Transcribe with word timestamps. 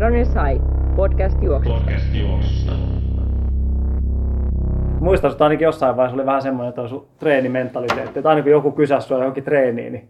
Runners 0.00 0.28
High, 0.28 0.62
podcast 0.96 1.42
juoksusta. 1.42 1.78
Podcast 1.80 2.14
juoksusta. 2.14 2.72
Muistan, 5.00 5.30
että 5.30 5.44
ainakin 5.44 5.64
jossain 5.64 5.96
vaiheessa 5.96 6.14
oli 6.14 6.26
vähän 6.26 6.42
semmoinen, 6.42 6.68
että 6.68 6.82
on 6.82 6.88
sun 6.88 7.06
treenimentaliteetti, 7.18 8.18
että 8.18 8.28
aina 8.28 8.42
kun 8.42 8.50
joku 8.50 8.72
kysäsi 8.72 9.08
sua 9.08 9.18
johonkin 9.18 9.44
treeniin, 9.44 9.92
niin 9.92 10.08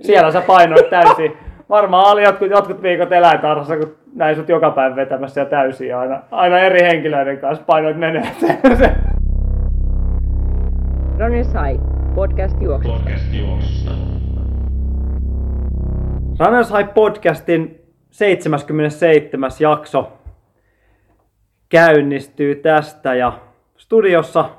siellä 0.00 0.30
sä 0.30 0.40
painoit 0.40 0.90
täysin. 0.90 1.36
Varmaan 1.68 2.12
oli 2.12 2.22
jotkut, 2.22 2.50
jotkut 2.50 2.82
viikot 2.82 3.12
eläintarhassa, 3.12 3.76
kun 3.76 3.94
näin 4.14 4.36
sut 4.36 4.48
joka 4.48 4.70
päivä 4.70 4.96
vetämässä 4.96 5.40
ja 5.40 5.44
täysin 5.44 5.88
ja 5.88 6.00
aina, 6.00 6.22
aina 6.30 6.58
eri 6.58 6.80
henkilöiden 6.80 7.38
kanssa 7.38 7.64
painoit 7.64 7.96
menee. 7.96 8.22
Runners 11.18 11.48
High, 11.52 11.80
podcast 12.14 12.62
juoksusta. 12.62 12.98
Podcast 12.98 13.34
juoksusta. 13.34 13.90
Runners 16.38 16.70
High 16.70 16.94
podcastin 16.94 17.77
77. 18.10 19.50
jakso 19.60 20.12
käynnistyy 21.68 22.54
tästä 22.54 23.14
ja 23.14 23.32
studiossa 23.76 24.50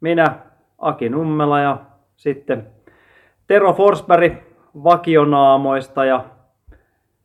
minä, 0.00 0.38
Aki 0.78 1.08
Nummela 1.08 1.60
ja 1.60 1.78
sitten 2.16 2.66
Tero 3.46 3.72
Forsberg 3.72 4.32
vakionaamoista 4.84 6.04
ja 6.04 6.24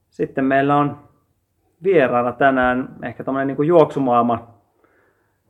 sitten 0.10 0.46
meillä 0.46 0.76
on 0.76 0.98
vieraana 1.84 2.32
tänään 2.32 2.90
ehkä 3.04 3.24
tämmöinen 3.24 3.56
niin 3.58 3.68
juoksumaailman, 3.68 4.48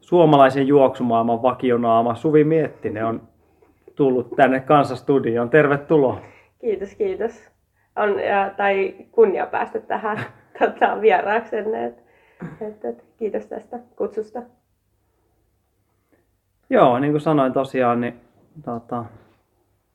suomalaisen 0.02 0.68
juoksumaailman 0.68 1.42
vakionaama 1.42 2.16
Suvi 2.16 2.44
Miettinen 2.44 3.06
on 3.06 3.22
tullut 3.96 4.36
tänne 4.36 4.60
kanssa 4.60 4.96
studioon. 4.96 5.50
Tervetuloa. 5.50 6.22
Kiitos, 6.62 6.96
kiitos. 6.96 7.53
On, 7.96 8.20
ja, 8.20 8.52
tai 8.58 8.96
kunnia 9.12 9.46
päästä 9.46 9.80
tähän 9.80 10.18
tota, 10.60 11.02
vieraaksenne. 11.02 11.86
Et, 11.86 12.04
et, 12.62 12.86
et, 12.86 13.06
kiitos 13.18 13.46
tästä 13.46 13.80
kutsusta. 13.96 14.42
Joo, 16.70 17.00
niin 17.00 17.14
kuin 17.14 17.22
sanoin 17.22 17.54
tosiaan, 17.54 18.02
niin 18.02 18.22
tota, 18.66 19.06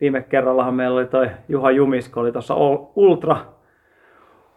viime 0.00 0.22
kerrallahan 0.22 0.74
meillä 0.74 0.96
oli 0.96 1.06
toi 1.06 1.30
Juha 1.48 1.70
Jumisko, 1.70 2.20
oli 2.20 2.32
tuossa 2.32 2.54
Ultra, 2.96 3.36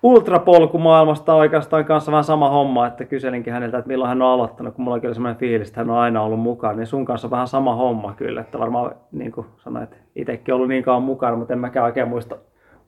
ultrapolkumaailmasta 0.04 1.36
oikeastaan 1.36 1.86
kanssa 1.86 2.12
vähän 2.12 2.24
sama 2.24 2.50
homma, 2.50 2.88
että 2.88 3.06
kyselinkin 3.06 3.54
häneltä, 3.54 3.78
että 3.78 3.88
milloin 3.88 4.10
hän 4.10 4.22
on 4.22 4.28
aloittanut, 4.28 4.76
kun 4.76 4.84
mulla 4.84 5.00
oli 5.04 5.14
semmoinen 5.14 5.40
fiilis, 5.40 5.68
että 5.68 5.80
hän 5.80 5.90
on 5.90 5.98
aina 5.98 6.22
ollut 6.22 6.40
mukana, 6.40 6.74
niin 6.74 6.88
sun 6.88 7.06
kanssa 7.06 7.28
on 7.28 7.32
vähän 7.32 7.48
sama 7.48 7.76
homma 7.76 8.14
kyllä, 8.14 8.42
että 8.42 8.60
varmaan 8.60 8.96
niin 9.12 9.32
kuin 9.32 9.48
sanoit, 9.58 10.02
itsekin 10.16 10.54
ollut 10.54 10.68
niin 10.68 10.84
kauan 10.84 11.04
mukana, 11.04 11.36
mutta 11.36 11.54
en 11.54 11.60
mäkään 11.60 11.86
oikein 11.86 12.08
muista, 12.08 12.38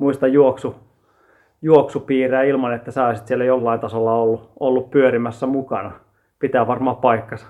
muista 0.03 0.27
juoksu, 0.27 0.75
juoksupiirejä 1.61 2.43
ilman, 2.43 2.73
että 2.73 2.91
sä 2.91 3.07
olisit 3.07 3.27
siellä 3.27 3.45
jollain 3.45 3.79
tasolla 3.79 4.13
ollut, 4.13 4.51
ollut 4.59 4.91
pyörimässä 4.91 5.45
mukana. 5.45 5.91
Pitää 6.39 6.67
varmaan 6.67 6.95
paikkansa. 6.95 7.47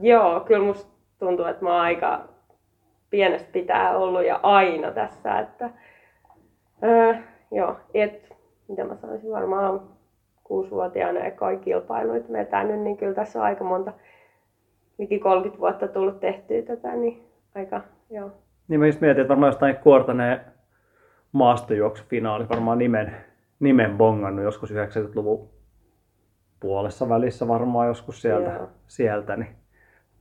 Joo, 0.00 0.40
kyllä 0.40 0.64
musta 0.64 0.92
tuntuu, 1.18 1.44
että 1.44 1.64
mä 1.64 1.72
oon 1.72 1.80
aika 1.80 2.28
pienestä 3.10 3.48
pitää 3.52 3.96
ollut 3.96 4.26
ja 4.26 4.40
aina 4.42 4.90
tässä, 4.90 5.38
että 5.38 5.70
öö, 6.84 7.14
joo, 7.50 7.76
et, 7.94 8.36
mitä 8.68 8.84
mä 8.84 8.96
sanoisin, 8.96 9.30
varmaan 9.30 9.80
kuusivuotiaana 10.44 11.24
ja 11.24 11.30
kaikki 11.30 11.64
kilpailuit 11.64 12.32
vetänyt, 12.32 12.80
niin 12.80 12.96
kyllä 12.96 13.14
tässä 13.14 13.38
on 13.38 13.44
aika 13.44 13.64
monta, 13.64 13.92
liki 14.98 15.18
30 15.18 15.60
vuotta 15.60 15.88
tullut 15.88 16.20
tehtyä 16.20 16.62
tätä, 16.62 16.96
niin 16.96 17.22
aika, 17.54 17.80
joo. 18.10 18.30
Niin 18.68 18.80
mä 18.80 18.86
just 18.86 19.00
mietin, 19.00 19.20
että 19.20 19.28
varmaan 19.28 19.48
jostain 19.48 19.76
Kuortaneen 19.76 20.40
maastojuoksufinaali 21.32 22.48
varmaan 22.48 22.78
nimen, 22.78 23.16
nimen 23.60 23.96
bongannut 23.96 24.44
joskus 24.44 24.72
90-luvun 24.72 25.48
puolessa 26.60 27.08
välissä 27.08 27.48
varmaan 27.48 27.88
joskus 27.88 28.22
sieltä, 28.22 28.50
Joo. 28.50 28.68
sieltä 28.86 29.36
niin, 29.36 29.56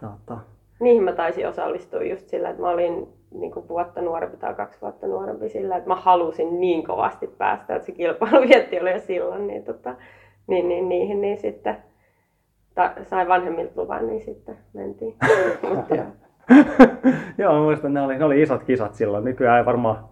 tota, 0.02 0.38
Niihin 0.80 1.04
mä 1.04 1.14
taisin 1.14 1.48
osallistua 1.48 2.04
just 2.04 2.28
sillä, 2.28 2.50
että 2.50 2.62
mä 2.62 2.70
olin 2.70 3.08
niin 3.32 3.52
kuin 3.52 3.68
vuotta 3.68 4.02
nuorempi 4.02 4.38
tai 4.38 4.54
kaksi 4.54 4.82
vuotta 4.82 5.08
nuorempi 5.08 5.50
sillä, 5.50 5.78
että 5.78 5.90
mä 5.90 5.96
halusin 5.96 6.60
niin 6.60 6.84
kovasti 6.84 7.28
päästä, 7.28 7.76
että 7.76 7.86
se 7.86 7.92
kilpailuvietti 7.92 8.80
oli 8.80 8.92
jo 8.92 9.00
silloin, 9.00 9.48
niin, 9.48 9.64
tota, 9.64 9.96
niin, 10.48 10.68
niin 10.68 10.90
niihin 10.90 11.22
niin 11.22 11.38
sitten 11.38 11.78
ta, 12.76 12.92
sain 13.04 13.28
vanhemmilta 13.28 13.82
luvan, 13.82 14.08
niin 14.08 14.22
sitten 14.22 14.58
mentiin. 14.74 15.16
Mutta 15.76 15.96
joo. 15.96 16.06
Joo, 17.38 17.54
mä 17.54 17.60
muistan, 17.60 17.94
ne 17.94 18.02
oli, 18.02 18.18
ne 18.18 18.26
oli 18.26 18.42
isot 18.42 18.64
kisat 18.64 18.94
silloin. 18.94 19.24
Nykyään 19.24 19.58
ei 19.58 19.66
varmaan 19.66 20.10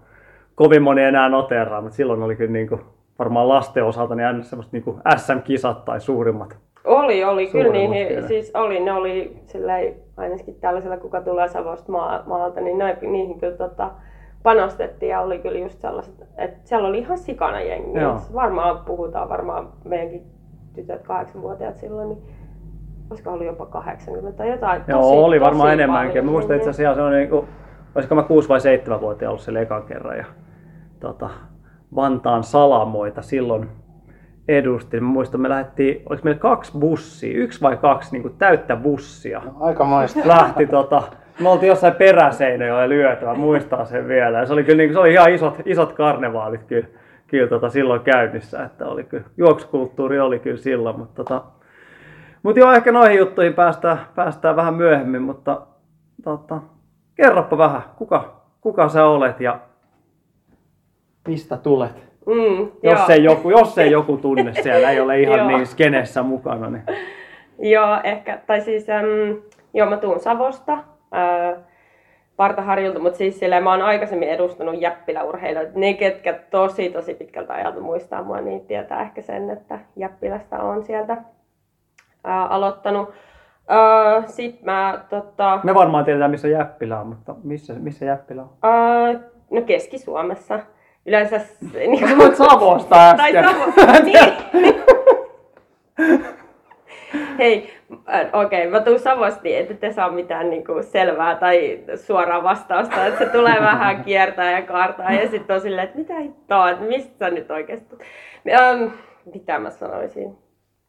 kovin 0.55 0.83
moni 0.83 1.03
enää 1.03 1.29
noteraa, 1.29 1.81
mutta 1.81 1.95
silloin 1.95 2.23
oli 2.23 2.35
kyllä 2.35 2.51
niin 2.51 2.67
kuin, 2.67 2.81
varmaan 3.19 3.49
lasten 3.49 3.85
osalta 3.85 4.15
niin 4.15 4.27
aina 4.27 4.43
semmoista 4.43 4.69
niin 4.71 4.83
kuin 4.83 5.01
SM-kisat 5.17 5.85
tai 5.85 6.01
suurimmat. 6.01 6.57
Oli, 6.83 7.23
oli. 7.23 7.47
Kyllä 7.47 7.71
niihin, 7.71 8.09
vielä. 8.09 8.27
siis 8.27 8.51
oli, 8.53 8.79
ne 8.79 8.93
oli 8.93 9.37
silleen, 9.45 9.95
ainakin 10.17 10.55
tällaisella, 10.55 10.97
kuka 10.97 11.21
tulee 11.21 11.47
Savosta 11.47 11.91
maa, 11.91 12.23
maalta, 12.25 12.61
niin 12.61 12.77
ne, 12.77 12.97
niihin 13.01 13.39
kyllä 13.39 13.57
tota, 13.57 13.91
panostettiin 14.43 15.09
ja 15.09 15.21
oli 15.21 15.39
kyllä 15.39 15.59
just 15.59 15.81
sellaiset, 15.81 16.13
että 16.37 16.59
siellä 16.63 16.87
oli 16.87 16.99
ihan 16.99 17.17
sikana 17.17 17.61
jengi. 17.61 17.99
Varmaan 18.33 18.79
puhutaan 18.85 19.29
varmaan 19.29 19.69
meidänkin 19.83 20.23
tytöt 20.75 21.03
kahdeksanvuotiaat 21.03 21.77
silloin, 21.77 22.09
niin 22.09 22.21
olisiko 23.09 23.31
ollut 23.31 23.45
jopa 23.45 23.65
80 23.65 24.37
tai 24.37 24.49
jotain. 24.49 24.81
Joo, 24.87 25.01
tosi, 25.01 25.13
oli 25.13 25.39
tosi 25.39 25.45
varmaan 25.45 25.73
enemmänkin. 25.73 26.25
Mä 26.25 26.31
muistan 26.31 26.57
itse 26.57 26.69
asiassa 26.69 26.95
se 26.95 27.01
on 27.01 27.11
niin 27.11 27.29
kuin, 27.29 27.47
olisiko 27.95 28.15
mä 28.15 28.23
6 28.23 28.49
vai 28.49 28.59
7 28.59 29.01
vuotta 29.01 29.29
ollut 29.29 29.41
siellä 29.41 29.61
ekan 29.61 29.83
kerran. 29.83 30.17
Ja, 30.17 30.25
tota, 31.05 31.29
Vantaan 31.95 32.43
salamoita 32.43 33.21
silloin 33.21 33.69
edustin. 34.47 35.03
Mä 35.03 35.09
muistan, 35.09 35.41
me 35.41 35.49
lähdettiin, 35.49 36.03
oliko 36.09 36.23
meillä 36.23 36.39
kaksi 36.39 36.77
bussia, 36.79 37.37
yksi 37.37 37.61
vai 37.61 37.77
kaksi 37.77 38.11
niin 38.11 38.21
kuin 38.21 38.37
täyttä 38.37 38.75
bussia. 38.75 39.41
Aikamoista. 39.59 40.19
lähti 40.35 40.67
tota, 40.67 41.03
me 41.39 41.49
oltiin 41.49 41.67
jossain 41.67 41.95
peräseinäjoella 41.95 42.89
lyötyä, 42.89 43.33
muistaa 43.33 43.85
sen 43.85 44.07
vielä. 44.07 44.39
Ja 44.39 44.45
se 44.45 44.53
oli 44.53 44.63
kyllä 44.63 44.77
niin, 44.77 44.93
se 44.93 44.99
oli 44.99 45.13
ihan 45.13 45.33
isot, 45.33 45.59
isot 45.65 45.93
karnevaalit 45.93 46.63
kyllä, 46.63 46.87
kyllä 47.27 47.47
tota, 47.47 47.69
silloin 47.69 48.01
käynnissä, 48.01 48.63
että 48.63 48.87
oli 48.87 49.03
kyllä, 49.03 49.25
juoksukulttuuri 49.37 50.19
oli 50.19 50.39
kyllä 50.39 50.57
silloin, 50.57 50.99
mutta 50.99 51.23
tota, 51.23 51.43
mutta 52.43 52.59
joo, 52.59 52.71
ehkä 52.71 52.91
noihin 52.91 53.17
juttuihin 53.17 53.53
päästään, 53.53 53.99
päästään 54.15 54.55
vähän 54.55 54.73
myöhemmin, 54.73 55.21
mutta 55.21 55.61
tota, 56.23 56.59
kerropa 57.15 57.57
vähän, 57.57 57.81
kuka, 57.95 58.41
kuka 58.61 58.89
sä 58.89 59.05
olet 59.05 59.39
ja 59.39 59.59
mistä 61.27 61.57
tulet? 61.57 62.03
Mm, 62.25 62.71
Jos 62.83 62.99
joo. 62.99 63.05
ei, 63.09 63.23
joku, 63.23 63.49
jos 63.49 63.77
ei 63.77 63.91
joku 63.91 64.17
tunne 64.17 64.53
siellä, 64.63 64.91
ei 64.91 64.99
ole 64.99 65.19
ihan 65.19 65.47
niin 65.47 65.67
skenessä 65.67 66.23
mukana, 66.23 66.69
niin 66.69 66.83
Joo, 67.59 67.99
ehkä. 68.03 68.39
Tai 68.47 68.61
siis, 68.61 68.89
äm, 68.89 69.05
joo, 69.73 69.89
mä 69.89 69.97
tuun 69.97 70.19
Savosta, 70.19 70.77
ää, 71.11 71.55
Partaharjulta, 72.37 72.99
mutta 72.99 73.17
siis 73.17 73.39
silleen, 73.39 73.63
mä 73.63 73.71
oon 73.71 73.81
aikaisemmin 73.81 74.29
edustanut 74.29 74.81
jäppiläurheilijoita. 74.81 75.79
Ne, 75.79 75.93
ketkä 75.93 76.33
tosi 76.33 76.89
tosi 76.89 77.13
pitkältä 77.13 77.53
ajalta 77.53 77.79
muistaa 77.79 78.23
mua, 78.23 78.41
niin 78.41 78.65
tietää 78.65 79.01
ehkä 79.01 79.21
sen, 79.21 79.49
että 79.49 79.79
jäppilästä 79.95 80.59
on 80.59 80.83
sieltä 80.83 81.17
ää, 82.23 82.45
aloittanut. 82.45 83.09
Ää, 83.67 84.23
Sitten 84.27 84.65
mä 84.65 85.05
tota, 85.09 85.59
me 85.63 85.73
varmaan 85.73 86.05
tiedetään 86.05 86.31
missä 86.31 86.47
Jäppilä 86.47 86.99
on, 86.99 87.07
mutta 87.07 87.35
missä, 87.43 87.73
missä 87.73 88.05
Jäppilä 88.05 88.41
on? 88.41 88.49
ää, 88.63 89.13
no 89.51 89.61
Keski-Suomessa. 89.61 90.59
Yleensä... 91.05 91.41
Niin 91.73 92.09
Sä 92.09 92.17
voit 92.17 92.35
Savosta 92.35 93.13
Tai 93.17 93.37
äsken. 93.37 93.43
Savo. 93.43 94.03
niin. 94.03 94.75
Hei, 97.39 97.73
äh, 98.13 98.29
okei, 98.33 98.67
mä 98.67 98.79
tuun 98.79 98.99
Savosta, 98.99 99.39
niin 99.43 99.57
ette 99.57 99.73
te 99.73 99.91
saa 99.91 100.11
mitään 100.11 100.49
niinku 100.49 100.73
selvää 100.81 101.35
tai 101.35 101.79
suoraa 101.95 102.43
vastausta, 102.43 103.05
että 103.05 103.25
se 103.25 103.31
tulee 103.31 103.61
vähän 103.61 104.03
kiertää 104.03 104.51
ja 104.51 104.61
kaartaa 104.61 105.11
ja 105.11 105.29
sitten 105.29 105.55
on 105.55 105.61
silleen, 105.61 105.85
että 105.85 105.97
mitä 105.97 106.19
hittoa, 106.19 106.69
että 106.69 106.85
mistä 106.85 107.25
sä 107.25 107.29
nyt 107.29 107.51
oikeasti... 107.51 107.95
Ähm, 108.49 108.83
mitä 109.33 109.59
mä 109.59 109.69
sanoisin? 109.69 110.37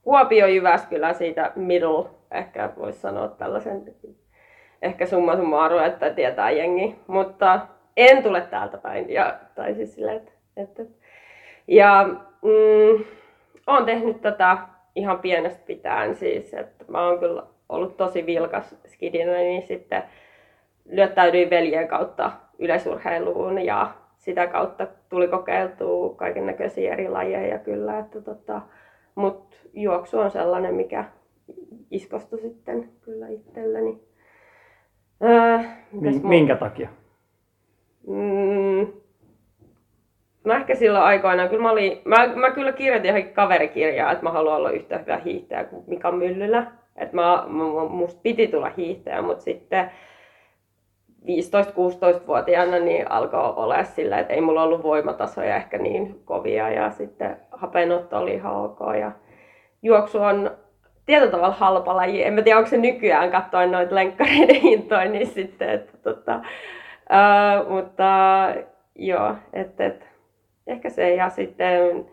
Kuopio, 0.02 0.46
Jyväskylä, 0.46 1.12
siitä 1.12 1.52
middle, 1.56 2.04
ehkä 2.30 2.70
voisi 2.78 3.00
sanoa 3.00 3.28
tällaisen, 3.28 3.82
ehkä 4.82 5.06
summa 5.06 5.36
summarum, 5.36 5.82
että 5.82 6.10
tietää 6.10 6.50
jengi, 6.50 6.96
mutta 7.06 7.60
en 7.96 8.22
tule 8.22 8.40
täältä 8.40 8.78
päin, 8.78 9.10
ja, 9.10 9.38
tai 9.54 9.74
siis 9.74 9.94
silleen, 9.94 10.16
että, 10.16 10.32
että 10.56 10.82
ja 11.68 12.08
mm, 12.42 13.04
olen 13.66 13.84
tehnyt 13.84 14.20
tätä 14.20 14.58
ihan 14.94 15.18
pienestä 15.18 15.62
pitäen 15.66 16.14
siis, 16.14 16.54
että 16.54 16.84
mä 16.88 17.06
oon 17.06 17.18
kyllä 17.18 17.42
ollut 17.68 17.96
tosi 17.96 18.26
vilkas 18.26 18.76
skidinä, 18.86 19.32
niin 19.32 19.62
sitten 19.62 20.02
lyöttäydyin 20.84 21.50
veljen 21.50 21.88
kautta 21.88 22.32
yleisurheiluun 22.58 23.64
ja 23.64 23.94
sitä 24.18 24.46
kautta 24.46 24.86
tuli 25.08 25.28
kokeiltua 25.28 26.14
kaiken 26.14 26.46
näköisiä 26.46 26.92
eri 26.92 27.08
lajeja 27.08 27.58
kyllä, 27.58 27.98
että 27.98 28.20
tota, 28.20 28.60
mut 29.14 29.68
juoksu 29.72 30.18
on 30.18 30.30
sellainen, 30.30 30.74
mikä 30.74 31.04
iskostui 31.90 32.40
sitten 32.40 32.88
kyllä 33.00 33.28
itselleni. 33.28 34.00
Öö? 35.22 35.58
Minkä 36.22 36.56
takia? 36.56 36.88
Mm, 38.06 38.92
No 40.46 40.54
ehkä 40.54 40.74
silloin 40.74 41.04
aikoinaan, 41.04 41.48
kyllä 41.48 41.62
mä, 41.62 41.70
olin, 41.70 42.00
mä, 42.04 42.26
mä 42.26 42.50
kyllä 42.50 42.72
kirjoitin 42.72 43.16
ihan 43.16 43.32
kaverikirjaa, 43.32 44.12
että 44.12 44.24
mä 44.24 44.30
haluan 44.30 44.56
olla 44.56 44.70
yhtä 44.70 44.98
hyvä 44.98 45.16
hiihtäjä 45.16 45.64
kuin 45.64 45.84
Mika 45.86 46.12
Myllylä. 46.12 46.66
Että 46.96 47.16
mä, 47.16 47.44
mä, 47.48 47.84
musta 47.88 48.20
piti 48.22 48.48
tulla 48.48 48.70
hiihtäjä, 48.76 49.22
mutta 49.22 49.44
sitten 49.44 49.90
15-16-vuotiaana 51.22 52.78
niin 52.78 53.10
alkoi 53.10 53.52
olla 53.56 53.84
sillä, 53.84 54.18
että 54.18 54.34
ei 54.34 54.40
mulla 54.40 54.62
ollut 54.62 54.82
voimatasoja 54.82 55.56
ehkä 55.56 55.78
niin 55.78 56.20
kovia 56.24 56.70
ja 56.70 56.90
sitten 56.90 57.36
hapenotto 57.50 58.18
oli 58.18 58.34
ihan 58.34 58.56
ok. 58.56 58.78
Ja 59.00 59.12
juoksu 59.82 60.18
on 60.18 60.50
tietyllä 61.06 61.30
tavalla 61.30 61.54
halpa 61.54 61.96
laji. 61.96 62.24
En 62.24 62.32
mä 62.32 62.42
tiedä, 62.42 62.58
onko 62.58 62.70
se 62.70 62.76
nykyään 62.76 63.30
katsoin 63.30 63.72
noita 63.72 63.94
lenkkareiden 63.94 64.60
hintoja, 64.60 65.08
niin 65.10 65.26
sitten, 65.26 65.70
että 65.70 65.98
tota, 66.02 66.40
mutta 67.68 68.04
joo, 68.94 69.34
että 69.52 69.86
et, 69.86 70.08
ehkä 70.66 70.90
se 70.90 71.14
ja 71.14 71.30
sitten 71.30 72.06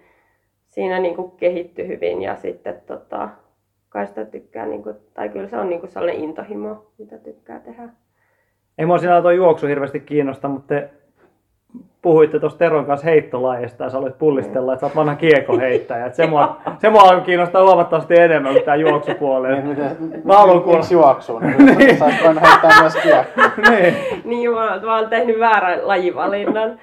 siinä 0.68 1.00
niin 1.00 1.16
kuin 1.16 1.31
kehittyi 1.31 1.88
hyvin 1.88 2.22
ja 2.22 2.36
sitten 2.36 2.81
tota, 2.86 3.30
kai 3.90 4.07
sitä 4.07 4.25
tykkää, 4.25 4.66
niin 4.66 4.84
kuin, 4.84 4.95
tai 5.13 5.30
kyllä 5.30 5.48
se 5.48 5.57
on 5.57 5.69
niin 5.69 5.80
kuin 5.80 5.90
sellainen 5.90 6.24
intohimo, 6.24 6.92
mitä 6.98 7.18
tykkää 7.18 7.60
tehdä. 7.60 7.90
Ei 8.78 8.86
mua 8.86 8.98
sinä 8.98 9.22
tuo 9.22 9.31
juoksu 9.31 9.68
hirveästi 9.68 10.00
kiinnosta, 10.00 10.48
mutta 10.48 10.68
te 10.68 10.90
puhuitte 12.04 12.40
tuossa 12.40 12.60
Teron 12.60 12.86
kanssa 12.86 13.08
heittolajeista 13.08 13.84
ja 13.84 13.90
sä 13.90 13.98
olet 13.98 14.18
pullistella, 14.18 14.74
että 14.74 14.80
sä 14.80 14.86
oot 14.86 14.96
vanha 14.96 15.16
kiekoheittäjä. 15.16 16.10
Se 16.10 16.28
mua, 16.28 16.58
se 16.81 16.90
mua 16.90 17.02
alkoi 17.02 17.22
kiinnostaa 17.22 17.64
huomattavasti 17.64 18.14
enemmän 18.20 18.54
kuin 18.54 18.66
tämä 18.66 18.75
juoksupuoli. 18.75 19.62
Niin, 19.62 19.78
Mä 20.24 20.38
haluan 20.38 20.62
kuulla. 20.62 20.78
Miksi 20.78 20.94
juoksuun? 20.94 21.42
Niin. 21.78 22.00
Voinut 22.00 22.44
heittää 22.44 22.81
myös 22.81 22.96
kiekkoa. 22.96 23.44
niin. 23.70 23.96
niin, 24.24 24.52
mä, 24.52 24.80
mä 24.84 24.96
oon 24.96 25.10
tehnyt 25.10 25.40
väärän 25.40 25.88
lajivalinnan. 25.88 26.80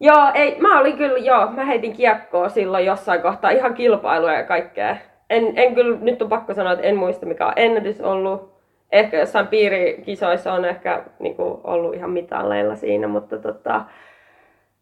joo, 0.00 0.30
ei, 0.34 0.60
mä 0.60 0.80
olin 0.80 0.96
kyllä, 0.96 1.18
joo, 1.18 1.50
mä 1.50 1.64
heitin 1.64 1.92
kiekkoa 1.92 2.48
silloin 2.48 2.86
jossain 2.86 3.22
kohtaa, 3.22 3.50
ihan 3.50 3.74
kilpailuja 3.74 4.34
ja 4.34 4.42
kaikkea. 4.42 4.96
En, 5.30 5.52
en 5.56 5.74
kyllä, 5.74 5.98
nyt 6.00 6.22
on 6.22 6.28
pakko 6.28 6.54
sanoa, 6.54 6.72
että 6.72 6.86
en 6.86 6.96
muista 6.96 7.26
mikä 7.26 7.46
on 7.46 7.52
ennätys 7.56 8.00
ollut. 8.00 8.51
Ehkä 8.92 9.18
jossain 9.18 9.46
piirikisoissa 9.46 10.52
on 10.52 10.64
ehkä 10.64 11.04
niin 11.18 11.36
kuin, 11.36 11.60
ollut 11.64 11.94
ihan 11.94 12.10
mitalleilla 12.10 12.76
siinä, 12.76 13.08
mutta 13.08 13.38
tota, 13.38 13.84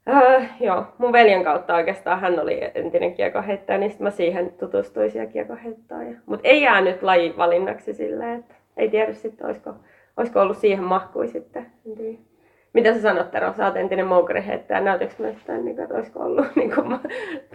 äh, 0.08 0.56
joo, 0.60 0.84
mun 0.98 1.12
veljen 1.12 1.44
kautta 1.44 1.74
oikeastaan 1.74 2.20
hän 2.20 2.40
oli 2.40 2.60
entinen 2.74 3.14
kiekoheittäjä, 3.14 3.78
niin 3.78 3.90
sitten 3.90 4.04
mä 4.04 4.10
siihen 4.10 4.52
tutustuin 4.52 5.10
siellä 5.10 5.30
kiekoheittäjä. 5.32 6.18
Mutta 6.26 6.48
ei 6.48 6.62
jäänyt 6.62 7.02
lajivalinnaksi 7.02 7.94
silleen, 7.94 8.38
että 8.38 8.54
ei 8.76 8.88
tiedä 8.88 9.12
sitten, 9.12 9.46
olisiko, 9.46 9.74
olisiko 10.16 10.40
ollut 10.40 10.56
siihen 10.56 10.84
mahkui 10.84 11.28
sitten. 11.28 11.66
En 11.86 11.94
tiedä. 11.94 12.29
Mitä 12.72 12.94
sä 12.94 13.00
sanot, 13.00 13.30
Tero? 13.30 13.54
Sä 13.56 13.66
oot 13.66 13.76
entinen 13.76 14.06
moukkariheittäjä. 14.06 14.80
Näytätkö 14.80 15.22
mä 15.22 15.28
yhtään, 15.28 15.64
niin 15.64 15.80
että 15.80 15.94
olisiko 15.94 16.20
ollut 16.20 16.46
niin 16.56 16.74
kuin, 16.74 17.00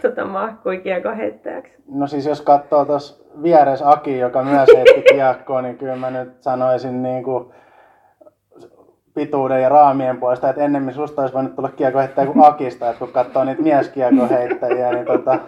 tota, 0.02 0.26
mahkui 0.26 0.78
kiekoheittäjäksi? 0.78 1.74
No 1.88 2.08
siis 2.08 2.26
jos 2.26 2.42
katsoo 2.42 2.86
tuossa 2.86 3.26
vieressä 3.44 3.90
Aki, 3.90 4.20
joka 4.20 4.44
myös 4.44 4.70
heitti 4.76 5.02
kiekkoa, 5.14 5.62
niin 5.62 5.78
kyllä 5.78 5.96
mä 5.96 6.12
nyt 6.12 6.44
sanoisin 6.44 7.04
niin 7.04 7.24
kuin 7.24 7.54
pituuden 9.14 9.62
ja 9.62 9.70
raamien 9.70 10.20
puolesta, 10.20 10.50
että 10.50 10.64
ennemmin 10.64 10.94
susta 10.94 11.22
olisi 11.22 11.34
voinut 11.34 11.56
tulla 11.56 11.70
kiekoheittäjä 11.70 12.28
kuin 12.28 12.46
Akista, 12.46 12.90
että 12.90 13.00
kun 13.00 13.14
katsoo 13.14 13.44
niitä 13.44 13.62
mieskiekoheittäjiä, 13.62 14.92
niin 14.92 15.06
tota, 15.06 15.40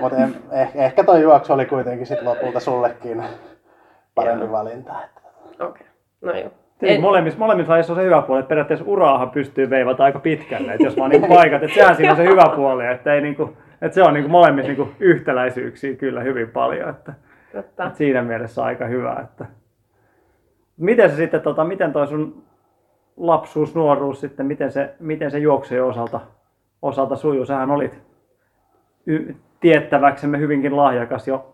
mutta 0.00 0.18
en, 0.18 0.34
eh, 0.52 0.70
ehkä 0.74 1.04
toi 1.04 1.22
juoksu 1.22 1.52
oli 1.52 1.66
kuitenkin 1.66 2.06
sit 2.06 2.22
lopulta 2.22 2.60
sullekin 2.60 3.22
parempi 4.14 4.44
Joo. 4.44 4.52
valinta. 4.52 4.92
Okei, 5.60 5.66
okay. 5.68 5.86
no 6.20 6.32
joo. 6.32 6.50
En... 6.82 7.00
Molemmissa, 7.00 7.38
molemmissa 7.38 7.72
lajeissa 7.72 7.92
on 7.92 7.98
se 7.98 8.04
hyvä 8.04 8.22
puoli, 8.22 8.40
että 8.40 8.48
periaatteessa 8.48 8.86
uraahan 8.88 9.30
pystyy 9.30 9.70
veivata 9.70 10.04
aika 10.04 10.18
pitkälle, 10.18 10.72
että 10.72 10.84
jos 10.86 10.96
vaan 10.96 11.10
niin 11.10 11.26
paikat, 11.26 11.62
että 11.62 11.74
sehän 11.74 11.96
siinä 11.96 12.10
on 12.10 12.16
se 12.16 12.24
hyvä 12.24 12.52
puoli, 12.56 12.86
että, 12.86 13.14
ei 13.14 13.20
niin 13.20 13.36
kuin, 13.36 13.56
että 13.82 13.94
se 13.94 14.02
on 14.02 14.14
niin 14.14 14.24
kuin 14.24 14.30
molemmissa 14.30 14.68
niin 14.68 14.76
kuin 14.76 14.96
yhtäläisyyksiä 15.00 15.94
kyllä 15.94 16.20
hyvin 16.20 16.48
paljon, 16.50 16.90
että, 16.90 17.12
Totta. 17.52 17.84
että 17.84 17.98
siinä 17.98 18.22
mielessä 18.22 18.64
aika 18.64 18.86
hyvä. 18.86 19.16
Että. 19.22 19.46
Miten 20.76 21.10
se 21.10 21.16
sitten, 21.16 21.40
tota, 21.40 21.64
miten 21.64 21.92
toi 21.92 22.06
sun 22.06 22.42
lapsuus, 23.16 23.74
nuoruus 23.74 24.20
sitten, 24.20 24.46
miten 24.46 24.72
se, 24.72 24.94
miten 25.00 25.30
se 25.30 25.38
juoksujen 25.38 25.84
osalta, 25.84 26.20
osalta 26.82 27.16
sujuu? 27.16 27.46
Sähän 27.46 27.70
olit 27.70 27.98
y- 29.06 29.34
tiettäväksemme 29.60 30.38
hyvinkin 30.38 30.76
lahjakas 30.76 31.28
jo 31.28 31.52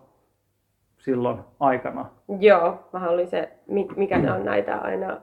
silloin 1.09 1.39
aikana. 1.59 2.05
Joo, 2.39 2.79
mä 2.93 3.09
olin 3.09 3.27
se, 3.27 3.49
mi- 3.67 3.87
mikä 3.95 4.17
ne 4.17 4.31
on 4.31 4.45
näitä 4.45 4.77
aina 4.77 5.17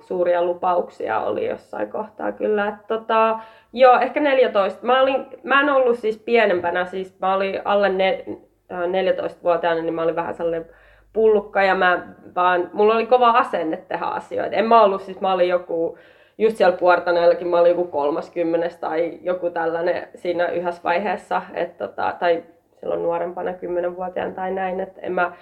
suuria 0.00 0.42
lupauksia 0.42 1.20
oli 1.20 1.48
jossain 1.48 1.90
kohtaa 1.90 2.32
kyllä. 2.32 2.68
Et 2.68 2.86
tota, 2.86 3.38
joo, 3.72 3.98
ehkä 4.00 4.20
14. 4.20 4.86
Mä, 4.86 5.02
olin, 5.02 5.26
mä 5.42 5.60
en 5.60 5.70
ollut 5.70 5.98
siis 5.98 6.18
pienempänä, 6.18 6.84
siis 6.84 7.20
mä 7.20 7.34
olin 7.34 7.60
alle 7.64 7.88
ne, 7.88 8.24
äh, 8.72 8.80
14-vuotiaana, 8.80 9.82
niin 9.82 9.94
mä 9.94 10.02
olin 10.02 10.16
vähän 10.16 10.34
sellainen 10.34 10.66
pullukka 11.12 11.62
ja 11.62 11.74
mä 11.74 12.06
vaan, 12.34 12.70
mulla 12.72 12.94
oli 12.94 13.06
kova 13.06 13.30
asenne 13.30 13.76
tehdä 13.76 14.04
asioita. 14.04 14.56
En 14.56 14.64
mä 14.64 14.82
ollut, 14.82 15.02
siis 15.02 15.20
mä 15.20 15.32
olin 15.32 15.48
joku, 15.48 15.98
just 16.38 16.56
siellä 16.56 16.76
Puortaneellakin 16.76 17.48
mä 17.48 17.60
olin 17.60 17.70
joku 17.70 17.84
30 17.84 18.76
tai 18.80 19.18
joku 19.22 19.50
tällainen 19.50 20.08
siinä 20.14 20.46
yhdessä 20.46 20.82
vaiheessa, 20.84 21.42
et 21.54 21.76
tota, 21.76 22.14
tai 22.18 22.44
silloin 22.80 23.02
nuorempana 23.02 23.50
10-vuotiaan 23.52 24.34
tai 24.34 24.50
näin, 24.50 24.80
että 24.80 25.00
en 25.00 25.12
mä, 25.12 25.32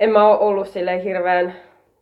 en 0.00 0.10
mä 0.10 0.26
ole 0.28 0.38
ollut 0.38 0.68
silleen 0.68 1.00
hirveän 1.00 1.54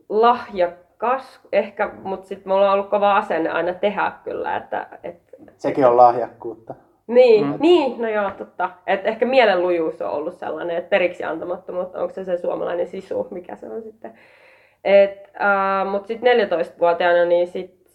lahjakas 0.08 1.40
ehkä, 1.52 1.90
mutta 2.02 2.26
sitten 2.26 2.52
mulla 2.52 2.66
on 2.66 2.72
ollut 2.72 2.90
kova 2.90 3.16
asenne 3.16 3.50
aina 3.50 3.74
tehdä 3.74 4.12
kyllä, 4.24 4.56
että, 4.56 4.86
et, 5.02 5.16
Sekin 5.56 5.86
on 5.86 5.96
lahjakkuutta. 5.96 6.74
niin, 7.06 7.46
mm. 7.46 7.54
niin, 7.60 8.02
no 8.02 8.08
joo, 8.08 8.30
totta. 8.30 8.70
Et 8.86 9.06
ehkä 9.06 9.26
mielenlujuus 9.26 10.02
on 10.02 10.10
ollut 10.10 10.34
sellainen, 10.34 10.76
että 10.76 10.90
periksi 10.90 11.24
antamattomuutta, 11.24 11.98
onko 12.00 12.14
se 12.14 12.24
se 12.24 12.36
suomalainen 12.36 12.86
sisu, 12.86 13.28
mikä 13.30 13.56
se 13.56 13.66
on 13.66 13.82
sitten. 13.82 14.14
Et, 14.84 15.30
äh, 15.40 15.90
Mutta 15.90 16.06
sitten 16.08 16.48
14-vuotiaana 16.50 17.24
niin 17.24 17.46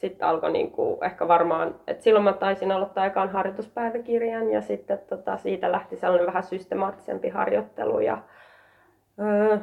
sitten 0.04 0.28
sit 0.28 0.34
alkoi 0.34 0.52
niinku 0.52 1.00
ehkä 1.02 1.28
varmaan, 1.28 1.76
että 1.88 2.04
silloin 2.04 2.24
mä 2.24 2.34
taisin 2.34 2.72
aloittaa 2.72 3.06
ekan 3.06 3.30
harjoituspäiväkirjan 3.30 4.52
ja 4.52 4.62
sitten 4.62 5.00
tota, 5.10 5.38
siitä 5.38 5.72
lähti 5.72 5.96
sellainen 5.96 6.28
vähän 6.28 6.44
systemaattisempi 6.44 7.30
harjoittelu 7.30 8.00
ja 8.00 8.18
öö, 9.20 9.58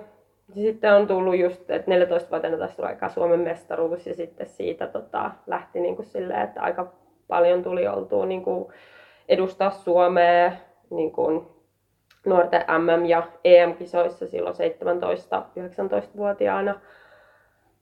sitten 0.55 0.95
on 0.95 1.07
tullut 1.07 1.39
just, 1.39 1.71
että 1.71 1.91
14-vuotiaana 1.91 2.59
taisi 2.59 2.77
tulla 2.77 2.89
aika 2.89 3.09
Suomen 3.09 3.41
mestaruus 3.41 4.07
ja 4.07 4.15
sitten 4.15 4.49
siitä 4.49 4.87
tota, 4.87 5.31
lähti 5.47 5.81
niinku 5.81 6.03
silleen, 6.03 6.43
että 6.43 6.63
aika 6.63 6.93
paljon 7.29 7.63
tuli 7.63 7.89
oltua 7.89 8.27
niinku 8.27 8.73
edustaa 9.29 9.71
Suomea 9.71 10.53
niin 10.91 11.13
kuin 11.13 11.47
nuorten 12.27 12.65
MM- 12.79 13.06
ja 13.06 13.23
EM-kisoissa 13.44 14.27
silloin 14.27 14.55
17-19-vuotiaana. 14.55 16.81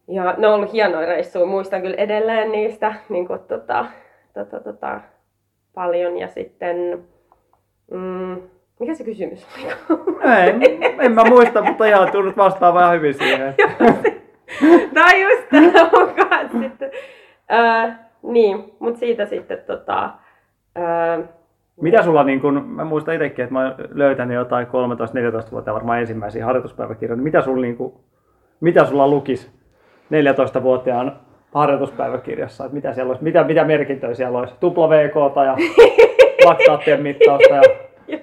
Ja 0.08 0.34
ne 0.38 0.46
on 0.46 0.54
ollut 0.54 0.72
hienoja 0.72 1.06
reissuja, 1.06 1.46
muistan 1.46 1.82
kyllä 1.82 1.96
edelleen 1.96 2.52
niistä 2.52 2.94
niin 3.08 3.26
kuin, 3.26 3.40
tota, 3.40 3.86
tota, 4.34 4.60
tota, 4.60 5.00
paljon. 5.74 6.18
Ja 6.18 6.28
sitten, 6.28 6.76
mm, 7.90 8.42
mikä 8.80 8.94
se 8.94 9.04
kysymys 9.04 9.46
oli? 9.50 9.66
Ei, 10.34 10.78
en 10.98 11.12
mä 11.12 11.24
muista, 11.24 11.62
mutta 11.62 11.84
ihan 11.84 12.12
tunnut 12.12 12.36
vastaan 12.36 12.74
vähän 12.74 12.94
hyvin 12.94 13.14
siihen. 13.14 13.54
tai 14.94 15.22
just 15.22 15.48
tällä 15.50 15.84
mukaan 15.84 16.50
sitten. 16.60 16.90
Öö, 17.52 17.92
niin, 18.22 18.74
mutta 18.78 19.00
siitä 19.00 19.26
sitten 19.26 19.58
tota, 19.66 20.10
öö, 20.78 21.24
Mitä 21.80 22.02
sulla, 22.02 22.24
niin 22.24 22.40
kun, 22.40 22.64
mä 22.64 22.84
muistan 22.84 23.14
itsekin, 23.14 23.42
että 23.42 23.52
mä 23.52 23.64
oon 23.64 23.74
löytänyt 23.90 24.34
jotain 24.34 24.66
13-14 24.66 24.70
vuotta 25.52 25.74
varmaan 25.74 26.00
ensimmäisiä 26.00 26.44
harjoituspäiväkirjoja, 26.44 27.16
niin 27.16 27.24
mitä, 27.24 27.42
sulla, 27.42 27.62
niin 27.62 27.76
kun, 27.76 28.00
mitä 28.60 28.84
sulla 28.84 29.08
lukisi 29.08 29.57
14-vuotiaan 30.12 31.16
harjoituspäiväkirjassa, 31.54 32.64
että 32.64 32.74
mitä 32.74 32.94
siellä 32.94 33.10
olisi, 33.10 33.24
mitä, 33.24 33.44
mitä 33.44 33.64
merkintöjä 33.64 34.14
siellä 34.14 34.38
olisi, 34.38 34.54
tupla 34.60 34.90
VK 34.90 35.14
ja 35.46 35.56
laktaattien 36.48 37.02
mittausta 37.02 37.54
ja 37.54 37.62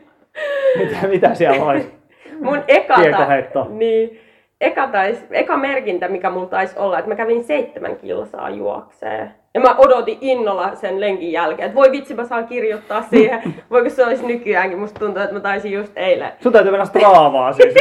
mitä, 0.80 1.08
mitä 1.08 1.34
siellä 1.34 1.65
olisi? 1.65 1.92
mun 2.39 2.63
eka, 2.68 2.96
Kiekoheitto. 2.96 3.68
niin, 3.70 4.20
eka, 4.62 4.88
tais, 4.88 5.25
eka 5.32 5.58
merkintä, 5.58 6.08
mikä 6.08 6.30
mulla 6.30 6.48
taisi 6.48 6.80
olla, 6.80 7.00
että 7.00 7.10
mä 7.10 7.15
kävin 7.15 7.44
seitsemän 7.44 7.96
kilsaa 7.96 8.50
juokseen. 8.50 9.32
Ja 9.55 9.62
mä 9.62 9.75
odotin 9.77 10.17
innolla 10.21 10.75
sen 10.75 11.01
lenkin 11.01 11.31
jälkeen, 11.31 11.65
että 11.65 11.75
voi 11.75 11.91
vitsi 11.91 12.13
mä 12.13 12.25
saan 12.25 12.47
kirjoittaa 12.47 13.01
siihen. 13.01 13.41
Voiko 13.71 13.89
se 13.89 14.05
olisi 14.05 14.25
nykyäänkin? 14.25 14.79
Musta 14.79 15.00
tuntuu, 15.00 15.21
että 15.21 15.33
mä 15.33 15.39
taisin 15.39 15.71
just 15.71 15.91
eilen. 15.95 16.31
Sun 16.39 16.51
täytyy 16.51 16.71
mennä 16.71 16.85
straavaa 16.85 17.53
siis. 17.53 17.74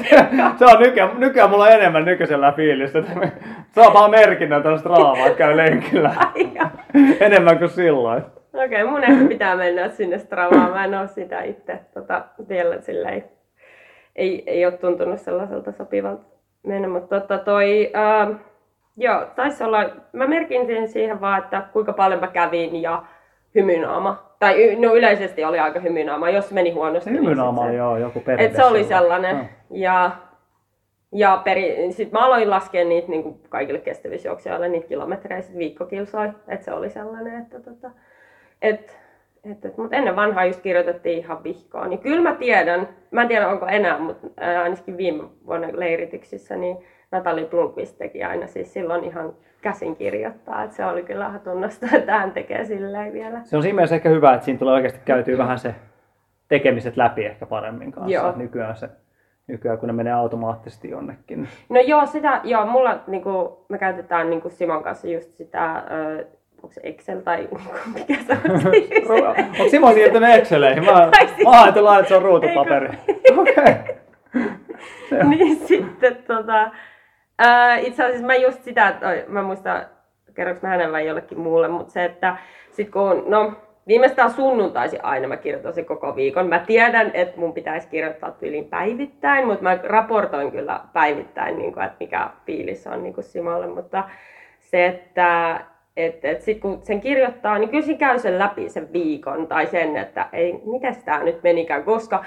se 0.58 0.64
on 0.64 0.80
nykyään, 0.80 1.10
nykyään 1.16 1.50
mulla 1.50 1.64
on 1.64 1.72
enemmän 1.72 2.04
nykyisellä 2.04 2.52
fiilistä. 2.52 3.02
Saa 3.74 3.94
vaan 3.94 4.10
merkinnän 4.10 4.62
tällä 4.62 4.78
straavaa, 4.78 5.26
että 5.26 5.38
käy 5.38 5.56
lenkillä. 5.56 6.14
enemmän 7.20 7.58
kuin 7.58 7.70
silloin. 7.70 8.22
Okei, 8.54 8.82
okay, 8.82 8.92
mun 8.92 9.04
ehkä 9.04 9.24
pitää 9.28 9.56
mennä 9.56 9.88
sinne 9.88 10.18
Stravaan. 10.18 10.70
Mä 10.70 10.84
en 10.84 10.94
oo 10.94 11.06
sitä 11.06 11.42
itse 11.42 11.80
tota, 11.94 12.24
vielä 12.48 12.80
silleen, 12.80 13.24
ei, 14.16 14.42
ei 14.46 14.66
ole 14.66 14.72
tuntunut 14.72 15.20
sellaiselta 15.20 15.72
sopivalta 15.72 16.24
mennä, 16.66 16.88
mutta 16.88 17.20
tota, 17.20 17.38
toi, 17.38 17.90
ää, 17.94 18.28
joo, 18.96 19.24
taisi 19.36 19.64
olla, 19.64 19.90
mä 20.12 20.26
merkin 20.26 20.66
sen 20.66 20.88
siihen 20.88 21.20
vaan, 21.20 21.42
että 21.42 21.62
kuinka 21.72 21.92
paljon 21.92 22.20
mä 22.20 22.26
kävin 22.26 22.82
ja 22.82 23.02
hymynaama. 23.54 24.32
Tai 24.38 24.76
no 24.76 24.94
yleisesti 24.94 25.44
oli 25.44 25.58
aika 25.58 25.80
hymynaama, 25.80 26.30
jos 26.30 26.52
meni 26.52 26.70
huonosti. 26.70 27.10
Niin 27.10 27.22
hymynaama 27.22 27.66
se- 27.66 27.74
joo, 27.74 27.96
joku 27.96 28.20
perinne. 28.20 28.44
et 28.44 28.56
se 28.56 28.64
oli 28.64 28.84
sellainen. 28.84 29.36
Joo. 29.36 29.46
Ja, 29.70 30.10
ja 31.12 31.40
peri, 31.44 31.92
sit 31.92 32.12
mä 32.12 32.18
aloin 32.18 32.50
laskea 32.50 32.84
niitä 32.84 33.08
niin 33.08 33.22
kuin 33.22 33.40
kaikille 33.48 33.78
kestävyysjuoksijoille, 33.78 34.68
niitä 34.68 34.88
kilometrejä 34.88 35.42
sit 35.42 35.58
viikkokilsoi. 35.58 36.28
Että 36.48 36.64
se 36.64 36.72
oli 36.72 36.90
sellainen, 36.90 37.42
että 37.42 37.60
tota, 37.60 37.90
et, 38.62 38.98
et, 39.50 39.64
et, 39.64 39.76
mutta 39.76 39.96
ennen 39.96 40.16
vanhaa 40.16 40.44
just 40.44 40.60
kirjoitettiin 40.60 41.18
ihan 41.18 41.44
vihkoa. 41.44 41.86
Niin 41.88 41.98
kyllä 41.98 42.30
mä 42.30 42.34
tiedän, 42.34 42.88
mä 43.10 43.22
en 43.22 43.28
tiedä 43.28 43.48
onko 43.48 43.66
enää, 43.66 43.98
mutta 43.98 44.26
ainakin 44.62 44.96
viime 44.96 45.24
vuonna 45.46 45.68
leirityksissä, 45.72 46.56
niin 46.56 46.76
Natali 47.12 47.44
Blomqvist 47.44 47.98
teki 47.98 48.24
aina 48.24 48.46
siis 48.46 48.72
silloin 48.72 49.04
ihan 49.04 49.32
käsin 49.62 49.96
kirjoittaa. 49.96 50.62
Että 50.64 50.76
se 50.76 50.84
oli 50.86 51.02
kyllä 51.02 51.26
ihan 51.26 51.40
tunnustaa, 51.40 51.88
että 51.92 52.18
hän 52.18 52.32
tekee 52.32 52.64
silleen 52.64 53.12
vielä. 53.12 53.40
Se 53.44 53.56
on 53.56 53.62
siinä 53.62 53.76
mielessä 53.76 53.94
ehkä 53.96 54.08
hyvä, 54.08 54.34
että 54.34 54.44
siinä 54.44 54.58
tulee 54.58 54.74
oikeasti 54.74 55.00
käytyä 55.04 55.38
vähän 55.38 55.58
se 55.58 55.74
tekemiset 56.48 56.96
läpi 56.96 57.24
ehkä 57.24 57.46
paremmin 57.46 57.92
kanssa. 57.92 58.12
Joo. 58.12 58.32
Nykyään, 58.36 58.76
se, 58.76 58.88
nykyään 59.46 59.78
kun 59.78 59.86
ne 59.86 59.92
menee 59.92 60.12
automaattisesti 60.12 60.90
jonnekin. 60.90 61.38
niin- 61.42 61.48
No 61.68 61.80
joo, 61.80 62.06
sitä, 62.06 62.40
joo, 62.44 62.66
mulla 62.66 63.00
niinku, 63.06 63.64
me 63.68 63.78
käytetään 63.78 64.30
niinku 64.30 64.50
Simon 64.50 64.82
kanssa 64.82 65.08
just 65.08 65.32
sitä, 65.34 65.74
ö, 65.90 66.26
onko 66.62 66.72
se 66.72 66.80
Excel 66.84 67.20
tai 67.20 67.36
niinku, 67.36 67.60
mikä 67.94 68.14
se 68.26 68.32
on? 69.12 69.26
Onko 69.26 69.68
Simo 69.70 69.92
siirtynyt 69.92 70.34
Exceleihin? 70.34 70.84
Mä, 70.84 71.08
siis- 71.18 71.44
mä 71.44 71.62
ajatellaan, 71.62 71.98
että 71.98 72.08
se 72.08 72.16
on 72.16 72.22
ruutupaperi. 72.22 72.88
Okei. 73.38 73.74
niin 75.28 75.56
sitten 75.56 76.16
tota, 76.26 76.70
ää, 77.42 77.76
itse 77.76 78.04
asiassa 78.04 78.26
mä 78.26 78.34
just 78.34 78.64
sitä, 78.64 78.88
että 78.88 79.08
oi, 79.08 79.24
mä 79.28 79.42
muistan, 79.42 79.86
kerroks 80.34 80.62
mä 80.62 80.68
hänelle 80.68 80.92
vai 80.92 81.06
jollekin 81.06 81.40
muulle, 81.40 81.68
mutta 81.68 81.92
se, 81.92 82.04
että 82.04 82.36
sit 82.70 82.90
kun, 82.90 83.24
no 83.26 83.52
viimeistään 83.86 84.30
sunnuntaisi 84.30 84.98
aina 85.02 85.28
mä 85.28 85.36
kirjoitan 85.36 85.84
koko 85.84 86.16
viikon. 86.16 86.48
Mä 86.48 86.58
tiedän, 86.58 87.10
että 87.14 87.40
mun 87.40 87.52
pitäisi 87.52 87.88
kirjoittaa 87.88 88.30
tyyliin 88.30 88.64
päivittäin, 88.64 89.46
mutta 89.46 89.62
mä 89.62 89.78
raportoin 89.82 90.52
kyllä 90.52 90.80
päivittäin, 90.92 91.58
niin 91.58 91.72
kuin, 91.72 91.84
että 91.84 91.96
mikä 92.00 92.30
fiilis 92.46 92.86
on 92.86 93.02
niin 93.02 93.14
kuin 93.14 93.24
Simolle, 93.24 93.66
mutta 93.66 94.04
se, 94.60 94.86
että 94.86 95.60
et, 95.96 96.24
et 96.24 96.40
sit 96.42 96.60
kun 96.60 96.80
sen 96.82 97.00
kirjoittaa, 97.00 97.58
niin 97.58 97.70
kyllä 97.70 97.84
siinä 97.84 97.98
käy 97.98 98.18
sen 98.18 98.38
läpi 98.38 98.68
sen 98.68 98.92
viikon 98.92 99.46
tai 99.46 99.66
sen, 99.66 99.96
että 99.96 100.28
ei, 100.32 100.60
miten 100.64 100.96
tämä 101.04 101.24
nyt 101.24 101.42
menikään, 101.42 101.84
koska 101.84 102.24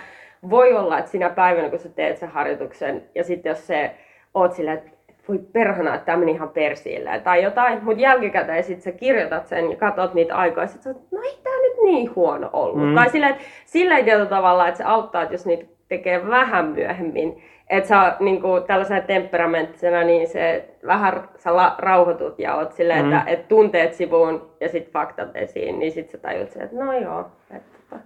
voi 0.50 0.74
olla, 0.74 1.00
että 1.00 1.12
sinä 1.12 1.30
päivänä, 1.30 1.70
kun 1.70 1.80
sä 1.80 1.90
teet 1.90 2.18
sen 2.18 2.30
harjoituksen, 2.30 3.04
ja 3.16 3.24
sitten 3.24 3.50
jos 3.50 3.68
se 3.68 3.96
oot 4.34 4.54
silleen, 4.54 4.78
että 4.78 4.92
voi 5.28 5.40
perhana, 5.54 5.96
että 5.96 6.06
tämä 6.06 6.18
meni 6.18 6.32
ihan 6.32 6.50
persiille 6.50 7.22
tai 7.24 7.44
jotain, 7.44 7.84
mutta 7.84 8.02
jälkikäteen 8.02 8.64
sitten 8.64 8.82
sä 8.82 8.92
kirjoitat 8.92 9.48
sen 9.48 9.72
ja 9.72 9.78
katsot 9.78 10.14
niitä 10.14 10.36
aikoja, 10.36 10.64
ja 10.64 10.68
sit 10.68 10.82
sä 10.82 10.90
oot, 10.90 11.02
no 11.12 11.22
ei 11.22 11.40
tämä 11.44 11.56
nyt 11.62 11.74
niin 11.84 12.16
huono 12.16 12.50
ollut. 12.54 12.90
Mm. 12.90 12.96
Tai 12.96 13.10
silleen, 13.10 13.32
että 13.32 13.44
sillä 13.66 14.04
tietyllä 14.04 14.26
tavalla, 14.26 14.68
että 14.68 14.78
se 14.78 14.84
auttaa, 14.84 15.22
että 15.22 15.34
jos 15.34 15.46
niitä 15.46 15.66
tekee 15.88 16.28
vähän 16.28 16.66
myöhemmin, 16.66 17.44
että 17.70 17.88
sä 17.90 18.16
niin 18.20 18.42
kuin, 18.42 18.64
tällaisena 18.64 19.02
temperamenttisena, 19.02 20.04
niin 20.04 20.28
se 20.28 20.70
vähän 20.88 21.30
sä 21.38 21.56
la, 21.56 21.76
rauhoitut 21.78 22.40
ja 22.40 22.56
oot 22.56 22.72
silleen, 22.74 23.06
Mm. 23.06 23.14
että 23.14 23.32
et 23.32 23.48
tunteet 23.48 23.94
sivuun 23.94 24.50
ja 24.60 24.70
sitten 24.70 24.94
faktat 24.94 25.36
esiin, 25.36 25.80
niin 25.80 25.92
sitten 25.92 26.12
sä 26.12 26.18
tajut 26.18 26.52
sen, 26.52 26.62
että 26.62 26.76
no 26.84 26.94
joo. 26.94 27.26
Että. 27.56 27.98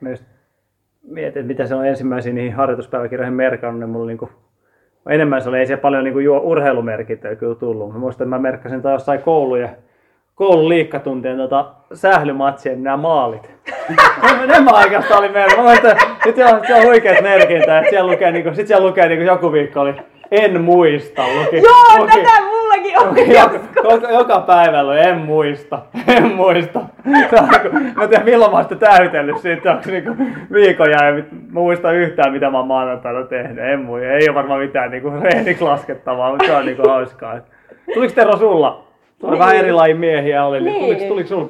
Mä 0.00 0.10
just 0.10 0.24
mietin, 1.02 1.40
että 1.40 1.48
mitä 1.48 1.66
se 1.66 1.74
on 1.74 1.86
ensimmäisiin 1.86 2.34
niihin 2.34 2.52
harjoituspäiväkirjoihin 2.52 3.34
merkannut, 3.34 3.80
niin 3.80 3.90
mulla 3.90 4.06
niinku, 4.06 4.30
enemmän 5.10 5.42
se 5.42 5.48
oli, 5.48 5.58
ei 5.58 5.66
siellä 5.66 5.82
paljon 5.82 6.04
niinku 6.04 6.18
juo, 6.18 6.38
urheilumerkintöjä 6.38 7.36
kyllä 7.36 7.54
tullut. 7.54 7.92
Mä 7.92 7.98
muistan, 7.98 8.24
että 8.24 8.36
mä 8.36 8.42
merkkasin 8.42 8.82
tai 8.82 8.92
jossain 8.92 9.22
kouluja, 9.22 9.68
koulun 10.34 10.68
liikkatuntien 10.68 11.36
tota, 11.36 11.66
sählymatsien 11.94 12.82
nämä 12.82 12.96
maalit. 12.96 13.50
ne 14.46 14.60
mä 14.60 14.70
oikeastaan 14.70 15.20
oli 15.20 15.28
merkannut. 15.28 15.64
Mä 15.64 15.70
muistan, 15.70 15.90
että 15.90 16.06
nyt 16.24 16.38
on, 16.38 16.66
siellä 16.66 16.82
on 16.82 16.86
huikeat 16.86 17.22
merkintä, 17.22 17.78
että 17.78 17.90
siellä 17.90 18.12
lukee, 18.12 18.32
niinku, 18.32 18.54
sit 18.54 18.66
siellä 18.66 18.86
lukee 18.86 19.08
niinku, 19.08 19.24
joku 19.24 19.52
viikko 19.52 19.80
oli 19.80 19.94
en 20.30 20.60
muista. 20.60 21.22
Luki, 21.22 21.56
Joo, 21.56 21.98
luki, 21.98 22.16
tätä 22.16 22.53
mullakin 22.92 23.42
on. 23.42 23.52
Joka, 23.52 23.60
joka, 23.94 24.10
joka 24.10 24.40
päivällä 24.40 24.90
oli, 24.92 25.00
en 25.00 25.18
muista, 25.18 25.78
en 26.16 26.34
muista. 26.34 26.80
Niinku, 27.04 27.36
mä 27.96 28.02
en 28.02 28.08
tiedä 28.08 28.24
milloin 28.24 28.50
mä 28.50 28.56
oon 28.56 28.64
sitä 28.64 28.76
täytellyt 28.76 29.38
siitä, 29.38 29.70
onko 29.72 29.84
niinku 29.90 30.16
viikon 30.52 30.90
ja 30.90 31.08
en 31.08 31.26
muista 31.52 31.92
yhtään 31.92 32.32
mitä 32.32 32.50
mä 32.50 32.58
oon 32.58 32.66
maanantaina 32.66 33.24
tehnyt, 33.26 33.64
en 33.64 33.80
muista. 33.80 34.08
Ei 34.08 34.28
ole 34.28 34.34
varmaan 34.34 34.60
mitään 34.60 34.90
niinku 34.90 35.10
reeniksi 35.22 35.64
laskettavaa, 35.64 36.30
mutta 36.30 36.46
se 36.46 36.56
on 36.56 36.66
niinku 36.66 36.88
hauskaa. 36.88 37.34
Tuliko 37.94 38.14
Tero 38.14 38.36
sulla? 38.36 38.84
Sulla 39.20 39.32
Niin. 39.32 39.38
vähän 39.38 39.56
eri 39.56 39.94
miehiä 39.94 40.44
oli, 40.44 40.60
niin, 40.60 40.72
Niin. 40.72 40.84
tuliko, 40.84 41.08
tuliko 41.08 41.28
sulla? 41.28 41.48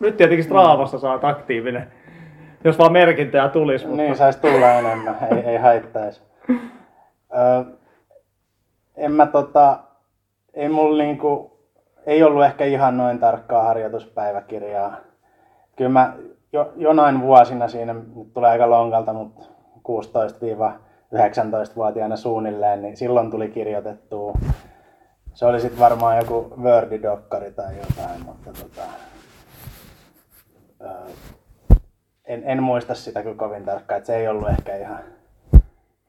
Nyt 0.00 0.16
tietenkin 0.16 0.44
Straavassa 0.44 0.98
saat 0.98 1.24
aktiivinen, 1.24 1.86
jos 2.64 2.78
vaan 2.78 2.92
merkintöjä 2.92 3.48
tulisi. 3.48 3.86
Mutta... 3.86 4.02
Niin, 4.02 4.16
saisi 4.16 4.40
tulla 4.40 4.70
enemmän, 4.72 5.16
ei, 5.32 5.38
ei 5.38 5.56
haittaisi. 5.58 6.22
Ö, 6.50 7.64
en 8.96 9.12
mä 9.12 9.26
tota, 9.26 9.78
ei 10.54 10.68
mulla 10.68 11.02
niinku, 11.02 11.58
ei 12.06 12.22
ollut 12.22 12.44
ehkä 12.44 12.64
ihan 12.64 12.96
noin 12.96 13.18
tarkkaa 13.18 13.62
harjoituspäiväkirjaa. 13.62 14.96
Kyllä 15.76 15.90
mä 15.90 16.14
jo, 16.52 16.72
jonain 16.76 17.20
vuosina 17.20 17.68
siinä, 17.68 17.94
nyt 17.94 18.32
tulee 18.34 18.50
aika 18.50 18.70
lonkalta, 18.70 19.12
mutta 19.12 19.44
16-19-vuotiaana 19.88 22.16
suunnilleen, 22.16 22.82
niin 22.82 22.96
silloin 22.96 23.30
tuli 23.30 23.48
kirjoitettua. 23.48 24.34
Se 25.34 25.46
oli 25.46 25.60
sitten 25.60 25.80
varmaan 25.80 26.16
joku 26.16 26.52
Wordidokkari 26.62 27.52
tai 27.52 27.76
jotain, 27.76 28.24
mutta 28.24 28.50
tota, 28.52 28.82
en, 32.24 32.42
en 32.44 32.62
muista 32.62 32.94
sitä 32.94 33.22
kyllä 33.22 33.36
kovin 33.36 33.64
tarkkaan, 33.64 33.98
että 33.98 34.06
se 34.06 34.16
ei 34.16 34.28
ollut 34.28 34.48
ehkä 34.48 34.76
ihan 34.76 35.00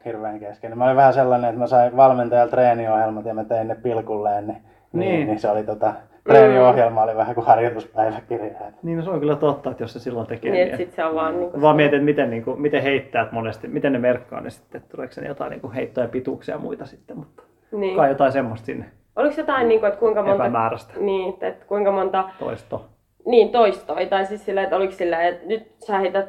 hirveän 0.06 0.40
keskeinen. 0.40 0.78
Mä 0.78 0.86
olin 0.86 0.96
vähän 0.96 1.14
sellainen, 1.14 1.50
että 1.50 1.60
mä 1.60 1.68
sain 1.68 1.98
valmentajalta 1.98 2.52
treeniohjelmat 2.52 3.26
ja 3.26 3.34
mä 3.34 3.44
tein 3.44 3.68
ne 3.68 3.76
pilkulleen, 3.76 4.48
niin, 4.48 4.58
niin. 4.94 5.10
Niin. 5.12 5.28
niin 5.28 5.40
se 5.40 5.50
oli 5.50 5.64
tota, 5.64 5.94
treeniohjelma 6.24 7.04
oli 7.04 7.16
vähän 7.16 7.36
kuin 7.36 7.46
harjoituspäiväkirja. 7.48 8.52
Niin 8.84 8.98
no 8.98 9.04
se 9.04 9.10
on 9.10 9.20
kyllä 9.20 9.36
totta, 9.36 9.72
että 9.72 9.84
jos 9.84 9.94
se 9.94 10.00
silloin 10.00 10.28
tekee 10.28 10.52
Niin, 10.52 10.68
niin. 10.68 10.78
sit 10.78 10.92
se 10.92 11.06
on 11.06 11.16
vaan 11.16 11.40
niinku 11.40 11.62
Vaan 11.62 11.76
mietin, 11.76 11.98
että 11.98 12.06
miten, 12.06 12.30
niin 12.30 12.44
kuin, 12.44 12.62
miten 12.62 12.84
heittäät 12.84 13.32
monesti, 13.32 13.68
miten 13.68 13.94
ne 13.94 14.00
merkkaa 14.00 14.42
ne 14.42 14.50
sitten, 14.50 14.82
että 14.82 14.92
tuleeko 14.92 15.14
ne 15.22 15.28
jotain 15.28 15.50
niin 15.50 15.62
kuin 15.62 15.74
heittoja, 15.74 16.08
pituuksia 16.08 16.56
ja 16.56 16.60
muita 16.60 16.86
sitten, 16.86 17.18
mutta 17.18 17.44
Niin. 17.72 17.96
kai 17.96 18.10
jotain 18.10 18.32
semmoista 18.32 18.66
sinne 18.66 18.86
Oliko 19.16 19.36
jotain, 19.38 19.68
niin 19.68 19.80
kuin, 19.80 19.88
että 19.88 20.00
kuinka 20.00 20.24
monta, 20.24 20.44
epämääräistä 20.44 20.94
niin, 21.00 21.34
että 21.42 21.66
kuinka 21.66 21.92
monta 21.92 22.30
toistoa. 22.40 22.86
niin, 23.26 23.50
toistoi, 23.50 24.06
tai 24.06 24.26
siis 24.26 24.46
silleen, 24.46 24.64
että 24.64 24.76
oliko 24.76 24.94
silleen, 24.94 25.28
että 25.34 25.48
nyt 25.48 25.72
sä 25.80 26.00
heität 26.00 26.26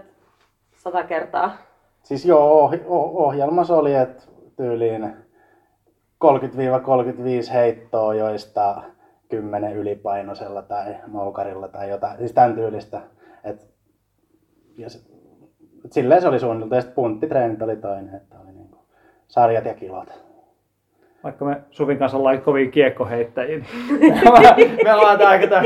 sata 0.77 1.03
kertaa. 1.03 1.53
Siis 2.03 2.27
joo, 2.27 2.65
oh, 2.65 2.73
oh, 2.87 3.17
ohjelmassa 3.17 3.77
oli, 3.77 3.95
että 3.95 4.25
tyyliin 4.57 5.17
30-35 6.25 7.53
heittoa, 7.53 8.15
joista 8.15 8.83
10 9.29 9.77
ylipainoisella 9.77 10.63
tai 10.63 10.97
moukarilla 11.07 11.69
tai 11.69 11.91
jotain, 11.91 12.19
siis 12.19 12.33
tämän 12.33 12.55
tyylistä. 12.55 13.01
Et, 13.45 13.71
ja 14.79 14.91
se, 14.91 15.01
silleen 15.91 16.21
se 16.21 16.29
oli 16.29 16.41
suunniteltu, 16.41 16.75
ja 16.75 16.81
sitten 16.81 16.95
punttitreenit 16.95 17.63
oli 17.63 17.77
toinen, 17.77 18.15
että 18.15 18.41
oli 18.41 18.53
niinku 18.53 18.79
sarjat 19.29 19.65
ja 19.65 19.75
kilot. 19.75 20.32
Vaikka 21.25 21.45
me 21.45 21.57
Suvin 21.71 21.99
kanssa 21.99 22.19
ollaan 22.19 22.43
kovin 22.43 22.71
kiekkoheittäjiä, 22.71 23.59
niin 24.01 24.15
me 24.85 24.95
ollaan 24.95 25.19
tää, 25.19 25.47
tää, 25.47 25.63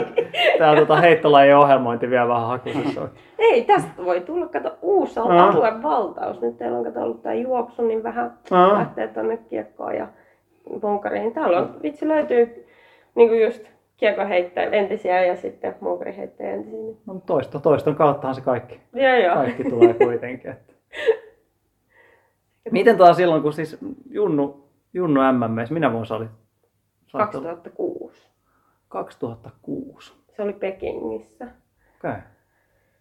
tää 0.59 0.77
tota 0.77 0.97
heittolajien 0.97 1.59
ohjelmointi 1.59 2.11
vielä 2.11 2.29
vähän 2.29 2.47
hakusessa. 2.47 3.09
Ei, 3.39 3.65
tästä 3.65 4.05
voi 4.05 4.21
tulla, 4.21 4.47
kato, 4.49 4.77
uusi 4.83 5.21
Aa. 5.21 5.49
aluevaltaus. 5.49 6.41
Nyt 6.41 6.59
teillä 6.59 6.79
on 6.79 6.85
kato, 6.85 7.01
ollut 7.03 7.23
tää 7.23 7.35
juoksu, 7.35 7.83
niin 7.87 8.03
vähän 8.03 8.33
Aa. 8.51 8.75
lähtee 8.79 9.09
tonne 9.09 9.37
kiekkoon 9.37 9.95
ja 9.97 10.09
bunkariin. 10.81 11.33
Täällä 11.35 11.59
on, 11.59 11.77
vitsi 11.83 12.09
löytyy 12.09 12.67
niinku 13.15 13.35
just 13.35 13.65
kiekkoheittäjä 13.97 14.71
entisiä 14.71 15.25
ja 15.25 15.37
sitten 15.37 15.75
munkariheittäjä 15.81 16.53
entisiä. 16.53 16.79
niin- 16.81 16.97
No, 17.07 17.15
mutta 17.15 17.27
toisto, 17.27 17.59
toiston 17.59 17.95
kauttahan 17.95 18.35
se 18.35 18.41
kaikki, 18.41 18.81
Joo, 18.95 19.15
joo. 19.17 19.35
kaikki 19.35 19.65
tulee 19.65 19.95
kuitenkin. 19.95 20.51
Että. 20.51 20.73
Miten 22.71 22.97
taas 22.97 23.17
silloin, 23.17 23.43
kun 23.43 23.53
siis 23.53 23.79
Junnu, 24.11 24.66
Junnu 24.97 25.21
MMS, 25.33 25.71
minä 25.71 25.93
vuonna 25.93 26.07
se 26.07 26.15
oli? 26.15 26.27
Sä 27.07 27.19
oot 27.19 27.35
ollut- 27.35 27.49
2006. 27.51 28.29
2006. 28.89 30.13
Se 30.37 30.43
oli 30.43 30.53
Pekingissä. 30.53 31.45
Okei. 31.45 32.11
Okay. 32.11 32.23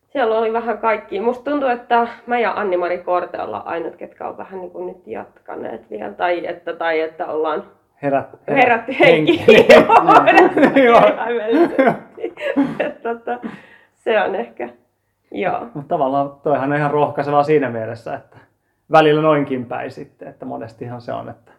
Siellä 0.07 0.37
oli 0.37 0.53
vähän 0.53 0.77
kaikki. 0.77 1.19
Musta 1.19 1.51
tuntuu, 1.51 1.69
että 1.69 2.07
mä 2.27 2.39
ja 2.39 2.53
Anni-Mari 2.53 2.97
Korte 2.97 3.41
ollaan 3.41 3.67
ainut, 3.67 3.95
ketkä 3.95 4.27
on 4.27 4.37
vähän 4.37 4.61
niin 4.61 4.71
kuin 4.71 4.87
nyt 4.87 5.07
jatkaneet 5.07 5.89
vielä. 5.89 6.13
Tai 6.13 6.47
että, 6.47 6.73
tai 6.73 6.99
että 6.99 7.27
ollaan 7.27 7.63
Herät, 8.03 8.27
herätty 8.47 8.95
henki. 9.05 9.45
Joo, 10.85 11.01
herätty 12.79 13.49
Se 13.93 14.21
on 14.21 14.35
ehkä, 14.35 14.69
joo. 15.31 15.59
Mutta 15.73 15.87
tavallaan 15.87 16.31
toihan 16.43 16.71
on 16.71 16.77
ihan 16.77 16.91
rohkaisevaa 16.91 17.43
siinä 17.43 17.69
mielessä, 17.69 18.13
että 18.13 18.37
välillä 18.91 19.21
noinkin 19.21 19.65
päin 19.65 19.91
sitten, 19.91 20.27
että 20.27 20.45
monestihan 20.45 21.01
se 21.01 21.13
on, 21.13 21.29
että 21.29 21.54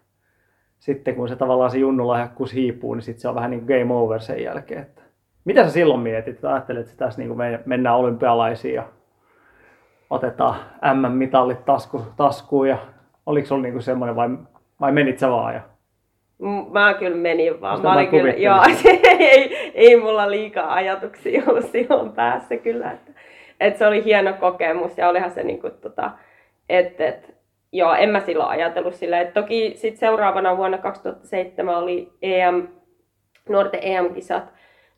sitten 0.87 1.15
kun 1.15 1.29
se 1.29 1.37
tavallaan 1.37 1.71
se 1.71 1.79
junnulahjakkuus 1.79 2.55
hiipuu, 2.55 2.95
niin 2.95 3.03
sitten 3.03 3.21
se 3.21 3.29
on 3.29 3.35
vähän 3.35 3.51
niin 3.51 3.67
kuin 3.67 3.81
game 3.81 3.95
over 3.95 4.21
sen 4.21 4.43
jälkeen. 4.43 4.83
Että 4.83 5.03
Mitä 5.45 5.65
sä 5.65 5.71
silloin 5.71 6.01
mietit? 6.01 6.45
Ajattelet, 6.45 6.87
että 6.87 7.05
tässä 7.05 7.23
niin 7.23 7.37
me 7.37 7.61
mennään 7.67 7.97
olympialaisiin 7.97 8.75
ja 8.75 8.83
otetaan 10.11 10.57
M-mitallit 10.95 11.65
tasku, 11.65 12.03
taskuun 12.17 12.69
ja 12.69 12.79
oliko 13.27 13.47
sulla 13.47 13.63
niin 13.63 13.83
semmoinen 13.83 14.17
vai, 14.17 14.29
vai 14.81 14.93
menit 14.93 15.19
sä 15.19 15.31
vaan? 15.31 15.55
Ja... 15.55 15.61
Mä 16.73 16.95
kyllä 16.95 17.17
menin 17.17 17.61
vaan. 17.61 17.77
Sitä 17.77 17.89
Mä 17.89 17.95
olin 17.95 18.09
kyllä, 18.09 18.33
joo, 18.33 18.63
ei, 19.19 19.73
ei 19.75 20.01
mulla 20.01 20.31
liikaa 20.31 20.75
ajatuksia 20.75 21.43
ollut 21.47 21.65
silloin 21.65 22.13
päässä 22.13 22.57
kyllä. 22.57 22.93
Että, 22.93 23.13
että 23.61 23.79
se 23.79 23.87
oli 23.87 24.05
hieno 24.05 24.33
kokemus 24.33 24.99
ja 24.99 25.09
olihan 25.09 25.31
se 25.31 25.43
niinku 25.43 25.71
tota, 25.71 26.11
että, 26.69 27.07
että 27.07 27.29
joo, 27.73 27.95
en 27.95 28.09
mä 28.09 28.21
silloin 28.21 28.49
ajatellut 28.49 28.95
silleen. 28.95 29.23
Että 29.23 29.41
toki 29.41 29.73
sit 29.77 29.97
seuraavana 29.97 30.57
vuonna 30.57 30.79
2007 30.79 31.77
oli 31.77 32.13
EM, 32.23 32.69
nuorten 33.49 33.81
EM-kisat, 33.83 34.45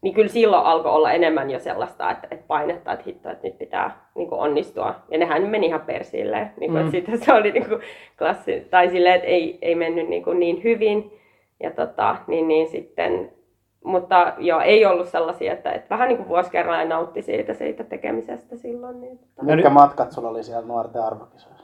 niin 0.03 0.15
kyllä 0.15 0.29
silloin 0.29 0.67
alkoi 0.67 0.93
olla 0.93 1.13
enemmän 1.13 1.51
jo 1.51 1.59
sellaista, 1.59 2.11
että, 2.11 2.29
että 2.31 2.45
painetta, 2.47 2.93
että 2.93 3.05
hitto, 3.07 3.31
että 3.31 3.47
nyt 3.47 3.59
pitää 3.59 4.09
niin 4.15 4.29
kuin 4.29 4.41
onnistua. 4.41 4.95
Ja 5.11 5.19
nehän 5.19 5.43
meni 5.43 5.67
ihan 5.67 5.81
persille. 5.81 6.51
Niin 6.61 6.73
kuin, 6.73 6.85
mm. 6.85 6.91
sitten 6.91 7.19
se 7.19 7.33
oli 7.33 7.53
niin 7.53 7.69
kuin 7.69 7.81
klassi, 8.19 8.67
tai 8.71 8.89
silleen, 8.89 9.15
että 9.15 9.29
ei, 9.29 9.59
ei 9.63 9.75
mennyt 9.75 10.09
niin, 10.09 10.25
kuin 10.25 10.41
niin 10.41 10.63
hyvin. 10.65 11.13
Ja 11.63 11.71
tota, 11.71 12.17
niin, 12.27 12.49
niin 12.49 12.69
sitten, 12.69 13.33
mutta 13.85 14.35
joo, 14.39 14.61
ei 14.61 14.87
ollut 14.87 15.09
sellaisia, 15.09 15.53
että, 15.53 15.73
että 15.73 15.89
vähän 15.91 16.09
niin 16.09 16.17
kuin 16.17 16.29
vuosi 16.29 16.51
kerrallaan 16.51 16.89
nautti 16.89 17.23
siitä, 17.23 17.55
siitä 17.55 17.85
tekemisestä 17.85 18.57
silloin. 18.57 19.01
Niin, 19.01 19.19
tota. 19.19 19.43
Mitkä 19.55 19.71
matkat 19.71 20.13
sulla 20.13 20.29
oli 20.29 20.43
siellä 20.43 20.67
nuorten 20.67 21.03
arvokisoissa? 21.03 21.58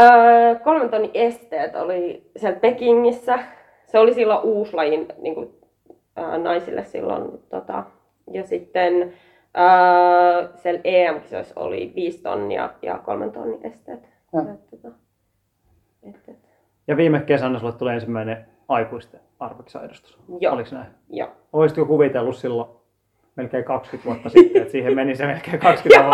Öö, 0.00 0.54
kolmen 0.64 0.90
tonnin 0.90 1.10
esteet 1.14 1.76
oli 1.76 2.30
siellä 2.36 2.60
Pekingissä. 2.60 3.38
Se 3.86 3.98
oli 3.98 4.14
silloin 4.14 4.44
uusi 4.44 4.74
lajin 4.74 5.08
niin 5.18 5.34
kuin, 5.34 5.54
ää, 6.16 6.38
naisille 6.38 6.84
silloin. 6.84 7.42
Tota, 7.48 7.84
ja 8.32 8.46
sitten 8.46 9.12
ää, 9.54 10.48
siellä 10.56 10.80
EM-kisoissa 10.84 11.60
oli 11.60 11.92
viisi 11.94 12.22
tonnia 12.22 12.70
ja 12.82 12.98
kolmen 12.98 13.32
tonnin 13.32 13.66
esteet. 13.66 14.02
Ja. 14.32 14.40
Ja, 14.40 14.54
tota, 14.70 14.94
et, 16.02 16.16
et, 16.28 16.38
Ja 16.86 16.96
viime 16.96 17.20
kesänä 17.20 17.58
sulle 17.58 17.72
tuli 17.72 17.92
ensimmäinen 17.92 18.46
aikuisten 18.68 19.20
arvokisaedustus. 19.40 20.18
Joo. 20.40 20.54
Oliko 20.54 20.68
näin? 20.72 20.86
joo. 21.10 21.28
Olisitko 21.52 21.86
kuvitellut 21.86 22.36
silloin 22.36 22.68
melkein 23.36 23.64
20 23.64 24.08
vuotta 24.10 24.28
sitten, 24.28 24.62
että 24.62 24.72
siihen 24.72 24.94
meni 24.94 25.16
se 25.16 25.26
melkein 25.26 25.58
20 25.58 26.04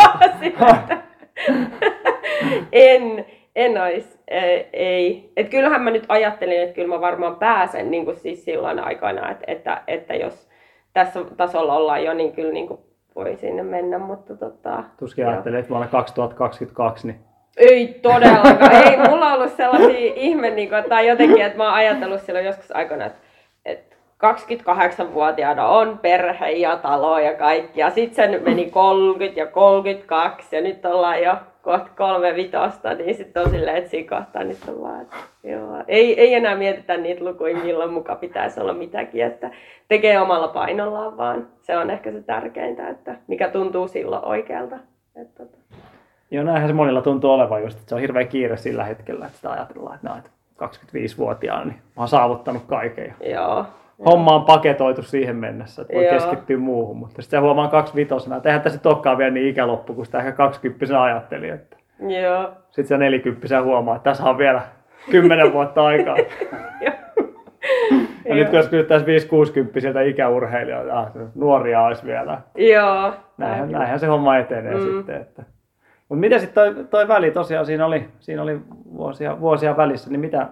vuotta? 0.59 0.97
En, 2.71 3.25
en 3.55 3.81
ois, 3.81 4.19
ei. 4.27 4.69
ei. 4.73 5.31
Et 5.37 5.49
kyllähän 5.49 5.81
mä 5.81 5.91
nyt 5.91 6.05
ajattelin, 6.07 6.61
että 6.61 6.75
kyllä 6.75 6.95
mä 6.95 7.01
varmaan 7.01 7.35
pääsen 7.35 7.91
niin 7.91 8.05
kuin 8.05 8.17
siis 8.17 8.45
silloin 8.45 8.79
aikana, 8.79 9.31
että, 9.31 9.43
että, 9.47 9.81
että 9.87 10.15
jos 10.15 10.49
tässä 10.93 11.19
tasolla 11.37 11.73
ollaan 11.73 12.03
jo, 12.03 12.13
niin 12.13 12.31
kyllä 12.31 12.53
niin 12.53 12.67
kuin 12.67 12.79
voi 13.15 13.35
sinne 13.35 13.63
mennä, 13.63 13.99
mutta 13.99 14.35
tota, 14.35 14.83
Tuskin 14.99 15.21
joo. 15.21 15.31
ajattelin, 15.31 15.59
että 15.59 15.69
vuonna 15.69 15.87
2022 15.87 17.07
niin 17.07 17.19
Ei 17.57 17.99
todellakaan. 18.01 18.71
Ei 18.71 18.97
mulla 18.97 19.27
on 19.27 19.33
ollut 19.33 19.55
sellaisia 19.57 20.13
ihme, 20.27 20.49
niin 20.49 20.69
kuin, 20.69 20.83
tai 20.83 21.07
jotenkin, 21.07 21.41
että 21.41 21.57
mä 21.57 21.63
oon 21.63 21.73
ajatellut 21.73 22.21
silloin 22.21 22.45
joskus 22.45 22.75
aikana, 22.75 23.05
että, 23.05 23.19
että 23.65 23.95
28-vuotiaana 24.25 25.67
on 25.67 25.99
perhe 26.01 26.51
ja 26.51 26.77
talo 26.77 27.19
ja 27.19 27.33
kaikki. 27.33 27.79
Ja 27.79 27.89
sitten 27.89 28.15
sen 28.15 28.43
meni 28.43 28.69
30 28.69 29.39
ja 29.39 29.47
32 29.47 30.55
ja 30.55 30.61
nyt 30.61 30.85
ollaan 30.85 31.23
jo 31.23 31.35
kohta 31.61 31.89
kolme 31.97 32.35
vitosta, 32.35 32.93
niin 32.93 33.15
sitten 33.15 33.43
on 33.43 33.49
silleen, 33.49 33.77
että 33.77 33.89
siinä 33.89 34.09
kohtaa 34.09 34.43
nyt 34.43 34.57
on 34.67 34.81
vaan, 34.81 35.01
että 35.01 35.15
joo. 35.43 35.83
Ei, 35.87 36.19
ei 36.19 36.33
enää 36.33 36.55
mietitä 36.55 36.97
niitä 36.97 37.23
lukuja, 37.23 37.57
milloin 37.57 37.93
muka 37.93 38.15
pitäisi 38.15 38.59
olla 38.59 38.73
mitäkin, 38.73 39.25
että 39.25 39.51
tekee 39.87 40.21
omalla 40.21 40.47
painollaan 40.47 41.17
vaan. 41.17 41.47
Se 41.61 41.77
on 41.77 41.89
ehkä 41.89 42.11
se 42.11 42.21
tärkeintä, 42.21 42.87
että 42.89 43.15
mikä 43.27 43.49
tuntuu 43.49 43.87
silloin 43.87 44.25
oikealta. 44.25 44.75
Että, 45.15 45.43
tota. 45.43 45.57
Joo, 46.31 46.43
näinhän 46.43 46.69
se 46.69 46.73
monilla 46.73 47.01
tuntuu 47.01 47.31
olevan 47.31 47.63
just, 47.63 47.77
että 47.77 47.89
se 47.89 47.95
on 47.95 48.01
hirveän 48.01 48.27
kiire 48.27 48.57
sillä 48.57 48.83
hetkellä, 48.83 49.25
että 49.25 49.37
sitä 49.37 49.51
ajatellaan, 49.51 49.95
että 49.95 50.09
näet 50.09 50.31
25-vuotiaana, 50.63 51.65
niin 51.65 51.75
mä 51.75 52.01
oon 52.01 52.07
saavuttanut 52.07 52.63
kaiken. 52.67 53.15
Joo. 53.25 53.65
Homma 54.05 54.35
on 54.35 54.45
paketoitu 54.45 55.01
siihen 55.01 55.35
mennessä, 55.35 55.81
että 55.81 55.93
voi 55.93 56.03
Joo. 56.05 56.13
keskittyä 56.13 56.57
muuhun. 56.57 56.97
Mutta 56.97 57.21
sitten 57.21 57.41
huomaan 57.41 57.69
kaksi 57.69 57.95
vitosena, 57.95 58.35
että 58.37 58.49
eihän 58.49 58.61
tässä 58.61 58.79
olekaan 58.85 59.17
vielä 59.17 59.31
niin 59.31 59.47
ikäloppu, 59.47 59.93
kun 59.93 60.05
sitä 60.05 60.17
ehkä 60.17 60.31
20 60.31 61.03
ajatteli. 61.03 61.49
Että 61.49 61.77
Joo. 62.23 62.51
sitten 62.65 62.87
se 62.87 62.97
40 62.97 63.61
huomaa, 63.61 63.95
että 63.95 64.09
tässä 64.09 64.23
on 64.29 64.37
vielä 64.37 64.61
10 65.11 65.53
vuotta 65.53 65.85
aikaa. 65.85 66.17
Ja 68.25 68.35
nyt 68.35 68.49
kun 68.49 68.57
jos 68.57 68.67
kysyttäisiin 68.67 69.21
5-60 70.03 70.07
ikäurheilijoita, 70.07 70.99
ah, 70.99 71.11
nuoria 71.35 71.81
olisi 71.81 72.05
vielä. 72.05 72.41
Joo. 72.55 73.13
Näinhän, 73.37 73.71
näinhän 73.71 73.99
se 73.99 74.07
homma 74.07 74.37
etenee 74.37 74.73
Mm. 74.75 74.81
sitten. 74.81 75.21
Että. 75.21 75.43
Mutta 76.09 76.19
mitä 76.19 76.39
sitten 76.39 76.73
toi, 76.75 76.83
toi 76.89 77.07
väli 77.07 77.31
tosiaan, 77.31 77.65
siinä 77.65 77.85
oli, 77.85 78.05
siinä 78.19 78.41
oli 78.41 78.59
vuosia, 78.93 79.39
vuosia 79.39 79.77
välissä, 79.77 80.09
niin 80.09 80.19
mitä, 80.19 80.47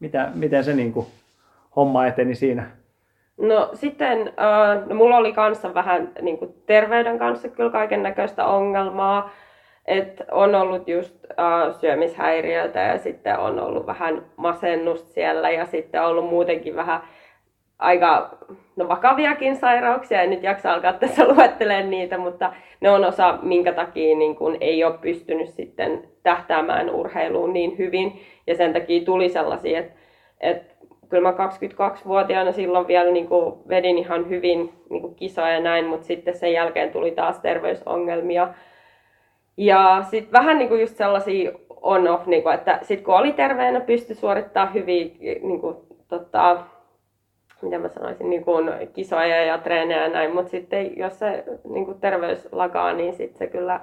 mitä, 0.00 0.28
miten 0.34 0.64
se 0.64 0.74
niinku 0.74 1.06
homma 1.76 2.06
eteni 2.06 2.34
siinä? 2.34 2.70
No 3.36 3.70
sitten, 3.74 4.18
äh, 4.28 4.86
no 4.86 4.94
mulla 4.94 5.16
oli 5.16 5.32
kanssa 5.32 5.74
vähän 5.74 6.12
niin 6.22 6.38
kuin 6.38 6.54
terveyden 6.66 7.18
kanssa 7.18 7.48
kyllä 7.48 7.70
kaiken 7.70 8.02
näköistä 8.02 8.46
ongelmaa. 8.46 9.30
Et 9.86 10.22
on 10.30 10.54
ollut 10.54 10.88
just 10.88 11.16
äh, 11.24 11.80
syömishäiriöitä 11.80 12.80
ja 12.80 12.98
sitten 12.98 13.38
on 13.38 13.60
ollut 13.60 13.86
vähän 13.86 14.22
masennusta 14.36 15.12
siellä 15.12 15.50
ja 15.50 15.66
sitten 15.66 16.02
on 16.02 16.08
ollut 16.08 16.30
muutenkin 16.30 16.76
vähän 16.76 17.00
aika 17.78 18.38
no, 18.76 18.88
vakaviakin 18.88 19.56
sairauksia. 19.56 20.22
En 20.22 20.30
nyt 20.30 20.42
jaksa 20.42 20.72
alkaa 20.72 20.92
tässä 20.92 21.24
luettelemaan 21.34 21.90
niitä, 21.90 22.18
mutta 22.18 22.52
ne 22.80 22.90
on 22.90 23.04
osa, 23.04 23.38
minkä 23.42 23.72
takia 23.72 24.16
niin 24.16 24.36
kun 24.36 24.56
ei 24.60 24.84
ole 24.84 24.98
pystynyt 24.98 25.48
sitten 25.48 26.08
tähtäämään 26.22 26.90
urheiluun 26.90 27.52
niin 27.52 27.78
hyvin. 27.78 28.20
Ja 28.46 28.54
sen 28.54 28.72
takia 28.72 29.04
tuli 29.04 29.28
sellaisia, 29.28 29.78
että, 29.78 29.92
että 30.40 30.73
kyllä 31.08 31.32
mä 31.32 31.46
22-vuotiaana 31.46 32.52
silloin 32.52 32.86
vielä 32.86 33.10
niin 33.10 33.28
kuin 33.28 33.54
vedin 33.68 33.98
ihan 33.98 34.28
hyvin 34.28 34.72
niin 34.90 35.02
kuin 35.02 35.14
kisoja 35.14 35.52
ja 35.52 35.60
näin, 35.60 35.86
mutta 35.86 36.06
sitten 36.06 36.36
sen 36.36 36.52
jälkeen 36.52 36.90
tuli 36.90 37.10
taas 37.10 37.38
terveysongelmia. 37.38 38.48
Ja 39.56 40.04
sitten 40.10 40.32
vähän 40.32 40.58
niin 40.58 40.68
kuin 40.68 40.80
just 40.80 40.96
sellaisia 40.96 41.52
on-off, 41.82 42.26
niin 42.26 42.42
kuin, 42.42 42.54
että 42.54 42.78
sitten 42.82 43.04
kun 43.04 43.14
oli 43.14 43.32
terveenä, 43.32 43.80
pystyi 43.80 44.16
suorittamaan 44.16 44.74
hyvin 44.74 45.16
niin 45.20 45.60
kuin, 45.60 45.76
tota, 46.08 46.64
mitä 47.62 47.78
mä 47.78 47.88
sanoisin, 47.88 48.30
niin 48.30 48.44
kuin 48.44 48.70
kisoja 48.92 49.44
ja 49.44 49.58
treenejä 49.58 50.02
ja 50.02 50.08
näin, 50.08 50.34
mutta 50.34 50.50
sitten 50.50 50.98
jos 50.98 51.18
se 51.18 51.44
niin 51.64 51.84
kuin 51.84 52.00
terveys 52.00 52.48
lakaa, 52.52 52.92
niin 52.92 53.12
sitten 53.12 53.38
se 53.38 53.46
kyllä, 53.46 53.80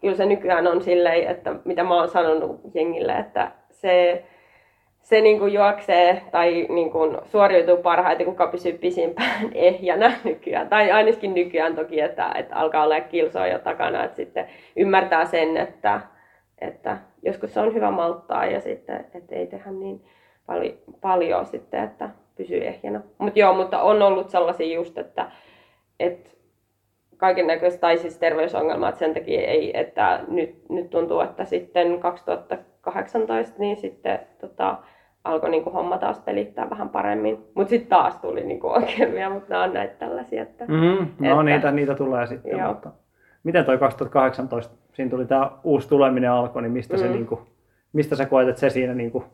kyllä 0.00 0.14
se 0.14 0.26
nykyään 0.26 0.66
on 0.66 0.82
silleen, 0.82 1.30
että 1.30 1.54
mitä 1.64 1.84
mä 1.84 1.94
oon 1.94 2.08
sanonut 2.08 2.60
jengille, 2.74 3.12
että 3.12 3.50
se, 3.70 4.24
se 5.08 5.20
niin 5.20 5.38
kuin 5.38 5.52
juoksee 5.52 6.22
tai 6.30 6.66
niin 6.68 6.90
kuin 6.90 7.18
suoriutuu 7.24 7.76
parhaiten, 7.76 8.26
kuka 8.26 8.46
pysyy 8.46 8.72
pisimpään 8.72 9.48
ehjänä 9.54 10.12
nykyään. 10.24 10.68
Tai 10.68 10.90
ainakin 10.90 11.34
nykyään 11.34 11.74
toki, 11.76 12.00
että, 12.00 12.32
että 12.34 12.56
alkaa 12.56 12.84
olla 12.84 13.00
kilsoa 13.00 13.46
jo 13.46 13.58
takana, 13.58 14.04
että 14.04 14.16
sitten 14.16 14.48
ymmärtää 14.76 15.24
sen, 15.24 15.56
että, 15.56 16.00
että 16.58 16.98
joskus 17.22 17.54
se 17.54 17.60
on 17.60 17.74
hyvä 17.74 17.90
malttaa 17.90 18.46
ja 18.46 18.60
sitten, 18.60 19.04
että 19.14 19.34
ei 19.34 19.46
tehdä 19.46 19.70
niin 19.70 20.04
paljon, 20.46 20.74
paljon 21.00 21.46
sitten, 21.46 21.84
että 21.84 22.10
pysyy 22.36 22.66
ehjänä. 22.66 23.00
Mutta 23.18 23.38
joo, 23.38 23.54
mutta 23.54 23.82
on 23.82 24.02
ollut 24.02 24.30
sellaisia 24.30 24.74
just, 24.74 24.98
että, 24.98 25.30
että 26.00 26.30
kaiken 27.16 27.46
näköistä, 27.46 27.80
tai 27.80 27.98
siis 27.98 28.18
terveysongelmat 28.18 28.96
sen 28.96 29.14
takia 29.14 29.40
ei, 29.40 29.78
että 29.78 30.20
nyt, 30.28 30.68
nyt 30.68 30.90
tuntuu, 30.90 31.20
että 31.20 31.44
sitten 31.44 32.00
2018 32.00 33.58
niin 33.58 33.76
sitten 33.76 34.20
tota, 34.40 34.76
alkoi 35.24 35.50
niinku 35.50 35.70
homma 35.70 35.98
taas 35.98 36.20
pelittää 36.20 36.70
vähän 36.70 36.88
paremmin. 36.88 37.38
Mutta 37.54 37.70
sitten 37.70 37.88
taas 37.88 38.16
tuli 38.18 38.44
niinku 38.44 38.68
ongelmia, 38.68 39.30
mutta 39.30 39.46
nämä 39.48 39.62
on 39.64 39.72
näitä 39.72 39.94
tällaisia, 39.94 40.42
että 40.42 40.64
Mm, 40.64 41.06
no 41.18 41.30
Että- 41.30 41.42
niitä, 41.42 41.70
niitä 41.70 41.94
tulee 41.94 42.26
sitten. 42.26 42.58
Joo. 42.58 42.68
Mutta 42.68 42.90
miten 43.44 43.64
toi 43.64 43.78
2018, 43.78 44.74
siinä 44.92 45.10
tuli 45.10 45.26
tämä 45.26 45.50
uusi 45.64 45.88
tuleminen 45.88 46.30
alkoi, 46.30 46.62
niin 46.62 46.72
mistä, 46.72 46.94
mm. 46.94 47.00
se, 47.00 47.06
Mm. 47.06 47.12
niinku, 47.12 47.40
mistä 47.92 48.16
sä 48.16 48.26
koet, 48.26 48.48
että 48.48 48.60
se 48.60 48.70
siinä, 48.70 48.94
niinku, 48.94 49.24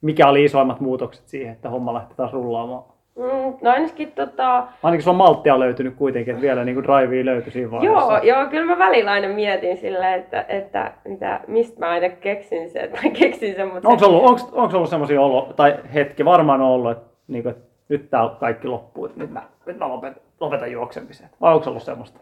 mikä 0.00 0.28
oli 0.28 0.44
isoimmat 0.44 0.80
muutokset 0.80 1.28
siihen, 1.28 1.52
että 1.52 1.70
homma 1.70 1.94
lähti 1.94 2.14
taas 2.16 2.32
rullaamaan? 2.32 2.84
Mm, 3.16 3.54
no 3.62 3.70
ainakin 3.70 4.12
tota, 4.12 4.66
Ainakin 4.82 5.02
sulla 5.04 5.16
malttia 5.16 5.54
on 5.54 5.60
löytynyt 5.60 5.94
kuitenkin, 5.96 6.30
että 6.34 6.42
vielä 6.42 6.64
niinku 6.64 6.82
drivea 6.82 7.24
löytyi 7.24 7.52
siinä 7.52 7.70
vaiheessa. 7.70 8.12
Joo, 8.12 8.22
joo, 8.22 8.46
kyllä 8.46 8.66
mä 8.66 8.78
välillä 8.78 9.10
aina 9.10 9.28
mietin 9.28 9.76
silleen, 9.76 10.20
että, 10.20 10.44
että 10.48 10.92
mitä, 11.04 11.40
mistä 11.46 11.80
mä 11.80 11.88
aina 11.88 12.08
keksin 12.08 12.70
sen, 12.70 12.90
tai 12.90 13.10
keksin 13.10 13.54
sen, 13.54 13.68
mutta 13.72 13.88
Onko 13.88 14.06
ollut, 14.06 14.24
onks, 14.24 14.46
onks 14.52 14.74
ollut 14.74 14.90
semmoisia 14.90 15.20
olo, 15.20 15.52
tai 15.56 15.76
hetki 15.94 16.24
varmaan 16.24 16.60
on 16.60 16.66
ollut, 16.68 16.90
että, 16.90 17.04
niinku, 17.28 17.48
että 17.48 17.62
nyt 17.88 18.10
tää 18.10 18.28
kaikki 18.40 18.68
loppuu, 18.68 19.06
että 19.06 19.18
nyt 19.18 19.30
mä, 19.30 19.42
nyt 19.66 19.78
mä 19.78 19.88
lopetan, 19.88 20.22
lopetan 20.40 20.72
juoksemisen. 20.72 21.28
Vai 21.40 21.54
onko 21.54 21.70
ollut 21.70 21.82
semmoista? 21.82 22.20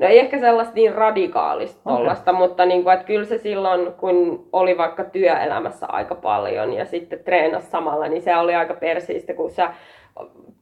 No 0.00 0.06
ei 0.06 0.18
ehkä 0.18 0.38
sellaista 0.38 0.74
niin 0.74 0.94
radikaalista 0.94 1.90
tollasta, 1.90 2.32
mutta 2.32 2.66
niin 2.66 2.82
kuin, 2.82 2.92
että 2.92 3.06
kyllä 3.06 3.24
se 3.24 3.38
silloin, 3.38 3.92
kun 3.92 4.48
oli 4.52 4.78
vaikka 4.78 5.04
työelämässä 5.04 5.86
aika 5.86 6.14
paljon 6.14 6.72
ja 6.72 6.84
sitten 6.84 7.24
treenasi 7.24 7.70
samalla, 7.70 8.08
niin 8.08 8.22
se 8.22 8.36
oli 8.36 8.54
aika 8.54 8.74
persiistä, 8.74 9.34
kun 9.34 9.50
sä 9.50 9.70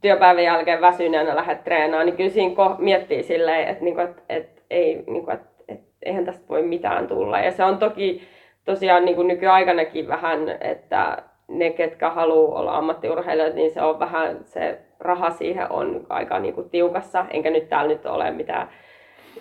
työpäivän 0.01 0.45
jälkeen 0.45 0.81
väsyneenä 0.81 1.37
lähdet 1.37 1.65
treenaamaan, 1.65 2.07
niin 2.07 2.17
kyllä 2.17 2.31
siinä 2.31 2.55
ko- 2.55 2.77
miettii 2.79 3.23
silleen, 3.23 3.69
että, 3.69 3.85
niin 3.85 3.95
kuin, 3.95 4.05
että, 4.09 4.23
että, 4.29 4.63
ei, 4.71 5.05
niin 5.07 5.25
kuin, 5.25 5.35
että, 5.35 5.49
että 5.69 5.87
eihän 6.03 6.25
tästä 6.25 6.49
voi 6.49 6.63
mitään 6.63 7.07
tulla. 7.07 7.39
Ja 7.39 7.53
se 7.53 7.65
on 7.65 7.79
toki 7.79 8.23
tosiaan 8.65 9.05
niin 9.05 9.17
kuin 9.17 9.29
nykyaikanakin 9.29 10.09
vähän, 10.09 10.49
että 10.61 11.23
ne, 11.49 11.71
ketkä 11.71 12.11
haluaa 12.11 12.61
olla 12.61 12.77
ammattiurheilijoita, 12.77 13.57
niin 13.57 13.71
se 13.71 13.83
on 13.83 13.99
vähän, 13.99 14.39
se 14.45 14.79
raha 15.01 15.31
siihen 15.31 15.73
on 15.73 16.07
aika 16.09 16.39
niin 16.39 16.55
kuin 16.55 16.71
tiukassa. 16.71 17.27
Enkä 17.31 17.51
nyt 17.51 17.69
täällä 17.69 17.89
nyt 17.89 18.07
ole 18.07 18.31
mitään 18.31 18.69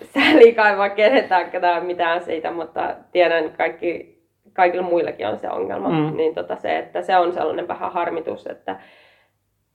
sääliä 0.04 0.54
kaivaa 0.54 0.88
ketään 1.50 1.86
mitään 1.86 2.22
siitä, 2.22 2.50
mutta 2.50 2.94
tiedän, 3.12 3.44
että 3.44 3.56
kaikki, 3.58 4.18
kaikilla 4.52 4.82
muillakin 4.82 5.26
on 5.26 5.38
se 5.38 5.50
ongelma. 5.50 5.88
Mm. 5.88 6.16
Niin 6.16 6.34
tota 6.34 6.56
se, 6.56 6.78
että 6.78 7.02
se 7.02 7.16
on 7.16 7.32
sellainen 7.32 7.68
vähän 7.68 7.92
harmitus, 7.92 8.46
että 8.46 8.76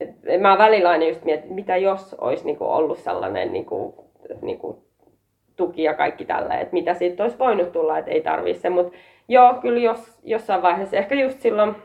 et 0.00 0.40
mä 0.40 0.58
välillä 0.58 0.88
aina 0.90 1.04
just 1.04 1.24
mietin, 1.24 1.42
että 1.42 1.54
mitä 1.54 1.76
jos 1.76 2.14
olisi 2.14 2.44
niinku 2.44 2.64
ollut 2.64 2.98
sellainen 2.98 3.52
niinku, 3.52 4.10
niinku 4.42 4.84
tuki 5.56 5.82
ja 5.82 5.94
kaikki 5.94 6.24
tällä, 6.24 6.58
että 6.58 6.72
mitä 6.72 6.94
siitä 6.94 7.22
olisi 7.22 7.38
voinut 7.38 7.72
tulla, 7.72 7.98
että 7.98 8.10
ei 8.10 8.20
tarvii 8.20 8.54
se, 8.54 8.70
mutta 8.70 8.98
joo, 9.28 9.54
kyllä 9.54 9.80
jos, 9.80 10.18
jossain 10.22 10.62
vaiheessa, 10.62 10.96
ehkä 10.96 11.14
just 11.14 11.40
silloin 11.40 11.76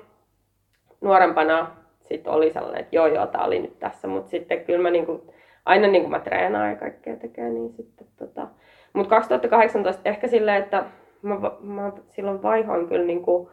nuorempana 1.02 1.67
sit 2.04 2.28
oli 2.28 2.52
sellainen, 2.52 2.82
että 2.82 2.95
joo 2.95 3.08
joo, 3.08 3.28
tää 3.28 3.43
oli 3.45 3.60
nyt 3.60 3.80
tässä, 3.80 4.08
mutta 4.08 4.30
sitten 4.30 4.65
kyllä 4.65 4.82
mä 4.82 4.89
niinku, 4.89 5.34
aina 5.69 5.88
niin 5.88 6.01
kuin 6.01 6.12
mä 6.12 6.19
treenaan 6.19 6.69
ja 6.69 6.75
kaikkea 6.75 7.15
tekee, 7.15 7.49
niin 7.49 7.73
sitten 7.73 8.08
tota. 8.17 8.47
Mutta 8.93 9.10
2018 9.10 10.01
ehkä 10.05 10.27
silleen, 10.27 10.63
että 10.63 10.86
mä, 11.21 11.39
mä 11.62 11.91
silloin 12.10 12.43
vaihoin 12.43 12.88
kyllä 12.88 13.05
niinku, 13.05 13.51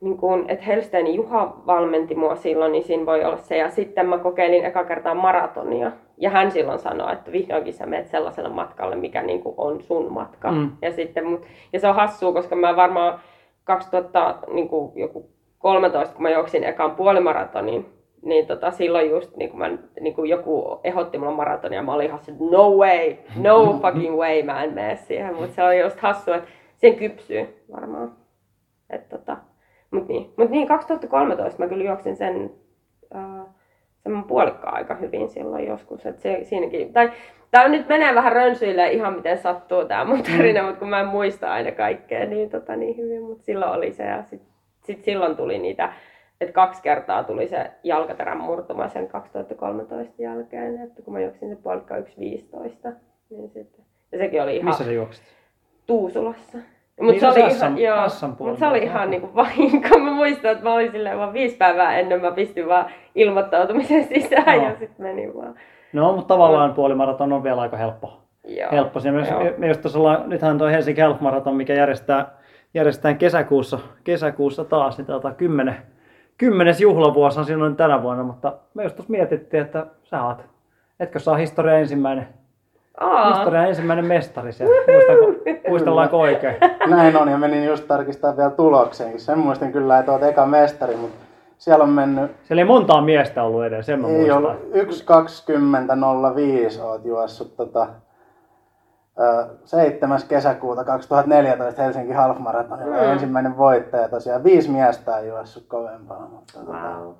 niin 0.00 0.16
kuin, 0.16 0.44
että 0.48 0.64
Helstein 0.64 1.14
Juha 1.14 1.56
valmenti 1.66 2.14
mua 2.14 2.36
silloin, 2.36 2.72
niin 2.72 2.84
siinä 2.84 3.06
voi 3.06 3.24
olla 3.24 3.36
se. 3.36 3.56
Ja 3.56 3.70
sitten 3.70 4.08
mä 4.08 4.18
kokeilin 4.18 4.64
eka 4.64 4.84
kertaa 4.84 5.14
maratonia. 5.14 5.92
Ja 6.16 6.30
hän 6.30 6.50
silloin 6.50 6.78
sanoi, 6.78 7.12
että 7.12 7.32
vihdoinkin 7.32 7.74
sä 7.74 7.86
menet 7.86 8.08
sellaiselle 8.08 8.48
matkalle, 8.48 8.96
mikä 8.96 9.22
niin 9.22 9.42
kuin 9.42 9.54
on 9.58 9.82
sun 9.82 10.12
matka. 10.12 10.52
Mm. 10.52 10.70
Ja, 10.82 10.92
sitten, 10.92 11.26
mut, 11.26 11.46
ja 11.72 11.80
se 11.80 11.88
on 11.88 11.94
hassua, 11.94 12.32
koska 12.32 12.56
mä 12.56 12.76
varmaan 12.76 13.20
2000, 13.64 14.46
niin 14.52 14.68
kuin 14.68 14.92
joku 14.94 15.30
13, 15.58 16.14
kun 16.14 16.22
mä 16.22 16.30
juoksin 16.30 16.64
ekan 16.64 16.90
puolimaratonin, 16.90 18.01
niin 18.22 18.46
tota, 18.46 18.70
silloin 18.70 19.10
just 19.10 19.36
niin 19.36 19.50
kun 19.50 19.58
mä, 19.58 19.70
niin 20.00 20.14
kun 20.14 20.28
joku 20.28 20.80
ehdotti 20.84 21.18
mulle 21.18 21.36
maratonia, 21.36 21.82
mä 21.82 21.94
olin 21.94 22.06
ihan 22.06 22.20
no 22.50 22.70
way, 22.70 23.16
no 23.36 23.78
fucking 23.82 24.16
way, 24.16 24.42
mä 24.42 24.64
en 24.64 24.74
mene 24.74 24.96
siihen. 24.96 25.34
Mutta 25.34 25.54
se 25.54 25.64
oli 25.64 25.80
just 25.80 26.00
hassua, 26.00 26.36
että 26.36 26.50
siihen 26.76 26.98
kypsyy 26.98 27.64
varmaan. 27.72 28.16
Tota, 29.08 29.36
mut 29.90 30.08
niin. 30.08 30.32
Mut 30.36 30.50
niin, 30.50 30.68
2013 30.68 31.62
mä 31.62 31.68
kyllä 31.68 31.84
juoksin 31.84 32.16
sen, 32.16 32.50
äh, 33.14 33.46
sen 33.98 34.24
puolikkaan 34.24 34.74
aika 34.74 34.94
hyvin 34.94 35.28
silloin 35.28 35.66
joskus. 35.66 36.06
Et 36.06 36.20
se, 36.20 36.40
siinäkin, 36.42 36.92
tai 36.92 37.10
Tää 37.52 37.68
nyt 37.68 37.88
menee 37.88 38.14
vähän 38.14 38.32
rönsyille 38.32 38.92
ihan 38.92 39.14
miten 39.14 39.38
sattuu 39.38 39.84
tää 39.84 40.04
mun 40.04 40.22
tarina, 40.22 40.62
mutta 40.62 40.78
kun 40.78 40.88
mä 40.88 41.00
en 41.00 41.06
muista 41.06 41.52
aina 41.52 41.72
kaikkea 41.72 42.26
niin, 42.26 42.50
tota, 42.50 42.76
niin 42.76 42.96
hyvin, 42.96 43.22
mutta 43.22 43.44
silloin 43.44 43.72
oli 43.72 43.92
se 43.92 44.04
ja 44.04 44.22
sit, 44.22 44.42
sit 44.84 45.04
silloin 45.04 45.36
tuli 45.36 45.58
niitä, 45.58 45.92
että 46.42 46.52
kaksi 46.54 46.82
kertaa 46.82 47.24
tuli 47.24 47.48
se 47.48 47.70
jalkaterän 47.84 48.38
murtuma 48.40 48.88
sen 48.88 49.08
2013 49.08 50.22
jälkeen, 50.22 50.82
että 50.82 51.02
kun 51.02 51.12
mä 51.12 51.20
juoksin 51.20 51.48
se 51.48 51.56
puolikka 51.62 51.96
1.15, 51.96 52.02
niin 53.30 53.50
sitten, 53.50 53.84
ja 54.12 54.18
sekin 54.18 54.42
oli 54.42 54.56
ihan 54.56 54.64
Missä 54.64 54.84
se 54.84 54.92
juoksit? 54.92 55.24
Tuusulassa. 55.86 56.58
Niin, 56.58 57.04
Mutta 57.04 57.20
se, 57.20 57.26
no 57.26 57.32
oli 57.32 57.40
se 57.40 57.40
ihan, 57.40 57.72
Assan- 57.72 57.78
joo, 57.78 57.98
Assan 57.98 58.36
mut 58.38 58.58
se 58.58 58.66
oli 58.66 58.78
ihan 58.78 59.10
niinku 59.10 59.34
vahinko. 59.34 59.98
Mä 59.98 60.10
muistan, 60.10 60.52
että 60.52 60.64
mä 60.64 60.74
olin 60.74 60.90
silleen 60.90 61.18
vaan 61.18 61.32
viisi 61.32 61.56
päivää 61.56 61.98
ennen 61.98 62.20
mä 62.20 62.32
pistin 62.32 62.68
vaan 62.68 62.86
ilmoittautumisen 63.14 64.04
sisään 64.04 64.56
Joo. 64.56 64.64
ja 64.64 64.76
sitten 64.78 65.06
menin 65.06 65.34
vaan. 65.34 65.54
No, 65.92 66.12
mutta 66.12 66.34
tavallaan 66.34 66.74
puolimaraton 66.74 67.32
on 67.32 67.44
vielä 67.44 67.60
aika 67.60 67.76
helppo. 67.76 68.22
Joo. 68.44 68.70
helppo. 68.72 69.00
Siinä 69.00 69.16
myös, 69.16 69.30
Joo. 69.30 69.44
me 69.58 69.68
just 69.68 69.80
tuossa 69.80 69.98
ollaan, 69.98 70.28
nythän 70.28 70.58
toi 70.58 70.72
Helsinki 70.72 71.00
Half 71.00 71.20
Marathon, 71.20 71.56
mikä 71.56 71.74
järjestää, 71.74 72.30
järjestetään 72.74 73.18
kesäkuussa, 73.18 73.78
kesäkuussa 74.04 74.64
taas, 74.64 74.98
niin 74.98 75.06
tota, 75.06 75.32
kymmenen, 75.32 75.76
kymmenes 76.42 76.80
juhlavuosi 76.80 77.38
on 77.38 77.44
silloin 77.46 77.76
tänä 77.76 78.02
vuonna, 78.02 78.22
mutta 78.22 78.52
me 78.74 78.82
just 78.82 78.96
tuossa 78.96 79.10
mietittiin, 79.10 79.62
että 79.62 79.86
sä 80.04 80.22
oot, 80.24 80.38
etkö 81.00 81.18
saa 81.18 81.36
historia 81.36 81.78
ensimmäinen, 81.78 82.28
Aa, 83.00 83.34
historia 83.34 83.66
ensimmäinen 83.66 84.04
mestari 84.06 84.52
siellä, 84.52 84.74
muistellaanko 85.68 86.20
oikein? 86.20 86.56
Näin 86.86 87.16
on, 87.16 87.28
ja 87.28 87.38
menin 87.38 87.64
just 87.64 87.88
tarkistamaan 87.88 88.36
vielä 88.36 88.50
tulokseenkin. 88.50 89.20
Sen 89.20 89.38
muistin 89.38 89.72
kyllä, 89.72 89.98
että 89.98 90.12
olet 90.12 90.22
eka 90.22 90.46
mestari, 90.46 90.96
mutta 90.96 91.16
siellä 91.58 91.82
on 91.82 91.90
mennyt, 91.90 92.30
Siellä 92.44 92.60
ei 92.60 92.66
montaa 92.66 93.00
miestä 93.02 93.42
ollut 93.42 93.64
edes, 93.64 93.86
sen 93.86 94.00
mä 94.00 94.08
ei 94.08 94.14
muistan. 94.14 94.36
ollut 94.36 94.52
1.20.05 96.76 96.82
oot 96.82 97.04
juossut 97.04 97.56
tota, 97.56 97.86
7. 99.64 100.18
kesäkuuta 100.28 100.84
2014 100.84 101.82
Helsinki 101.82 102.12
Half 102.12 102.38
Marathonilla 102.38 102.96
Mm. 102.96 103.02
ensimmäinen 103.12 103.56
voittaja 103.56 104.08
tosiaan. 104.08 104.44
Viisi 104.44 104.70
miestä 104.70 105.14
on 105.16 105.26
juossut 105.26 105.66
kovempaa. 105.68 106.28
Mutta, 106.32 106.52
tota, 106.58 106.72
wow. 106.72 107.12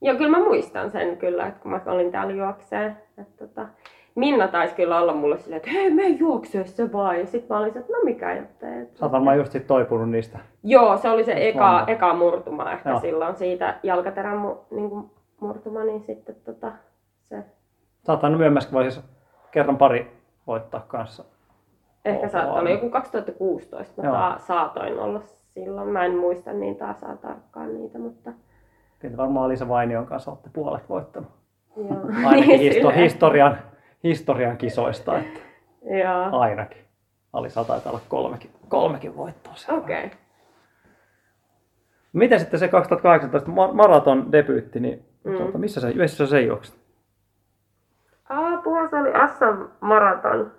Joo, 0.00 0.16
kyllä 0.16 0.38
mä 0.38 0.44
muistan 0.44 0.90
sen 0.90 1.16
kyllä, 1.16 1.46
että 1.46 1.60
kun 1.62 1.70
mä 1.70 1.80
olin 1.86 2.12
täällä 2.12 2.32
juokseen. 2.32 2.96
Että 3.18 3.46
tota, 3.46 3.66
Minna 4.14 4.48
taisi 4.48 4.74
kyllä 4.74 5.00
olla 5.00 5.14
mulle 5.14 5.38
silleen, 5.38 5.56
että 5.56 5.70
hei, 5.70 5.90
me 5.94 6.08
juoksee 6.08 6.64
se 6.64 6.92
vaan. 6.92 7.18
Ja 7.20 7.26
sitten 7.26 7.56
mä 7.56 7.58
olin 7.58 7.78
että 7.78 7.92
no 7.92 7.98
mikä 8.04 8.32
ettei. 8.32 8.86
Sä 8.94 9.04
oot 9.04 9.12
varmaan 9.12 9.36
just 9.36 9.52
sit 9.52 9.66
toipunut 9.66 10.10
niistä. 10.10 10.38
Joo, 10.62 10.96
se 10.96 11.10
oli 11.10 11.24
se 11.24 11.32
eka, 11.48 11.84
eka 11.86 12.14
murtuma 12.14 12.72
ehkä 12.72 12.90
Joo. 12.90 13.00
silloin 13.00 13.36
siitä 13.36 13.74
jalkaterän 13.82 14.36
mu, 14.36 14.56
niin 14.70 14.90
kuin 14.90 15.10
murtuma, 15.40 15.84
niin 15.84 16.02
sitten 16.02 16.34
tota, 16.44 16.72
se 17.28 17.44
Sä 18.06 18.12
oot 18.12 18.24
aina 18.24 18.36
myöhemmässä 18.36 18.72
vaiheessa 18.72 19.02
kerran 19.50 19.76
pari 19.76 20.17
voittaa 20.48 20.80
kanssa. 20.88 21.24
ehkä 22.04 22.28
saattoi 22.28 22.58
olla 22.60 22.70
joku 22.70 22.90
2016, 22.90 24.02
mä 24.02 24.10
ta- 24.10 24.38
saatoin 24.38 24.98
olla 24.98 25.20
silloin. 25.54 25.88
Mä 25.88 26.04
en 26.04 26.16
muista 26.16 26.52
niin 26.52 26.76
taas 26.76 27.00
tarkkaan 27.20 27.74
niitä, 27.74 27.98
mutta 27.98 28.32
Kyllä 28.98 29.16
varmaan 29.16 29.48
Liisa 29.48 29.68
Vainion 29.68 30.06
kanssa 30.06 30.30
olette 30.30 30.50
puolet 30.52 30.88
voittanut. 30.88 31.28
joo. 31.76 31.86
Ainakin 32.28 32.60
histo- 32.60 32.72
Silleen. 32.74 32.94
historian, 32.98 33.58
historian 34.04 34.56
kisoista, 34.56 35.18
että 35.18 35.40
Joo, 36.04 36.40
ainakin. 36.40 36.82
Alisa 37.32 37.64
taitaa 37.64 37.92
olla 37.92 38.00
kolmekin, 38.08 38.50
kolmekin 38.68 39.16
voittoa 39.16 39.52
okei. 39.78 40.04
Okay. 40.06 40.18
Miten 42.12 42.40
sitten 42.40 42.60
se 42.60 42.68
2018 42.68 43.50
ma- 43.50 43.72
maraton 43.72 44.32
debyytti, 44.32 44.80
niin 44.80 45.04
Mm. 45.24 45.36
tuota, 45.36 45.58
missä, 45.58 45.80
se, 45.80 45.92
missä 45.94 46.16
sä 46.16 46.30
sen 46.30 46.46
juoksit? 46.46 46.77
Ah, 48.28 48.62
tuossa 48.62 48.96
oli 49.00 49.10
SM 49.10 49.64
Maraton. 49.80 50.52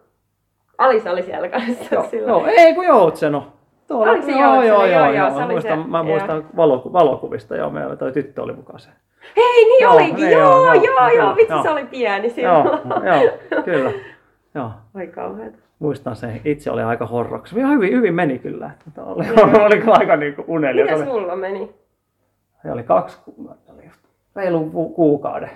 Alisa 0.77 1.11
oli 1.11 1.23
siellä 1.23 1.49
kanssa 1.49 1.95
Joo, 1.95 2.03
silloin. 2.03 2.45
joo, 2.45 2.53
ei 2.57 2.75
kun 2.75 2.85
Joutseno. 2.85 3.47
Tuolla, 3.87 4.11
Oliko 4.11 4.25
se 4.25 4.31
joo, 4.31 4.53
joo, 4.53 4.63
joo, 4.63 4.85
Joo, 4.85 5.05
joo, 5.05 5.11
joo. 5.11 5.29
se 5.29 5.35
Mä 5.35 5.45
oli 5.45 5.53
muistan, 5.53 5.81
se, 5.83 5.87
mä 5.89 5.97
joo. 5.97 6.03
muistan 6.03 6.43
valoku- 6.55 6.93
valokuvista, 6.93 7.55
joo, 7.55 7.69
meillä 7.69 7.95
toi 7.95 8.11
tyttö 8.11 8.43
oli 8.43 8.53
mukaan 8.53 8.79
se. 8.79 8.89
Hei, 9.37 9.65
niin 9.65 9.83
Joo, 9.83 9.93
olikin! 9.93 10.15
niin 10.15 10.31
Joo, 10.31 10.41
joo, 10.65 10.73
joo, 10.73 10.83
joo, 10.83 11.07
joo, 11.07 11.09
kyllä, 11.11 11.35
vitsi 11.35 11.53
joo. 11.53 11.63
se 11.63 11.69
oli 11.69 11.85
pieni 11.85 12.33
Joo, 12.41 12.63
silloin. 12.63 13.05
joo, 13.05 13.63
kyllä. 13.63 13.91
Joo, 14.55 14.71
Ai 14.95 15.07
kauheeta. 15.07 15.57
muistan 15.79 16.15
sen. 16.15 16.41
Itse 16.45 16.71
oli 16.71 16.81
aika 16.81 17.05
horroksi. 17.05 17.59
Ihan 17.59 17.71
hyvin, 17.73 17.91
hyvin 17.93 18.13
meni 18.13 18.39
kyllä. 18.39 18.71
Että 18.87 19.03
Oli, 19.03 19.25
Joo. 19.27 19.65
oli 19.65 19.77
kyllä 19.77 19.93
aika 19.99 20.15
niin. 20.15 20.35
Se 20.35 20.43
Miten 20.73 20.95
oli, 20.95 21.05
sulla 21.05 21.35
meni? 21.35 21.73
se 22.61 22.71
oli 22.71 22.83
kaksi, 22.83 23.17
ku- 23.25 23.49
oli 23.73 23.85
just 23.85 23.99
reilun 24.35 24.71
ku- 24.71 24.89
kuukauden 24.89 25.49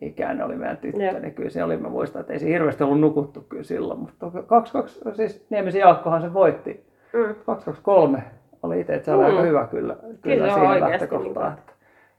ikäinen 0.00 0.46
oli 0.46 0.56
meidän 0.56 0.76
tyttö, 0.76 1.02
Joo. 1.04 1.18
niin 1.18 1.34
kyllä 1.34 1.50
se 1.50 1.64
oli, 1.64 1.76
mä 1.76 1.88
muistan, 1.88 2.20
että 2.20 2.32
ei 2.32 2.38
se 2.38 2.46
hirveästi 2.48 2.84
ollut 2.84 3.00
nukuttu 3.00 3.40
kyllä 3.48 3.62
silloin, 3.62 4.00
mutta 4.00 4.30
2 4.46 4.78
siis 5.12 5.46
Niemisen 5.50 5.80
Jaakkohan 5.80 6.22
se 6.22 6.34
voitti, 6.34 6.90
Mm. 7.12 7.20
223 7.34 8.22
oli 8.62 8.80
itse, 8.80 8.94
että 8.94 9.04
se 9.06 9.12
oli 9.14 9.22
Mm. 9.22 9.28
aika 9.30 9.42
hyvä 9.42 9.66
kyllä, 9.70 9.96
kyllä, 10.22 10.46
se 10.46 10.52
siihen 10.54 10.70
oikeasti 10.70 10.90
lähtökohtaan. 10.90 11.52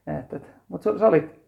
niin 0.06 0.18
Että, 0.18 0.36
että, 0.36 0.36
että, 0.36 0.48
mutta 0.68 0.98
sä 0.98 1.08
olit, 1.08 1.40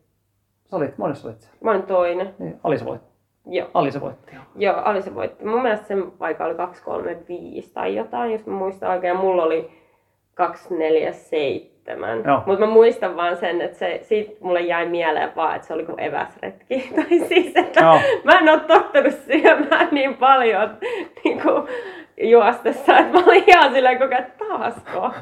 sä 0.64 0.76
olit, 0.76 0.98
monessa 0.98 1.28
olit 1.28 1.40
siellä? 1.40 1.58
Mä 1.60 1.70
olin 1.70 1.82
toinen. 1.82 2.34
Niin, 2.38 2.60
Alisa 2.64 2.84
voitti. 2.84 3.08
Joo. 3.46 3.68
Alisa 3.74 4.00
voitti, 4.00 4.34
joo. 4.34 4.44
Joo, 4.56 4.76
Alisa 4.84 5.14
voitti. 5.14 5.44
Mun 5.44 5.62
mielestä 5.62 5.86
sen 5.86 6.10
paikka 6.18 6.44
oli 6.44 6.54
235 6.54 7.72
tai 7.74 7.96
jotain, 7.96 8.32
jos 8.32 8.46
mä 8.46 8.54
muistan 8.54 8.90
oikein. 8.90 9.16
Mulla 9.16 9.42
oli 9.42 9.70
247. 10.34 12.22
Joo. 12.24 12.42
Mutta 12.46 12.66
mä 12.66 12.72
muistan 12.72 13.16
vaan 13.16 13.36
sen, 13.36 13.60
että 13.60 13.78
se, 13.78 13.98
siitä 14.02 14.32
mulle 14.40 14.60
jäi 14.60 14.88
mieleen 14.88 15.32
vaan, 15.36 15.56
että 15.56 15.66
se 15.66 15.74
oli 15.74 15.84
kuin 15.84 16.00
eväsretki. 16.00 16.88
tai 16.96 17.18
siis, 17.28 17.52
että 17.56 17.80
Joo. 17.80 18.00
mä 18.24 18.38
en 18.38 18.48
ole 18.48 18.60
tottunut 18.60 19.14
syömään 19.14 19.88
niin 19.92 20.14
paljon 20.14 20.70
niin 21.24 21.40
kuin 21.42 21.68
juostessa, 22.20 22.98
että 22.98 23.12
mä 23.18 23.24
olin 23.26 23.44
ihan 23.46 23.72
silleen 23.72 23.98
koko 23.98 24.14
ajan, 24.14 24.26
taasko. 24.38 25.10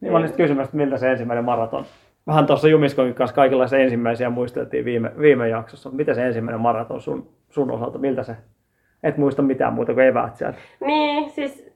Niin 0.00 0.12
mä 0.12 0.18
olin 0.18 0.28
sitten 0.28 0.44
kysymässä, 0.44 0.68
että 0.68 0.76
miltä 0.76 0.96
se 0.96 1.10
ensimmäinen 1.10 1.44
maraton, 1.44 1.84
Vähän 2.28 2.46
tuossa 2.46 2.68
Jumiskonkin 2.68 3.14
kanssa 3.14 3.34
kaikenlaisia 3.34 3.78
ensimmäisiä 3.78 4.30
muisteltiin 4.30 4.84
viime, 4.84 5.12
viime 5.20 5.48
jaksossa. 5.48 5.90
Miten 5.90 6.14
se 6.14 6.26
ensimmäinen 6.26 6.60
maraton 6.60 7.00
sun, 7.00 7.28
sun 7.50 7.70
osalta, 7.70 7.98
miltä 7.98 8.22
se? 8.22 8.36
Et 9.02 9.16
muista 9.16 9.42
mitään 9.42 9.72
muuta 9.72 9.94
kuin 9.94 10.06
eväät 10.06 10.36
sieltä. 10.36 10.58
Niin, 10.80 11.30
siis 11.30 11.67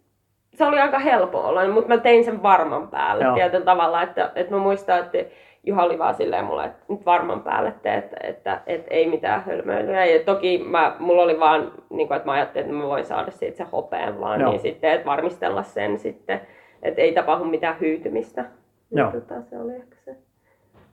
se 0.54 0.64
oli 0.64 0.80
aika 0.80 0.98
helppo 0.98 1.40
olla, 1.40 1.68
mutta 1.68 1.88
mä 1.88 1.98
tein 1.98 2.24
sen 2.24 2.42
varman 2.42 2.88
päälle 2.88 3.24
Joo. 3.24 3.34
tietyllä 3.34 3.64
tavalla, 3.64 4.02
että, 4.02 4.32
että 4.34 4.54
mä 4.54 4.60
muistan, 4.60 4.98
että 4.98 5.18
Juha 5.64 5.82
oli 5.82 5.98
vaan 5.98 6.14
silleen 6.14 6.44
mulle, 6.44 6.64
että 6.64 6.84
nyt 6.88 7.06
varman 7.06 7.42
päälle 7.42 7.74
tee, 7.82 7.96
että, 7.96 8.16
että, 8.22 8.60
että 8.66 8.94
ei 8.94 9.08
mitään 9.08 9.42
hölmöilyä. 9.44 10.04
Ja 10.04 10.24
toki 10.24 10.64
mä, 10.68 10.96
mulla 10.98 11.22
oli 11.22 11.40
vaan, 11.40 11.72
niin 11.90 12.08
kuin, 12.08 12.16
että 12.16 12.26
mä 12.26 12.32
ajattelin, 12.32 12.66
että 12.66 12.82
mä 12.82 12.88
voin 12.88 13.04
saada 13.04 13.30
siitä 13.30 13.56
se 13.56 13.64
hopeen 13.72 14.20
vaan, 14.20 14.40
Joo. 14.40 14.50
niin 14.50 14.60
sitten, 14.60 14.92
että 14.92 15.06
varmistella 15.06 15.62
sen 15.62 15.98
sitten, 15.98 16.40
että 16.82 17.02
ei 17.02 17.12
tapahdu 17.12 17.44
mitään 17.44 17.80
hyytymistä. 17.80 18.44
Joo. 18.90 19.10
Niin, 19.10 19.22
tota, 19.22 19.42
se 19.42 19.58
oli 19.58 19.74
ehkä 19.74 19.96
se. 20.04 20.16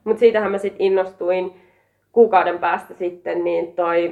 Mutta 0.04 0.20
siitähän 0.20 0.50
mä 0.50 0.58
sitten 0.58 0.80
innostuin 0.80 1.60
kuukauden 2.12 2.58
päästä 2.58 2.94
sitten, 2.94 3.44
niin 3.44 3.74
toi 3.74 4.10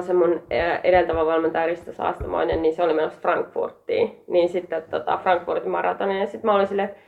se 0.00 0.12
mun 0.12 0.42
edeltävä 0.84 1.26
valmentaja 1.26 1.66
Risto 1.66 1.92
Saastamoinen, 1.92 2.62
niin 2.62 2.74
se 2.74 2.82
oli 2.82 2.94
menossa 2.94 3.20
Frankfurtiin. 3.20 4.22
Niin 4.26 4.48
sitten 4.48 4.82
tota, 4.90 5.16
Frankfurtin 5.16 5.70
maratonin. 5.70 6.18
Ja 6.18 6.26
sitten 6.26 6.48
mä 6.50 6.54
olin 6.54 6.66
silleen, 6.66 6.88
että 6.88 7.00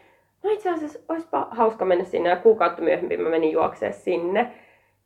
no 0.43 0.51
itse 0.51 0.71
asiassa 0.71 0.99
olisipa 1.09 1.49
hauska 1.51 1.85
mennä 1.85 2.05
sinne. 2.05 2.29
Ja 2.29 2.37
kuukautta 2.37 2.83
myöhemmin 2.83 3.21
mä 3.21 3.29
menin 3.29 3.53
juokseen 3.53 3.93
sinne. 3.93 4.51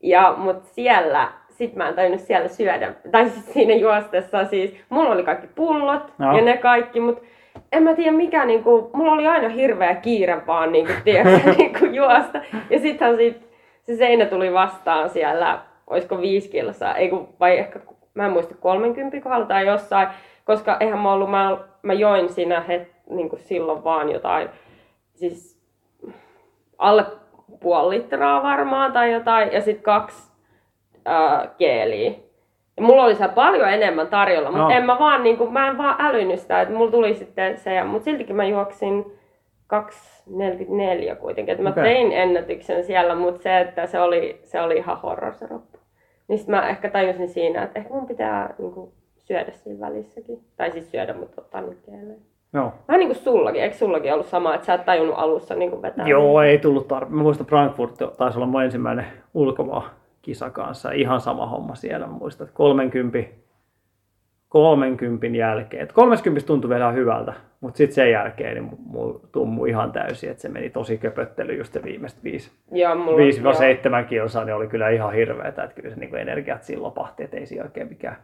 Ja, 0.03 0.35
mut 0.37 0.65
siellä, 0.65 1.33
sit 1.51 1.77
mä 1.77 1.89
en 1.89 1.95
tajunnut 1.95 2.21
siellä 2.21 2.49
syödä. 2.49 2.95
Tai 3.11 3.29
siis 3.29 3.53
siinä 3.53 3.75
juostessa 3.75 4.45
siis, 4.45 4.77
mulla 4.89 5.11
oli 5.11 5.23
kaikki 5.23 5.47
pullot 5.55 6.03
Joo. 6.19 6.37
ja 6.37 6.45
ne 6.45 6.57
kaikki, 6.57 7.01
mut 7.01 7.23
en 7.73 7.83
mä 7.83 7.95
tiedä 7.95 8.13
mikä, 8.13 8.45
niinku, 8.45 8.91
mulla 8.93 9.13
oli 9.13 9.27
aina 9.27 9.49
hirveä 9.49 9.95
kiire 9.95 10.47
vaan 10.47 10.73
niinku, 10.73 10.93
tiedätkö, 11.05 11.51
niinku 11.59 11.85
juosta. 11.85 12.41
Ja 12.71 12.79
sittenhän 12.79 13.17
sit, 13.17 13.49
se 13.83 13.97
seinä 13.97 14.27
tuli 14.27 14.53
vastaan 14.53 15.11
siellä, 15.11 15.59
olisiko 15.87 16.21
viisi 16.21 16.49
kilsaa, 16.51 16.95
ei 16.97 17.09
kun, 17.09 17.29
vai 17.41 17.59
ehkä, 17.59 17.81
mä 18.15 18.27
en 18.27 18.33
muista 18.33 18.55
30 18.61 19.21
kohdalla 19.21 19.47
tai 19.47 19.67
jossain, 19.67 20.09
koska 20.45 20.77
eihän 20.81 20.99
mä 20.99 21.13
ollut, 21.13 21.31
mä, 21.31 21.57
mä 21.83 21.93
join 21.93 22.29
siinä 22.29 22.61
het, 22.61 22.89
niin 23.11 23.29
kuin 23.29 23.41
silloin 23.41 23.85
vaan 23.85 24.11
jotain, 24.11 24.49
siis 25.15 25.61
alle 26.79 27.05
puoli 27.61 27.97
litraa 27.97 28.43
varmaan 28.43 28.93
tai 28.93 29.13
jotain, 29.13 29.53
ja 29.53 29.61
sitten 29.61 29.85
kaksi 29.85 30.33
ää, 31.05 31.49
geeliä. 31.59 32.13
Ja 32.77 32.83
mulla 32.83 33.05
oli 33.05 33.15
siellä 33.15 33.35
paljon 33.35 33.69
enemmän 33.73 34.09
tarjolla, 34.09 34.51
mutta 34.51 34.65
No. 34.65 34.71
en 34.71 34.87
mä 34.87 34.99
vaan, 34.99 35.23
niin 35.23 35.37
kuin, 35.37 35.53
mä 35.53 35.69
en 35.69 35.79
vaan 35.79 35.97
älynyt 35.99 36.41
sitä, 36.41 36.61
että 36.61 36.75
mulla 36.75 36.91
tuli 36.91 37.15
sitten 37.15 37.59
se, 37.59 37.75
ja- 37.75 37.85
mutta 37.85 38.05
siltikin 38.05 38.37
mä 38.37 38.45
juoksin 38.45 39.05
2.44 39.67 41.17
kuitenkin, 41.17 41.53
että 41.53 41.63
mä 41.63 41.69
Okei. 41.71 41.85
tein 41.85 42.13
ennätyksen 42.13 42.85
siellä, 42.85 43.15
mutta 43.15 43.43
se, 43.43 43.61
että 43.61 43.87
se 43.87 44.01
oli, 44.01 44.41
se 44.45 44.61
oli 44.61 44.77
ihan 44.77 45.01
horror 45.01 45.35
se. 45.35 45.47
Niin 46.29 46.39
sit 46.39 46.49
mä 46.49 46.69
ehkä 46.69 46.91
tajusin 46.91 47.29
siinä, 47.29 47.63
että 47.63 47.79
ehkä 47.79 47.95
mun 47.95 48.07
pitää 48.07 48.55
niin 48.59 48.73
kuin, 48.73 48.93
syödä 49.17 49.53
siinä 49.53 49.87
välissäkin. 49.87 50.41
Tai 50.57 50.71
siis 50.71 50.91
syödä, 50.91 51.15
mutta 51.15 51.41
ottaa 51.41 51.61
nyt 51.61 51.79
jälleen. 51.93 52.21
Joo. 52.53 52.73
Vähän 52.89 52.99
niin 52.99 53.09
kuin 53.09 53.19
sullakin, 53.25 53.63
eikö 53.63 53.77
sullakin 53.77 54.13
ollut 54.13 54.27
sama, 54.27 54.55
että 54.55 54.67
sä 54.67 54.75
et 54.75 54.85
tajunnut 54.85 55.19
alussa 55.19 55.55
niin 55.55 55.83
vetää? 55.83 56.09
Joo, 56.09 56.43
ei 56.43 56.59
tullut 56.59 56.89
tarpeen. 56.89 57.17
Mä 57.17 57.23
muistan 57.23 57.47
Frankfurt 57.47 57.95
taisi 58.17 58.39
olla 58.39 58.47
mun 58.47 58.63
ensimmäinen 58.63 59.07
ulkomaan 59.35 59.91
kisa 60.23 60.51
kanssa. 60.51 60.91
Ihan 60.91 61.21
sama 61.21 61.47
homma 61.47 61.75
siellä. 61.75 62.07
Mä 62.07 62.13
muistan, 62.13 62.45
että 62.45 62.57
30, 62.57 63.19
30 64.55 65.27
jälkeen. 65.39 65.83
Et 65.83 65.93
30 65.93 66.47
tuntui 66.47 66.71
vielä 66.71 66.93
hyvältä, 66.93 67.33
mutta 67.61 67.79
sitten 67.79 67.95
sen 67.95 68.11
jälkeen 68.11 68.55
niin 68.55 68.79
mulla 68.87 69.21
tummui 69.33 69.69
ihan 69.69 69.93
täysin, 69.93 70.31
että 70.31 70.43
se 70.43 70.49
meni 70.49 70.71
tosi 70.71 70.99
köpöttely 70.99 71.55
just 71.55 71.73
se 71.73 71.83
viimeiset 71.83 72.25
5 72.25 72.51
Joo, 72.73 72.95
mulla, 72.95 73.23
joo. 73.23 74.03
5-7 74.03 74.09
kilsaa, 74.09 74.45
niin 74.45 74.55
oli 74.55 74.67
kyllä 74.67 74.89
ihan 74.89 75.13
hirveetä, 75.13 75.65
että 75.65 75.75
kyllä 75.75 75.95
se 75.95 76.01
niin 76.01 76.17
energiat 76.17 76.63
siinä 76.63 76.83
lopahti, 76.83 77.23
että 77.23 77.37
ei 77.37 77.47
siinä 77.47 77.65
oikein 77.65 77.89
mikään, 77.89 78.17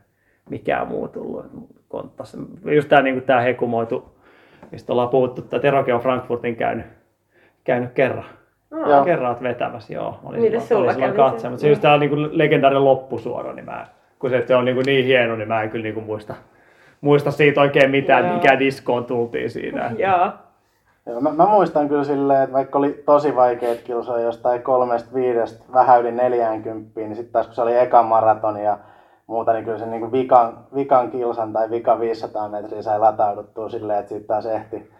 mikään 0.51 0.89
muu 0.89 1.09
tullut. 1.09 1.47
Konttas. 1.89 2.37
Just 2.65 2.89
tämä 2.89 3.03
niin 3.03 3.23
tää 3.23 3.41
hekumoitu, 3.41 4.19
mistä 4.73 4.93
ollaan 4.93 5.09
puhuttu, 5.09 5.43
että 5.43 5.59
Teroke 5.59 5.95
on 5.95 6.01
Frankfurtin 6.01 6.57
käynyt, 6.57 6.87
käynyt 7.65 7.93
kerran. 7.93 8.25
Kerran 9.05 9.31
oot 9.31 9.43
vetämässä, 9.43 9.95
joo. 9.95 10.11
Mä 10.23 10.29
olin 10.29 10.41
Mites 10.41 10.69
silloin, 10.69 10.85
sulla 10.85 10.93
silloin 10.93 11.13
kävi 11.13 11.29
se? 11.29 11.31
katsoa, 11.31 11.51
mutta 11.51 11.61
se 11.61 11.69
just 11.69 11.85
on 11.85 12.01
niin 12.01 12.39
legendaarinen 12.39 12.85
loppusuora, 12.85 13.53
niin 13.53 13.65
mä, 13.65 13.87
kun 14.21 14.31
se 14.31 14.39
että 14.39 14.59
on 14.59 14.65
niin, 14.65 14.77
niin 14.87 15.05
hieno, 15.05 15.37
niin 15.37 15.49
mä 15.49 15.63
en 15.63 15.71
kyllä 15.71 15.83
niin 15.83 16.05
muista, 16.05 16.35
muista 17.01 17.31
siitä 17.31 17.61
oikein 17.61 17.91
mitään, 17.91 18.25
Joo. 18.25 18.35
mikä 18.35 18.59
diskoon 18.59 19.05
tultiin 19.05 19.51
siinä. 19.51 19.93
Joo. 19.99 20.31
Joo, 21.07 21.21
mä, 21.21 21.33
mä, 21.33 21.47
muistan 21.47 21.89
kyllä 21.89 22.05
silleen, 22.05 22.43
että 22.43 22.53
vaikka 22.53 22.79
oli 22.79 23.03
tosi 23.07 23.37
vaikeat 23.37 23.79
kilsoja 23.79 24.25
jostain 24.25 24.63
kolmesta 24.63 25.15
viidestä 25.15 25.65
vähän 25.73 26.01
yli 26.01 26.13
40, 26.13 27.01
niin 27.01 27.17
sitten 27.17 27.33
taas 27.33 27.47
kun 27.47 27.55
se 27.55 27.63
oli 27.63 27.79
eka 27.79 28.03
maraton 28.03 28.57
ja 28.57 28.79
muuta, 29.27 29.53
niin 29.53 29.65
kyllä 29.65 29.79
se 29.79 29.87
niin 29.87 30.13
vikan, 30.13 30.59
vikan 30.75 31.11
kilsan 31.11 31.53
tai 31.53 31.71
vika 31.71 32.01
500 32.01 32.49
metriä 32.49 32.83
sai 32.83 32.99
latauduttua 32.99 33.69
silleen, 33.69 33.99
että 33.99 34.09
sitten 34.09 34.27
taas 34.27 34.47
ehti, 34.47 34.91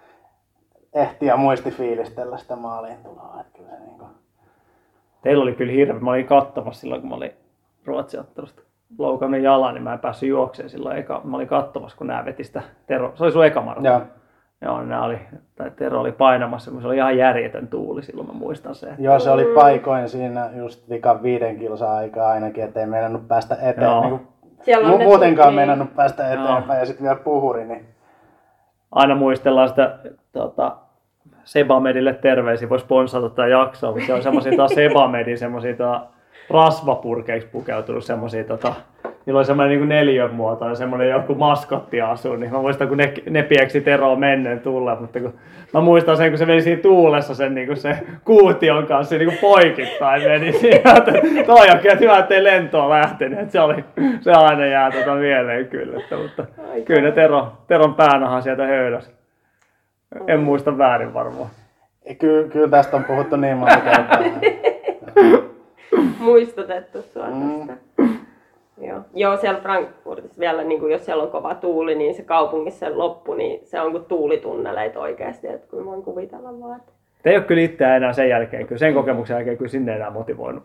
ehti 0.95 1.27
ja 1.27 1.37
muisti 1.37 1.71
fiilistellä 1.71 2.37
sitä 2.37 2.57
maaliin 2.57 2.99
tuloa. 3.03 3.37
Että 3.41 3.59
kyllä 3.59 3.71
se 3.71 3.81
niin 3.85 3.99
kuin... 3.99 4.11
Teillä 5.23 5.43
oli 5.43 5.53
kyllä 5.53 5.73
hirveä. 5.73 6.01
Mä 6.01 6.11
olin 6.11 6.27
katsomassa 6.27 6.81
silloin, 6.81 7.01
kun 7.01 7.11
mä 7.11 7.17
olin 7.17 7.33
Ruotsiottelusta 7.85 8.63
loukannut 8.99 9.41
jalan, 9.41 9.75
niin 9.75 9.83
mä 9.83 9.93
en 9.93 9.99
päässyt 9.99 10.29
juokseen 10.29 10.71
silloin. 10.71 10.97
Eka, 10.97 11.21
mä 11.25 11.37
olin 11.37 11.49
katsomassa, 11.49 11.99
kun 11.99 12.07
nää 12.07 12.25
veti 12.25 12.45
sitä 12.45 12.63
Tero. 12.87 13.13
Se 13.15 13.25
oli 13.25 13.33
sun 13.33 13.47
eka 13.47 13.61
maraton. 13.61 13.85
Joo. 13.85 14.01
Joo, 14.63 14.83
nää 14.83 15.03
oli, 15.03 15.19
tai 15.57 15.71
Tero 15.77 16.01
oli 16.01 16.13
painamassa, 16.13 16.71
se 16.81 16.87
oli 16.87 16.97
ihan 16.97 17.19
järjetön 17.19 17.69
tuuli 17.69 18.03
silloin, 18.03 18.29
mä 18.29 18.33
muistan 18.33 18.75
sen. 18.75 18.95
Joo, 18.99 19.19
se 19.19 19.31
oli 19.31 19.45
paikoin 19.45 20.09
siinä 20.09 20.51
just 20.57 20.89
vikan 20.91 21.23
viiden 21.23 21.59
kilsan 21.59 21.91
aikaa 21.91 22.31
ainakin, 22.31 22.65
ettei 22.65 22.87
meinannut 22.87 23.29
päästä 23.29 23.55
eteen. 23.55 23.83
Joo. 23.83 24.01
Niin 24.01 24.11
kuin, 24.11 24.29
Siellä 24.63 24.89
on 24.89 25.03
muutenkaan 25.03 25.49
niin. 25.49 25.55
meinannut 25.55 25.97
päästä 25.97 26.23
Joo. 26.23 26.45
eteenpäin 26.45 26.81
ja 26.81 26.87
sitten 26.87 27.05
vielä 27.05 27.17
puhuri, 27.17 27.65
niin 27.65 27.87
Aina 28.93 29.15
muistellaan 29.15 29.69
sitä 29.69 29.99
tota, 30.33 30.77
Sebamedille 31.45 32.15
terveisiä, 32.15 32.69
voi 32.69 32.81
sponsata 32.81 33.29
tätä 33.29 33.47
jaksoa, 33.47 33.91
mutta 33.93 34.07
se 34.07 34.15
on 34.15 34.23
semmoisia 34.23 34.57
taas 34.57 34.71
Sebamedin 34.75 35.39
semmoisia 35.39 35.77
rasvapurkeiksi 36.51 37.49
pukeutunut 37.53 38.05
semmoisia 38.05 38.45
tota, 38.45 38.75
Niillä 39.27 39.39
oli 39.39 39.45
semmoinen 39.45 39.79
niin 39.79 39.89
neljön 39.89 40.35
muoto 40.35 40.69
ja 40.69 40.75
semmoinen 40.75 41.09
joku 41.09 41.35
maskotti 41.35 42.01
asuu, 42.01 42.37
niin 42.37 42.53
mä 42.53 42.59
muistan, 42.59 42.89
kun 42.89 42.97
ne, 42.97 43.13
ne 43.31 43.43
pieksi 43.43 43.81
Teroa 43.81 44.17
menneen 44.17 44.61
tulla, 44.61 44.97
mutta 45.01 45.21
kun 45.21 45.35
mä 45.75 45.81
muistan 45.81 46.17
sen, 46.17 46.31
kun 46.31 46.39
se 46.39 46.47
meni 46.47 46.63
siinä 46.63 46.83
tuulessa 46.83 47.35
sen 47.35 47.55
niin 47.55 47.67
kuin 47.67 47.77
se 47.77 47.99
kuution 48.25 48.87
kanssa 48.87 49.17
niin 49.17 49.29
kuin 49.29 49.39
poikittain 49.41 50.23
meni 50.23 50.53
siinä, 50.61 50.93
että 50.97 51.13
toi 51.47 51.71
on 51.71 51.79
kyllä 51.79 51.97
hyvä, 52.01 52.19
ettei 52.19 52.45
lentoa 52.45 52.91
lähtenyt, 52.91 53.39
että 53.39 53.53
se, 53.53 53.61
oli, 53.61 53.85
se 54.21 54.33
aina 54.33 54.67
jää 54.67 54.91
tota 54.91 55.15
mieleen 55.15 55.69
kyllä, 55.69 56.01
että, 56.01 56.17
mutta 56.17 56.45
Ai 56.73 56.83
kyllä 56.83 57.03
ne 57.03 57.13
Tero, 57.13 57.53
Teron 57.67 57.95
päänahan 57.95 58.43
sieltä 58.43 58.67
höydäsi. 58.67 59.11
En 60.27 60.41
muista 60.41 60.79
väärin 60.79 61.15
varmaan. 61.15 61.49
Kyllä, 62.19 62.49
kyllä 62.49 62.69
tästä 62.69 62.97
on 62.97 63.05
puhuttu 63.05 63.37
niin 63.37 63.57
monta 63.57 63.77
kertaa. 63.77 64.19
muistutettu 66.21 67.03
sua 67.03 67.27
Mm. 67.27 67.67
tästä. 67.67 67.77
Joo. 68.81 69.01
Joo, 69.15 69.37
siellä 69.37 69.61
Frankfurtissa 69.61 70.41
vielä, 70.41 70.65
niin 70.65 70.81
kuin 70.81 70.93
jos 70.93 71.05
siellä 71.05 71.23
on 71.23 71.31
kova 71.31 71.55
tuuli, 71.55 71.95
niin 71.95 72.15
se 72.15 72.23
kaupungissa 72.23 72.87
se 72.87 72.95
loppu, 72.95 73.35
niin 73.35 73.61
se 73.65 73.81
on 73.81 73.93
kuin 73.93 74.05
tuulitunneleita 74.05 75.01
oikeasti, 75.01 75.49
että 75.49 75.67
kyllä 75.71 75.85
voin 75.85 76.03
kuvitella 76.03 76.61
vaan. 76.61 76.77
Että... 76.81 76.93
Te 77.23 77.31
ei 77.31 77.37
ole 77.37 77.45
kyllä 77.45 77.63
itseään 77.63 77.97
enää 77.97 78.13
sen 78.13 78.29
jälkeen, 78.29 78.67
kyllä 78.67 78.79
sen 78.79 78.95
kokemuksen 78.95 79.35
jälkeen 79.35 79.57
kyllä 79.59 79.71
sinne 79.71 79.97
enää 79.97 80.11
motivoinut 80.11 80.63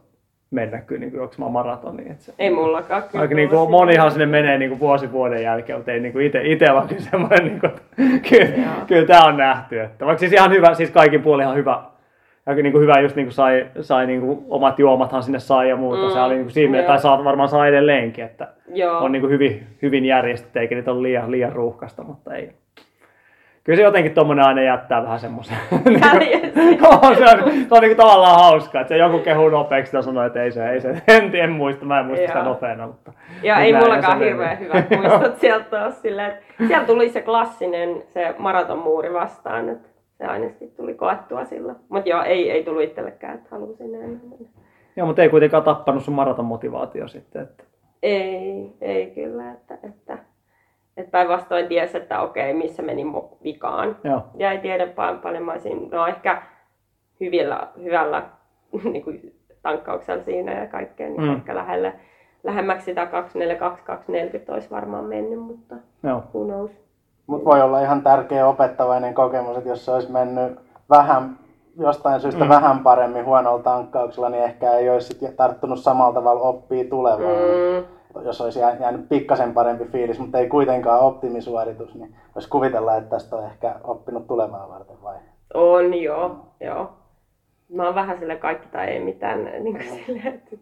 mennä 0.51 0.81
kyllä 0.81 0.99
niin 0.99 1.13
juoksemaan 1.13 1.51
maratoniin. 1.51 2.11
Että 2.11 2.23
se, 2.23 2.33
Ei 2.39 2.49
mullakaan 2.49 3.03
kyllä. 3.03 3.19
Vaikka 3.19 3.35
niin 3.35 3.49
kuin 3.49 3.71
monihan 3.71 4.11
sinne 4.11 4.25
menee 4.25 4.57
niin 4.57 4.69
kuin 4.69 4.79
vuosi 4.79 5.11
vuoden 5.11 5.43
jälkeen, 5.43 5.79
mutta 5.79 5.91
ei 5.91 5.99
niin 5.99 6.13
kuin 6.13 6.25
ite, 6.25 6.41
itsellä 6.43 6.81
on 6.81 6.87
kyllä 6.87 7.01
semmoinen, 7.01 7.45
niin 7.45 7.59
kuin, 7.59 7.71
että 7.71 7.81
kyllä, 8.29 8.75
kyllä 8.87 9.07
tämä 9.07 9.25
on 9.25 9.37
nähty. 9.37 9.81
Että 9.81 10.05
vaikka 10.05 10.19
siis 10.19 10.33
ihan 10.33 10.51
hyvä, 10.51 10.73
siis 10.73 10.91
kaikin 10.91 11.21
puolin 11.21 11.43
ihan 11.43 11.55
hyvä, 11.57 11.83
ja 12.45 12.55
niin 12.55 12.71
kuin 12.71 12.81
hyvä 12.81 12.99
just 12.99 13.15
niin 13.15 13.25
kuin 13.25 13.34
sai, 13.34 13.67
sai 13.81 14.08
niin 14.08 14.21
kuin 14.21 14.45
omat 14.49 14.79
juomathan 14.79 15.23
sinne 15.23 15.39
sai 15.39 15.69
ja 15.69 15.75
muuta. 15.75 16.08
Mm, 16.08 16.13
se 16.13 16.19
oli 16.19 16.34
niin 16.34 16.45
kuin 16.45 16.53
siinä, 16.53 16.77
joo. 16.77 16.88
tai 16.88 16.99
saa, 16.99 17.23
varmaan 17.23 17.49
saa 17.49 17.67
edelleenkin, 17.67 18.25
että 18.25 18.47
Joo. 18.73 18.97
on 18.97 19.12
niin 19.12 19.21
kuin 19.21 19.31
hyvin, 19.31 19.67
hyvin 19.81 20.05
järjestetty, 20.05 20.60
eikä 20.60 20.75
niitä 20.75 20.91
ole 20.91 21.01
liian, 21.01 21.31
liian 21.31 21.51
ruuhkasta, 21.51 22.03
mutta 22.03 22.36
ei. 22.36 22.51
Kyllä 23.63 23.77
se 23.77 23.84
jotenkin 23.84 24.13
tuommoinen 24.13 24.45
aina 24.45 24.62
jättää 24.62 25.03
vähän 25.03 25.19
semmoisen. 25.19 25.58
Joo, 26.81 27.15
se 27.15 27.23
on, 27.23 27.51
se 27.51 27.67
on 27.71 27.81
niin 27.81 27.97
tavallaan 27.97 28.39
hauskaa, 28.39 28.81
että 28.81 28.89
se 28.89 28.97
joku 28.97 29.19
kehuu 29.19 29.49
nopeaksi 29.49 29.97
ja 29.97 30.01
sanoo, 30.01 30.23
että 30.23 30.43
ei 30.43 30.51
se, 30.51 30.69
ei 30.69 30.81
se, 30.81 31.01
en, 31.08 31.36
en 31.36 31.51
muista, 31.51 31.86
mä 31.86 31.99
en 31.99 32.05
muista 32.05 32.27
sitä 32.27 32.39
Joo. 32.39 32.47
nopeana, 32.47 32.88
mutta... 32.88 33.12
Ja 33.43 33.53
mutta 33.53 33.65
ei 33.65 33.73
mullakaan 33.73 34.19
hirveän 34.19 34.60
hyvät 34.60 34.89
muistot 35.01 35.38
sieltä 35.38 35.65
taas 35.69 36.01
silleen, 36.01 36.31
että 36.31 36.67
siellä 36.67 36.86
tuli 36.86 37.10
se 37.10 37.21
klassinen, 37.21 38.03
se 38.13 38.36
maratonmuuri 38.38 39.13
vastaan, 39.13 39.69
että 39.69 39.94
se 40.17 40.25
ainakin 40.25 40.71
tuli 40.71 40.93
koettua 40.93 41.45
sillä. 41.45 41.75
Mutta 41.89 42.10
joo, 42.10 42.23
ei, 42.23 42.51
ei 42.51 42.63
tullut 42.63 42.84
itsellekään, 42.84 43.36
että 43.36 43.49
halusin 43.51 43.95
enää 43.95 44.08
mennä. 44.08 44.36
Joo, 44.95 45.08
mutta 45.08 45.21
ei 45.21 45.30
kuitenkaan 45.30 45.63
tappanut 45.63 46.04
sun 46.04 46.13
maraton 46.13 46.45
motivaatio 46.45 47.08
sitten, 47.08 47.41
että... 47.41 47.63
Ei, 48.04 48.73
ei 48.82 49.12
kyllä, 49.12 49.51
että, 49.51 49.78
että, 49.84 50.17
että 50.97 51.12
päinvastoin 51.12 51.67
ties, 51.67 51.95
että 51.95 52.21
okei, 52.21 52.54
missä 52.54 52.84
meni 52.84 53.04
mo- 53.04 53.38
vikaan. 53.43 53.97
Joo. 54.04 54.21
Ja 54.38 54.51
ei 54.51 54.58
tiedä 54.58 54.88
paljon, 54.88 55.19
paljon 55.21 55.43
mä 55.43 55.51
olisin, 55.51 55.89
no 55.91 56.08
ehkä 56.08 56.41
hyvillä, 57.19 57.67
hyvällä 57.84 58.23
niin 58.91 59.04
kuin, 59.04 59.36
tankkauksella 59.62 60.23
siinä 60.23 60.60
ja 60.60 60.67
kaikkea, 60.67 61.08
niin 61.08 61.21
Mm. 61.21 61.36
ehkä 61.36 61.56
lähelle, 61.56 61.93
lähemmäksi 62.43 62.86
sitä 62.86 63.06
242, 63.06 63.84
240 63.84 64.54
olisi 64.54 64.69
varmaan 64.71 65.06
mennyt, 65.06 65.39
mutta 65.39 65.75
Joo. 66.04 66.23
who 66.34 66.45
knows. 66.45 66.84
Mutta 67.27 67.45
voi 67.45 67.61
olla 67.61 67.81
ihan 67.81 68.01
tärkeä 68.03 68.47
opettavainen 68.47 69.13
kokemus, 69.13 69.57
että 69.57 69.69
jos 69.69 69.85
se 69.85 69.91
olisi 69.91 70.11
mennyt 70.11 70.59
vähän, 70.89 71.38
jostain 71.79 72.21
syystä 72.21 72.43
Mm. 72.43 72.49
vähän 72.49 72.79
paremmin 72.79 73.25
huonolla 73.25 73.63
tankkauksella, 73.63 74.29
niin 74.29 74.43
ehkä 74.43 74.71
ei 74.71 74.89
olisi 74.89 75.07
sit 75.07 75.35
tarttunut 75.35 75.79
samalla 75.79 76.13
tavalla 76.13 76.41
oppia 76.41 76.83
tulevaan. 76.89 77.35
Mm. 77.35 78.23
Jos 78.25 78.41
olisi 78.41 78.59
jää- 78.59 78.77
jäänyt 78.79 79.09
pikkasen 79.09 79.53
parempi 79.53 79.85
fiilis, 79.85 80.19
mutta 80.19 80.38
ei 80.38 80.49
kuitenkaan 80.49 80.99
optimisuoritus, 80.99 81.95
niin 81.95 82.15
voisi 82.35 82.49
kuvitella, 82.49 82.95
että 82.95 83.09
tästä 83.09 83.35
on 83.35 83.45
ehkä 83.45 83.75
oppinut 83.83 84.27
tulevaa 84.27 84.69
varten 84.69 84.97
vai? 85.03 85.15
on 85.53 85.93
joo, 85.93 86.35
joo. 86.59 86.89
Mä 87.69 87.85
oon 87.85 87.95
vähän 87.95 88.19
sille 88.19 88.35
kaikki 88.35 88.67
tai 88.71 88.88
ei 88.88 88.99
mitään, 88.99 89.43
niin 89.43 89.63
kuin 89.77 89.83
silleen, 90.05 90.27
että, 90.27 90.55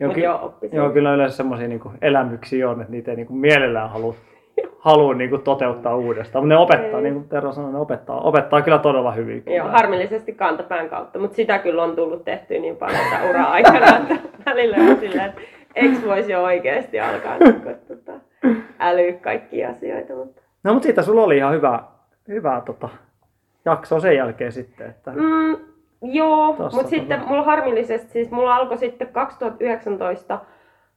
Joo, 0.00 0.08
mutta 0.08 0.14
ky- 0.14 0.20
joo. 0.20 0.54
Joo, 0.72 0.90
kyllä 0.90 1.14
yleensä 1.14 1.36
semmoisia 1.36 1.68
niin 1.68 1.80
elämyksiä 2.02 2.70
on, 2.70 2.80
että 2.80 2.90
niitä 2.92 3.10
ei 3.10 3.16
niin 3.16 3.26
kuin 3.26 3.36
mielellään 3.36 3.90
halua, 3.90 4.14
halua 4.78 5.14
niin 5.14 5.30
kuin 5.30 5.42
toteuttaa 5.42 5.96
uudestaan. 5.96 6.44
Mutta 6.44 6.54
ne 6.54 6.60
opettaa, 6.60 7.00
niin 7.00 7.14
kuin 7.14 7.28
Tero 7.28 7.52
sanoi, 7.52 7.72
ne 7.72 7.78
opettaa, 7.78 8.20
opettaa 8.20 8.62
kyllä 8.62 8.78
todella 8.78 9.12
hyvin. 9.12 9.42
Kyllä. 9.42 9.56
Joo, 9.56 9.68
harmillisesti 9.68 10.32
kantapään 10.32 10.88
kautta, 10.88 11.18
mutta 11.18 11.36
sitä 11.36 11.58
kyllä 11.58 11.82
on 11.82 11.96
tullut 11.96 12.24
tehtyä 12.24 12.58
niin 12.58 12.76
paljon 12.76 12.98
että 13.00 13.30
ura 13.30 13.44
aikana, 13.44 13.96
että 13.96 14.16
välillä 14.46 14.76
on 14.76 14.96
silleen, 15.00 15.28
että 15.28 15.40
eikö 15.74 15.98
voisi 16.06 16.32
jo 16.32 16.42
oikeasti 16.42 17.00
alkaa 17.00 17.38
niin 17.38 17.60
kuin, 17.60 17.76
tota, 17.88 18.12
älyä 18.78 19.12
kaikkia 19.12 19.70
asioita. 19.70 20.14
Mutta... 20.14 20.42
No 20.64 20.72
mutta 20.72 20.86
siitä 20.86 21.02
sulla 21.02 21.22
oli 21.22 21.36
ihan 21.36 21.54
hyvä, 21.54 21.80
hyvä 22.28 22.62
tota, 22.66 22.88
jakso 23.64 24.00
sen 24.00 24.16
jälkeen 24.16 24.52
sitten. 24.52 24.90
Että... 24.90 25.10
Mm, 25.10 25.56
joo, 26.02 26.56
mutta 26.72 26.88
sitten 26.88 27.20
tota- 27.20 27.26
mulla 27.28 27.42
harmillisesti, 27.42 28.12
siis 28.12 28.30
mulla 28.30 28.56
alkoi 28.56 28.78
sitten 28.78 29.08
2019 29.08 30.38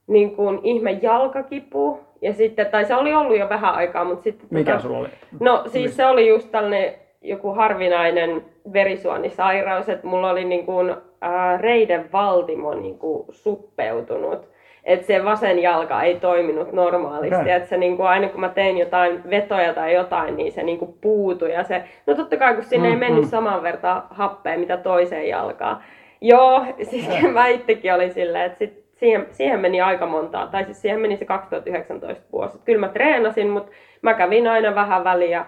niin 0.08 0.36
kuin 0.36 0.60
ihme 0.64 0.92
jalkakipu. 0.92 2.07
Ja 2.22 2.34
sitten, 2.34 2.66
tai 2.66 2.86
se 2.86 2.96
oli 2.96 3.14
ollut 3.14 3.38
jo 3.38 3.50
vähän 3.50 3.74
aikaa, 3.74 4.04
mutta 4.04 4.24
sitten... 4.24 4.48
Mikä 4.52 4.76
tota- 4.78 4.82
sulla 4.82 4.98
oli? 4.98 5.10
No 5.40 5.64
siis 5.68 5.96
se 5.96 6.06
oli 6.06 6.28
just 6.28 6.52
tällainen 6.52 6.94
joku 7.22 7.52
harvinainen 7.54 8.46
verisuonisairaus, 8.74 9.90
että 9.90 10.08
mulla 10.08 10.30
oli 10.30 10.46
niin 10.46 10.66
kuin, 10.66 10.96
ää, 11.22 11.58
reiden 11.58 12.12
valtimo 12.12 12.74
niin 12.74 12.98
kuin 12.98 13.26
suppeutunut. 13.30 14.48
Että 14.84 15.08
se 15.08 15.26
vasen 15.26 15.60
jalka 15.62 16.02
ei 16.04 16.16
toiminut 16.16 16.72
normaalisti. 16.72 17.36
Okay. 17.36 17.50
Että 17.50 17.70
se 17.70 17.78
niin 17.78 17.98
kuin, 17.98 18.08
aina 18.08 18.30
kun 18.30 18.40
mä 18.40 18.50
tein 18.50 18.78
jotain 18.78 19.30
vetoja 19.30 19.74
tai 19.74 19.94
jotain, 19.94 20.38
niin 20.38 20.52
se 20.52 20.64
niin 20.64 20.78
kuin 20.80 20.94
puutui. 21.02 21.54
Ja 21.54 21.64
se, 21.64 21.84
no 22.08 22.16
totta 22.16 22.38
kai 22.38 22.54
kun 22.56 22.64
sinne 22.64 22.88
Mm, 22.88 22.94
ei 22.94 23.00
mennyt 23.00 23.24
mm. 23.24 23.30
saman 23.30 23.64
verran 23.64 24.04
happea 24.10 24.58
mitä 24.58 24.78
toiseen 24.78 25.28
jalkaan. 25.28 25.78
Joo, 26.22 26.66
siis 26.90 27.08
mä 27.34 27.48
itsekin 27.48 27.94
olin 27.94 28.14
silleen, 28.14 28.46
että 28.46 28.58
sit 28.58 28.87
siihen, 28.98 29.28
siihen 29.32 29.60
meni 29.60 29.82
aika 29.82 30.06
montaa, 30.06 30.48
tai 30.48 30.66
siis 30.66 30.82
siihen 30.82 31.00
meni 31.00 31.18
se 31.18 31.26
2019 31.26 32.26
vuosi. 32.32 32.60
Kyllä 32.66 32.80
mä 32.80 32.90
treenasin, 32.90 33.50
mutta 33.50 33.72
mä 34.02 34.14
kävin 34.14 34.48
aina 34.48 34.76
vähän 34.76 35.04
väliä 35.04 35.46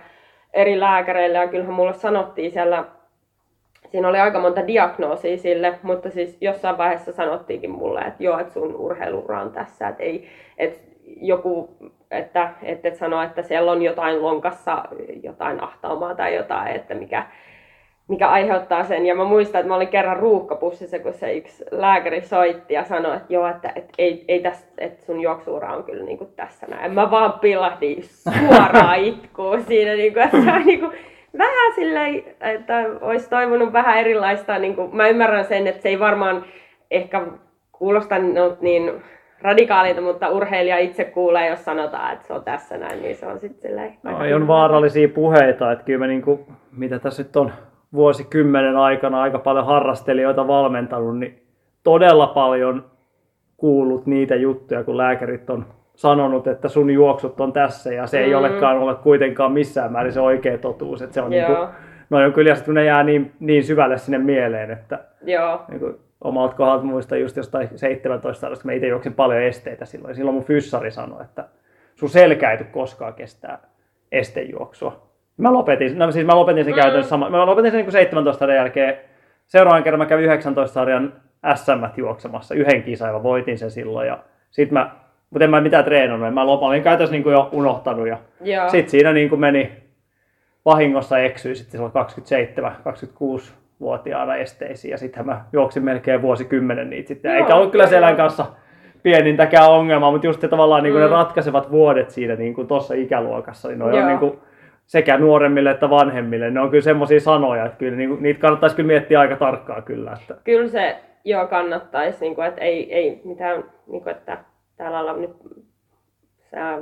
eri 0.54 0.80
lääkäreille 0.80 1.38
ja 1.38 1.48
kyllähän 1.48 1.74
mulle 1.74 1.94
sanottiin 1.94 2.52
siellä, 2.52 2.86
siinä 3.88 4.08
oli 4.08 4.20
aika 4.20 4.40
monta 4.40 4.68
diagnoosia 4.68 5.38
sille, 5.38 5.80
mutta 5.84 6.10
siis 6.10 6.38
jossain 6.42 6.78
vaiheessa 6.78 7.12
sanottiinkin 7.12 7.72
mulle, 7.72 8.02
että 8.02 8.24
joo, 8.24 8.40
että 8.40 8.54
sun 8.54 8.76
urheiluura 8.76 9.42
on 9.42 9.52
tässä, 9.52 9.88
että 9.88 10.04
ei, 10.04 10.28
että 10.58 10.80
joku, 11.22 11.78
että, 12.12 12.54
että 12.64 12.88
et 12.88 12.96
sano, 12.96 13.22
että 13.22 13.42
siellä 13.42 13.72
on 13.72 13.82
jotain 13.82 14.22
lonkassa, 14.22 14.84
jotain 15.24 15.64
ahtaumaa 15.64 16.16
tai 16.16 16.36
jotain, 16.36 16.76
että 16.76 16.94
mikä, 16.94 17.26
mikä 18.10 18.28
aiheuttaa 18.28 18.84
sen. 18.84 19.06
Ja 19.06 19.16
mä 19.16 19.24
muistan, 19.24 19.60
että 19.60 19.68
mä 19.68 19.76
olin 19.76 19.88
kerran 19.88 20.18
ruuhkapussissa, 20.18 21.00
kun 21.00 21.14
se 21.14 21.34
yksi 21.34 21.66
lääkäri 21.72 22.22
soitti 22.22 22.74
ja 22.74 22.84
sanoi, 22.84 23.16
että 23.16 23.34
joo, 23.34 23.48
että, 23.48 23.72
että 23.76 23.94
ei, 23.98 24.26
ei 24.28 24.40
tässä, 24.40 24.68
että 24.78 25.06
sun 25.06 25.22
juoksuura 25.22 25.76
on 25.76 25.84
kyllä 25.84 26.04
niin 26.04 26.18
kuin 26.18 26.30
tässä 26.36 26.68
näin. 26.68 26.94
Mä 26.94 27.12
vaan 27.12 27.34
pilahdin 27.34 28.04
suoraan 28.04 29.00
itkuun 29.12 29.64
siinä, 29.64 29.94
niin 29.94 30.14
kuin, 30.14 30.24
että 30.24 30.42
se 30.44 30.52
on 30.52 30.66
niin 30.66 30.80
kuin, 30.80 30.92
vähän 31.38 31.74
silleen, 31.76 32.24
että 32.42 32.86
olisi 33.02 33.30
toivonut 33.30 33.74
vähän 33.74 33.98
erilaista. 33.98 34.60
Niin 34.60 34.76
kuin, 34.76 34.96
mä 34.96 35.08
ymmärrän 35.08 35.46
sen, 35.46 35.68
että 35.68 35.82
se 35.82 35.90
ei 35.90 36.00
varmaan 36.00 36.46
ehkä 36.92 37.22
kuulosta 37.72 38.20
no, 38.20 38.58
niin 38.62 38.92
radikaalilta, 39.42 40.02
mutta 40.02 40.30
urheilija 40.30 40.78
itse 40.78 41.04
kuulee, 41.04 41.50
jos 41.50 41.66
sanotaan, 41.66 42.14
että 42.14 42.28
se 42.28 42.34
on 42.34 42.44
tässä 42.44 42.78
näin, 42.78 43.02
niin 43.02 43.16
se 43.16 43.28
on 43.28 43.40
sitten 43.40 43.70
silleen... 43.70 43.94
No, 44.04 44.18
on 44.36 44.48
vaarallisia 44.48 45.10
puheita, 45.10 45.72
että 45.72 45.86
kyllä 45.86 46.00
mä 46.00 46.08
niinku, 46.08 46.48
mitä 46.72 47.00
tässä 47.00 47.24
nyt 47.24 47.36
on 47.36 47.52
vuosikymmenen 47.94 48.78
aikana 48.78 49.22
aika 49.22 49.40
paljon 49.40 49.66
harrastelijoita 49.66 50.48
valmentanut, 50.48 51.18
niin 51.20 51.44
todella 51.84 52.28
paljon 52.28 52.86
kuullut 53.58 54.06
niitä 54.06 54.36
juttuja, 54.36 54.84
kun 54.84 54.98
lääkärit 54.98 55.50
on 55.50 55.66
sanonut, 55.96 56.48
että 56.48 56.68
sun 56.68 56.90
juoksut 56.90 57.40
on 57.42 57.54
tässä 57.54 57.94
ja 57.94 58.08
se 58.08 58.20
ei 58.20 58.30
Mm. 58.32 58.38
olekaan 58.38 58.78
ole 58.78 58.96
kuitenkaan 58.96 59.52
missään 59.52 59.92
määrin 59.92 60.14
se 60.14 60.22
oikea 60.22 60.58
totuus. 60.58 61.02
Että 61.02 61.14
se 61.14 61.22
on 61.22 61.34
Joo. 61.34 61.48
niinku, 61.50 61.66
no 62.10 62.18
on 62.18 62.34
kyllä, 62.34 62.56
kun 62.66 62.74
ne 62.74 62.84
jää 62.86 63.04
niin, 63.04 63.32
niin 63.40 63.64
syvälle 63.64 63.98
sinne 63.98 64.18
mieleen, 64.18 64.72
että 64.72 65.00
Joo, 65.24 65.62
niin 65.70 65.80
kuin 65.80 65.96
omalta 66.22 66.56
kohdalta 66.56 66.84
muistan 66.84 67.22
just 67.22 67.38
jostain 67.38 67.70
17 67.76 68.42
sarjasta, 68.42 68.64
kun 68.64 68.70
mä 68.72 68.76
itse 68.76 68.88
juoksin 68.88 69.14
paljon 69.14 69.42
esteitä 69.42 69.86
silloin. 69.86 70.16
Silloin 70.16 70.36
mun 70.36 70.44
fyssari 70.44 70.92
sanoi, 70.92 71.22
että 71.22 71.46
sun 71.96 72.10
selkä 72.10 72.52
ei 72.52 72.58
koskaan 72.72 73.14
kestää 73.14 73.60
estejuoksua. 74.12 75.09
Mä 75.40 75.54
lopetin, 75.54 75.98
no 75.98 76.12
siis 76.12 76.26
mä 76.26 76.36
lopetin 76.36 76.66
sen 76.66 76.74
Mm. 76.74 76.80
käytännössä 76.80 77.10
sama, 77.10 77.30
mä 77.30 77.46
lopetin 77.46 77.72
sen 77.72 77.78
niin 77.78 77.86
kuin 77.86 77.92
17 77.92 78.40
sarjan 78.40 78.58
jälkeen. 78.58 78.98
Seuraavan 79.48 79.84
kerran 79.84 79.98
mä 80.00 80.06
kävin 80.06 80.26
19 80.26 80.74
sarjan 80.74 81.14
SM 81.56 81.86
juoksemassa, 81.98 82.56
yhden 82.56 82.84
kisan 82.84 83.14
ja 83.14 83.24
voitin 83.24 83.58
sen 83.58 83.72
silloin. 83.72 84.08
Ja 84.08 84.18
sit 84.52 84.72
mä, 84.72 84.90
mutta 85.30 85.44
en 85.44 85.50
mä 85.50 85.62
mitään 85.62 85.86
treenannut, 85.86 86.34
mä 86.34 86.44
lop- 86.44 86.64
olin 86.64 86.84
käytännössä 86.84 87.12
niin 87.14 87.24
kuin 87.24 87.34
jo 87.34 87.50
unohtanut. 87.52 88.08
Ja 88.08 88.18
joo. 88.42 88.70
sitten 88.70 88.90
siinä 88.90 89.14
niin 89.14 89.30
kuin 89.30 89.42
meni 89.42 89.72
vahingossa 90.66 91.20
eksyi 91.20 91.56
sitten 91.56 91.72
silloin 91.72 91.92
27, 91.92 92.72
26 92.84 93.54
vuotiaana 93.80 94.36
esteisiin 94.36 94.92
ja 94.92 94.98
sittenhän 94.98 95.26
mä 95.26 95.42
juoksin 95.54 95.84
melkein 95.84 96.22
vuosikymmenen 96.22 96.90
niitä 96.90 97.08
sitten. 97.08 97.30
Joo, 97.32 97.38
Eikä 97.42 97.56
ollut 97.56 97.72
kyllä 97.72 97.88
selän 97.88 98.16
kanssa 98.16 98.46
pienintäkään 99.04 99.72
ongelmaa, 99.72 100.12
mutta 100.12 100.28
just 100.28 100.42
se 100.42 100.48
tavallaan 100.48 100.84
niin 100.84 100.94
kuin 100.94 101.04
Mm. 101.04 101.10
ne 101.10 101.16
ratkaisevat 101.16 101.72
vuodet 101.72 102.10
siinä 102.10 102.36
niin 102.36 102.54
kuin 102.54 102.68
tuossa 102.68 102.94
ikäluokassa, 102.94 103.68
niin 103.68 103.80
ne 103.80 103.86
on 103.86 104.08
niin 104.08 104.20
kuin 104.20 104.40
sekä 104.90 105.18
nuoremmille 105.18 105.72
että 105.72 105.90
vanhemmille. 105.90 106.52
Ne 106.52 106.60
on 106.62 106.70
kyllä 106.70 106.82
semmoisia 106.84 107.20
sanoja, 107.20 107.66
että 107.66 107.78
kyllä 107.78 107.98
niin 107.98 108.10
kuin, 108.10 108.24
niitä 108.24 108.40
kannattaisi 108.40 108.76
kyllä 108.76 108.88
miettiä 108.88 109.20
aika 109.20 109.36
tarkkaan 109.36 109.84
kyllä. 109.84 110.18
Että, 110.22 110.36
Kyllä 110.44 110.68
se 110.68 110.96
joo 111.26 111.48
kannattaisi, 111.48 112.22
niin 112.22 112.36
kuin, 112.36 112.48
että 112.48 112.62
ei, 112.62 112.94
ei 112.94 113.22
mitään, 113.24 113.64
niin 113.88 114.04
kuin, 114.04 114.16
että 114.16 114.38
täällä 114.78 115.00
ollaan 115.00 115.22
nyt 115.22 115.32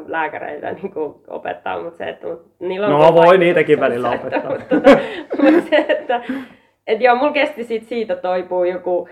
lääkäreitä 0.07 0.71
niin 0.71 0.91
kuin, 0.91 1.13
opettaa, 1.27 1.81
mutta 1.83 1.97
se, 1.97 2.09
että 2.09 2.27
mut, 2.27 2.51
niillä 2.59 2.87
on 2.87 2.93
No, 3.01 3.15
voi 3.15 3.37
niitäkin 3.37 3.79
välillä 3.79 4.13
että- 4.13 4.27
opettaa. 4.27 4.51
Mutta, 4.51 4.75
tota, 4.75 4.97
mutta 5.43 5.69
se, 5.69 5.85
että, 5.89 6.21
että 6.87 7.03
joo, 7.03 7.15
mulla 7.15 7.31
kesti 7.31 7.63
sit 7.63 7.83
siitä 7.83 8.15
toipuu 8.15 8.63
joku 8.63 9.09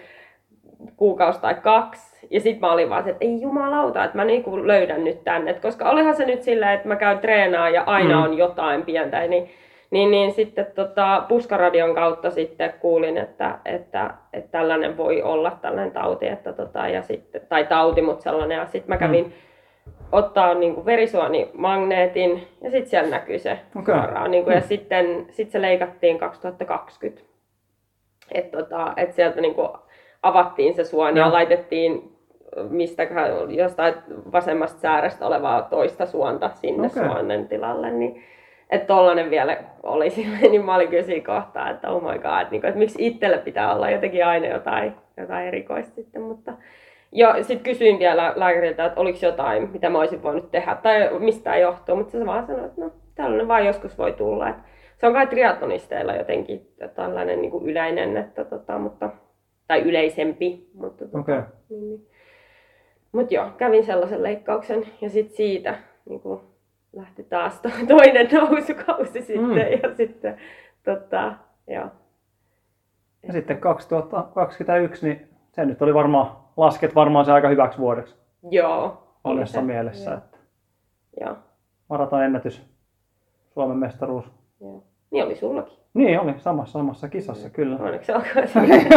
kuukausi 0.97 1.41
tai 1.41 1.55
kaksi. 1.55 2.14
Ja 2.31 2.39
sitten 2.39 2.61
mä 2.61 2.71
olin 2.73 2.89
vaan 2.89 3.09
että 3.09 3.25
ei 3.25 3.41
jumalauta, 3.41 4.03
että 4.03 4.17
mä 4.17 4.25
niinku 4.25 4.67
löydän 4.67 5.03
nyt 5.03 5.23
tänne. 5.23 5.51
Et 5.51 5.59
koska 5.59 5.89
olihan 5.89 6.15
se 6.15 6.25
nyt 6.25 6.43
sillä, 6.43 6.73
että 6.73 6.87
mä 6.87 6.95
käyn 6.95 7.19
treenaamaan 7.19 7.73
ja 7.73 7.83
aina 7.85 8.17
Mm. 8.17 8.23
on 8.23 8.37
jotain 8.37 8.81
pientä. 8.85 9.27
Niin, 9.27 9.49
niin, 9.91 10.11
niin 10.11 10.31
sitten 10.33 10.67
tota, 10.75 11.23
Puskaradion 11.27 11.95
kautta 11.95 12.29
sitten 12.31 12.73
kuulin, 12.79 13.17
että, 13.17 13.59
että, 13.65 14.13
että 14.33 14.51
tällainen 14.51 14.97
voi 14.97 15.21
olla 15.21 15.57
tällainen 15.61 15.91
tauti. 15.93 16.27
Että 16.27 16.53
tota, 16.53 16.87
ja 16.87 17.01
sitten, 17.01 17.41
tai 17.49 17.65
tauti, 17.65 18.01
mutta 18.01 18.23
sellainen. 18.23 18.57
Ja 18.57 18.65
sitten 18.65 18.89
mä 18.89 18.97
kävin 18.97 19.33
ottaa 20.11 20.53
niin 20.53 20.85
verisuonimagneetin 20.85 22.47
ja 22.63 22.71
sitten 22.71 22.89
siellä 22.89 23.09
näkyy 23.09 23.39
se 23.39 23.59
Okei. 23.79 23.95
suoraan. 23.95 24.31
Niin 24.31 24.43
kuin, 24.43 24.53
ja 24.53 24.61
sitten 24.61 25.25
sit 25.29 25.51
se 25.51 25.61
leikattiin 25.61 26.17
2020. 26.19 27.21
Että 28.31 28.57
tota, 28.57 28.93
et 28.97 29.13
sieltä 29.13 29.41
niin 29.41 29.55
kuin 29.55 29.69
avattiin 30.23 30.73
se 30.75 30.83
suoni 30.83 31.19
Joo. 31.19 31.27
ja 31.27 31.33
laitettiin 31.33 32.14
mistäkään 32.69 33.55
jostain 33.55 33.93
vasemmasta 34.31 34.79
säärestä 34.79 35.27
olevaa 35.27 35.61
toista 35.61 36.05
suonta 36.05 36.49
sinne 36.49 36.87
okay. 36.87 37.03
suonen 37.03 37.47
tilalle. 37.47 37.91
Niin, 37.91 38.23
että 38.69 38.87
tollanen 38.87 39.29
vielä 39.29 39.57
oli 39.83 40.09
silleen, 40.09 40.51
niin 40.51 40.65
mä 40.65 40.75
olin 40.75 40.87
kyllä 40.87 41.03
siinä 41.03 41.25
kohtaa, 41.25 41.69
että 41.69 41.89
oh 41.89 42.01
my 42.01 42.19
god, 42.19 42.51
niin 42.51 42.61
kuin, 42.61 42.65
että 42.65 42.79
miksi 42.79 43.07
itselle 43.07 43.37
pitää 43.37 43.75
olla 43.75 43.89
jotenkin 43.89 44.25
aina 44.25 44.47
jotain, 44.47 44.93
jotain 45.17 45.47
erikoista 45.47 45.95
sitten, 45.95 46.21
mutta 46.21 46.53
ja 47.11 47.43
sitten 47.43 47.63
kysyin 47.63 47.99
vielä 47.99 48.33
lääkäriltä, 48.35 48.85
että 48.85 49.01
oliko 49.01 49.19
jotain, 49.21 49.69
mitä 49.71 49.89
mä 49.89 49.99
olisin 49.99 50.23
voinut 50.23 50.51
tehdä 50.51 50.75
tai 50.75 51.19
mistä 51.19 51.43
tämä 51.43 51.57
johtuu, 51.57 51.95
mutta 51.95 52.11
se 52.11 52.25
vaan 52.25 52.47
sanoi, 52.47 52.65
että 52.65 52.81
no 52.81 52.91
tällainen 53.15 53.47
vaan 53.47 53.65
joskus 53.65 53.97
voi 53.97 54.11
tulla. 54.13 54.49
Että 54.49 54.61
se 54.97 55.07
on 55.07 55.13
kai 55.13 55.27
triatlonisteilla 55.27 56.15
jotenkin 56.15 56.67
tällainen 56.95 57.41
niin 57.41 57.51
kuin 57.51 57.69
yleinen, 57.69 58.17
että 58.17 58.45
tota, 58.45 58.77
mutta, 58.77 59.09
tai 59.67 59.81
yleisempi. 59.81 60.69
Mutta 60.73 61.05
tota, 61.05 61.19
Okei. 61.19 61.41
niin, 61.69 61.89
niin. 61.89 62.07
Mut 63.15 63.31
joo, 63.31 63.49
kävin 63.57 63.85
sellaisen 63.85 64.23
leikkauksen 64.23 64.83
ja 65.01 65.09
sitten 65.09 65.37
siitä 65.37 65.75
niin 66.09 66.21
kuin, 66.21 66.41
lähti 66.93 67.23
taas 67.23 67.59
to, 67.61 67.69
toinen 67.87 68.29
nousukausi 68.31 69.21
sitten 69.21 69.45
Mm. 69.45 69.57
ja 69.57 69.95
sitten 69.95 70.37
tota, 70.83 71.33
joo. 71.67 71.87
Ja 73.27 73.33
sitten 73.33 73.57
2021, 73.57 75.07
niin 75.07 75.29
se 75.51 75.65
nyt 75.65 75.81
oli 75.81 75.93
varmaan, 75.93 76.37
lasket 76.57 76.95
varmaan 76.95 77.25
se 77.25 77.31
aika 77.31 77.49
hyväksi 77.49 77.79
vuodeksi 77.79 78.15
Joo. 78.51 79.03
monessa 79.23 79.61
mielessä. 79.61 80.11
Joo. 80.11 80.17
Että 80.17 80.37
Joo. 81.21 81.35
maraton 81.89 82.23
ennätys, 82.23 82.61
Suomen 83.53 83.77
mestaruus. 83.77 84.25
Joo. 84.61 84.83
Niin 85.11 85.25
oli 85.25 85.35
sullakin. 85.35 85.77
Niin 85.93 86.19
oli, 86.19 86.33
samassa, 86.37 86.73
samassa 86.73 87.09
kisassa 87.09 87.49
kyllä. 87.49 87.75
Onneksi 87.79 88.11
olkoon. 88.11 88.45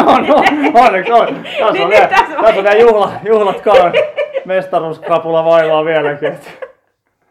on, 0.15 0.31
on, 0.35 0.45
onneksi 0.87 1.13
on. 1.13 1.27
Tässä 1.27 1.67
on 1.67 1.73
Niin, 1.73 1.89
vielä, 1.89 2.09
tässä 2.09 2.39
on 2.39 2.55
vielä 2.55 2.75
juhla, 2.75 3.13
juhlatkaan. 3.27 3.93
Mestaruuskrapula 4.45 5.45
vaivaa 5.45 5.85
vieläkin. 5.85 6.35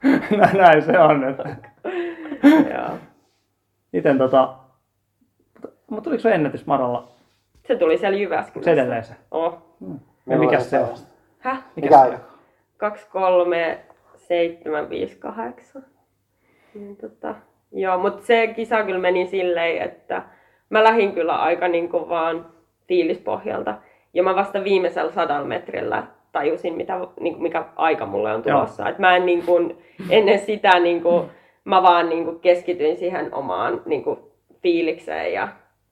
Näin 0.57 0.81
se 0.81 0.99
on. 0.99 1.23
Että. 1.23 1.55
Joo. 2.43 2.97
Iten 3.93 4.17
tota, 4.17 4.53
mutta 5.89 6.03
tuliko 6.03 6.21
se 6.21 6.31
ennätys 6.35 6.65
Maralla? 6.65 7.07
Se 7.67 7.75
tuli 7.75 7.97
siellä 7.97 8.17
Jyväskylässä. 8.17 8.69
se 8.71 8.73
edelleen 8.73 9.03
se? 9.03 9.13
Oh. 9.31 9.57
Ja 10.29 10.37
mikä 10.37 10.59
se 10.59 10.79
on? 10.79 10.89
Häh? 11.39 11.63
Mikä, 11.75 11.87
Mikä 11.87 11.97
se 11.99 12.05
on? 12.07 12.13
on? 12.13 12.19
2, 12.77 13.07
3, 13.11 13.79
7, 14.15 14.89
5, 14.89 15.15
8. 15.15 15.85
Niin, 16.73 16.97
tota, 16.97 17.35
joo, 17.71 17.97
mutta 17.97 18.25
se 18.25 18.47
kisa 18.47 18.83
kyllä 18.83 18.99
meni 18.99 19.25
silleen, 19.25 19.81
että 19.81 20.21
mä 20.69 20.83
lähdin 20.83 21.11
kyllä 21.11 21.35
aika 21.35 21.67
niin 21.67 21.89
kuin 21.89 22.09
vaan 22.09 22.45
fiilispohjalta. 22.87 23.75
Ja 24.13 24.23
mä 24.23 24.35
vasta 24.35 24.63
viimeisellä 24.63 25.11
sadalla 25.11 25.47
metrillä 25.47 26.03
tajusin, 26.31 26.73
mitä, 26.73 26.99
niin 27.19 27.33
kuin, 27.33 27.43
mikä 27.43 27.65
aika 27.75 28.05
mulle 28.05 28.33
on 28.33 28.43
tulossa. 28.43 28.89
Et 28.89 28.99
mä 28.99 29.15
en 29.15 29.25
niin 29.25 29.45
kuin, 29.45 29.77
ennen 30.09 30.39
sitä 30.39 30.79
niin 30.79 31.01
kuin, 31.01 31.29
mä 31.63 31.83
vaan 31.83 32.09
niin 32.09 32.25
kuin, 32.25 32.39
keskityin 32.39 32.97
siihen 32.97 33.33
omaan 33.33 33.81
niin 33.85 34.03
kuin, 34.03 34.19
fiilikseen 34.61 35.33
ja 35.33 35.47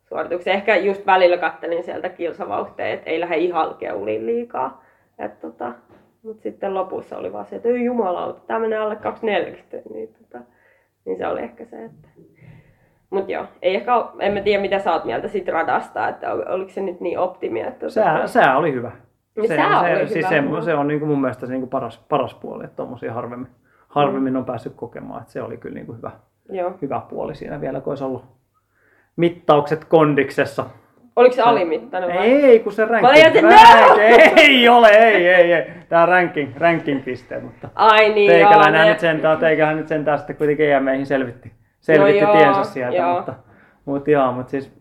suoritukseen. 0.09 0.55
Ehkä 0.55 0.75
just 0.75 1.05
välillä 1.05 1.37
kattelin 1.37 1.83
sieltä 1.83 2.09
kilsavauhteja, 2.09 2.93
että 2.93 3.09
ei 3.09 3.19
lähde 3.19 3.37
ihan 3.37 3.75
keuliin 3.75 4.25
liikaa. 4.25 4.83
Et, 5.19 5.39
tota, 5.39 5.71
mutta 6.23 6.43
sitten 6.43 6.73
lopussa 6.73 7.17
oli 7.17 7.33
vaan 7.33 7.45
se, 7.45 7.55
että 7.55 7.69
ei 7.69 7.85
jumalauta, 7.85 8.41
tämä 8.47 8.59
menee 8.59 8.77
alle 8.77 8.95
240. 8.95 9.89
Niin, 9.93 10.13
tota, 10.13 10.45
niin 11.05 11.17
se 11.17 11.27
oli 11.27 11.41
ehkä 11.41 11.65
se, 11.65 11.85
että... 11.85 12.07
Mut 13.09 13.29
joo, 13.29 13.45
ei 13.61 13.75
ehkä, 13.75 13.95
oo- 13.95 14.11
en 14.19 14.33
mä 14.33 14.41
tiedä 14.41 14.61
mitä 14.61 14.79
sä 14.79 14.93
oot 14.93 15.05
mieltä 15.05 15.27
siitä 15.27 15.51
radasta, 15.51 16.07
että 16.07 16.33
ol- 16.33 16.43
oliko 16.47 16.71
se 16.71 16.81
nyt 16.81 16.99
niin 16.99 17.19
optimia, 17.19 17.67
että... 17.67 17.89
Sää, 17.89 18.27
sää 18.27 18.57
oli 18.57 18.73
hyvä. 18.73 18.91
Niin 19.35 19.47
se, 19.47 19.55
sää 19.55 19.83
se, 19.83 19.95
oli 19.95 20.07
siis 20.07 20.29
hyvä. 20.29 20.61
Se, 20.61 20.65
se 20.65 20.73
on 20.75 20.87
niin 20.87 20.99
kuin 20.99 21.09
mun 21.09 21.21
mielestä 21.21 21.45
se 21.45 21.51
niin 21.51 21.61
kuin 21.61 21.69
paras, 21.69 22.05
paras 22.09 22.33
puoli, 22.33 22.63
että 22.63 22.75
tommosia 22.75 23.13
harvemmin, 23.13 23.47
harvemmin 23.87 24.37
on 24.37 24.45
päässyt 24.45 24.73
kokemaan. 24.75 25.21
Että 25.21 25.33
se 25.33 25.41
oli 25.41 25.57
kyllä 25.57 25.73
niin 25.73 25.85
kuin 25.85 25.97
hyvä, 25.97 26.11
Joo. 26.49 26.73
hyvä 26.81 27.01
puoli 27.09 27.35
siinä 27.35 27.61
vielä, 27.61 27.81
kun 27.81 27.91
olisi 27.91 28.03
ollut 28.03 28.25
mittaukset 29.15 29.85
kondiksessa. 29.85 30.65
Oliko 31.15 31.35
se 31.35 31.41
alimittainen 31.41 32.09
vai? 32.15 32.27
Ei, 32.27 32.59
kun 32.59 32.71
se 32.73 32.85
ranking. 32.85 33.09
olin, 33.09 33.25
että 33.25 33.39
rank- 33.41 34.39
ei 34.39 34.69
ole, 34.69 34.87
ei, 34.87 35.27
ei, 35.27 35.53
ei. 35.53 35.71
Tää 35.89 36.01
on 36.01 36.07
ranking, 36.09 36.57
ranking 36.57 37.03
piste, 37.05 37.39
mutta 37.39 37.69
Ai 37.75 38.09
niin 38.09 38.31
teikäläinen 38.31 38.79
joo, 38.81 38.89
nyt 38.89 38.99
sentään, 38.99 39.37
teikähän 39.37 39.77
nyt 39.77 39.87
sentään 39.87 40.17
sitten 40.17 40.35
kuitenkin 40.35 40.69
EMEihin 40.71 41.05
selvitti, 41.05 41.51
selvitti 41.79 42.21
No 42.21 42.27
joo, 42.33 42.37
tiensä 42.37 42.63
sieltä, 42.63 42.97
joo. 42.97 43.13
mutta, 43.15 43.33
mutta 43.85 44.11
joo, 44.11 44.31
mutta 44.31 44.51
siis, 44.51 44.73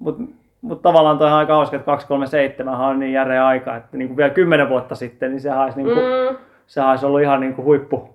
mutta, 0.00 0.22
mutta 0.60 0.82
tavallaan 0.82 1.18
toi 1.18 1.26
on 1.26 1.32
aika 1.34 1.54
hauska, 1.54 1.76
että 1.76 1.86
237 1.86 2.80
on 2.80 2.98
niin 3.00 3.12
järeä 3.12 3.46
aika, 3.46 3.76
että 3.76 3.96
niin 3.96 4.08
kuin 4.08 4.16
vielä 4.16 4.30
10 4.30 4.68
vuotta 4.68 4.94
sitten, 4.94 5.30
niin 5.30 5.40
sehän 5.40 5.60
olisi, 5.60 5.82
niin 5.82 5.94
kuin, 5.94 5.98
Mm, 6.30 6.36
sehän 6.66 6.90
olisi 6.90 7.06
ollut 7.06 7.20
ihan 7.22 7.40
niin 7.40 7.54
kuin 7.54 7.64
huippu, 7.64 8.08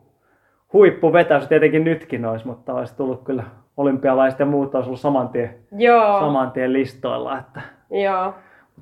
huippuvetäys, 0.73 1.47
tietenkin 1.47 1.83
nytkin 1.83 2.25
olisi, 2.25 2.47
mutta 2.47 2.73
olisi 2.73 2.95
tullut 2.97 3.23
kyllä 3.23 3.43
olympialaiset 3.81 4.39
ja 4.39 4.45
muut 4.45 4.75
olisi 4.75 4.89
ollut 4.89 4.99
saman 4.99 5.29
tien, 5.29 5.55
joo, 5.77 6.19
saman 6.19 6.51
tien 6.51 6.73
listoilla, 6.73 7.37
että 7.37 7.61
joo. 7.91 8.33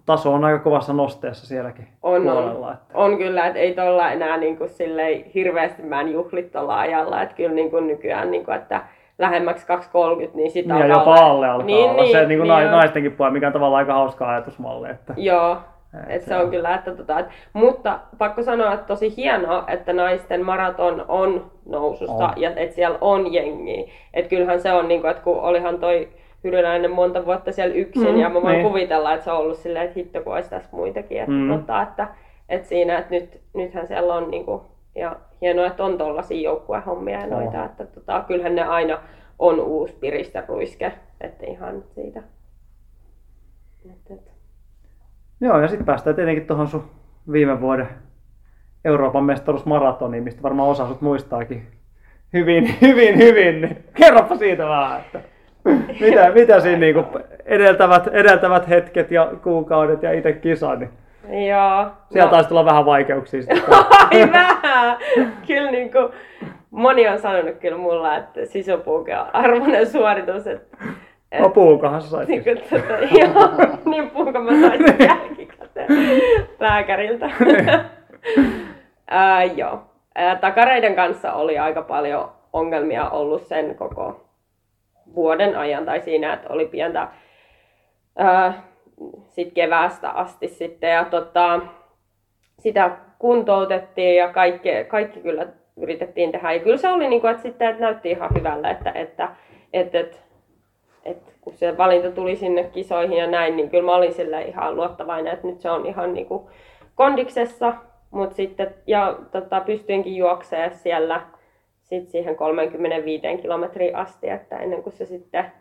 taso 0.06 0.34
on 0.34 0.46
aika 0.46 0.60
kovassa 0.60 0.94
nosteessa 0.94 1.48
sielläkin 1.48 1.88
On, 2.04 2.22
puolella. 2.22 2.68
on. 2.68 2.74
Että. 2.74 2.94
on 2.94 3.18
kyllä, 3.18 3.48
että 3.48 3.60
ei 3.60 3.76
tuolla 3.76 4.12
enää 4.12 4.38
niin 4.38 4.58
kuin 4.58 4.70
silleen 4.70 5.24
hirveästi 5.36 5.82
mä 5.82 6.02
en 6.02 6.12
juhlit 6.12 6.52
tuolla 6.52 6.80
ajalla, 6.80 7.22
että 7.22 7.36
kyllä 7.36 7.56
niin 7.56 7.72
kuin 7.72 7.88
nykyään, 7.88 8.32
niin 8.32 8.46
kuin, 8.46 8.56
että 8.56 8.82
lähemmäksi 9.18 9.68
230, 9.68 10.38
niin 10.38 10.52
sitä 10.52 10.74
Niin, 10.74 10.88
ja 10.90 10.96
alkaa 10.96 11.16
jopa 11.16 11.26
alle 11.26 11.50
alkaa 11.50 11.66
niin, 11.66 11.90
olla. 11.90 12.02
Niin, 12.02 12.12
se 12.12 12.26
niin 12.26 12.40
kuin 12.40 12.58
niin, 12.58 12.72
naistenkin 12.72 13.12
puolella, 13.12 13.34
mikä 13.34 13.48
on 13.48 13.54
tavallaan 13.54 13.80
aika 13.80 13.94
hauska 13.94 14.30
ajatusmalli. 14.30 14.90
Että, 14.90 15.14
Joo, 15.18 15.58
Et 15.94 16.16
et 16.16 16.22
se 16.22 16.28
se 16.28 16.36
on 16.36 16.42
on- 16.44 16.50
kyllä, 16.52 16.76
että 16.76 16.96
tota, 16.96 17.20
et, 17.20 17.26
mutta 17.54 18.00
pakko 18.18 18.44
sanoa, 18.44 18.74
että 18.74 18.86
tosi 18.86 19.18
hienoa, 19.18 19.64
että 19.68 19.94
naisten 19.94 20.46
maraton 20.46 21.06
on 21.08 21.52
nousussa 21.66 22.14
On. 22.28 22.34
ja 22.42 22.50
että 22.56 22.76
siellä 22.76 22.98
on 23.02 23.34
jengiä. 23.34 23.88
Että 24.14 24.30
kyllähän 24.30 24.62
se 24.62 24.74
on, 24.74 24.88
niin 24.88 25.02
kuin, 25.02 25.12
että 25.12 25.24
kun 25.24 25.40
olihan 25.40 25.80
toi 25.80 26.10
Hyryläinen 26.44 26.92
monta 26.92 27.26
vuotta 27.26 27.52
siellä 27.52 27.76
yksin 27.76 28.12
Mm, 28.12 28.20
ja 28.20 28.30
mä 28.30 28.42
voin 28.42 28.54
niin. 28.54 28.68
kuvitella, 28.68 29.14
että 29.14 29.24
se 29.24 29.32
on 29.32 29.38
ollut 29.38 29.58
silleen, 29.58 29.86
että 29.86 30.00
hitto 30.00 30.22
kun 30.24 30.34
olisi 30.34 30.50
tässä 30.50 30.70
muitakin. 30.72 31.18
Että, 31.20 31.32
Mm. 31.32 31.58
tota, 31.60 31.82
että, 31.82 32.08
että 32.50 32.68
siinä, 32.68 32.98
että 32.98 33.12
nyt, 33.16 33.42
nythän 33.54 33.88
siellä 33.88 34.14
on 34.16 34.32
niin 34.32 34.46
kuin, 34.46 34.62
ja 34.96 35.16
hienoa, 35.42 35.66
että 35.68 35.84
on 35.84 35.98
tollasia 35.98 36.42
joukkuehommia 36.42 37.20
ja 37.20 37.28
noita, 37.28 37.60
On. 37.60 37.66
että 37.66 37.86
tota, 37.86 38.24
kyllähän 38.28 38.56
ne 38.56 38.64
aina 38.64 39.00
on 39.40 39.60
uusi 39.60 39.94
piristeruiske, 40.00 40.92
että 41.22 41.46
ihan 41.46 41.84
siitä. 41.96 42.24
Et, 43.86 44.12
et. 44.12 44.32
Joo, 45.42 45.62
ja 45.62 45.68
sitten 45.68 45.86
päästään 45.86 46.16
tietenkin 46.16 46.48
tuohon 46.48 46.68
sun 46.68 46.92
viime 47.32 47.62
vuoden 47.62 47.88
Euroopan 48.86 49.24
mestaruusmaratoniin, 49.24 50.24
mistä 50.24 50.44
varmaan 50.44 50.70
osa 50.70 50.88
sut 50.88 51.02
muistaakin 51.02 51.68
hyvin, 52.34 52.76
hyvin, 52.82 53.18
hyvin. 53.18 53.86
Kerropa 53.94 54.36
siitä 54.36 54.66
vähän, 54.66 55.00
että 55.00 55.20
mitä, 56.02 56.32
mitä 56.40 56.60
siinä 56.60 56.80
niinku 56.80 57.06
edeltävät, 57.46 58.08
edeltävät 58.08 58.70
hetket 58.70 59.12
ja 59.12 59.32
kuukaudet 59.44 60.04
ja 60.04 60.12
itse 60.12 60.34
kisa, 60.34 60.76
niin 60.76 60.90
Joo. 61.50 61.92
siellä 62.12 62.26
no- 62.26 62.32
taisi 62.32 62.50
tulla 62.50 62.66
vähän 62.66 62.86
vaikeuksia 62.86 63.42
sitten. 63.42 63.62
Ai 64.12 64.32
vähän! 64.32 64.98
Kyllä 65.48 65.72
niin 65.72 65.92
kuin, 65.92 66.10
moni 66.72 67.08
on 67.08 67.20
sanonut 67.20 67.56
kyllä 67.56 67.78
mulla, 67.78 68.16
että 68.16 68.46
sisopuuke 68.46 69.18
on 69.18 69.28
arvoinen 69.34 69.88
suoritus. 69.88 70.48
Että, 70.48 70.78
et, 70.86 70.88
No 71.38 71.50
puukohan 71.50 72.02
sä 72.02 72.10
sait. 72.10 72.30
niin 72.30 72.44
kuin, 72.44 72.58
tota, 72.58 72.94
joo, 72.94 73.78
niin 73.92 74.10
puuka 74.10 74.40
mä 74.40 74.52
sain 74.52 74.88
sen 74.88 75.08
jälkikäteen 75.08 75.90
lääkäriltä. 76.60 77.30
Ää, 79.08 79.44
joo. 79.44 79.82
Ää, 80.16 80.36
takareiden 80.36 80.96
kanssa 80.96 81.34
oli 81.34 81.58
aika 81.58 81.82
paljon 81.82 82.32
ongelmia 82.54 83.10
ollut 83.10 83.48
sen 83.48 83.76
koko 83.76 84.26
vuoden 85.16 85.58
ajan, 85.58 85.86
tai 85.86 86.02
siinä, 86.02 86.34
että 86.34 86.54
oli 86.54 86.66
pientä 86.66 87.08
ää, 88.18 88.64
sit 89.28 89.54
keväästä 89.54 90.10
asti 90.10 90.48
sitten. 90.48 90.92
Ja 90.92 91.06
tota, 91.06 91.60
sitä 92.60 92.92
kuntoutettiin 93.20 94.16
ja 94.16 94.34
kaikki, 94.34 94.70
kaikki 94.88 95.20
kyllä 95.20 95.48
yritettiin 95.78 96.32
tehdä. 96.32 96.54
Ja 96.54 96.60
kyllä 96.60 96.78
se 96.78 96.90
oli 96.90 97.08
niin 97.08 97.22
kuin, 97.22 97.32
että 97.32 97.44
sitten 97.44 97.70
että 97.70 97.82
näytti 97.82 98.12
ihan 98.12 98.30
hyvälle, 98.38 98.70
että, 98.70 98.92
että, 98.92 99.30
että, 99.74 100.00
että, 100.00 100.18
että 101.06 101.32
kun 101.42 101.54
se 101.54 101.78
valinta 101.78 102.12
tuli 102.12 102.36
sinne 102.36 102.64
kisoihin 102.64 103.18
ja 103.18 103.28
näin, 103.28 103.58
niin 103.58 103.70
kyllä 103.70 103.86
mä 103.86 103.96
olin 103.96 104.14
sille 104.14 104.42
ihan 104.42 104.76
luottavainen, 104.76 105.34
että 105.34 105.48
nyt 105.48 105.62
se 105.62 105.72
on 105.72 105.86
ihan 105.86 106.14
niin 106.14 106.26
kuin 106.26 106.44
kondiksessa. 106.96 107.74
Mut 108.12 108.34
sitten, 108.34 108.74
ja 108.88 109.20
tota, 109.32 109.62
pystyinkin 109.62 110.16
juoksemaan 110.16 110.72
siellä 110.72 111.22
sit 111.82 112.10
siihen 112.10 112.36
35 112.36 113.28
kilometriin 113.42 113.96
asti, 113.96 114.30
että 114.30 114.58
ennen 114.58 114.84
kuin 114.84 114.94
se 114.94 115.06
sitten 115.06 115.52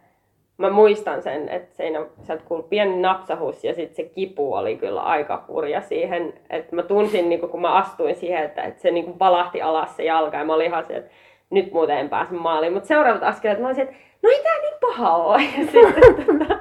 mä 0.58 0.70
muistan 0.70 1.22
sen, 1.22 1.48
että 1.48 1.76
siinä 1.76 2.06
sieltä 2.22 2.44
kuului 2.48 2.66
pieni 2.68 2.96
napsahus 2.96 3.64
ja 3.64 3.74
sitten 3.74 3.96
se 3.96 4.04
kipu 4.14 4.54
oli 4.54 4.76
kyllä 4.76 5.00
aika 5.00 5.44
kurja 5.46 5.80
siihen, 5.80 6.34
että 6.50 6.76
mä 6.76 6.82
tunsin 6.82 7.28
niin 7.28 7.40
kun 7.40 7.60
mä 7.60 7.74
astuin 7.74 8.16
siihen, 8.16 8.44
että, 8.44 8.62
että 8.62 8.82
se 8.82 8.90
niin 8.90 9.18
valahti 9.18 9.62
alas 9.62 9.96
se 9.96 10.04
jalka 10.04 10.36
ja 10.36 10.44
mä 10.44 10.54
olin 10.54 10.66
ihan 10.66 10.84
se, 10.84 10.96
että 10.96 11.10
nyt 11.50 11.72
muuten 11.72 11.98
en 11.98 12.08
pääse 12.08 12.34
maaliin. 12.34 12.72
Mutta 12.72 12.86
seuraavat 12.86 13.22
askeleet 13.22 13.60
mä 13.60 13.66
olisin, 13.66 13.84
että 13.84 13.96
no 14.22 14.30
ei 14.30 14.42
tää 14.42 14.58
niin 14.62 14.74
paha 14.80 15.16
ole. 15.16 15.42
Ja 15.58 15.66
sitten, 15.66 16.26
tota, 16.26 16.58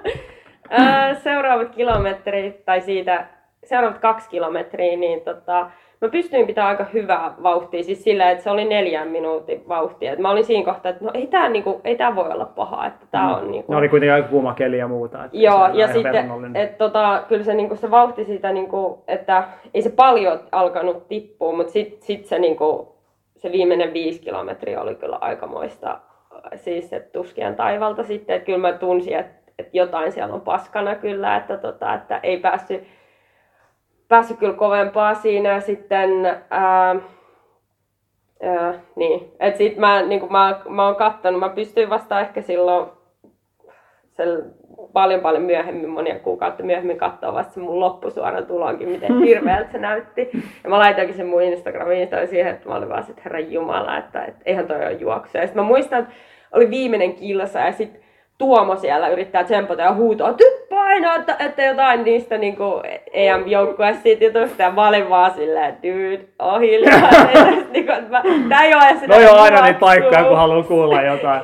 ää, 0.70 1.16
seuraavat 1.16 1.76
kilometrit 1.76 2.66
tai 2.66 2.82
siitä 2.82 3.28
seuraavat 3.64 3.97
kaksi 3.97 4.30
kilometriä, 4.30 4.97
niin 4.97 5.22
tota, 5.22 5.70
mä 6.01 6.10
pystyin 6.10 6.47
pitämään 6.47 6.72
aika 6.72 6.86
hyvää 6.93 7.34
vauhtia, 7.43 7.84
siis 7.84 8.03
sillä, 8.03 8.32
että 8.32 8.43
se 8.43 8.49
oli 8.49 8.66
neljän 8.66 9.08
minuutin 9.08 9.64
vauhtia. 9.68 10.14
Et 10.14 10.20
mä 10.20 10.32
olin 10.32 10.45
siinä 10.45 10.66
kohtaa, 10.66 10.89
että 10.89 11.05
no 11.05 11.12
ei 11.14 11.28
tää, 11.28 11.49
niinku, 11.49 11.82
ei 11.84 11.95
tää 11.95 12.16
voi 12.16 12.32
olla 12.32 12.45
paha, 12.45 12.86
että 12.86 13.05
tää 13.12 13.38
on 13.38 13.51
niinku... 13.51 13.72
Ne 13.72 13.78
oli 13.78 13.89
kuitenkin 13.89 14.14
aika 14.14 14.28
kuuma 14.28 14.53
keli 14.53 14.78
ja 14.78 14.88
muuta. 14.88 15.26
Että 15.26 15.38
Joo, 15.38 15.68
ja 15.74 15.93
sitten, 15.93 16.55
että 16.55 16.78
tota, 16.78 17.24
kyllä 17.28 17.43
se, 17.43 17.53
niinku, 17.53 17.76
se 17.76 17.91
vauhti 17.91 18.26
siitä, 18.26 18.51
niinku, 18.51 19.03
että 19.08 19.43
ei 19.74 19.82
se 19.82 19.89
paljon 19.89 20.39
alkanut 20.51 21.08
tippua, 21.08 21.55
mutta 21.55 21.74
sitten 21.74 22.01
sit 22.01 22.26
se, 22.26 22.39
niinku, 22.39 22.95
se 23.38 23.51
viimeinen 23.51 23.93
viisi 23.93 24.22
kilometriä 24.22 24.82
oli 24.82 24.95
kyllä 24.95 25.18
aikamoista, 25.22 25.99
siis 26.56 26.93
että 26.93 27.12
tuskien 27.12 27.56
taivalta 27.56 28.04
sitten, 28.04 28.36
että 28.36 28.45
kyllä 28.45 28.58
mä 28.58 28.74
tunsin, 28.74 29.16
että, 29.16 29.52
että 29.60 29.78
jotain 29.78 30.12
siellä 30.12 30.34
on 30.34 30.41
paskana 30.41 30.95
kyllä, 30.95 31.36
että, 31.38 31.58
tota, 31.58 31.93
että 31.93 32.20
ei 32.24 32.39
päässyt, 32.39 32.84
päässyt 34.08 34.38
kyllä 34.38 34.54
kovempaa 34.54 35.14
siinä 35.14 35.50
ja 35.50 35.62
sitten 35.62 36.26
ää, 36.50 36.95
ää, 38.41 38.74
niin, 38.95 39.32
että 39.39 39.58
sit 39.58 39.78
mä, 39.78 40.02
niin 40.02 40.32
mä, 40.32 40.62
mä 40.70 40.86
oon 40.86 40.95
kattonut, 40.95 41.39
mä 41.39 41.50
pystyin 41.50 41.89
vasta 41.89 42.20
ehkä 42.20 42.41
silloin 42.41 42.89
sen 44.18 44.54
paljon 44.93 45.22
paljon 45.22 45.43
myöhemmin, 45.43 45.89
monia 45.89 46.20
kuukautta 46.20 46.64
myöhemmin 46.64 46.98
katsoa 46.98 47.34
vasta 47.34 47.54
se 47.54 47.60
mun 47.60 47.80
loppusuoran 47.80 48.45
tulonkin, 48.45 48.89
miten 48.89 49.20
hirveältä 49.26 49.72
se 49.72 49.78
näytti. 49.78 50.30
Ja 50.64 50.70
mä 50.70 50.80
laitoinkin 50.80 51.16
sen 51.16 51.28
mun 51.28 51.41
Instagramiin 51.41 52.10
siihen, 52.30 52.54
että 52.54 52.70
mä 52.70 52.76
olin 52.76 52.89
vaan 52.89 53.06
että 53.10 53.22
herran 53.26 53.52
jumala, 53.52 53.98
että, 53.98 54.26
että 54.26 54.41
eihän 54.45 54.68
toi 54.68 54.78
ole 54.78 54.91
juoksu. 54.91 55.38
Ja 55.38 55.48
sitten 55.48 55.64
mä 55.64 55.68
muistan, 55.68 56.00
että 56.00 56.14
oli 56.54 56.70
viimeinen 56.70 57.14
kilsa 57.16 57.60
ja 57.60 57.72
sitten 57.72 58.02
Tuomo 58.38 58.76
siellä 58.76 59.08
yrittää 59.08 59.43
tsempata 59.43 59.82
ja 59.82 59.93
huutaa, 59.93 60.34
typpä 60.34 60.82
aina, 60.82 61.16
että, 61.16 61.36
että 61.39 61.62
jotain 61.64 62.04
niistä 62.04 62.38
niin 62.38 62.58
EM-joukkueesta 63.14 64.04
siitä 64.04 64.24
jutusta 64.26 64.62
ja 64.64 64.72
mä 64.72 64.88
olin 64.88 65.10
vaan 65.10 65.32
silleen, 65.32 65.78
dude, 65.84 66.20
oh 66.39 66.60
hiljaa. 66.60 67.10
niin 67.72 67.86
kuin, 67.86 68.04
mä, 68.12 68.24
tää 68.50 68.64
ei 68.64 68.74
ole 68.76 68.84
sitä 69.00 69.08
No 69.08 69.20
joo, 69.20 69.36
aina 69.36 69.62
niitä 69.62 69.80
paikkoja, 69.80 70.24
kun 70.24 70.38
haluaa 70.38 70.64
kuulla 70.64 71.02
jotain. 71.02 71.41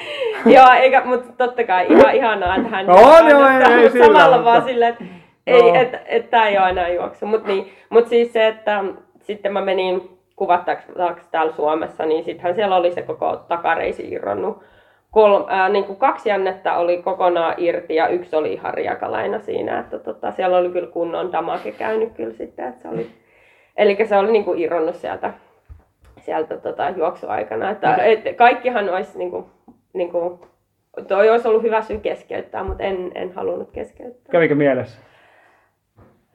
joo, 0.56 0.72
eikä, 0.80 1.02
mutta 1.04 1.32
totta 1.46 1.64
kai 1.64 1.86
ihan 1.90 2.14
ihanaa, 2.14 2.56
että 2.56 2.68
hän 2.68 2.86
No 2.86 2.94
on, 2.94 3.30
joo, 3.30 3.46
ei, 3.48 3.82
ei 3.82 3.90
sillä, 3.90 4.06
samalla 4.06 4.36
mutta- 4.36 4.44
vaan 4.50 4.62
silleen, 4.64 4.92
että 4.92 5.04
ei, 5.46 5.58
Joo. 5.58 5.74
että 5.74 6.00
et, 6.06 6.30
tää 6.30 6.48
ei 6.48 6.56
ole 6.58 6.64
aina 6.64 6.88
juoksu. 6.88 7.26
Mutta 7.26 7.48
niin, 7.48 7.72
mut 7.90 8.08
siis 8.08 8.32
se, 8.32 8.46
että 8.46 8.84
sitten 9.20 9.52
mä 9.52 9.60
menin 9.60 10.18
kuvattaaksi 10.36 10.92
täällä 11.30 11.52
Suomessa, 11.52 12.06
niin 12.06 12.24
sittenhän 12.24 12.54
siellä 12.54 12.76
oli 12.76 12.92
se 12.92 13.02
koko 13.02 13.36
takareisi 13.36 14.08
irronnut. 14.10 14.62
Kol, 15.10 15.44
ää, 15.48 15.68
niin 15.68 15.84
kuin 15.84 15.98
kaksi 15.98 16.28
jännettä 16.28 16.76
oli 16.76 17.02
kokonaan 17.02 17.54
irti 17.56 17.94
ja 17.94 18.08
yksi 18.08 18.36
oli 18.36 18.52
ihan 18.52 18.74
riakalaina 18.74 19.38
siinä, 19.38 19.80
että 19.80 19.98
tota, 19.98 20.30
siellä 20.30 20.56
oli 20.56 20.70
kyllä 20.70 20.86
kunnon 20.86 21.32
damake 21.32 21.72
käynyt 21.72 22.12
kyllä 22.12 22.32
sitten, 22.32 22.68
että 22.68 22.82
se 22.82 22.88
oli, 22.88 23.10
eli 23.76 23.98
se 24.04 24.16
oli 24.16 24.32
niin 24.32 24.44
kuin 24.44 24.58
irronnut 24.58 24.94
sieltä, 24.94 25.32
sieltä 26.20 26.56
tota, 26.56 26.90
juoksuaikana, 26.90 27.70
että 27.70 27.96
et, 27.96 28.36
kaikkihan 28.36 28.88
olisi 28.88 29.18
niin 29.18 29.30
kuin, 29.30 29.44
niin 29.92 30.10
kuin, 30.10 30.40
toi 31.08 31.30
olisi 31.30 31.48
ollut 31.48 31.62
hyvä 31.62 31.82
syy 31.82 31.98
keskeyttää, 31.98 32.64
mutta 32.64 32.82
en, 32.82 33.12
en 33.14 33.32
halunnut 33.32 33.70
keskeyttää. 33.70 34.32
Kävikö 34.32 34.54
mielessä? 34.54 35.00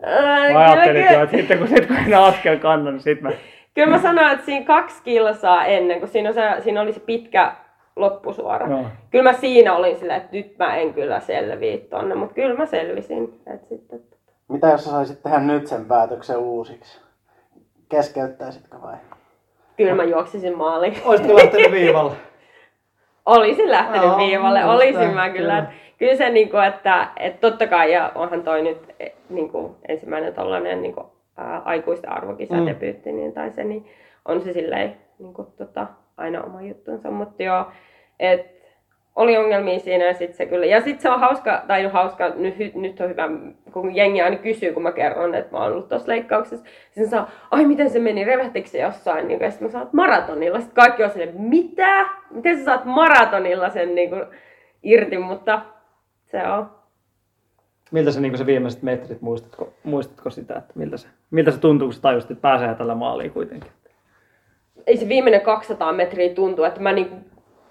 Ää, 0.04 0.54
Mä 0.54 0.72
ajattelin 0.72 1.06
jo, 1.14 1.24
että 1.24 1.38
sitten 1.38 1.58
kun, 1.58 1.68
sit, 1.68 1.86
kun 1.86 1.98
en 2.08 2.18
askel 2.18 2.58
kannan, 2.58 2.94
niin 2.94 3.02
sit 3.02 3.22
mä... 3.22 3.32
Kyllä 3.78 3.90
mä 3.90 4.02
sanoin, 4.02 4.32
että 4.32 4.46
siinä 4.46 4.66
kaksi 4.66 5.04
kilsaa 5.04 5.66
ennen, 5.66 6.00
kun 6.00 6.08
siinä, 6.08 6.30
on 6.30 6.36
se, 6.36 6.42
siinä 6.60 6.82
oli 6.82 6.94
se 6.94 7.00
pitkä 7.00 7.56
loppusuora. 7.96 8.70
Joo. 8.70 8.86
Kyllä 9.12 9.32
mä 9.32 9.34
siinä 9.34 9.76
olin 9.76 9.98
silleen, 9.98 10.22
että 10.22 10.38
nyt 10.38 10.58
mä 10.58 10.76
en 10.76 10.94
kyllä 10.94 11.20
selviä 11.20 11.78
tonne, 11.90 12.16
mutta 12.16 12.36
kyllä 12.36 12.56
mä 12.56 12.66
selvisin. 12.66 13.42
Et 13.54 13.68
sitten, 13.70 14.00
Mitä 14.48 14.68
jos 14.68 14.84
sä 14.84 14.90
saisit 14.90 15.24
tehdä 15.24 15.40
nyt 15.40 15.68
sen 15.68 15.86
päätöksen 15.86 16.38
uusiksi? 16.38 17.02
Keskeyttäisitkö 17.90 18.78
vai? 18.82 18.96
kyllä 19.78 19.96
mä 19.96 20.04
juoksisin 20.04 20.58
maaliin. 20.58 20.98
Olisitko 21.06 21.36
lähtenyt 21.36 21.72
viivalle? 21.72 22.12
Olisin 23.26 23.72
lähtenyt 23.72 24.08
Joo, 24.08 24.18
viivalle, 24.18 24.66
olisin 24.66 25.14
mä 25.14 25.30
kyllä. 25.30 25.56
kyllä. 25.62 25.66
Kyllä 25.98 26.16
se 26.16 26.30
niinku, 26.30 26.58
että, 26.58 27.08
että 27.18 27.50
totta 27.50 27.68
kai, 27.68 27.94
ja 27.94 28.12
onhan 28.16 28.44
toi 28.44 28.62
nyt 28.62 28.78
eh, 29.00 29.14
niinku, 29.30 29.76
ensimmäinen 29.88 30.34
tollanen 30.34 30.82
niinku, 30.82 31.17
ää, 31.38 31.62
aikuisten 31.66 32.12
arvokisadebyytti, 32.12 33.12
niin, 33.12 33.34
tai 33.34 33.52
se, 33.52 33.64
niin 33.64 33.86
on 34.26 34.42
se 34.42 34.54
silleen 34.54 34.98
niinku, 35.20 35.44
tota, 35.58 35.88
aina 36.18 36.44
oma 36.44 36.62
juttunsa, 36.62 37.12
mutta 37.12 37.44
joo, 37.44 37.66
et, 38.20 38.58
oli 39.18 39.38
ongelmia 39.38 39.80
siinä 39.80 40.06
ja 40.06 40.14
sitten 40.14 40.38
se 40.38 40.46
kyllä. 40.46 40.66
Ja 40.66 40.82
sitten 40.82 41.02
se 41.02 41.10
on 41.10 41.20
hauska, 41.20 41.64
tai 41.68 41.84
no 41.84 41.90
hauska, 41.90 42.30
nyt, 42.30 42.76
nyt 42.76 43.02
on 43.02 43.10
hyvä, 43.10 43.30
kun 43.74 43.96
jengi 43.96 44.22
aina 44.22 44.36
kysyy, 44.36 44.74
kun 44.74 44.84
mä 44.84 44.92
kerron, 44.92 45.36
että 45.36 45.52
mä 45.52 45.64
oon 45.64 45.72
ollut 45.72 45.90
tuossa 45.90 46.12
leikkauksessa. 46.12 46.66
Sitten 46.86 47.10
saa, 47.10 47.30
ai 47.52 47.66
miten 47.66 47.90
se 47.90 48.00
meni, 48.00 48.24
revehtikö 48.24 48.68
se 48.68 48.82
jossain? 48.82 49.28
Niin, 49.28 49.40
ja 49.40 49.52
sitten 49.52 49.68
mä 49.68 49.72
saat 49.72 49.94
maratonilla. 49.94 50.60
Sitten 50.60 50.76
kaikki 50.76 51.04
on 51.04 51.10
silleen, 51.10 51.42
mitä? 51.42 52.06
Miten 52.32 52.58
sä 52.58 52.64
saat 52.64 52.86
maratonilla 52.86 53.70
sen 53.70 53.96
niin 53.96 54.10
kuin, 54.10 54.24
irti? 54.84 55.18
Mutta 55.18 55.62
se 56.26 56.48
on. 56.48 56.70
Miltä 57.92 58.12
se, 58.12 58.22
niin 58.22 58.38
se 58.38 58.46
viimeiset 58.46 58.84
metrit, 58.84 59.22
muistatko, 59.22 59.74
muistatko 59.84 60.30
sitä, 60.30 60.56
että 60.56 60.74
miltä 60.76 60.98
se, 60.98 61.08
miltä 61.32 61.52
se 61.52 61.60
tuntuu, 61.60 61.88
kun 61.88 61.94
sä 61.94 62.02
tajusit, 62.02 62.32
että 62.32 62.42
pääsee 62.42 62.76
tällä 62.76 62.96
maaliin 62.96 63.32
kuitenkin? 63.32 63.72
Ei 64.88 64.98
se 64.98 65.10
viimeinen 65.10 65.42
200 65.42 65.94
metriä 65.94 66.34
tuntuu, 66.34 66.66
että 66.66 66.80
mä 66.82 66.94
niin 66.94 67.08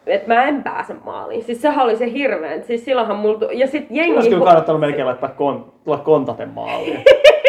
että 0.07 0.28
mä 0.34 0.44
en 0.44 0.62
pääse 0.62 0.94
maaliin. 1.04 1.42
Siis 1.44 1.62
sehän 1.62 1.84
oli 1.84 1.96
se 1.96 2.12
hirveän. 2.12 2.62
Siis 2.64 2.84
silloinhan 2.84 3.16
mulla... 3.16 3.38
tu- 3.38 3.48
Ja 3.52 3.66
sit 3.66 3.86
jengi... 3.90 4.14
Olisi 4.14 4.28
kyllä 4.28 4.44
kannattanut 4.44 4.80
melkein 4.80 5.07
laittaa 5.07 5.28
kon, 5.28 5.72
tulla 5.84 5.98
kontaten 5.98 6.48
maaliin. 6.48 7.04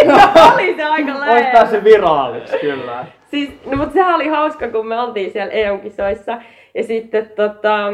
oli 0.54 0.76
se 0.76 0.84
aika 0.84 1.12
Olisi 1.12 1.20
lähellä. 1.28 1.52
päässyt 1.52 1.84
viraaliksi 1.84 2.58
kyllä. 2.62 3.06
Siis, 3.26 3.50
no 3.66 3.78
mutta 3.78 3.94
sehän 3.94 4.16
oli 4.16 4.28
hauska, 4.28 4.68
kun 4.68 4.88
me 4.88 5.00
oltiin 5.00 5.32
siellä 5.32 5.52
EU-kisoissa. 5.54 6.38
Ja 6.76 6.84
sitten 6.84 7.30
tota... 7.36 7.94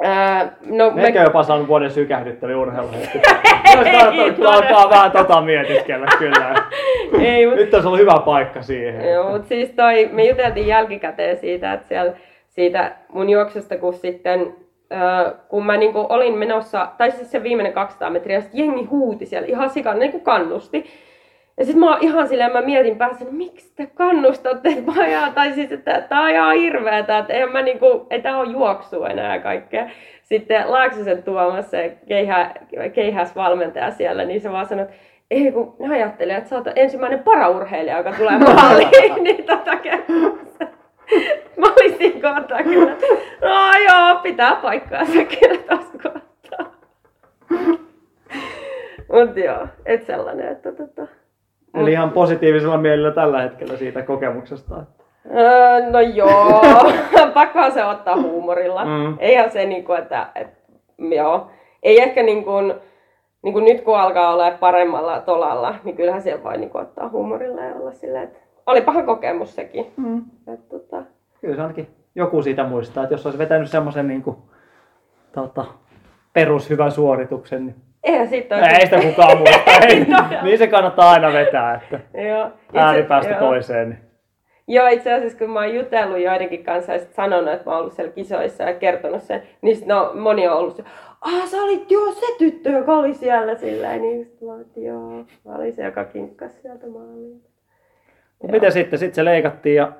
Ää, 0.00 0.52
no, 0.66 0.90
me, 0.90 1.02
Meikä 1.02 1.22
jopa 1.22 1.42
saanut 1.42 1.68
vuoden 1.68 1.90
sykähdyttäviä 1.90 2.58
urheiluhetki. 2.58 3.18
Kannattanut 3.74 4.36
kyllä 4.36 4.50
alkaa 4.50 4.90
vähän 4.90 5.10
tota 5.10 5.40
mietiskellä 5.40 6.06
kyllä. 6.18 6.54
ei, 7.26 7.46
mut, 7.46 7.54
Nyt 7.54 7.74
olisi 7.74 7.86
ollut 7.86 8.00
hyvä 8.00 8.22
paikka 8.24 8.62
siihen. 8.62 9.10
joo, 9.12 9.30
mut 9.30 9.46
siis 9.46 9.70
toi, 9.70 10.08
me 10.12 10.24
juteltiin 10.24 10.66
jälkikäteen 10.66 11.36
siitä, 11.36 11.72
että 11.72 11.88
siellä, 11.88 12.12
siitä 12.48 12.92
mun 13.12 13.30
juoksusta, 13.30 13.78
kun 13.78 13.94
sitten 13.94 14.54
ää, 14.90 15.32
kun 15.48 15.66
mä 15.66 15.76
niinku 15.76 16.06
olin 16.08 16.38
menossa, 16.38 16.88
tai 16.98 17.10
siis 17.10 17.30
se 17.30 17.42
viimeinen 17.42 17.72
200 17.72 18.10
metriä, 18.10 18.42
jengi 18.52 18.84
huuti 18.84 19.26
siellä 19.26 19.48
ihan 19.48 19.70
sikana, 19.70 19.98
niinku 19.98 20.20
kannusti. 20.20 20.84
Ja 21.56 21.64
sitten 21.64 21.80
mä 21.80 21.90
oon 21.90 21.98
ihan 22.00 22.28
silleen, 22.28 22.52
mä 22.52 22.60
mietin 22.60 22.98
päässä, 22.98 23.24
että 23.24 23.36
miksi 23.36 23.72
te 23.76 23.86
kannustatte, 23.86 24.68
että 24.68 24.92
mä 24.92 25.02
ajaa, 25.02 25.30
tai 25.30 25.52
siis, 25.52 25.72
että 25.72 26.00
tää 26.00 26.20
on 26.20 26.30
ihan 26.30 26.56
hirveetä, 26.56 27.18
että 27.18 27.32
en 27.32 27.52
mä 27.52 27.62
niinku, 27.62 28.06
ei 28.10 28.22
tää 28.22 28.38
on 28.38 28.52
juoksua 28.52 29.08
enää 29.08 29.38
kaikkea. 29.38 29.90
Sitten 30.22 30.72
Laaksosen 30.72 31.22
Tuomas, 31.22 31.70
se 31.70 31.96
keihä, 32.08 32.54
keihäsvalmentaja 32.94 33.90
siellä, 33.90 34.24
niin 34.24 34.40
se 34.40 34.52
vaan 34.52 34.66
sanoi, 34.66 34.82
että 34.82 34.94
ei 35.30 35.52
kun 35.52 35.76
ne 35.78 35.94
ajattelee, 35.94 36.36
että 36.36 36.50
sä 36.50 36.56
oot 36.56 36.66
ensimmäinen 36.76 37.18
paraurheilija, 37.18 37.98
joka 37.98 38.12
tulee 38.12 38.38
maaliin, 38.54 39.24
niin 39.24 39.44
tota. 39.44 39.72
Mä 41.56 41.66
olin 41.66 41.98
siinä 41.98 42.34
kohtaa 42.34 42.62
kyllä, 42.62 42.96
no 43.40 43.72
joo, 43.88 44.20
pitää 44.22 44.56
paikkaansa 44.56 45.12
kyllä 45.12 45.62
tossa 45.68 45.98
kohtaa. 46.02 46.72
Mut 49.12 49.36
joo, 49.36 49.66
et 49.86 50.06
sellainen, 50.06 50.48
että 50.48 50.72
tota... 50.72 51.06
Eli 51.74 51.92
ihan 51.92 52.10
positiivisella 52.10 52.78
mielellä 52.78 53.10
tällä 53.10 53.42
hetkellä 53.42 53.76
siitä 53.76 54.02
kokemuksesta. 54.02 54.82
että- 54.82 55.02
Öö, 55.36 55.90
no 55.90 56.00
joo, 56.00 56.62
pakkohan 57.34 57.72
se 57.72 57.84
ottaa 57.84 58.16
huumorilla. 58.16 58.84
Mm. 58.84 59.16
Eihän 59.18 59.50
se 59.50 59.64
niinku, 59.66 59.92
että, 59.92 60.26
et, 60.34 60.48
joo. 60.98 61.46
Ei 61.82 62.00
ehkä 62.00 62.22
niinku, 62.22 62.50
niinku 63.42 63.60
nyt 63.60 63.80
kun 63.80 63.98
alkaa 64.00 64.32
olla 64.34 64.50
paremmalla 64.50 65.20
tolalla, 65.20 65.74
niin 65.84 65.96
kyllähän 65.96 66.22
siellä 66.22 66.44
voi 66.44 66.56
niinku 66.58 66.78
ottaa 66.78 67.08
huumorilla 67.08 67.60
ja 67.60 67.74
olla 67.74 67.92
silleen, 67.92 68.24
että 68.24 68.38
olipahan 68.66 69.06
kokemus 69.06 69.54
sekin. 69.54 69.92
Mm. 69.96 70.22
Et, 70.54 70.68
tota, 70.68 71.02
Kyllä 71.40 71.54
se 71.56 71.62
ainakin 71.62 71.88
joku 72.14 72.42
siitä 72.42 72.64
muistaa, 72.64 73.02
että 73.02 73.14
jos 73.14 73.26
olisi 73.26 73.38
vetänyt 73.38 73.70
semmoisen 73.70 74.08
niin 74.08 74.24
tota, 75.32 75.64
perushyvän 76.32 76.90
suorituksen, 76.90 77.66
niin 77.66 77.76
eihän 78.04 78.28
siitä 78.28 78.68
ei 78.68 78.86
sitä 78.86 79.00
kukaan 79.00 79.38
muista. 79.38 79.70
Ei, 79.88 80.06
niin 80.42 80.58
se 80.58 80.66
kannattaa 80.66 81.10
aina 81.10 81.32
vetää, 81.32 81.74
että 81.74 82.20
Joo. 82.28 82.50
Ääripäästä 82.74 83.30
joo. 83.32 83.40
toiseen. 83.40 83.88
Niin. 83.88 84.12
Joo, 84.66 84.86
itse 84.88 85.12
asiassa 85.12 85.38
kun 85.38 85.50
mä 85.50 85.60
oon 85.60 85.74
jutellut 85.74 86.18
joidenkin 86.18 86.64
kanssa 86.64 86.92
ja 86.92 86.98
sit 86.98 87.14
sanonut, 87.14 87.52
että 87.52 87.64
mä 87.64 87.70
oon 87.70 87.80
ollut 87.80 87.92
siellä 87.92 88.12
kisoissa 88.12 88.64
ja 88.64 88.74
kertonut 88.74 89.22
sen, 89.22 89.42
niin 89.62 89.76
sit 89.76 89.86
no, 89.86 90.12
moni 90.14 90.48
on 90.48 90.56
ollut 90.56 90.76
se, 90.76 90.84
ah 91.20 91.48
sä 91.48 91.56
olit 91.56 91.90
joo 91.90 92.12
se 92.12 92.26
tyttö, 92.38 92.70
joka 92.70 92.96
oli 92.96 93.14
siellä 93.14 93.54
silleen, 93.54 94.02
niin 94.02 94.24
sit 94.24 94.40
mä 94.40 94.60
että 94.60 94.80
joo, 94.80 95.10
mä 95.44 95.54
olin 95.54 95.72
se, 95.72 95.84
joka 95.84 96.04
kinkkasi 96.04 96.60
sieltä 96.62 96.86
maaliin. 96.86 97.42
Mut 98.42 98.50
miten 98.50 98.72
sitten? 98.72 98.98
Sitten 98.98 99.14
se 99.14 99.24
leikattiin 99.24 99.76
ja 99.76 99.92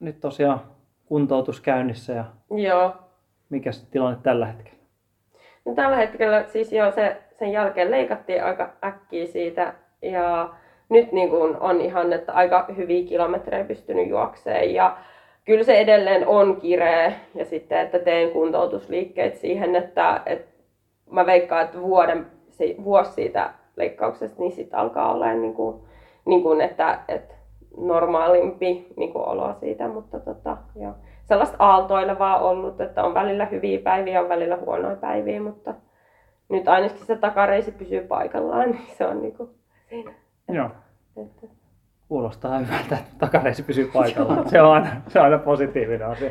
nyt 0.00 0.20
tosiaan 0.20 0.60
kuntoutus 1.06 1.60
käynnissä 1.60 2.12
ja 2.12 2.24
Joo. 2.50 2.94
mikä 3.50 3.70
tilanne 3.90 4.18
tällä 4.22 4.46
hetkellä? 4.46 4.78
No 5.64 5.74
tällä 5.74 5.96
hetkellä 5.96 6.44
siis 6.48 6.72
joo, 6.72 6.92
se, 6.92 7.16
sen 7.38 7.52
jälkeen 7.52 7.90
leikattiin 7.90 8.44
aika 8.44 8.70
äkkiä 8.84 9.26
siitä. 9.26 9.74
Ja 10.02 10.48
nyt 10.88 11.12
niin 11.12 11.30
kuin 11.30 11.56
on 11.60 11.80
ihan, 11.80 12.12
että 12.12 12.32
aika 12.32 12.66
hyviä 12.76 13.08
kilometrejä 13.08 13.64
pystynyt 13.64 14.08
juokseen. 14.08 14.74
Ja 14.74 14.96
kyllä 15.44 15.64
se 15.64 15.78
edelleen 15.78 16.28
on 16.28 16.56
kireä. 16.56 17.12
Ja 17.34 17.44
sitten, 17.44 17.78
että 17.78 17.98
teen 17.98 18.30
kuntoutusliikkeet 18.30 19.36
siihen, 19.36 19.76
että, 19.76 20.20
että 20.26 20.48
mä 21.10 21.26
veikkaan, 21.26 21.64
että 21.64 21.80
vuoden, 21.80 22.26
vuosi 22.84 23.12
siitä 23.12 23.50
leikkauksesta, 23.76 24.42
niin 24.42 24.52
sitten 24.52 24.78
alkaa 24.78 25.12
olla 25.12 25.32
niin 25.32 25.54
kuin, 25.54 25.76
niin 26.24 26.42
kuin 26.42 26.60
että, 26.60 27.00
että 27.08 27.34
normaalimpi 27.76 28.86
niin 28.96 29.12
kuin 29.12 29.24
olo 29.24 29.54
siitä, 29.60 29.88
mutta 29.88 30.20
tota, 30.20 30.56
joo. 30.80 30.92
sellaista 31.24 31.56
aaltoilevaa 31.58 32.38
ollut, 32.38 32.80
että 32.80 33.04
on 33.04 33.14
välillä 33.14 33.44
hyviä 33.44 33.78
päiviä, 33.78 34.20
on 34.20 34.28
välillä 34.28 34.56
huonoja 34.56 34.96
päiviä, 34.96 35.40
mutta 35.42 35.74
nyt 36.48 36.68
ainakin 36.68 37.06
se 37.06 37.16
takareisi 37.16 37.72
pysyy 37.72 38.00
paikallaan, 38.00 38.70
niin 38.70 38.86
se 38.98 39.06
on 39.06 39.22
niin 39.22 39.36
kuin 39.36 39.50
siinä. 39.88 40.12
Joo. 40.48 40.70
Että, 41.16 41.46
Kuulostaa 42.08 42.58
hyvältä, 42.58 42.96
että 42.98 43.10
takareisi 43.18 43.62
pysyy 43.62 43.90
paikallaan. 43.94 44.48
se, 44.48 44.62
on 44.62 44.72
aina, 44.72 44.88
se 45.08 45.18
on 45.18 45.24
aina 45.24 45.38
positiivinen 45.38 46.06
asia. 46.08 46.30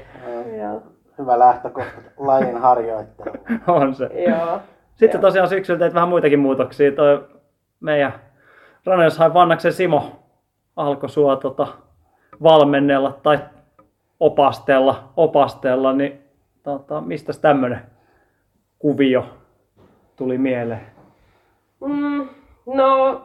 joo. 0.57 0.81
Hyvä 1.17 1.39
lähtökohta 1.39 2.01
lajin 2.17 2.57
harjoittelu. 2.57 3.35
On 3.79 3.95
se. 3.95 4.09
Joo. 4.29 4.59
Sitten 4.95 5.19
Joo. 5.19 5.21
tosiaan 5.21 5.49
syksyllä 5.49 5.79
teit 5.79 5.93
vähän 5.93 6.09
muitakin 6.09 6.39
muutoksia. 6.39 6.91
Toi 6.91 7.27
meidän 7.79 8.13
Ranelshain 8.85 9.33
Vannaksen 9.33 9.73
Simo 9.73 10.19
alkoi 10.75 11.09
sua 11.09 11.35
tota, 11.35 11.67
valmennella 12.43 13.19
tai 13.23 13.39
opastella, 14.19 15.13
opastella, 15.17 15.93
niin 15.93 16.21
tota, 16.63 17.01
mistä 17.01 17.33
tämmöinen 17.41 17.81
kuvio 18.79 19.25
tuli 20.17 20.37
mieleen? 20.37 20.81
Mm, 21.81 22.27
no, 22.65 23.21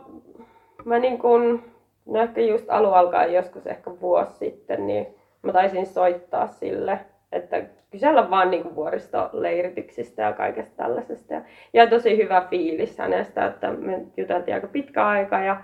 mä 0.84 0.98
niin 0.98 1.18
kun, 1.18 1.62
no 2.06 2.22
ehkä 2.22 2.40
just 2.40 2.70
alun 2.70 2.94
alkaen 2.94 3.32
joskus 3.32 3.66
ehkä 3.66 3.90
vuosi 4.00 4.32
sitten, 4.32 4.86
niin 4.86 5.06
mä 5.42 5.52
taisin 5.52 5.86
soittaa 5.86 6.46
sille, 6.46 6.98
että 7.32 7.62
kysellä 7.90 8.30
vaan 8.30 8.50
niin 8.50 8.74
vuoristoleirityksistä 8.74 10.22
ja 10.22 10.32
kaikesta 10.32 10.76
tällaisesta. 10.76 11.34
Ja, 11.72 11.86
tosi 11.86 12.16
hyvä 12.16 12.46
fiilis 12.50 12.98
hänestä, 12.98 13.46
että 13.46 13.70
me 13.70 14.00
juteltiin 14.16 14.54
aika 14.54 14.66
pitkä 14.66 15.06
aika 15.06 15.38
ja 15.38 15.56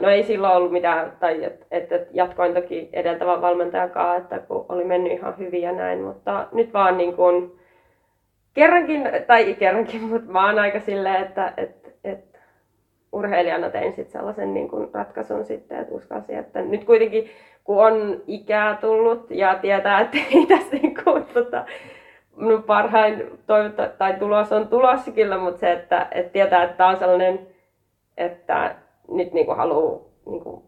no 0.00 0.08
ei 0.08 0.22
silloin 0.22 0.56
ollut 0.56 0.72
mitään, 0.72 1.12
tai 1.20 1.44
että 1.44 1.66
et, 1.70 1.92
et 1.92 2.08
jatkoin 2.12 2.54
toki 2.54 2.88
edeltävän 2.92 3.42
valmentajakaan, 3.42 4.18
että 4.18 4.38
kun 4.38 4.66
oli 4.68 4.84
mennyt 4.84 5.12
ihan 5.12 5.38
hyvin 5.38 5.62
ja 5.62 5.72
näin, 5.72 6.02
mutta 6.02 6.46
nyt 6.52 6.72
vaan 6.72 6.96
niin 6.96 7.16
kun, 7.16 7.58
kerrankin, 8.58 9.02
tai 9.26 9.54
kerrankin, 9.54 10.02
mutta 10.10 10.32
mä 10.32 10.46
oon 10.46 10.58
aika 10.58 10.80
silleen, 10.80 11.22
että, 11.22 11.52
että, 11.56 11.88
että 12.04 12.38
urheilijana 13.12 13.70
tein 13.70 13.92
sitten 13.92 14.12
sellaisen 14.12 14.54
niin 14.54 14.68
kuin 14.68 14.88
ratkaisun 14.92 15.44
sitten, 15.44 15.78
että 15.78 15.94
uskalsin, 15.94 16.38
että 16.38 16.62
nyt 16.62 16.84
kuitenkin 16.84 17.30
kun 17.64 17.84
on 17.86 18.22
ikää 18.26 18.76
tullut 18.80 19.30
ja 19.30 19.54
tietää, 19.54 20.00
että 20.00 20.16
ei 20.34 20.46
tässä 20.46 20.76
niin 20.76 20.94
kuin, 21.04 21.24
tota, 21.24 21.64
no 22.36 22.62
parhain 22.62 23.24
toivota, 23.46 23.88
tai 23.98 24.14
tulos 24.14 24.52
on 24.52 24.68
tulossa 24.68 25.10
kyllä, 25.10 25.38
mutta 25.38 25.60
se, 25.60 25.72
että, 25.72 26.08
että 26.10 26.32
tietää, 26.32 26.64
että 26.64 26.76
tämä 26.76 26.90
on 26.90 26.96
sellainen, 26.96 27.46
että 28.16 28.74
nyt 29.10 29.32
niin 29.32 29.46
kuin 29.46 29.56
haluaa, 29.56 30.00
niin 30.26 30.40
kuin, 30.40 30.62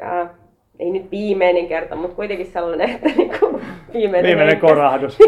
ää, 0.00 0.34
ei 0.78 0.90
nyt 0.90 1.10
viimeinen 1.10 1.68
kerta, 1.68 1.96
mutta 1.96 2.16
kuitenkin 2.16 2.46
sellainen, 2.46 2.90
että 2.90 3.08
niin 3.16 3.38
kuin 3.38 3.62
viimeinen, 3.94 4.28
Viimeinen 4.28 4.60
korahdus. 4.60 5.18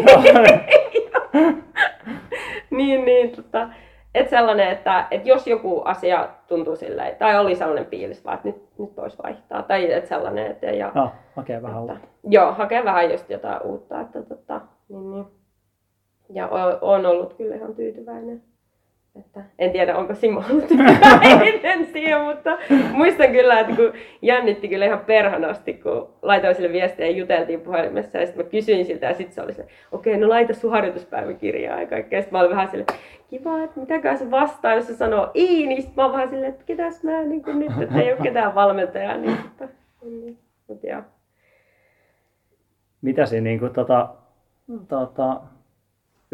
niin, 2.77 3.05
niin, 3.05 3.31
tota, 3.35 3.69
et 4.15 4.29
sellainen, 4.29 4.67
että, 4.69 5.07
että 5.11 5.29
jos 5.29 5.47
joku 5.47 5.81
asia 5.81 6.29
tuntuu 6.47 6.75
silleen, 6.75 7.15
tai 7.15 7.39
oli 7.39 7.55
sellainen 7.55 7.85
fiilis 7.85 8.25
vaan, 8.25 8.35
että 8.35 8.47
nyt, 8.47 8.63
nyt 8.79 8.97
voisi 8.97 9.17
vaihtaa, 9.23 9.63
tai 9.63 9.91
että 9.93 10.09
sellainen, 10.09 10.51
että, 10.51 10.65
ja, 10.65 10.91
no, 10.95 11.11
hakee 11.35 11.61
vähän 11.61 11.81
että, 11.81 11.93
uutta. 11.93 12.07
joo, 12.23 12.51
hakee 12.51 12.83
vähän 12.83 13.11
just 13.11 13.29
jotain 13.29 13.61
uutta, 13.63 14.01
että, 14.01 14.21
tota, 14.21 14.61
niin, 14.89 15.11
niin. 15.11 15.25
ja 16.33 16.47
o- 16.47 16.77
on 16.81 17.05
ollut 17.05 17.33
kyllä 17.33 17.55
ihan 17.55 17.75
tyytyväinen. 17.75 18.43
Että 19.19 19.43
en 19.59 19.71
tiedä, 19.71 19.97
onko 19.97 20.15
Simo 20.15 20.43
ollut 20.49 20.67
tyytyväinen 20.67 21.85
siihen, 21.93 22.21
mutta 22.21 22.57
muistan 22.91 23.31
kyllä, 23.31 23.59
että 23.59 23.75
kun 23.75 23.93
jännitti 24.21 24.67
kyllä 24.67 24.85
ihan 24.85 24.99
perhanasti, 24.99 25.73
kun 25.73 26.09
laitoin 26.21 26.55
sille 26.55 26.71
viestiä 26.71 27.05
ja 27.05 27.11
juteltiin 27.11 27.61
puhelimessa 27.61 28.17
ja 28.17 28.25
sitten 28.25 28.45
mä 28.45 28.51
kysyin 28.51 28.85
siltä 28.85 29.05
ja 29.05 29.13
sitten 29.13 29.35
se 29.35 29.41
oli 29.41 29.53
se, 29.53 29.67
okei, 29.91 30.17
no 30.17 30.29
laita 30.29 30.53
sun 30.53 30.71
harjoituspäiväkirjaa 30.71 31.81
ja 31.81 31.87
kaikkea. 31.87 32.21
Sitten 32.21 32.37
mä 32.37 32.39
olin 32.39 32.51
vähän 32.51 32.67
silleen, 32.67 32.99
kiva, 33.29 33.63
että 33.63 33.79
mitäkään 33.79 34.17
se 34.17 34.31
vastaa, 34.31 34.75
jos 34.75 34.87
se 34.87 34.95
sanoo 34.95 35.31
ei, 35.33 35.67
niin 35.67 35.81
sitten 35.81 35.95
mä 35.95 36.03
oon 36.03 36.13
vähän 36.13 36.29
silleen, 36.29 36.51
että 36.51 36.65
ketäs 36.65 37.03
mä 37.03 37.23
niin 37.23 37.43
kuin 37.43 37.59
nyt, 37.59 37.71
että 37.81 38.01
ei 38.01 38.13
ole 38.13 38.21
ketään 38.23 38.55
valmentajaa. 38.55 39.17
Niin, 39.17 39.37
mutta, 39.43 39.67
niin, 40.01 40.37
mutta 40.67 40.87
joo. 40.87 41.01
Mitä 43.01 43.25
se 43.25 43.41
niin 43.41 43.59
kuin, 43.59 43.73
tota, 43.73 44.09
tota, 44.87 45.41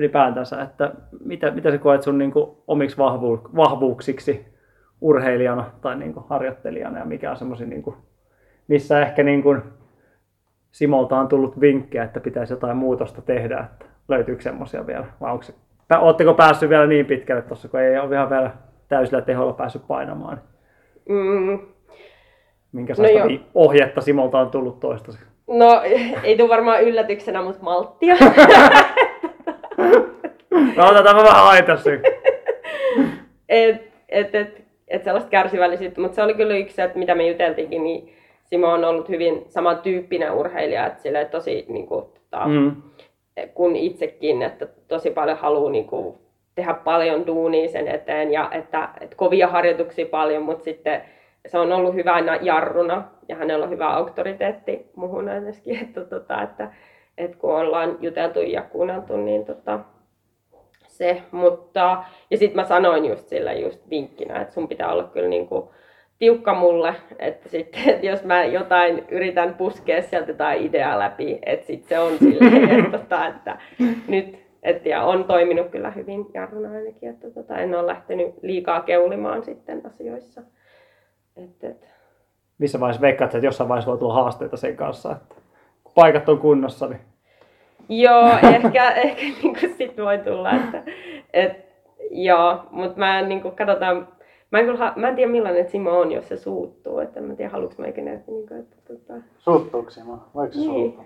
ylipäätänsä, 0.02 0.62
että 0.62 0.91
mitä, 1.26 1.52
mitä 1.52 1.72
sä 1.72 1.78
koet 1.78 2.02
sun 2.04 2.18
niin 2.18 2.32
kuin, 2.32 2.52
omiksi 2.68 2.97
vahvu, 2.97 3.41
vahvuuksiksi 3.56 4.45
urheilijana 5.02 5.66
tai 5.82 5.95
niin 5.95 6.14
kuin, 6.14 6.26
harjoittelijana 6.30 6.99
ja 6.99 7.06
mikä 7.06 7.32
on 7.32 7.38
semmoisia, 7.38 7.68
niin 7.68 7.84
kuin, 7.84 7.95
missä 8.68 9.02
ehkä 9.02 9.24
niin 9.24 9.43
kuin, 9.43 9.62
Simolta 10.72 11.20
on 11.20 11.28
tullut 11.28 11.62
vinkkejä, 11.62 12.04
että 12.04 12.20
pitäisi 12.20 12.54
jotain 12.54 12.78
muutosta 12.78 13.22
tehdä, 13.22 13.60
että 13.60 13.86
löytyykö 14.08 14.41
semmoisia 14.41 14.88
vielä 14.88 15.06
vai 15.22 15.32
onko 15.32 15.43
se, 15.43 15.54
ootteko 15.99 16.34
päässyt 16.34 16.70
vielä 16.70 16.88
niin 16.88 17.06
pitkälle 17.06 17.41
tuossa, 17.41 17.68
kun 17.68 17.80
ei 17.80 17.97
ole 17.97 18.16
ihan 18.16 18.30
vielä 18.30 18.52
täysillä 18.88 19.22
teholla 19.22 19.54
päässyt 19.54 19.88
painamaan, 19.88 20.41
Mm, 21.10 21.60
minkä 22.72 22.93
No 22.97 23.04
no 23.04 23.39
ohjetta 23.54 24.02
Simolta 24.02 24.39
on 24.39 24.52
tullut 24.52 24.80
toistaiseksi? 24.80 25.28
no 25.47 25.82
ei 26.24 26.38
tule 26.38 26.49
varmaan 26.49 26.84
yllätyksenä, 26.84 27.41
mutta 27.41 27.64
malttia. 27.64 28.16
No 30.76 30.88
otetaan 30.88 31.16
mä 31.16 31.24
vähän 31.24 31.47
aitas 31.47 31.88
et, 33.49 33.82
et, 34.09 34.36
et, 34.36 34.62
et 34.88 35.03
sellaista 35.03 35.30
kärsivällisyyttä, 35.30 36.01
mutta 36.01 36.16
se 36.16 36.24
oli 36.24 36.34
kyllä 36.34 36.55
yksi, 36.55 36.82
että 36.82 36.99
mitä 36.99 37.16
me 37.16 37.28
juteltiinkin, 37.28 37.84
niin 37.84 38.14
Simo 38.43 38.68
on 38.68 38.86
ollut 38.86 39.09
hyvin 39.09 39.45
samantyyppinen 39.47 40.32
urheilija, 40.34 40.88
että 40.88 41.01
sille 41.01 41.26
tosi 41.26 41.66
niin 41.70 41.88
kuin, 41.88 42.05
tota, 42.05 42.45
Mm. 42.47 42.76
kun 43.53 43.76
itsekin, 43.76 44.41
että 44.41 44.68
tosi 44.88 45.12
paljon 45.12 45.38
haluaa 45.38 45.72
niin 45.72 45.88
kuin, 45.88 46.16
tehdä 46.55 46.74
paljon 46.74 47.28
duunia 47.28 47.70
sen 47.70 47.88
eteen 47.88 48.32
ja 48.32 48.49
että, 48.51 48.89
että 49.01 49.16
kovia 49.16 49.47
harjoituksia 49.47 50.05
paljon, 50.05 50.43
mutta 50.43 50.64
sitten 50.64 51.01
se 51.47 51.57
on 51.57 51.72
ollut 51.72 51.95
hyvänä 51.95 52.39
jarruna 52.41 53.03
ja 53.28 53.36
hänellä 53.36 53.66
on 53.66 53.72
hyvä 53.72 53.88
auktoriteetti 53.89 54.86
muuhun 54.95 55.30
ainakin, 55.30 55.80
että, 55.84 56.01
tota, 56.05 56.41
että, 56.41 56.72
että 57.18 57.38
kun 57.38 57.55
ollaan 57.55 57.97
juteltu 58.01 58.39
ja 58.41 58.62
kuunneltu, 58.62 59.18
niin 59.18 59.45
tota, 59.45 59.80
se, 61.02 61.22
mutta 61.32 62.04
ja 62.32 62.38
sitten 62.38 62.56
mä 62.56 62.68
sanoin 62.68 63.06
just 63.06 63.28
sillä 63.28 63.54
just 63.54 63.89
vinkkinä, 63.89 64.41
että 64.41 64.54
sun 64.54 64.68
pitää 64.68 64.91
olla 64.91 65.04
kyllä 65.04 65.28
niin 65.28 65.47
kuin 65.47 65.70
tiukka 66.20 66.54
mulle, 66.54 66.95
että 67.20 67.49
sitten, 67.49 67.82
että 67.89 68.06
jos 68.06 68.24
mä 68.24 68.43
jotain 68.43 69.06
yritän 69.12 69.54
puskea 69.54 70.02
sieltä 70.02 70.32
jotain 70.32 70.62
ideaa 70.62 70.99
läpi, 70.99 71.39
että 71.45 71.68
sit 71.68 71.84
se 71.84 71.99
on 71.99 72.18
silleen, 72.18 72.80
että, 72.80 72.97
tota, 72.97 73.28
että 73.28 73.58
nyt, 74.08 74.39
et, 74.64 74.86
ja 74.86 75.04
on 75.04 75.24
toiminut 75.24 75.70
kyllä 75.70 75.91
hyvin 75.91 76.26
jarruna 76.34 76.72
ainakin, 76.72 77.10
että 77.10 77.32
tota, 77.32 77.58
en 77.58 77.76
ole 77.76 77.88
lähtenyt 77.88 78.36
liikaa 78.41 78.82
keulimaan 78.82 79.43
sitten 79.43 79.82
asioissa. 79.86 80.41
Et, 81.38 81.64
et, 81.64 81.89
missä 82.58 82.80
vaiheessa 82.80 83.02
veikkaat, 83.02 83.36
että 83.36 83.47
jossain 83.47 83.68
vaiheessa 83.68 83.91
voi 83.91 83.99
tulla 83.99 84.14
haasteita 84.14 84.58
sen 84.58 84.78
kanssa, 84.78 85.12
että 85.12 85.36
kun 85.84 85.93
paikat 85.95 86.30
on 86.30 86.39
kunnossa, 86.39 86.88
niin 86.88 87.02
Joo, 87.91 88.29
ehkä, 88.55 88.91
ehkä 89.05 89.21
niin 89.21 89.55
kuin 89.59 89.73
sit 89.77 89.97
voi 89.97 90.17
tulla, 90.17 90.51
että 90.51 90.83
et, 91.33 91.51
joo, 92.11 92.63
mutta 92.71 92.99
mä 92.99 93.19
en 93.19 93.29
niin 93.29 93.41
kuin, 93.41 93.55
katsotaan, 93.55 94.07
mä 94.51 94.59
en, 94.59 94.65
kyllä, 94.65 94.77
ha- 94.79 94.93
mä 94.95 95.07
en 95.07 95.15
tiedä 95.15 95.31
millainen 95.31 95.69
Simo 95.69 95.99
on, 95.99 96.11
jos 96.11 96.27
se 96.27 96.37
suuttuu, 96.37 96.99
että 96.99 97.19
en 97.19 97.25
mä 97.25 97.35
tiedä 97.35 97.51
haluuks 97.51 97.77
mä 97.77 97.87
ikinä, 97.87 98.13
että, 98.13 98.31
niin 98.31 98.47
kuin, 98.47 98.59
että 98.59 98.75
tota, 98.87 99.13
Suuttuuko 99.37 99.89
Simo? 99.89 100.17
Voiko 100.35 100.53
se 100.53 100.59
Niin. 100.59 100.69
suuttua? 100.71 101.05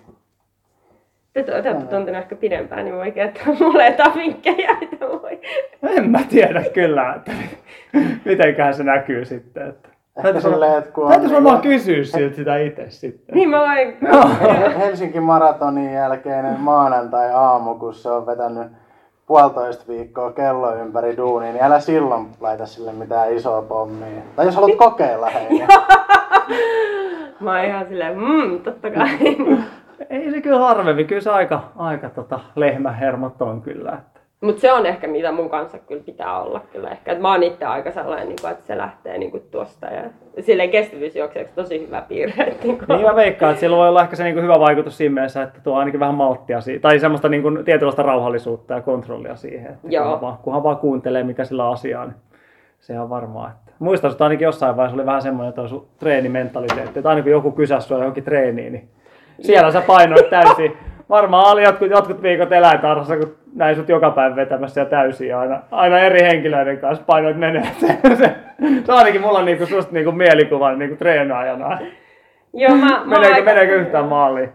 te, 1.34 1.44
te 1.44 1.54
olette 1.54 1.74
tuntenut 1.74 2.22
ehkä 2.22 2.36
pidempään, 2.36 2.86
niin 2.86 2.96
voi 2.96 3.12
kertoa 3.12 3.54
mulle 3.60 3.86
jotain 3.90 4.14
vinkkejä, 4.16 4.78
mitä 4.82 5.06
voi. 5.10 5.40
en 5.98 6.10
mä 6.10 6.20
tiedä 6.30 6.64
kyllä, 6.74 7.14
että 7.16 7.32
mitenköhän 8.26 8.74
se 8.74 8.84
näkyy 8.84 9.26
sitten. 9.26 9.70
Että. 9.70 9.90
Ehkä 10.18 10.40
silleen, 10.40 10.60
varmaan- 10.62 10.78
että 10.80 10.92
kun 10.92 11.04
on 11.04 11.10
täytyisi 11.10 11.34
varmaan 11.36 11.62
kysyä 11.62 12.04
siltä 12.04 12.36
sitä 12.36 12.58
itse 12.58 12.86
sitten. 12.90 13.36
Niin 13.36 13.50
mä 13.50 13.60
voin, 13.60 13.98
Hel- 14.04 14.78
Helsingin 14.86 15.24
maratonin 15.24 15.94
jälkeinen 15.94 16.60
maanantai-aamu, 16.60 17.76
kun 17.76 17.94
se 17.94 18.10
on 18.10 18.26
vetänyt 18.26 18.68
puolitoista 19.28 19.84
viikkoa 19.88 20.32
kello 20.32 20.76
ympäri 20.76 21.18
duunia, 21.18 21.52
niin 21.52 21.64
älä 21.64 21.80
silloin 21.80 22.28
laita 22.40 22.66
sille 22.66 22.92
mitään 22.94 23.34
isoa 23.34 23.62
pommia. 23.62 24.22
Tai 24.36 24.46
jos 24.46 24.56
haluat 24.56 24.76
kokeilla 24.78 25.30
hei. 25.30 25.50
niin 25.50 25.68
mä 27.40 27.56
oon 27.56 27.66
ihan 27.66 27.88
silleen, 27.88 28.18
mm, 28.20 28.60
totta 28.60 28.90
kai. 28.92 29.10
Ei 30.10 30.32
se 30.32 30.42
kyllä 30.42 30.60
harvemmin, 30.60 31.08
kyllä 31.08 31.22
se 31.22 31.32
aika, 31.32 31.64
aika 31.76 32.10
tota, 32.10 32.40
lehmähermot 32.56 33.42
on 33.42 33.62
kyllä. 33.62 33.98
Mutta 34.42 34.62
se 34.62 34.74
on 34.74 34.86
ehkä 34.86 35.08
mitä 35.08 35.32
mun 35.32 35.50
kanssa 35.50 35.78
kyllä 35.78 36.04
pitää 36.06 36.42
olla 36.42 36.62
kyllä 36.72 36.90
ehkä. 36.90 37.12
Et 37.12 37.22
mä 37.22 37.32
oon 37.32 37.44
itse 37.44 37.66
aika 37.66 37.92
sellainen, 37.92 38.28
niin 38.28 38.38
kuin, 38.42 38.52
että 38.52 38.68
se 38.68 38.78
lähtee 38.78 39.18
niin 39.18 39.32
kuin 39.32 39.44
tuosta 39.52 39.86
ja 39.86 40.02
silleen 40.40 40.70
kestävyysjuokseeksi 40.70 41.56
tosi 41.56 41.88
hyvä 41.88 42.02
piirre. 42.02 42.44
että 42.44 42.64
Niin 42.68 42.78
kuin, 42.78 42.88
Niin 42.88 43.02
mä 43.02 43.16
veikkaan, 43.16 43.52
että 43.52 43.60
sillä 43.60 43.78
voi 43.78 43.90
olla 43.90 44.02
ehkä 44.02 44.16
se 44.16 44.24
niin 44.24 44.44
hyvä 44.44 44.60
vaikutus 44.60 44.98
siinä 44.98 45.14
mielessä, 45.14 45.44
että 45.44 45.60
tuo 45.64 45.78
ainakin 45.78 46.00
vähän 46.00 46.16
malttia 46.16 46.62
siihen, 46.62 46.82
tai 46.82 47.00
semmoista 47.00 47.30
niin 47.30 47.42
kuin, 47.42 47.66
tietynlaista 47.66 48.04
rauhallisuutta 48.04 48.74
ja 48.74 48.82
kontrollia 48.82 49.36
siihen. 49.36 49.72
Että 49.72 49.88
Joo. 49.90 50.04
kunhan, 50.04 50.22
vaan, 50.22 50.38
kunhan 50.38 50.64
vaan 50.64 50.78
kuuntelee, 50.78 51.24
mikä 51.24 51.46
sillä 51.46 51.70
asiaa, 51.70 52.06
niin 52.06 52.16
se 52.80 53.00
on 53.00 53.10
varmaa. 53.10 53.48
Että. 53.48 53.72
Muistan, 53.80 54.12
että 54.12 54.24
ainakin 54.24 54.46
jossain 54.46 54.78
vaiheessa 54.78 54.96
oli 54.96 55.06
vähän 55.06 55.22
semmoinen 55.22 55.54
toi 55.54 55.70
sun 55.70 55.88
treenimentaliteetti, 56.00 57.00
että 57.00 57.10
aina 57.10 57.22
kun 57.22 57.32
joku 57.32 57.52
kysäsi 57.52 57.88
sua 57.88 57.98
johonkin 57.98 58.24
treeniin, 58.24 58.74
niin 58.74 58.90
siellä 59.42 59.72
sä 59.72 59.82
painoit 59.82 60.30
täysin. 60.30 60.78
Varmaan 61.10 61.52
oli 61.52 61.64
jotkut, 61.64 61.90
jotkut 61.90 62.22
viikot 62.22 62.52
eläintarhassa, 62.52 63.18
kun 63.18 63.36
näin 63.56 63.76
sut 63.76 63.90
joka 63.90 64.12
päivä 64.12 64.36
vetämässä 64.36 64.82
ja 64.82 64.86
täysin 64.86 65.36
aina, 65.36 65.62
aina 65.72 66.00
eri 66.00 66.22
henkilöiden 66.22 66.80
kanssa 66.80 67.04
painoit 67.06 67.38
menee. 67.38 67.64
Se, 67.80 67.98
se, 68.16 68.36
se 68.86 68.92
ainakin 68.94 69.22
mulla 69.22 69.40
on 69.40 69.46
niinku 69.46 69.66
susta 69.66 69.94
niinku 69.94 70.12
mielikuva 70.12 70.72
niinku 70.72 70.96
treenaajana. 70.96 71.80
Joo, 72.54 72.76
mä, 72.76 72.86
mä 72.86 73.04
Meneekö, 73.06 73.36
aika- 73.36 73.46
meneekö 73.46 73.76
yhtään 73.76 74.06
maaliin? 74.06 74.50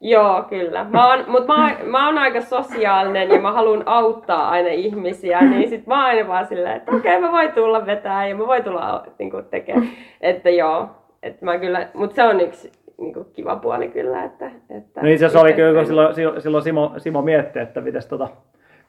Joo, 0.00 0.42
kyllä. 0.42 0.84
Mä 0.84 1.08
oon, 1.08 1.24
mut 1.26 1.46
mä, 1.46 1.76
mä 1.84 2.06
oon 2.06 2.18
aika 2.18 2.40
sosiaalinen 2.40 3.30
ja 3.30 3.40
mä 3.40 3.52
haluan 3.52 3.82
auttaa 3.86 4.48
aina 4.50 4.68
ihmisiä, 4.68 5.40
niin 5.40 5.68
sit 5.68 5.86
mä 5.86 6.04
aina 6.04 6.28
vaan 6.28 6.46
silleen, 6.46 6.76
että 6.76 6.92
okei 6.92 7.16
okay, 7.16 7.28
mä 7.28 7.32
voin 7.32 7.52
tulla 7.52 7.86
vetää 7.86 8.26
ja 8.26 8.36
mä 8.36 8.46
voin 8.46 8.64
tulla 8.64 9.04
niin 9.18 9.32
tekemään. 9.50 9.88
Että 10.20 10.50
joo, 10.50 10.88
että 11.22 11.44
mä 11.44 11.58
kyllä, 11.58 11.88
mut 11.94 12.12
se 12.12 12.22
on 12.22 12.40
yksi 12.40 12.72
niin 13.00 13.14
kuin 13.14 13.26
kiva 13.32 13.56
puoli 13.56 13.88
kyllä. 13.88 14.24
Että, 14.24 14.46
että 14.70 15.00
No 15.02 15.08
itse 15.08 15.26
asiassa 15.26 15.40
oli 15.40 15.52
kyllä, 15.52 15.74
kun 15.78 15.86
silloin, 15.86 16.14
silloin- 16.42 16.64
Simo, 16.64 16.92
Simo 16.98 17.22
mietti, 17.22 17.58
että 17.58 17.82
pitäis, 17.82 18.06
tota, 18.06 18.28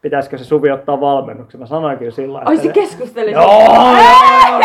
pitäisikö 0.02 0.38
se 0.38 0.44
Suvi 0.46 0.72
ottaa 0.72 1.02
valmennuksen. 1.02 1.60
Mä 1.60 1.66
sanoin 1.66 1.98
kyllä 1.98 2.12
sillä 2.12 2.42
Ai 2.46 2.58
se 2.58 2.68
ne- 2.68 2.74
keskusteli. 2.74 3.32
Joo, 3.32 3.44
joo, 3.44 4.62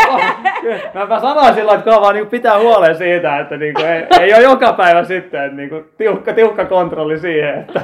joo. 0.63 0.77
Mä, 0.93 1.05
mä 1.05 1.19
sanoin 1.19 1.53
silloin, 1.53 1.77
että 1.79 1.91
vaan 1.91 2.15
niin 2.15 2.27
pitää 2.27 2.59
huolen 2.59 2.95
siitä, 2.95 3.39
että 3.39 3.57
niin 3.57 3.73
kuin, 3.73 3.85
ei, 3.85 4.05
ei 4.19 4.33
ole 4.33 4.43
joka 4.43 4.73
päivä 4.73 5.03
sitten, 5.03 5.43
että 5.43 5.57
niin 5.57 5.69
kuin, 5.69 5.85
tiukka, 5.97 6.33
tiukka 6.33 6.65
kontrolli 6.65 7.19
siihen, 7.19 7.59
että 7.59 7.81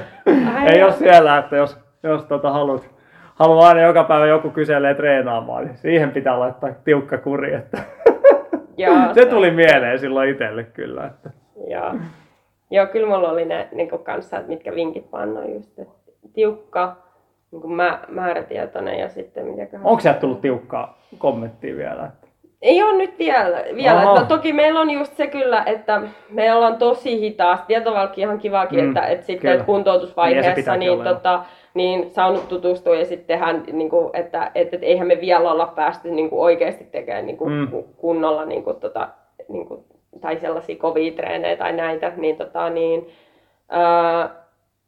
Ai 0.56 0.68
ei 0.76 0.84
ole 0.84 0.92
siellä, 0.92 1.38
että 1.38 1.56
jos, 1.56 1.78
jos 2.04 2.26
tota, 2.26 2.52
haluat, 2.52 2.90
haluaa 3.36 3.68
aina 3.68 3.82
joka 3.82 4.04
päivä 4.04 4.26
joku 4.28 4.50
kyselee 4.50 4.94
treenaamaan, 4.94 5.66
niin 5.66 5.78
siihen 5.78 6.12
pitää 6.12 6.40
laittaa 6.40 6.70
tiukka 6.84 7.18
kuri. 7.18 7.54
Että 7.54 7.78
Joo, 8.78 8.96
se 9.14 9.26
tuli 9.26 9.52
mieleen 9.52 10.00
silloin 10.00 10.30
itselle 10.30 10.64
kyllä. 10.64 11.06
Että. 11.06 11.30
Joo. 11.68 11.94
Joo, 12.72 12.88
kyllä 12.88 13.08
mulla 13.08 13.30
oli 13.30 13.46
ne 13.46 13.68
niin 13.72 13.90
kanssa, 14.04 14.38
että 14.38 14.50
mitkä 14.50 14.76
vinkit 14.76 15.12
vaan 15.12 15.38
on 15.38 15.54
just, 15.54 15.80
että 15.80 15.94
tiukka, 16.34 16.96
niin 17.52 17.62
kuin 17.62 17.74
mä, 17.74 18.00
määrätietoinen 18.08 19.00
ja 19.00 19.10
sitten 19.10 19.46
mitäköhän... 19.46 19.86
Onko 19.86 20.02
sieltä 20.02 20.20
tullut 20.20 20.42
tiukkaa 20.42 20.98
kommenttia 21.18 21.76
vielä? 21.76 22.06
Että... 22.06 22.28
Ei 22.62 22.84
ole 22.84 22.98
nyt 22.98 23.20
vielä. 23.20 23.64
vielä. 23.76 24.02
Aha. 24.02 24.20
No, 24.20 24.26
toki 24.26 24.54
meillä 24.54 24.80
on 24.80 24.90
just 24.90 25.18
se 25.18 25.28
kyllä, 25.28 25.64
että 25.66 26.02
me 26.30 26.54
ollaan 26.54 26.78
tosi 26.78 27.20
hitaasti. 27.20 27.68
Tietovalkki 27.68 28.22
ihan 28.22 28.38
kivakin, 28.38 28.80
Mm, 28.80 28.88
että, 28.88 29.08
että 29.08 29.26
sitten 29.26 29.42
kyllä. 29.42 29.54
että 29.54 29.66
kuntoutusvaiheessa 29.66 30.76
Niin, 30.76 30.92
niin, 30.92 31.04
tota, 31.04 31.44
niin 31.74 32.12
saanut 32.12 32.50
tutustua 32.50 32.96
ja 32.96 33.06
sitten 33.06 33.28
tehdään, 33.28 33.64
niin 33.72 33.90
kuin, 33.90 34.10
että, 34.14 34.52
että, 34.56 34.76
että, 34.76 34.86
eihän 34.86 35.08
me 35.08 35.18
vielä 35.22 35.52
olla 35.52 35.68
päästy 35.68 36.12
niin 36.12 36.30
kuin 36.30 36.42
oikeasti 36.42 36.84
tekemään 36.84 37.26
niin 37.26 37.38
kuin, 37.38 37.54
mm. 37.54 37.84
kunnolla 37.98 38.46
niin 38.46 38.64
kuin, 38.64 38.76
tota, 38.76 39.10
niin 39.50 39.68
kuin, 39.68 39.84
tai 40.22 40.38
sellaisia 40.38 40.76
kovia 40.76 41.12
treenejä 41.12 41.56
tai 41.58 41.74
näitä, 41.74 42.12
niin, 42.18 42.38
tota, 42.38 42.70
niin 42.70 43.08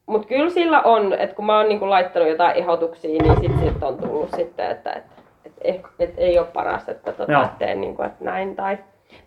mutta 0.06 0.28
kyllä 0.28 0.50
sillä 0.50 0.82
on, 0.82 1.14
että 1.14 1.36
kun 1.36 1.46
mä 1.46 1.58
oon 1.58 1.70
niinku 1.70 1.90
laittanut 1.90 2.30
jotain 2.30 2.56
ehdotuksia, 2.56 3.22
niin 3.24 3.40
sit, 3.42 3.60
sit 3.60 3.84
on 3.84 3.98
tullut 3.98 4.30
sitten, 4.36 4.72
että 4.72 4.94
et, 4.94 5.04
et, 5.46 5.54
et, 5.62 5.82
et 6.00 6.14
ei 6.18 6.40
ole 6.40 6.48
paras, 6.54 6.90
että 6.90 7.12
tota, 7.12 7.44
et 7.44 7.58
teen 7.58 7.82
niinku, 7.82 8.04
että 8.04 8.26
näin. 8.26 8.56
Tai, 8.56 8.78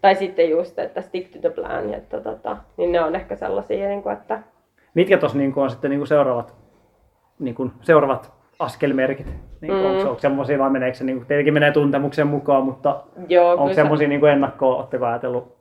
tai 0.00 0.14
sitten 0.14 0.50
just, 0.50 0.78
että 0.78 1.00
stick 1.00 1.32
to 1.32 1.38
the 1.38 1.50
plan, 1.50 1.94
että 1.94 2.20
tota, 2.20 2.56
niin 2.76 2.92
ne 2.92 3.00
on 3.00 3.16
ehkä 3.16 3.36
sellaisia, 3.36 3.88
niinku, 3.88 4.08
että 4.08 4.42
Mitkä 4.94 5.18
tuossa 5.18 5.38
niin 5.38 5.52
on 5.56 5.70
sitten 5.70 5.90
niin 5.90 6.06
seuraavat, 6.06 6.54
niin 7.38 7.54
kuin 7.54 7.72
seuraavat 7.82 8.32
askelmerkit? 8.58 9.26
Niin 9.60 9.72
Mm. 9.72 9.84
Onko, 9.84 10.02
onko 10.02 10.20
semmoisia 10.20 10.58
vai 10.58 10.70
meneekö 10.70 10.96
se, 10.96 11.04
niin 11.04 11.16
kuin, 11.16 11.26
tietenkin 11.26 11.54
menee 11.54 11.72
tuntemuksen 11.72 12.26
mukaan, 12.26 12.64
mutta 12.64 13.00
joo, 13.28 13.50
onko 13.50 13.62
kyllä 13.62 13.74
se- 13.74 13.80
semmoisia 13.80 14.08
niin 14.08 14.24
ennakkoa, 14.24 14.76
oletteko 14.76 15.06
ajatellut, 15.06 15.57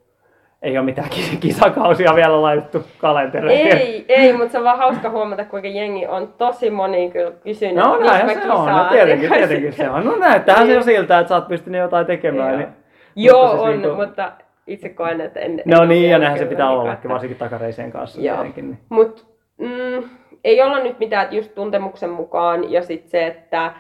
ei 0.62 0.78
ole 0.78 0.86
mitään 0.86 1.10
kis- 1.10 1.38
kisakausia 1.40 2.16
vielä 2.16 2.42
laitettu 2.42 2.84
kalentereihin? 2.98 3.78
Ei, 3.78 4.06
ei, 4.10 4.34
mutta 4.34 4.52
se 4.52 4.58
on 4.58 4.64
vaan 4.64 4.78
hauska 4.78 5.10
huomata, 5.10 5.46
kuinka 5.46 5.68
jengi 5.68 6.08
on 6.08 6.34
tosi 6.38 6.70
moni 6.70 7.12
kyllä 7.12 7.32
kysynyt, 7.32 7.76
No 7.76 7.98
näinhän 8.00 8.26
mistä 8.26 8.42
se 8.42 8.48
mä 8.48 8.54
on, 8.54 8.70
no, 8.70 8.90
tietenkin, 8.90 9.30
Niin 9.30 9.38
tietenkin 9.38 9.74
se 9.74 9.90
on. 9.90 10.06
No 10.06 10.16
näyttäähän 10.16 10.66
se 10.68 10.72
jo 10.74 10.78
Niin. 10.80 10.86
siltä, 10.86 11.20
että 11.20 11.30
sä 11.30 11.36
oot 11.36 11.48
pystynyt 11.48 11.82
jotain 11.82 12.06
tekemään. 12.06 12.50
Joo. 12.50 12.58
Niin, 12.60 12.70
Joo, 13.16 13.42
mutta 13.48 13.58
siis 13.58 13.76
on, 13.76 13.82
niinku- 13.82 14.06
mutta 14.06 14.32
itse 14.68 14.90
koen, 14.90 15.22
että 15.22 15.40
en... 15.40 15.62
No 15.66 15.82
en 15.84 15.90
niin, 15.90 16.10
ja 16.10 16.18
näinhän 16.20 16.40
se 16.40 16.46
pitää 16.46 16.68
niinku, 16.68 16.82
olla, 16.82 16.94
että- 16.94 17.10
varsinkin 17.10 17.38
takareisien 17.38 17.92
kanssa 17.92 18.22
Joo. 18.22 18.44
Niin. 18.44 18.78
Mutta 18.90 19.22
mm, 19.58 20.10
ei 20.44 20.62
olla 20.62 20.80
nyt 20.80 21.00
mitään 21.00 21.24
että 21.24 21.36
just 21.36 21.56
tuntemuksen 21.56 22.10
mukaan 22.10 22.72
ja 22.72 22.82
sitten 22.82 23.10
se, 23.12 23.28
että 23.28 23.72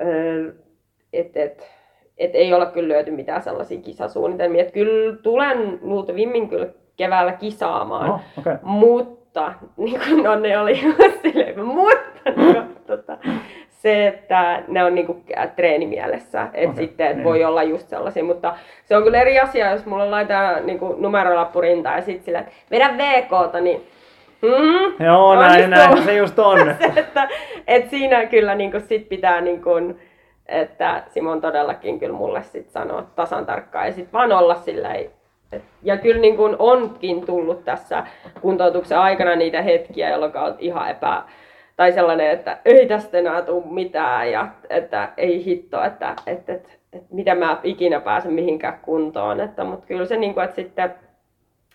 ö, 0.00 0.52
et, 1.12 1.36
et, 1.36 1.70
et 2.24 2.34
ei 2.34 2.54
olla 2.54 2.66
kyllä 2.66 2.88
lyöty 2.88 3.10
mitään 3.10 3.42
sellaisia 3.42 3.80
kisasuunnitelmia. 3.80 4.62
Et 4.62 4.72
kyllä 4.72 5.16
tulen 5.22 5.78
luultavimmin 5.82 6.48
kyllä 6.48 6.66
keväällä 6.96 7.32
kisaamaan, 7.32 8.10
Oho, 8.10 8.20
okei. 8.38 8.52
mutta 8.62 9.54
niin 9.76 10.00
kuin 10.08 10.22
no, 10.22 10.34
ne 10.34 10.58
oli 10.58 10.80
silleen, 11.22 11.64
mutta 11.64 12.30
niin 12.36 12.54
kuin, 12.54 12.76
tota, 12.86 13.18
se, 13.68 14.06
että 14.06 14.62
ne 14.68 14.84
on 14.84 14.94
niinku 14.94 15.22
treenimielessä, 15.56 16.42
että 16.42 16.70
Okei, 16.70 16.84
sitten 16.84 17.06
et 17.06 17.16
niin. 17.16 17.24
voi 17.24 17.44
olla 17.44 17.62
just 17.62 17.88
sellaisia, 17.88 18.24
mutta 18.24 18.54
se 18.84 18.96
on 18.96 19.02
kyllä 19.02 19.20
eri 19.20 19.40
asia, 19.40 19.70
jos 19.70 19.86
mulla 19.86 20.10
laitetaan 20.10 20.66
niinku 20.66 20.94
numerolappu 20.98 21.60
rintaan 21.60 21.96
ja 21.96 22.02
sitten 22.02 22.24
silleen, 22.24 22.44
että 22.44 22.54
vedä 22.70 22.90
VKta, 22.98 23.60
niin 23.60 23.80
mm, 24.42 25.04
Joo, 25.06 25.34
näin, 25.34 25.70
näin 25.70 26.02
se 26.02 26.14
just 26.14 26.38
on. 26.38 26.58
se, 26.80 26.92
että, 26.96 27.28
että 27.66 27.90
siinä 27.90 28.26
kyllä 28.26 28.54
niinku 28.54 28.80
sit 28.80 29.08
pitää, 29.08 29.40
niinku, 29.40 29.70
että 30.46 31.02
Simon 31.08 31.40
todellakin 31.40 31.98
kyllä 31.98 32.16
mulle 32.16 32.42
sit 32.42 32.70
sanoo 32.70 33.02
tasan 33.16 33.46
tarkkaan 33.46 33.86
ja 33.86 33.92
sitten 33.92 34.12
vaan 34.12 34.32
olla 34.32 34.56
et- 35.52 35.62
ja 35.82 35.96
kyllä 35.96 36.20
niin 36.20 36.36
kuin 36.36 36.56
onkin 36.58 37.26
tullut 37.26 37.64
tässä 37.64 38.06
kuntoutuksen 38.40 38.98
aikana 38.98 39.36
niitä 39.36 39.62
hetkiä, 39.62 40.10
jolloin 40.10 40.36
on 40.36 40.54
ihan 40.58 40.90
epä, 40.90 41.22
tai 41.76 41.92
sellainen, 41.92 42.30
että 42.30 42.58
ei 42.64 42.86
tästä 42.86 43.18
enää 43.18 43.42
tule 43.42 43.64
mitään 43.70 44.30
ja 44.32 44.48
että 44.70 45.08
ei 45.16 45.44
hitto, 45.44 45.84
että, 45.84 46.16
että, 46.26 46.52
että, 46.52 46.68
että 46.92 47.14
mitä 47.14 47.34
mä 47.34 47.60
ikinä 47.62 48.00
pääsen 48.00 48.32
mihinkään 48.32 48.78
kuntoon. 48.82 49.40
Että, 49.40 49.64
mutta 49.64 49.86
kyllä 49.86 50.06
se, 50.06 50.16
niin 50.16 50.34
kuin, 50.34 50.44
että 50.44 50.56
sitten 50.56 50.94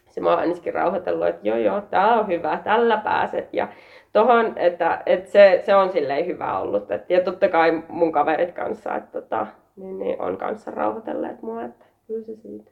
se 0.09 0.21
mä 0.21 0.29
oon 0.29 0.39
ainakin 0.39 0.73
rauhoitellut, 0.73 1.27
että 1.27 1.47
joo 1.47 1.57
joo, 1.57 1.81
tää 1.81 2.19
on 2.19 2.27
hyvä, 2.27 2.59
tällä 2.63 2.97
pääset. 2.97 3.49
Ja 3.53 3.67
tohon, 4.13 4.53
että, 4.55 5.03
että 5.05 5.29
se, 5.31 5.61
se 5.65 5.75
on 5.75 5.91
silleen 5.91 6.25
hyvä 6.25 6.59
ollut. 6.59 6.91
Et, 6.91 7.09
ja 7.09 7.21
totta 7.23 7.49
kai 7.49 7.83
mun 7.89 8.11
kaverit 8.11 8.51
kanssa, 8.51 8.95
että 8.95 9.21
tota, 9.21 9.47
niin, 9.75 9.99
niin 9.99 10.21
on 10.21 10.37
kanssa 10.37 10.71
rauhoitelleet 10.71 11.41
mua, 11.41 11.63
että 11.63 11.85
kyllä 12.07 12.23
se 12.25 12.35
siitä. 12.35 12.71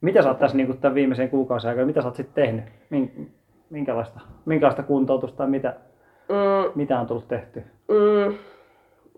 Mitä 0.00 0.22
sä 0.22 0.28
oot 0.28 0.38
tässä 0.38 0.56
niin 0.56 0.78
tämän 0.78 0.94
viimeisen 0.94 1.30
kuukausien 1.30 1.68
aikana, 1.68 1.86
mitä 1.86 2.00
sä 2.02 2.08
oot 2.08 2.16
sitten 2.16 2.44
tehnyt? 2.44 2.64
Min- 2.90 3.30
Minkälaista, 3.70 4.20
minkälaista 4.44 4.82
kuntoutusta 4.82 5.36
tai 5.36 5.46
mitä, 5.50 5.74
Mm, 6.28 6.72
mitä 6.74 7.00
on 7.00 7.06
tullut 7.06 7.28
tehty? 7.28 7.62
mm, 7.88 8.34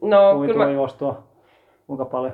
no, 0.09 0.41
kyllä 0.47 0.65
mä, 0.65 0.71
juostua, 0.71 1.23
kuinka 1.87 2.05
paljon? 2.05 2.33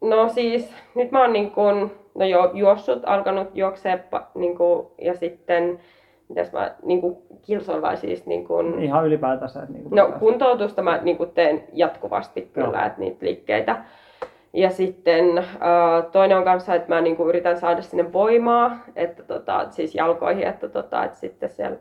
no 0.00 0.28
siis, 0.28 0.74
nyt 0.94 1.10
mä 1.12 1.20
oon 1.20 1.32
niin 1.32 1.50
kun, 1.50 1.90
no 2.14 2.24
jo, 2.26 2.50
juossut, 2.54 3.02
alkanut 3.06 3.48
juoksee 3.54 4.04
pa- 4.16 4.24
niin 4.34 4.56
kun, 4.56 4.90
ja 4.98 5.14
sitten, 5.14 5.78
mitäs 6.28 6.52
mä 6.52 6.70
niin 6.82 7.00
kun, 7.00 7.22
kilsoin 7.42 7.82
vai 7.82 7.96
siis 7.96 8.26
niin 8.26 8.46
kun, 8.46 8.78
Ihan 8.82 9.06
ylipäätänsä. 9.06 9.66
Niin 9.68 9.82
kuin 9.82 9.96
No 9.96 10.12
kuntoutusta 10.18 10.82
mä 10.82 10.98
niin 11.02 11.16
kuin 11.16 11.30
teen 11.30 11.64
jatkuvasti 11.72 12.50
kyllä, 12.52 12.78
Joo. 12.78 12.86
että 12.86 13.00
niitä 13.00 13.26
liikkeitä. 13.26 13.76
Ja 14.52 14.70
sitten 14.70 15.38
äh, 15.38 15.44
toinen 16.12 16.36
on 16.38 16.44
kanssa, 16.44 16.74
että 16.74 16.88
mä 16.94 17.00
niin 17.00 17.16
kuin 17.16 17.28
yritän 17.28 17.56
saada 17.56 17.82
sinne 17.82 18.12
voimaa, 18.12 18.76
että 18.96 19.22
tota, 19.22 19.66
siis 19.70 19.94
jalkoihin, 19.94 20.46
että, 20.46 20.68
tota, 20.68 21.04
että 21.04 21.18
sitten 21.18 21.48
siellä 21.48 21.76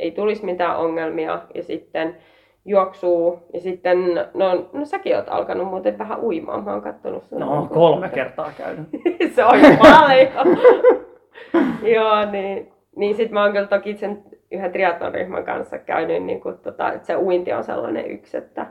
ei 0.00 0.10
tulisi 0.10 0.44
mitään 0.44 0.76
ongelmia. 0.76 1.40
Ja 1.54 1.62
sitten 1.62 2.16
juoksuu. 2.64 3.38
Ja 3.54 3.60
sitten, 3.60 4.14
no, 4.34 4.68
no 4.72 4.84
säkin 4.84 5.16
oot 5.16 5.28
alkanut 5.28 5.68
muuten 5.68 5.98
vähän 5.98 6.20
uimaan. 6.20 6.64
Mä 6.64 6.72
oon 6.72 6.82
kattonut 6.82 7.24
sun. 7.24 7.40
No, 7.40 7.46
kuin- 7.46 7.68
kolme 7.68 8.08
kertaa 8.08 8.50
käynyt. 8.58 8.88
se 9.34 9.44
on 9.44 9.60
jo 9.60 9.68
paljon. 9.78 10.58
Joo, 11.94 12.30
niin, 12.30 12.72
niin 12.96 13.16
sit 13.16 13.30
mä 13.30 13.42
oon 13.42 13.52
kyllä 13.52 13.66
toki 13.66 13.96
sen 13.96 14.22
yhden 14.50 14.72
triathlon 14.72 15.14
ryhmän 15.14 15.44
kanssa 15.44 15.78
käynyt, 15.78 16.22
niin 16.22 16.40
kuin, 16.40 16.58
tota, 16.58 16.92
että 16.92 17.06
se 17.06 17.16
uinti 17.16 17.52
on 17.52 17.64
sellainen 17.64 18.10
yksi, 18.10 18.36
että 18.36 18.66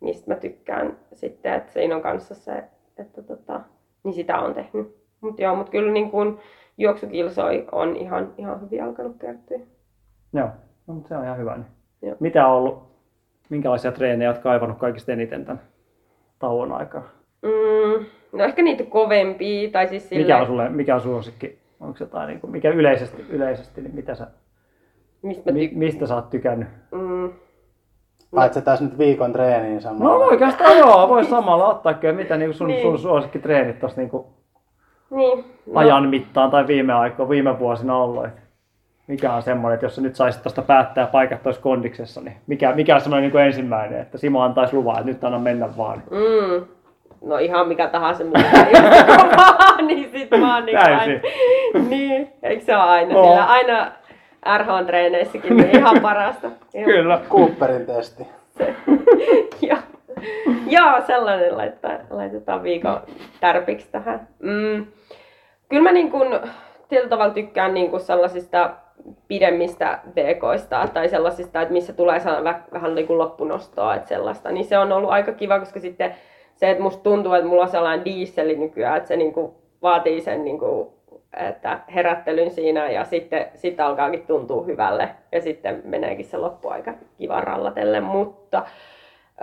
mistä 0.00 0.30
mä 0.30 0.40
tykkään 0.40 0.96
sitten, 1.14 1.54
että 1.54 1.72
siinä 1.72 1.96
on 1.96 2.02
kanssa 2.02 2.34
se, 2.34 2.64
että 2.98 3.22
tota, 3.22 3.60
niin 4.04 4.14
sitä 4.14 4.38
on 4.38 4.54
tehnyt. 4.54 4.98
Mutta 5.20 5.42
joo, 5.42 5.56
mut 5.56 5.70
kyllä 5.70 5.92
niin 5.92 6.10
kun 6.10 6.38
juoksukilsoi 6.78 7.66
on 7.72 7.96
ihan, 7.96 8.34
ihan 8.38 8.60
hyvin 8.60 8.84
alkanut 8.84 9.16
kertyä. 9.20 9.58
Joo, 10.32 10.48
no, 10.86 10.94
mutta 10.94 11.08
se 11.08 11.16
on 11.16 11.24
ihan 11.24 11.38
hyvä. 11.38 11.56
Niin. 11.56 11.66
Joo. 12.02 12.16
Mitä 12.20 12.46
on 12.46 12.54
ollut, 12.54 12.82
minkälaisia 13.48 13.92
treenejä 13.92 14.30
olet 14.30 14.42
kaivannut 14.42 14.78
kaikista 14.78 15.12
eniten 15.12 15.44
tämän 15.44 15.62
tauon 16.38 16.72
aikana? 16.72 17.04
Mm, 17.42 18.06
no 18.32 18.44
ehkä 18.44 18.62
niitä 18.62 18.84
kovempia, 18.84 19.70
tai 19.70 19.88
siis 19.88 20.10
Mikä 20.10 20.22
silleen, 20.22 20.40
on 20.40 20.46
sulle, 20.46 20.68
mikä 20.68 20.94
on 20.94 21.00
suosikki? 21.00 21.57
Onko 21.80 21.96
jotain, 22.00 22.26
niin 22.28 22.40
kuin, 22.40 22.50
mikä 22.50 22.70
yleisesti, 22.70 23.26
yleisesti 23.28 23.80
niin 23.80 23.94
mitä 23.94 24.14
sä, 24.14 24.26
mistä 25.22 25.50
mä 25.50 25.54
mi, 25.54 25.70
mistä 25.74 26.06
sä 26.06 26.14
oot 26.14 26.30
tykännyt? 26.30 26.68
Mm, 26.92 27.30
Paitsi 28.34 28.62
tässä 28.62 28.84
nyt 28.84 28.98
viikon 28.98 29.32
treeniin 29.32 29.74
No 29.74 29.80
samalla. 29.80 30.24
oikeastaan 30.26 30.78
joo, 30.78 31.08
voi 31.08 31.24
samalla 31.24 31.68
ottaa 31.68 31.94
kyllä 31.94 32.14
mitä 32.14 32.36
niin 32.36 32.54
sun, 32.54 32.68
Niin. 32.68 32.82
sun 32.82 32.98
suosikkitreenit 32.98 33.78
tuossa 33.80 34.00
niin 34.00 34.10
niin, 35.10 35.44
no, 35.66 35.80
ajan 35.80 36.08
mittaan 36.08 36.50
tai 36.50 36.66
viime 36.66 36.92
aikoina, 36.92 37.30
viime 37.30 37.58
vuosina 37.58 37.96
ollut. 37.96 38.26
Mikä 39.06 39.32
on 39.34 39.42
semmoinen, 39.42 39.74
että 39.74 39.86
jos 39.86 39.96
sä 39.96 40.00
nyt 40.02 40.16
saisit 40.16 40.42
tuosta 40.42 40.62
päättää 40.62 41.06
paikat 41.06 41.42
tuossa 41.42 41.62
kondiksessa, 41.62 42.20
niin 42.20 42.36
mikä, 42.46 42.72
mikä 42.74 42.94
on 42.94 43.00
semmoinen 43.00 43.30
niin 43.32 43.44
ensimmäinen, 43.46 44.00
että 44.00 44.18
Simo 44.18 44.42
antaisi 44.42 44.76
luvan, 44.76 44.94
että 44.96 45.06
nyt 45.06 45.24
anna 45.24 45.38
mennä 45.38 45.76
vaan. 45.76 46.02
Mm. 46.10 46.66
No 47.24 47.38
ihan 47.38 47.68
mikä 47.68 47.88
tahansa, 47.88 48.24
kovaa, 49.06 49.82
niin 49.82 50.10
sit 50.10 50.30
vaan 50.30 50.66
niin. 50.66 50.78
Aina, 50.78 51.02
niin, 51.88 52.32
eikö 52.42 52.64
se 52.64 52.74
ole 52.76 52.82
aina? 52.84 53.18
Oo. 53.18 53.30
Sillä 53.30 53.44
aina, 53.46 53.92
RH-treeneissäkin 54.58 55.56
niin 55.56 55.76
ihan 55.78 56.00
parasta. 56.02 56.50
Ihan- 56.74 56.84
Kyllä. 56.92 57.20
Cooperin 57.28 57.86
testi. 57.86 58.26
Joo. 59.68 59.78
Joo, 60.66 61.00
sellainen 61.06 61.56
laittaa, 61.56 61.92
laitetaan 62.10 62.62
viikon 62.62 63.00
tärpiksi 63.40 63.88
tähän. 63.92 64.28
Mm. 64.38 64.86
Kyllä 65.68 65.82
mä 65.82 65.92
niin 65.92 66.10
kun, 66.10 66.40
tietyllä 66.88 67.10
tavalla 67.10 67.34
tykkään 67.34 67.74
niin 67.74 67.90
kun 67.90 68.00
sellaisista 68.00 68.70
pidemmistä 69.28 69.98
BKista 70.14 70.88
tai 70.94 71.08
sellaisista, 71.08 71.60
että 71.62 71.72
missä 71.72 71.92
tulee 71.92 72.20
vähän 72.72 72.94
niin 72.94 73.06
kuin 73.06 73.18
loppunostoa, 73.18 73.94
että 73.94 74.08
sellaista, 74.08 74.50
niin 74.50 74.64
se 74.64 74.78
on 74.78 74.92
ollut 74.92 75.10
aika 75.10 75.32
kiva, 75.32 75.58
koska 75.58 75.80
sitten 75.80 76.14
se, 76.58 76.70
että 76.70 76.82
musta 76.82 77.02
tuntuu, 77.02 77.32
että 77.32 77.48
mulla 77.48 77.62
on 77.62 77.68
sellainen 77.68 78.04
dieseli 78.04 78.56
nykyään, 78.56 78.96
että 78.96 79.08
se 79.08 79.16
niin 79.16 79.32
kuin 79.32 79.52
vaatii 79.82 80.20
sen 80.20 80.44
niin 80.44 80.58
kuin, 80.58 80.88
että 81.36 81.80
herättelyn 81.94 82.50
siinä 82.50 82.90
ja 82.90 83.04
sitten, 83.04 83.46
sitten 83.54 83.86
alkaakin 83.86 84.26
tuntua 84.26 84.64
hyvälle 84.64 85.08
ja 85.32 85.40
sitten 85.40 85.82
meneekin 85.84 86.24
se 86.24 86.36
loppuaika 86.36 86.94
kivan 87.18 87.44
rallatelle, 87.44 88.00
mutta 88.00 88.62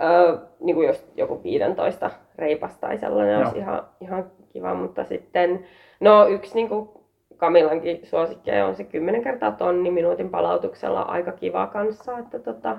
Öö, 0.02 0.38
niin 0.60 0.76
kuin 0.76 0.86
jos 0.86 1.08
joku 1.14 1.42
15 1.42 2.10
reipas 2.36 2.78
tai 2.78 2.98
sellainen 2.98 3.32
Joo. 3.32 3.42
olisi 3.42 3.58
ihan, 3.58 3.82
ihan 4.00 4.30
kiva, 4.52 4.74
mutta 4.74 5.04
sitten 5.04 5.66
no 6.00 6.26
yksi 6.26 6.54
niin 6.54 6.68
kuin 6.68 6.88
Kamilankin 7.36 8.00
suosikkeja 8.02 8.66
on 8.66 8.76
se 8.76 8.84
10 8.84 9.22
kertaa 9.22 9.52
tonni 9.52 9.90
minuutin 9.90 10.30
palautuksella 10.30 11.02
aika 11.02 11.32
kiva 11.32 11.66
kanssa, 11.66 12.18
että 12.18 12.38
tota, 12.38 12.78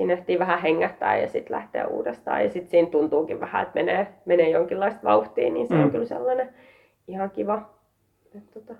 siinä 0.00 0.12
ehtii 0.12 0.38
vähän 0.38 0.60
hengähtää 0.62 1.16
ja 1.16 1.28
sitten 1.28 1.56
lähteä 1.56 1.86
uudestaan 1.86 2.42
ja 2.44 2.50
sitten 2.50 2.70
siinä 2.70 2.90
tuntuukin 2.90 3.40
vähän, 3.40 3.62
että 3.62 3.74
menee, 3.80 4.06
menee 4.24 4.50
jonkinlaista 4.50 5.00
vauhtia, 5.04 5.52
niin 5.52 5.66
se 5.66 5.74
Mm. 5.74 5.82
on 5.82 5.90
kyllä 5.90 6.04
sellainen 6.04 6.48
ihan 7.08 7.30
kiva. 7.30 7.62
Tota, 8.54 8.74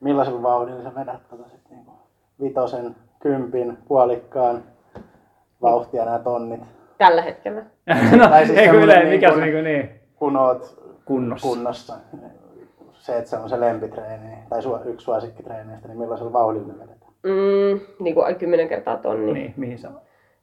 Millaisella 0.00 0.42
vauhdilla 0.42 0.82
sä 0.82 0.94
vedät 0.94 1.28
tota 1.30 1.48
sit 1.48 1.60
niinku 1.70 1.92
vitosen, 2.40 2.96
kympin, 3.20 3.78
puolikkaan 3.88 4.62
vauhtia 5.62 6.04
nämä 6.04 6.18
tonnit? 6.18 6.60
tällä 6.98 7.22
hetkellä. 7.22 7.62
no, 8.18 8.28
Tai 8.28 8.46
siis 8.46 8.58
ei 8.58 8.68
kyllä, 8.68 8.92
semmoinen 8.94 9.08
mikä 9.14 9.26
niin 9.28 9.34
se 9.44 9.50
kuin- 9.52 9.64
niinku 9.64 9.88
niin 9.88 10.00
Kun 10.16 10.36
oot 10.36 10.82
kunnossa. 11.04 11.48
kunnossa. 11.48 11.94
Se, 12.92 13.18
että 13.18 13.30
se 13.30 13.36
on 13.36 13.48
se 13.48 13.60
lempitreeni 13.60 14.36
tai 14.48 14.60
su- 14.60 14.88
yksi 14.88 15.04
suosikkitreeneistä, 15.04 15.88
niin 15.88 15.98
millaisella 15.98 16.32
vauhdilla 16.32 16.72
ne 16.72 16.78
vedetään? 16.78 17.12
Mm, 17.22 17.80
niin 18.04 18.14
kuin 18.14 18.36
10 18.36 18.68
kertaa 18.68 18.96
tonni. 18.96 19.32
Niin, 19.32 19.54
mihin 19.56 19.78
se 19.78 19.88
on? 19.88 20.00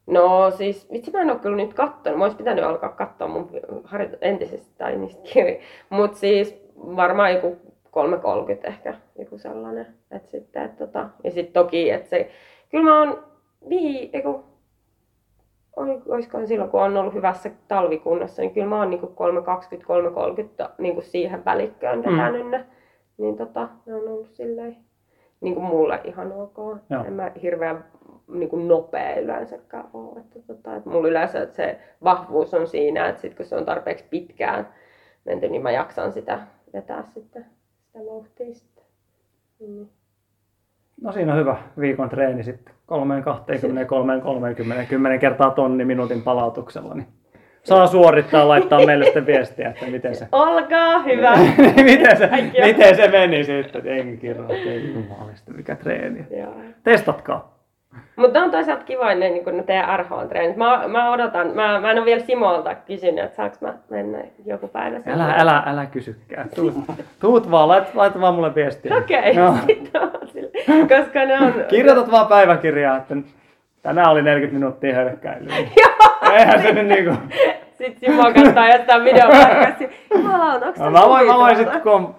No 0.09 0.51
siis, 0.51 0.91
vitsi 0.91 1.11
mä 1.11 1.21
en 1.21 1.31
ole 1.31 1.39
kyllä 1.39 1.55
nyt 1.55 1.73
kattonut. 1.73 2.19
Mä 2.19 2.23
ois 2.25 2.35
pitänyt 2.35 2.63
alkaa 2.65 2.89
katsoa 2.89 3.27
mun 3.27 3.49
harjoit- 3.83 4.17
entisistä 4.21 4.73
tai 4.77 4.95
niistä 4.97 5.21
kirjoja. 5.33 5.59
Mut 5.89 6.15
siis 6.15 6.61
varmaan 6.75 7.33
joku 7.33 7.57
3.30 7.89 8.67
ehkä, 8.67 8.93
joku 9.19 9.37
sellainen. 9.37 9.87
Et 10.11 10.29
sitten, 10.29 10.63
et 10.63 10.77
tota, 10.77 11.09
ja 11.23 11.31
sitten 11.31 11.53
toki, 11.53 11.89
että 11.89 12.09
se, 12.09 12.29
kyllä 12.69 12.83
mä 12.83 12.99
oon 12.99 13.23
vii, 13.69 14.09
eiku, 14.13 14.43
oiskohan 16.09 16.47
silloin, 16.47 16.71
kun 16.71 16.81
on 16.81 16.97
ollut 16.97 17.13
hyvässä 17.13 17.51
talvikunnossa, 17.67 18.41
niin 18.41 18.53
kyllä 18.53 18.67
mä 18.67 18.77
oon 18.77 18.89
niinku 18.89 19.07
3.20, 19.07 20.63
3.30 20.65 20.71
niinku 20.77 21.01
siihen 21.01 21.45
välikköön 21.45 22.03
vetänyt 22.03 22.49
ne. 22.49 22.65
Niin 23.17 23.37
tota, 23.37 23.69
ne 23.85 23.95
on 23.95 24.07
ollut 24.07 24.29
silleen 24.31 24.77
niin 25.41 25.53
kuin 25.53 25.65
mulle 25.65 26.01
ihan 26.03 26.31
ok. 26.31 26.57
Joo. 26.89 27.03
En 27.03 27.13
mä 27.13 27.31
hirveän 27.41 27.85
niin 28.29 28.49
kuin 28.49 28.67
nopea 28.67 29.19
yleensäkään 29.19 29.87
ole. 29.93 30.19
Että, 30.19 30.39
tota, 30.47 30.75
että 30.75 30.89
mulla 30.89 31.07
yleensä 31.07 31.47
se 31.51 31.79
vahvuus 32.03 32.53
on 32.53 32.67
siinä, 32.67 33.09
että 33.09 33.21
sit 33.21 33.35
kun 33.35 33.45
se 33.45 33.55
on 33.55 33.65
tarpeeksi 33.65 34.05
pitkään 34.09 34.67
menty, 35.25 35.49
niin 35.49 35.63
mä 35.63 35.71
jaksan 35.71 36.11
sitä 36.11 36.39
vetää 36.73 37.03
sitten 37.03 37.45
sitä 37.85 37.99
vauhtia 38.05 38.53
sitten. 38.53 38.83
Niin. 39.59 39.89
No 41.01 41.11
siinä 41.11 41.33
on 41.33 41.39
hyvä 41.39 41.57
viikon 41.79 42.09
treeni 42.09 42.43
sitten. 42.43 42.73
3 42.85 43.21
20, 43.21 43.85
3 43.85 44.21
30, 44.21 44.85
10 44.89 45.19
kertaa 45.19 45.51
tonni 45.51 45.85
minuutin 45.85 46.21
palautuksella. 46.21 46.93
Niin 46.93 47.07
saa 47.63 47.87
suorittaa, 47.87 48.47
laittaa 48.47 48.85
meille 48.85 49.05
sitten 49.05 49.25
viestiä, 49.25 49.69
että 49.69 49.85
miten 49.85 50.15
se, 50.15 50.27
Olkaa 50.31 51.03
hyvä! 51.03 51.37
miten 51.91 52.17
se, 52.17 52.29
miten 52.65 52.95
se 52.95 53.07
meni 53.07 53.43
sitten. 53.43 53.85
Jengi 53.85 54.17
kirjoitti, 54.17 54.53
että 54.55 54.69
ei 54.69 54.93
jumalista, 54.93 55.51
mikä 55.51 55.75
treeni. 55.75 56.25
Joo. 56.37 56.53
Testatkaa. 56.83 57.48
Mutta 58.15 58.39
on 58.39 58.51
toisaalta 58.51 58.83
kiva 58.83 59.15
ne, 59.15 59.29
niin 59.29 59.57
ne 59.57 59.63
teidän 59.63 59.99
RH-treenit. 59.99 60.55
Mä, 60.55 60.87
mä 60.87 61.11
odotan, 61.11 61.47
mä, 61.47 61.79
mä 61.79 61.91
en 61.91 61.97
ole 61.97 62.05
vielä 62.05 62.19
Simolta 62.21 62.75
kysynyt, 62.75 63.23
että 63.23 63.35
saanko 63.35 63.57
mä 63.61 63.73
mennä 63.89 64.17
joku 64.45 64.67
päivä 64.67 64.99
sinne. 64.99 65.13
Älä, 65.13 65.33
älä, 65.37 65.63
älä 65.65 65.85
kysykään. 65.85 66.49
Tuut, 66.55 66.73
tuut 67.19 67.51
vaan, 67.51 67.67
lait, 67.67 67.95
laita 67.95 68.21
vaan 68.21 68.33
mulle 68.33 68.55
viestiä. 68.55 68.97
Okei, 68.97 69.35
Joo. 69.35 69.47
on 69.49 70.27
sille. 70.27 70.51
Koska 70.81 71.25
ne 71.25 71.39
on... 71.39 71.53
Kirjoitat 71.67 72.11
vaan 72.11 72.27
päiväkirjaa, 72.27 72.97
että 72.97 73.15
tänään 73.81 74.11
oli 74.11 74.21
40 74.21 74.59
minuuttia 74.59 74.95
hölkkäilyä. 74.95 75.53
Eihän 76.33 76.61
se 76.61 76.71
nyt 76.71 76.87
niinku... 76.87 77.13
Sitten 77.77 78.11
Simo 78.11 78.23
videopätkästä. 79.03 79.85
Jumalauta, 80.15 80.65
onko 80.65 80.83
No, 80.83 80.91
mä 80.91 81.01
voin, 81.09 81.27
mä 81.27 81.37
voin 81.37 81.55
sitten 81.57 81.81
kun 81.81 81.91
on 81.91 82.15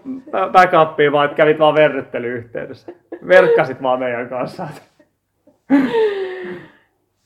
backupia 0.52 1.12
vaan, 1.12 1.24
että 1.24 1.36
kävit 1.36 1.58
vaan 1.58 1.74
verryttelyyhteydessä. 1.74 2.92
Verkkasit 3.28 3.82
vaan 3.82 3.98
meidän 3.98 4.28
kanssa. 4.28 4.68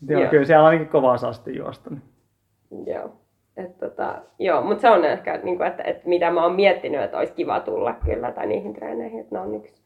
Joo, 0.09 0.21
Joo. 0.21 0.31
kyllä 0.31 0.45
siellä 0.45 0.67
ainakin 0.67 0.89
kovaa 0.89 1.17
sasti 1.17 1.57
juosta. 1.57 1.91
niin. 1.91 2.03
Joo. 2.95 3.11
Et 3.57 3.79
tota, 3.79 4.15
joo, 4.39 4.63
mutta 4.63 4.81
se 4.81 4.91
on 4.91 5.05
ehkä, 5.05 5.37
niin 5.43 5.57
kuin, 5.57 5.67
että, 5.67 5.83
että 5.83 6.03
mitä 6.09 6.31
mä 6.31 6.43
oon 6.43 6.55
miettinyt, 6.55 7.01
että 7.03 7.19
olisi 7.19 7.33
kiva 7.33 7.61
tulla 7.61 7.95
kyllä 8.05 8.33
tai 8.33 8.47
niihin 8.47 8.75
treeneihin, 8.75 9.21
että 9.21 9.35
ne 9.35 9.41
on 9.41 9.55
yksi 9.55 9.83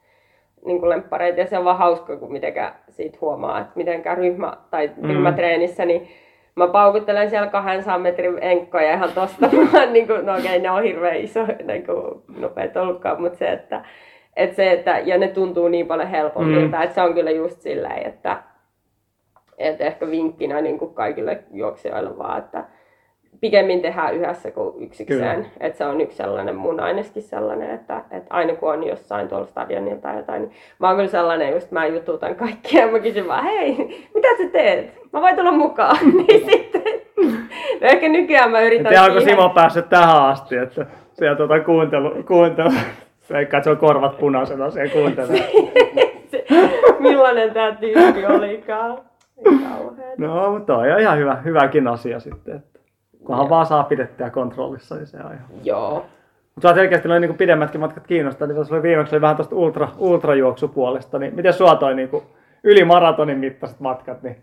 niin 0.64 0.78
kuin 0.80 0.90
lemppareita 0.90 1.40
ja 1.40 1.46
se 1.46 1.58
on 1.58 1.64
vaan 1.64 1.78
hauska, 1.78 2.16
kun 2.16 2.32
mitenkä 2.32 2.74
siitä 2.88 3.18
huomaa, 3.20 3.60
että 3.60 3.72
mitenkään 3.74 4.18
ryhmä 4.18 4.52
tai 4.70 4.90
Mm. 4.96 5.08
ryhmätreenissä, 5.08 5.84
niin 5.84 6.08
mä 6.56 6.66
paukuttelen 6.68 7.30
siellä 7.30 7.48
200 7.48 7.98
metrin 7.98 8.38
enkkoja 8.40 8.92
ihan 8.92 9.10
tosta 9.14 9.46
niin 9.92 10.06
kuin, 10.06 10.26
no 10.26 10.34
okei, 10.38 10.60
ne 10.60 10.70
on 10.70 10.82
hirveän 10.82 11.16
iso, 11.16 11.46
niin 11.66 11.86
kuin, 11.86 12.22
nopeat 12.40 12.76
ollutkaan, 12.76 13.20
mutta 13.22 13.38
se, 13.38 13.52
että, 13.52 13.84
että 14.36 14.56
se, 14.56 14.72
että, 14.72 14.98
ja 14.98 15.18
ne 15.18 15.28
tuntuu 15.28 15.68
niin 15.68 15.86
paljon 15.86 16.08
helpommilta, 16.08 16.76
Mm. 16.76 16.82
että 16.82 16.94
se 16.94 17.02
on 17.02 17.14
kyllä 17.14 17.30
just 17.30 17.60
silleen, 17.60 18.06
että, 18.06 18.42
että 19.58 19.84
ehkä 19.84 20.10
vinkkinä 20.10 20.60
niin 20.60 20.78
kuin 20.78 20.94
kaikille 20.94 21.42
juoksijoille 21.52 22.18
vaan, 22.18 22.38
että 22.38 22.64
pikemmin 23.40 23.82
tehdään 23.82 24.14
yhdessä 24.14 24.50
kuin 24.50 24.82
yksikseen. 24.84 25.46
Että 25.60 25.78
se 25.78 25.84
on 25.84 26.00
yksi 26.00 26.16
sellainen, 26.16 26.56
mun 26.56 26.80
aineskin 26.80 27.22
sellainen, 27.22 27.70
että, 27.70 28.02
että 28.10 28.34
aina 28.34 28.54
kun 28.54 28.72
on 28.72 28.86
jossain 28.86 29.28
tuolla 29.28 29.46
stadionilla 29.46 30.00
tai 30.00 30.16
jotain, 30.16 30.42
niin 30.42 30.52
mä 30.78 30.86
oon 30.86 30.96
kyllä 30.96 31.08
sellainen, 31.08 31.52
just 31.52 31.70
mä 31.70 31.86
jututan 31.86 32.34
kaikkia 32.34 32.80
ja 32.80 32.92
mä 32.92 32.98
kysyn 32.98 33.28
vaan, 33.28 33.44
hei, 33.44 33.74
mitä 34.14 34.28
sä 34.38 34.48
teet? 34.52 34.92
Mä 35.12 35.20
voin 35.20 35.36
tulla 35.36 35.52
mukaan. 35.52 35.96
niin 36.28 36.50
sitten, 36.50 36.82
no 37.80 37.88
ehkä 37.88 38.08
nykyään 38.08 38.50
mä 38.50 38.60
yritän 38.60 38.86
tiedä, 38.86 39.04
onko 39.04 39.20
Simo 39.20 39.48
päässyt 39.48 39.88
tähän 39.88 40.22
asti, 40.22 40.56
että 40.56 40.86
siellä 41.12 41.36
tuota 41.36 41.60
kuuntelu, 41.60 42.22
kuuntelu. 42.22 42.70
Veikkaa, 43.32 43.58
että 43.58 43.64
se 43.64 43.70
on 43.70 43.76
korvat 43.76 44.18
punaisena 44.18 44.70
siellä 44.70 44.92
kuuntelee. 44.92 45.50
se, 46.30 46.44
millainen 46.98 47.54
tämä 47.54 47.72
tyyppi 47.72 48.26
olikaan. 48.26 48.98
No, 50.18 50.50
mutta 50.50 50.74
toi 50.74 50.92
on 50.92 51.00
ihan 51.00 51.18
hyvä, 51.18 51.34
hyväkin 51.34 51.88
asia 51.88 52.20
sitten. 52.20 52.56
Että 52.56 52.78
kunhan 53.24 53.44
Joo. 53.44 53.50
vaan 53.50 53.66
saa 53.66 53.82
pidettyä 53.82 54.30
kontrollissa, 54.30 54.94
niin 54.94 55.06
se 55.06 55.16
on 55.16 55.32
ihan... 55.32 55.46
Joo. 55.64 56.06
Mutta 56.54 56.74
selkeästi 56.74 57.08
noin 57.08 57.20
niin 57.20 57.36
pidemmätkin 57.36 57.80
matkat 57.80 58.06
kiinnostaa, 58.06 58.48
niin 58.48 58.54
tuossa 58.54 58.74
oli 58.74 58.82
viimeksi 58.82 59.14
oli 59.14 59.20
vähän 59.20 59.36
tuosta 59.36 59.56
ultra, 59.56 59.88
ultrajuoksupuolesta, 59.98 61.18
niin 61.18 61.34
miten 61.34 61.52
sua 61.52 61.76
toi 61.76 61.94
niin 61.94 62.10
yli 62.64 62.84
maratonin 62.84 63.38
mittaiset 63.38 63.80
matkat, 63.80 64.22
niin 64.22 64.36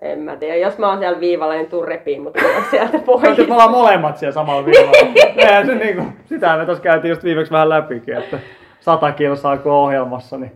En 0.00 0.18
mä 0.18 0.36
tiedä, 0.36 0.56
jos 0.56 0.78
mä 0.78 0.88
oon 0.88 0.98
siellä 0.98 1.20
viivalla, 1.20 1.54
niin 1.54 1.66
tuu 1.66 1.82
repiin 1.82 2.22
mut 2.22 2.36
ulos 2.36 2.70
sieltä 2.70 2.98
pois. 2.98 3.38
me 3.38 3.54
ollaan 3.54 3.70
molemmat 3.70 4.16
siellä 4.16 4.34
samalla 4.34 4.66
viivalla. 4.66 5.22
Eihän 5.36 5.66
se 5.66 5.74
niinku, 5.74 6.04
sitä 6.26 6.56
me 6.56 6.64
tuossa 6.64 6.82
käytiin 6.82 7.10
just 7.10 7.24
viimeksi 7.24 7.52
vähän 7.52 7.68
läpikin, 7.68 8.16
että 8.16 8.38
sata 8.80 9.12
kilsaa 9.12 9.56
kun 9.56 9.72
ohjelmassa, 9.72 10.38
niin 10.38 10.52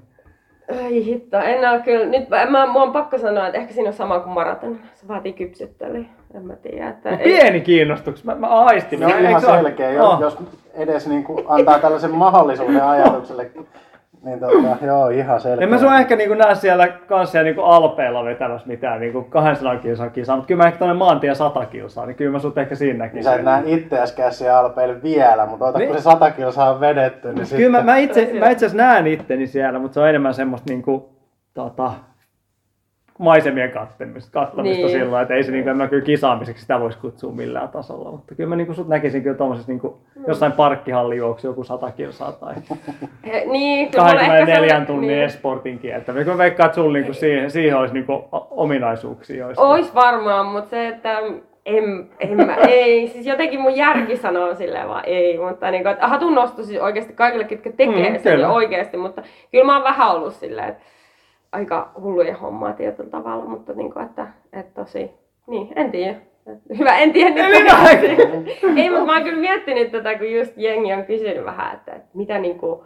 Ai 0.71 1.05
hitto, 1.05 1.37
en 1.39 1.71
oo 1.71 1.79
kyllä, 1.85 2.07
nyt 2.07 2.29
mä, 2.29 2.47
mä, 2.47 2.67
mua 2.67 2.83
on 2.83 2.93
pakko 2.93 3.19
sanoa, 3.19 3.47
että 3.47 3.59
ehkä 3.59 3.75
siinä 3.75 3.89
on 3.89 3.95
sama 3.95 4.21
kuin 4.21 4.33
maraton. 4.33 4.79
Se 4.95 5.09
vaatii 5.09 5.33
kypsyttelyä, 5.33 6.05
en 6.35 6.43
mä 6.47 6.57
tiedä. 6.57 6.89
Että 6.89 7.11
ei, 7.11 7.17
pieni 7.19 7.61
kiinnostuks, 7.61 8.25
mä, 8.25 8.35
mä 8.35 8.47
aistin. 8.49 8.99
Se 8.99 9.07
on 9.07 9.21
ihan 9.21 9.41
se 9.41 9.47
ole? 9.47 9.57
selkeä, 9.57 9.91
jos, 9.91 10.07
Oh. 10.07 10.21
jos 10.21 10.39
edes 10.75 11.07
niin 11.09 11.25
kuin 11.25 11.45
antaa 11.49 11.79
tällaisen 11.79 12.11
mahdollisuuden 12.15 12.85
ajatukselle. 12.85 13.51
Niin 14.27 14.41
tota, 14.41 14.77
joo, 14.87 15.09
ihan 15.09 15.41
selkeä. 15.41 15.65
En 15.65 15.71
mä 15.71 15.79
sua 15.79 15.99
ehkä 15.99 16.17
niinku 16.17 16.35
näe 16.35 16.55
siellä 16.55 16.89
kanssa 16.89 17.43
niinku 17.43 17.61
alpeilla 17.63 18.25
vetämässä 18.25 18.69
mitään 18.69 19.01
niinku 19.01 19.23
200 19.23 19.77
kilsan 19.77 20.11
kisaa, 20.11 20.37
mutta 20.37 20.49
kyllä 20.49 20.63
mä 20.63 20.67
ehkä 20.67 20.79
tonne 20.79 20.95
maantie 20.95 21.35
100 21.35 21.67
kilsaa, 21.67 22.07
niin 22.07 22.17
kyllä 22.17 22.33
mä 22.33 22.39
sut 22.39 22.59
ehkä 22.59 22.75
siinä 22.75 22.93
Niin 22.93 22.99
näkisin. 22.99 23.25
sä 23.25 23.35
et 23.35 23.45
näe 23.45 23.63
itseäskään 23.67 24.33
siellä 24.33 24.59
alpeilla 24.59 25.03
vielä, 25.03 25.47
mutta 25.47 25.65
ota 25.65 25.79
Niin. 25.79 25.89
kun 25.89 25.99
se 25.99 26.03
sata 26.03 26.31
kilsaa 26.31 26.71
on 26.71 26.81
vedetty, 26.81 27.33
niin 27.33 27.47
Kyllä 27.57 27.71
mä, 27.71 27.79
sitten... 27.79 27.85
mä 27.85 27.97
itse, 27.97 28.31
mä 28.41 28.51
itse 28.51 28.67
asiassa 28.67 28.85
näen 28.87 29.07
itteni 29.07 29.47
siellä, 29.47 29.79
mutta 29.79 29.95
se 29.95 30.01
on 30.01 30.09
enemmän 30.09 30.35
semmoista 30.35 30.71
niinku, 30.73 31.09
tota, 31.55 31.93
maisemien 33.19 33.71
kattamista, 33.71 34.31
kattamista 34.33 34.87
Niin. 34.87 34.91
silloin, 34.99 35.23
että 35.23 35.35
ei 35.35 35.43
se 35.45 35.53
niin, 35.53 35.77
mä 35.77 35.89
kyllä 35.89 36.05
kisaamiseksi 36.05 36.63
sitä 36.63 36.81
voisi 36.81 36.99
kutsua 36.99 37.33
millään 37.33 37.69
tasolla, 37.69 38.11
mutta 38.11 38.35
kyllä 38.35 38.49
mä 38.49 38.57
niin 38.57 38.75
sut 38.75 38.89
näkisin 38.89 39.23
kyllä 39.23 39.37
tuommoisessa 39.37 39.73
niin 39.73 39.81
jossain 40.29 40.53
parkkihallijuoksu 40.53 41.47
joku 41.47 41.65
100 41.65 41.91
kilsaa 41.91 42.33
tai 42.33 42.55
He- 43.27 43.45
Niin, 43.53 43.91
kyllä 43.91 44.05
mulla 44.05 44.21
ehkä 44.21 44.27
24 44.27 44.55
sellainen- 44.55 44.87
tunnin 44.87 45.09
niin. 45.09 45.23
esportin 45.23 45.79
kiertä. 45.79 46.13
Mä 46.13 46.39
veikkaan, 46.39 46.67
että 46.67 46.75
sulla 46.75 46.93
niin 46.99 47.15
siihen, 47.15 47.51
siihen 47.51 47.77
olisi 47.77 47.95
niin 47.95 48.07
ominaisuuksia. 48.51 49.37
Joista... 49.45 49.63
Ois 49.63 49.95
varmaan, 49.95 50.47
mutta 50.47 50.71
se, 50.71 50.89
että 50.89 51.19
en, 51.67 52.09
en 52.21 52.37
mä, 52.47 52.55
ei, 52.69 53.09
siis 53.09 53.27
jotenkin 53.27 53.61
mun 53.61 53.77
järki 53.77 54.17
sanoo 54.17 54.55
silleen 54.55 54.89
vaan 54.89 55.05
ei, 55.07 55.39
mutta 55.39 55.71
niin 55.71 55.83
kuin, 55.83 55.93
että 55.93 56.09
hatun 56.09 56.35
nosto 56.35 56.63
siis 56.63 56.81
oikeasti 56.81 57.13
kaikille, 57.13 57.45
ketkä 57.45 57.71
tekee 57.73 58.09
Mm, 58.09 58.17
mm, 58.17 58.23
sen 58.23 58.33
kyllä. 58.35 58.53
oikeasti, 58.53 58.97
mutta 58.97 59.23
kyllä 59.51 59.65
mä 59.65 59.75
oon 59.75 59.85
vähän 59.85 60.11
ollut 60.11 60.35
silleen, 60.35 60.69
että 60.69 60.83
aika 61.53 61.93
hulluja 62.01 62.37
hommaa 62.37 62.73
tietyllä 62.73 63.11
tavalla, 63.11 63.45
mutta 63.45 63.73
niin 63.73 63.93
kuin, 63.93 64.05
että, 64.05 64.27
että 64.53 64.83
tosi, 64.83 65.11
niin, 65.47 65.73
en 65.77 65.91
tiedä. 65.91 66.17
Hyvä, 66.79 66.99
en 66.99 67.13
tiedä 67.13 67.49
nyt. 67.49 67.67
ei, 68.77 68.91
mutta 68.91 69.05
mä 69.07 69.13
oon 69.13 69.23
kyllä 69.23 69.41
miettinyt 69.41 69.93
tätä, 69.93 70.19
kun 70.19 70.33
just 70.33 70.53
jengi 70.57 70.93
on 70.93 71.05
kysynyt 71.05 71.45
vähän, 71.45 71.75
että, 71.75 71.93
että 71.93 72.09
mitä 72.15 72.39
niin 72.39 72.59
kuin, 72.59 72.81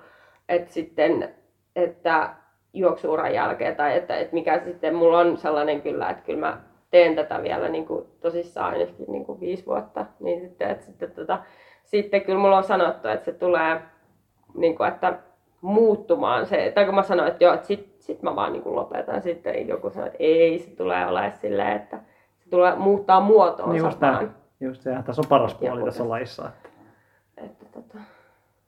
että 0.48 0.72
sitten, 0.72 1.34
että 1.76 2.34
juoksuuran 2.72 3.34
jälkeen 3.34 3.76
tai 3.76 3.96
että, 3.96 4.16
että 4.16 4.34
mikä 4.34 4.60
sitten, 4.64 4.94
mulla 4.94 5.18
on 5.18 5.36
sellainen 5.36 5.82
kyllä, 5.82 6.10
että 6.10 6.22
kyllä 6.22 6.40
mä 6.40 6.60
teen 6.90 7.14
tätä 7.14 7.42
vielä 7.42 7.68
niin 7.68 7.86
kuin 7.86 8.04
tosissaan 8.20 8.72
ainakin 8.72 9.06
niin 9.08 9.24
kuin 9.24 9.40
viisi 9.40 9.66
vuotta, 9.66 10.06
niin 10.20 10.40
sitten, 10.40 10.70
että 10.70 10.86
sitten, 10.86 11.10
tota, 11.10 11.38
sitten 11.84 12.22
kyllä 12.22 12.38
mulla 12.38 12.56
on 12.56 12.64
sanottu, 12.64 13.08
että 13.08 13.24
se 13.24 13.32
tulee 13.32 13.80
niin 14.54 14.76
kuin, 14.76 14.88
että 14.88 15.18
muuttumaan 15.60 16.46
se, 16.46 16.72
tai 16.74 16.84
kun 16.84 16.94
mä 16.94 17.02
sanoin, 17.02 17.28
että 17.28 17.44
joo, 17.44 17.54
että 17.54 17.66
sit, 17.66 17.94
sit 17.98 18.22
mä 18.22 18.36
vaan 18.36 18.52
niin 18.52 18.62
kuin 18.62 18.76
lopetan, 18.76 19.22
sitten 19.22 19.68
joku 19.68 19.90
sanoi, 19.90 20.06
että 20.06 20.18
ei, 20.20 20.58
se 20.58 20.70
tulee 20.70 21.06
olemaan 21.06 21.32
silleen, 21.40 21.76
että 21.76 21.98
se 22.38 22.50
tulee 22.50 22.74
muuttaa 22.76 23.20
muotoonsa 23.20 23.72
Niin 23.72 23.84
just 23.84 24.00
vaan. 24.00 24.14
näin. 24.14 24.30
Just 24.60 24.82
se, 24.82 24.90
tässä 25.06 25.22
on 25.22 25.28
paras 25.28 25.54
puoli 25.54 25.74
Joku 25.74 25.84
tässä 25.86 26.08
lajissa. 26.08 26.48
Että... 26.48 26.68
Että, 27.36 27.64
tota, 27.72 27.98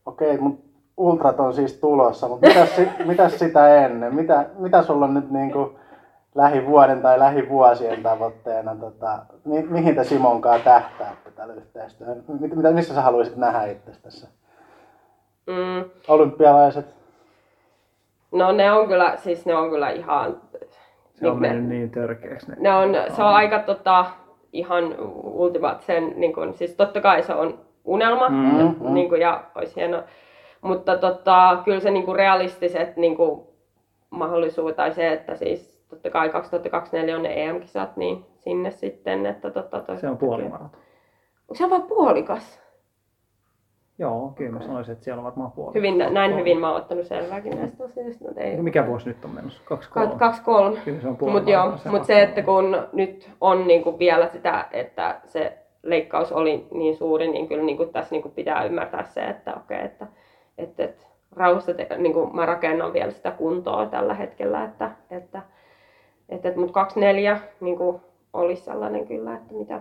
Okei, 0.06 0.38
mutta 0.38 0.66
ultrat 0.96 1.40
on 1.40 1.54
siis 1.54 1.74
tulossa, 1.80 2.28
mutta 2.28 2.48
mitäs, 2.48 2.76
si- 2.76 2.88
mitäs 3.06 3.38
sitä 3.38 3.84
ennen? 3.84 4.14
Mitä, 4.14 4.46
mitä 4.58 4.82
sulla 4.82 5.04
on 5.04 5.14
nyt 5.14 5.30
niinku 5.30 5.78
lähivuoden 6.34 7.02
tai 7.02 7.18
lähivuosien 7.18 8.02
tavoitteena? 8.02 8.74
Tota, 8.74 9.18
mi- 9.44 9.62
mihin 9.62 9.94
te 9.94 10.04
Simonkaan 10.04 10.60
tähtäätte 10.60 11.30
tällä 11.30 11.54
yhteistyöllä? 11.54 12.22
Mit, 12.40 12.56
mitä, 12.56 12.70
missä 12.70 12.94
sä 12.94 13.02
haluaisit 13.02 13.36
nähdä 13.36 13.64
itse 13.64 13.92
tässä? 14.02 14.28
Mm, 15.46 15.90
Olympialaiset? 16.08 16.86
no 18.32 18.52
ne 18.52 18.72
on 18.72 18.88
kyllä, 18.88 19.16
siis 19.16 19.46
ne 19.46 19.54
on 19.54 19.70
kyllä 19.70 19.90
ihan... 19.90 20.36
Se 21.14 21.28
on 21.28 21.42
ne- 21.42 21.48
mennyt 21.48 21.68
niin 21.68 21.90
törkeäksi. 21.90 22.50
Ne. 22.50 22.56
Ne 22.58 22.74
on, 22.74 22.94
se 23.16 23.22
on 23.22 23.28
aika 23.28 23.58
tota, 23.58 24.04
ihan 24.52 24.94
ultimaattisen, 25.22 26.12
niin 26.16 26.32
kun, 26.32 26.54
siis 26.54 26.74
totta 26.74 27.00
kai 27.00 27.22
se 27.22 27.34
on 27.34 27.58
unelma 27.84 28.28
Mm, 28.28 28.36
mm, 28.36 28.74
mm. 28.80 28.94
Niin 28.94 29.08
kun, 29.08 29.20
ja 29.20 29.44
olisi 29.54 29.76
hieno, 29.76 30.02
mutta 30.60 30.96
tota, 30.96 31.58
kyllä 31.64 31.80
se 31.80 31.90
niin 31.90 32.04
kun, 32.04 32.16
realistiset 32.16 32.96
niin 32.96 33.16
kun, 33.16 33.46
mahdollisuudet 34.10 34.76
tai 34.76 34.92
se, 34.92 35.12
että 35.12 35.36
siis 35.36 35.84
totta 35.88 36.10
kai 36.10 36.28
2024 36.28 37.16
on 37.16 37.22
ne 37.22 37.44
EM-kisat, 37.44 37.96
niin 37.96 38.26
sinne 38.38 38.70
sitten, 38.70 39.26
että 39.26 39.50
tota, 39.50 39.80
toi, 39.80 39.96
Se 39.96 40.08
on 40.08 40.18
puolimaraton. 40.18 40.80
Onko 41.48 41.54
se 41.54 41.70
vaan 41.70 41.82
puolikas? 41.82 42.61
Joo, 43.98 44.32
kyllä 44.36 44.52
mä 44.52 44.60
sanoisin, 44.62 44.92
että 44.92 45.04
siellä 45.04 45.20
on 45.20 45.24
varmaan 45.24 45.52
puoli. 45.52 45.74
Hyvin, 45.74 45.98
näin 46.10 46.36
hyvin 46.36 46.58
mä 46.58 46.68
oon 46.68 46.80
ottanut 46.80 47.06
selvääkin 47.06 47.56
näistä 47.56 47.84
asioista, 47.84 48.24
mutta 48.24 48.40
ei. 48.40 48.56
Mikä 48.56 48.86
vuosi 48.86 49.08
nyt 49.08 49.24
on 49.24 49.30
menossa? 49.30 49.62
Kaksi 49.64 49.90
kolme. 49.90 50.14
Kaksi 50.18 50.42
kolme. 50.42 50.80
Kyllä 50.84 51.00
se 51.00 51.06
on 51.06 51.12
Mutta 51.12 51.24
puolimaraton, 51.24 51.52
joo, 51.52 51.78
se 51.78 51.88
mutta 51.88 52.06
se, 52.06 52.22
että 52.22 52.42
kun 52.42 52.86
nyt 52.92 53.30
on 53.40 53.66
niinku 53.66 53.98
vielä 53.98 54.28
sitä, 54.28 54.68
että 54.72 55.20
se 55.26 55.58
leikkaus 55.82 56.32
oli 56.32 56.66
niin 56.70 56.96
suuri, 56.96 57.28
niin 57.28 57.48
kyllä 57.48 57.62
niinku 57.62 57.86
tässä 57.86 58.14
niinku 58.14 58.28
pitää 58.28 58.64
ymmärtää 58.64 59.04
se, 59.04 59.20
että 59.20 59.54
okei, 59.54 59.84
että, 59.84 60.06
että, 60.58 60.84
että 60.84 61.06
rauhassa 61.36 61.74
te, 61.74 61.88
niinku 61.98 62.26
mä 62.26 62.46
rakennan 62.46 62.92
vielä 62.92 63.10
sitä 63.10 63.30
kuntoa 63.30 63.86
tällä 63.86 64.14
hetkellä, 64.14 64.64
että, 64.64 64.90
että, 65.10 65.42
että, 66.28 66.48
että 66.48 66.60
mutta 66.60 66.72
24 66.72 67.40
niinku 67.60 68.00
olisi 68.32 68.62
sellainen 68.62 69.06
kyllä, 69.06 69.34
että 69.34 69.54
mitä, 69.54 69.80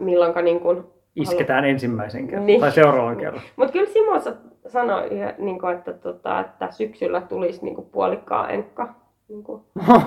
milloinka 0.00 0.42
niinku, 0.42 0.99
Isketään 1.16 1.64
ensimmäisen 1.64 2.26
kerran. 2.26 2.46
Niin. 2.46 2.60
Tai 2.60 2.72
seuraavan 2.72 3.16
kerran. 3.16 3.42
mutta 3.56 3.72
kyllä 3.72 3.90
Simo 3.92 4.20
sa- 4.20 4.32
sanoi, 4.66 5.08
niinku, 5.38 5.66
että, 5.66 5.92
tota, 5.92 6.40
että 6.40 6.70
syksyllä 6.70 7.20
tulisi 7.20 7.64
niinku 7.64 7.82
puolikkaa 7.82 8.48
enkka. 8.48 8.94
Niinku. 9.30 9.64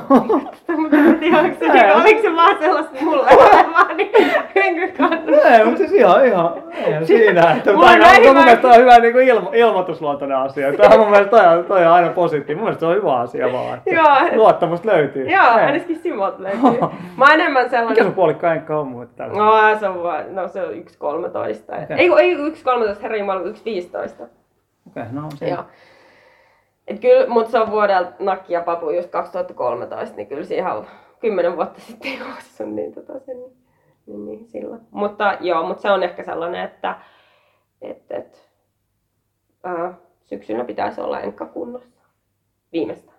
Mutta 0.09 0.73
en 0.73 1.19
tiedä, 1.19 1.39
onko 1.39 1.55
se, 1.59 1.67
niinku, 1.73 2.01
oliko 2.01 2.21
se 2.21 2.35
vaan 2.35 2.57
sellaista 2.59 2.91
mulle 3.01 3.21
olevaa, 3.31 3.93
niin 3.93 4.09
en 4.55 4.75
kyllä 4.75 4.87
kannata. 4.97 5.49
Ei, 5.49 5.63
mutta 5.65 5.77
siis 5.77 5.91
ihan, 5.93 6.25
ihan, 6.25 6.53
eihän 6.85 7.07
siinä. 7.07 7.51
Että 7.51 7.73
Mulla 7.73 7.85
on 7.87 7.91
tämä 7.99 8.05
näin 8.05 8.17
on 8.21 8.23
mun 8.27 8.29
hyvä- 8.35 8.43
mielestä 8.45 8.67
on 8.67 8.77
hyvä 8.77 8.99
niin 8.99 9.13
kuin 9.13 9.27
ilmo, 9.27 9.51
ilmoitusluontoinen 9.53 10.37
asia. 10.37 10.73
Tämä 10.73 10.93
on 10.93 10.99
mun 10.99 11.09
mielestä 11.09 11.37
toi, 11.37 11.57
on- 11.57 11.65
toi 11.65 11.85
on 11.85 11.91
aina 11.91 12.09
positiivinen. 12.09 12.57
Mun 12.57 12.63
mielestä 12.63 12.79
se 12.79 12.85
on 12.85 12.95
hyvä 12.95 13.15
asia 13.19 13.51
vaan. 13.53 13.81
Joo. 13.85 14.05
Luottamusta 14.35 14.87
löytyy. 14.87 15.29
Joo, 15.29 15.45
ainakin 15.45 15.99
Simot 16.03 16.39
löytyy. 16.39 16.61
Mä 17.17 17.25
oon 17.25 17.31
enemmän 17.33 17.63
Mikä 17.63 17.77
sellainen... 17.77 18.03
sun 18.05 18.13
puolikka 18.13 18.53
enkka 18.53 18.79
on 18.79 18.87
muuten 18.87 19.15
tällä? 19.15 19.37
No, 19.37 19.79
se 19.79 19.87
on 19.87 20.03
vaan, 20.03 20.35
no 20.35 20.47
se 20.47 20.61
on 20.61 20.69
1.13. 20.69 20.73
Okei. 21.83 21.97
Ei, 21.97 22.11
ei 22.19 22.35
1.13, 22.37 23.01
herra 23.01 23.17
jumala, 23.17 23.41
1.15. 23.41 23.45
Okei, 24.87 25.03
no 25.11 25.21
se. 25.35 25.47
Joo. 25.49 25.63
Et 26.87 26.99
kyllä, 26.99 27.27
mutta 27.27 27.51
se 27.51 27.59
on 27.59 27.71
vuodelta 27.71 28.11
Nakki 28.19 28.53
ja 28.53 28.61
Papu 28.61 28.89
just 28.89 29.09
2013, 29.09 30.15
niin 30.15 30.27
kyllä 30.27 30.43
siihen 30.43 30.71
on 30.71 30.85
10 31.19 31.55
vuotta 31.55 31.81
sitten 31.81 32.19
juossut, 32.19 32.69
niin 32.69 32.93
tota 32.93 33.19
sen, 33.19 33.37
niin, 34.05 34.25
niin 34.25 34.47
silloin. 34.47 34.81
Mutta 34.91 35.37
joo, 35.41 35.67
mutta 35.67 35.81
se 35.81 35.91
on 35.91 36.03
ehkä 36.03 36.23
sellainen, 36.23 36.63
että 36.63 36.95
et, 37.81 38.03
et, 38.09 38.49
ää, 39.63 39.93
syksyllä 40.23 40.63
pitäisi 40.63 41.01
olla 41.01 41.19
enkka 41.19 41.45
kunnossa. 41.45 42.01
Viimeistään. 42.73 43.17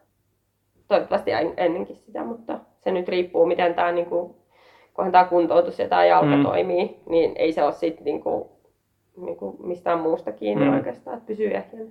Toivottavasti 0.89 1.31
en- 1.31 1.55
ennenkin 1.57 1.97
sitä, 1.97 2.25
mutta 2.25 2.61
se 2.81 2.93
nyt 2.93 3.09
riippuu, 3.09 3.47
miten 3.47 3.75
tämä 3.75 3.93
niinku, 3.93 4.37
kunhan 4.95 5.13
tämä 5.13 5.25
kuntoutus 5.25 5.79
ja 5.79 5.89
tämä 5.89 6.05
jalka 6.05 6.37
Mm. 6.37 6.43
toimii, 6.43 7.01
niin 7.09 7.33
ei 7.37 7.53
se 7.53 7.63
ole 7.65 7.73
sitten 7.73 8.05
niinku, 8.05 8.51
niinku 9.17 9.57
mistään 9.63 9.99
muusta 10.01 10.33
kiinni 10.33 10.65
mm. 10.65 10.75
oikeastaan, 10.75 11.17
että 11.17 11.27
pysyy 11.27 11.47
ehjänä. 11.47 11.91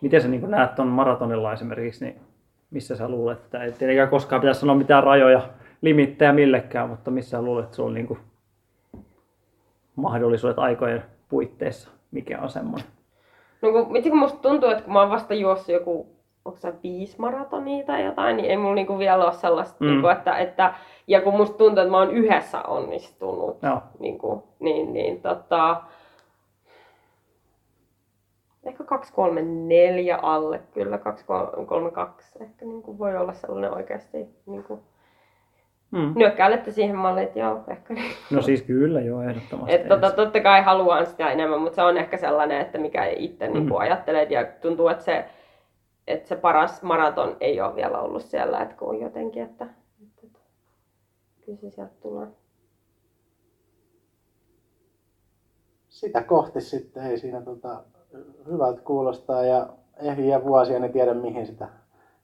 Miten 0.00 0.20
sä 0.22 0.28
niin 0.28 0.50
näet 0.50 0.74
tuon 0.74 0.88
maratonilla 0.88 1.52
esimerkiksi, 1.52 2.04
niin 2.04 2.20
missä 2.70 2.96
sä 2.96 3.08
luulet, 3.08 3.38
että 3.38 3.64
ei 3.64 3.72
tietenkään 3.72 4.08
koskaan 4.08 4.40
pitäisi 4.40 4.60
sanoa 4.60 4.74
mitään 4.76 5.04
rajoja, 5.04 5.40
limittejä 5.82 6.32
millekään, 6.32 6.88
mutta 6.88 7.10
missä 7.10 7.30
sä 7.30 7.42
luulet, 7.42 7.64
että 7.64 7.76
sulla 7.76 7.88
on 7.88 7.94
niin 7.94 8.06
kuin 8.06 8.18
mahdollisuudet 9.96 10.58
aikojen 10.58 11.02
puitteissa, 11.28 11.90
mikä 12.10 12.38
on 12.42 12.50
semmoinen? 12.50 12.86
No 13.62 13.72
kun, 13.72 14.02
kun 14.02 14.18
musta 14.18 14.38
tuntuu, 14.38 14.68
että 14.68 14.84
kun 14.84 14.92
mä 14.92 15.00
oon 15.00 15.10
vasta 15.10 15.34
juossut 15.34 15.68
joku, 15.68 16.06
onko 16.44 16.58
se 16.58 16.72
viisi 16.82 17.16
maratonia 17.20 17.84
tai 17.86 18.04
jotain, 18.04 18.36
niin 18.36 18.50
ei 18.50 18.56
mulla 18.56 18.74
niinku 18.74 18.98
vielä 18.98 19.24
ole 19.24 19.32
sellaista, 19.32 19.84
Mm. 19.84 19.90
niinku, 19.90 20.08
että, 20.08 20.38
että, 20.38 20.74
ja 21.06 21.20
kun 21.20 21.36
musta 21.36 21.58
tuntuu, 21.58 21.82
että 21.82 21.90
mä 21.90 21.98
oon 21.98 22.10
yhdessä 22.10 22.62
onnistunut, 22.62 23.62
Joo. 23.62 23.82
niinku, 23.98 24.42
niin, 24.58 24.92
niin 24.92 25.22
tota, 25.22 25.82
ehkä 28.70 28.84
234 28.84 30.16
alle, 30.16 30.60
kyllä 30.74 30.98
232 30.98 32.38
ehkä 32.42 32.64
niinku 32.64 32.98
voi 32.98 33.16
olla 33.16 33.32
sellainen 33.32 33.74
oikeasti 33.74 34.28
niinku, 34.46 34.82
Mm. 35.90 36.12
nyökkäilette 36.16 36.70
siihen 36.70 36.96
malliin, 36.96 37.26
että 37.26 37.38
joo, 37.38 37.64
ehkä 37.68 37.94
niin. 37.94 38.12
No 38.30 38.42
siis 38.42 38.62
kyllä, 38.62 39.00
joo, 39.00 39.22
ehdottomasti. 39.22 39.74
Et 39.74 39.88
tota, 39.88 40.10
totta 40.10 40.40
kai 40.40 40.62
haluan 40.62 41.06
sitä 41.06 41.30
enemmän, 41.30 41.60
mutta 41.60 41.76
se 41.76 41.82
on 41.82 41.96
ehkä 41.96 42.16
sellainen, 42.16 42.60
että 42.60 42.78
mikä 42.78 43.04
itse 43.06 43.48
mm. 43.48 43.52
niin 43.52 43.78
ajattelee 43.78 44.26
ja 44.30 44.44
tuntuu, 44.62 44.88
että 44.88 45.04
se, 45.04 45.24
että 46.06 46.28
se 46.28 46.36
paras 46.36 46.82
maraton 46.82 47.36
ei 47.40 47.60
ole 47.60 47.74
vielä 47.74 48.00
ollut 48.00 48.22
siellä, 48.22 48.60
että 48.60 48.74
kun 48.76 49.00
jotenkin, 49.00 49.42
että, 49.42 49.64
että, 50.02 50.26
että 50.26 50.40
kyllä 51.44 51.58
se 51.58 51.70
sieltä 51.70 51.94
tulee. 52.02 52.26
Sitä 55.88 56.22
kohti 56.22 56.60
sitten, 56.60 57.06
ei 57.06 57.18
siinä 57.18 57.42
tota, 57.42 57.82
hyvältä 58.46 58.80
kuulostaa 58.80 59.44
ja 59.44 59.66
ehjiä 60.02 60.44
vuosia, 60.44 60.78
niin 60.78 60.92
tiedä 60.92 61.14
mihin 61.14 61.46
sitä 61.46 61.68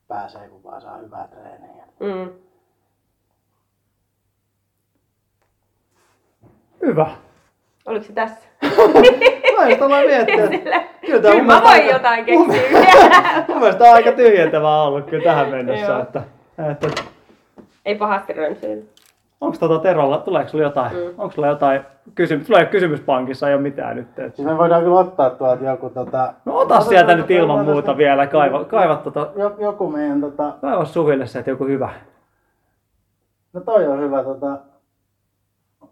pääsee, 0.08 0.48
kun 0.48 0.64
vaan 0.64 0.80
saa 0.80 0.96
hyvää 0.98 1.28
treeniä. 1.28 1.84
Mm. 2.00 2.30
Hyvä. 6.82 7.10
Oliko 7.86 8.04
se 8.06 8.12
tässä? 8.12 8.48
Mä 9.56 9.86
aloin 9.86 10.06
miettiä, 10.06 10.48
kyllä 10.58 10.84
Kyllä 11.06 11.34
mun 11.34 11.46
mä 11.46 11.54
voin 11.54 11.66
aika- 11.66 11.92
jotain 11.92 12.24
keksiä. 12.24 12.62
Mun 13.48 13.58
mielestä 13.58 13.84
on 13.84 13.94
aika 13.94 14.12
tyhjentävää 14.12 14.82
ollut 14.82 15.06
kyllä 15.10 15.24
tähän 15.24 15.48
mennessä. 15.48 16.00
Että, 16.00 16.22
että, 16.70 17.02
Ei 17.84 17.94
pahasti 17.94 18.32
rönsyillä. 18.32 18.84
Onko 19.40 19.56
tota 19.60 19.78
Terolla, 19.78 20.18
tuleeko 20.18 20.48
sulla 20.50 20.64
jotain, 20.64 20.92
mm. 20.92 20.98
Onko 21.18 21.30
sulla 21.34 21.48
jotain 21.48 21.80
kysymys, 22.14 22.46
tulee 22.46 22.66
kysymyspankissa 22.66 23.48
ei 23.48 23.54
ole 23.54 23.62
mitään 23.62 23.96
nyt. 23.96 24.18
Et. 24.18 24.36
Siis 24.36 24.48
me 24.48 24.58
voidaan 24.58 24.82
kyllä 24.82 24.98
ottaa 24.98 25.30
tuolta 25.30 25.64
joku 25.64 25.90
tota... 25.90 26.34
No 26.44 26.56
ota 26.56 26.80
sieltä 26.80 27.14
nyt 27.14 27.30
ilman 27.30 27.64
muuta 27.64 27.82
tästä- 27.82 27.96
vielä, 27.96 28.26
kaiva, 28.26 28.64
kaiva, 28.64 28.96
tota, 28.96 29.30
jo- 29.36 29.56
Joku 29.58 29.90
meidän 29.90 30.20
tota... 30.20 30.52
kaiva 30.60 30.84
Suville 30.84 31.26
se, 31.26 31.38
että 31.38 31.50
joku 31.50 31.64
hyvä, 31.64 31.90
No 33.52 33.60
toi 33.60 33.86
on 33.86 34.00
hyvä 34.00 34.22
tota... 34.24 34.58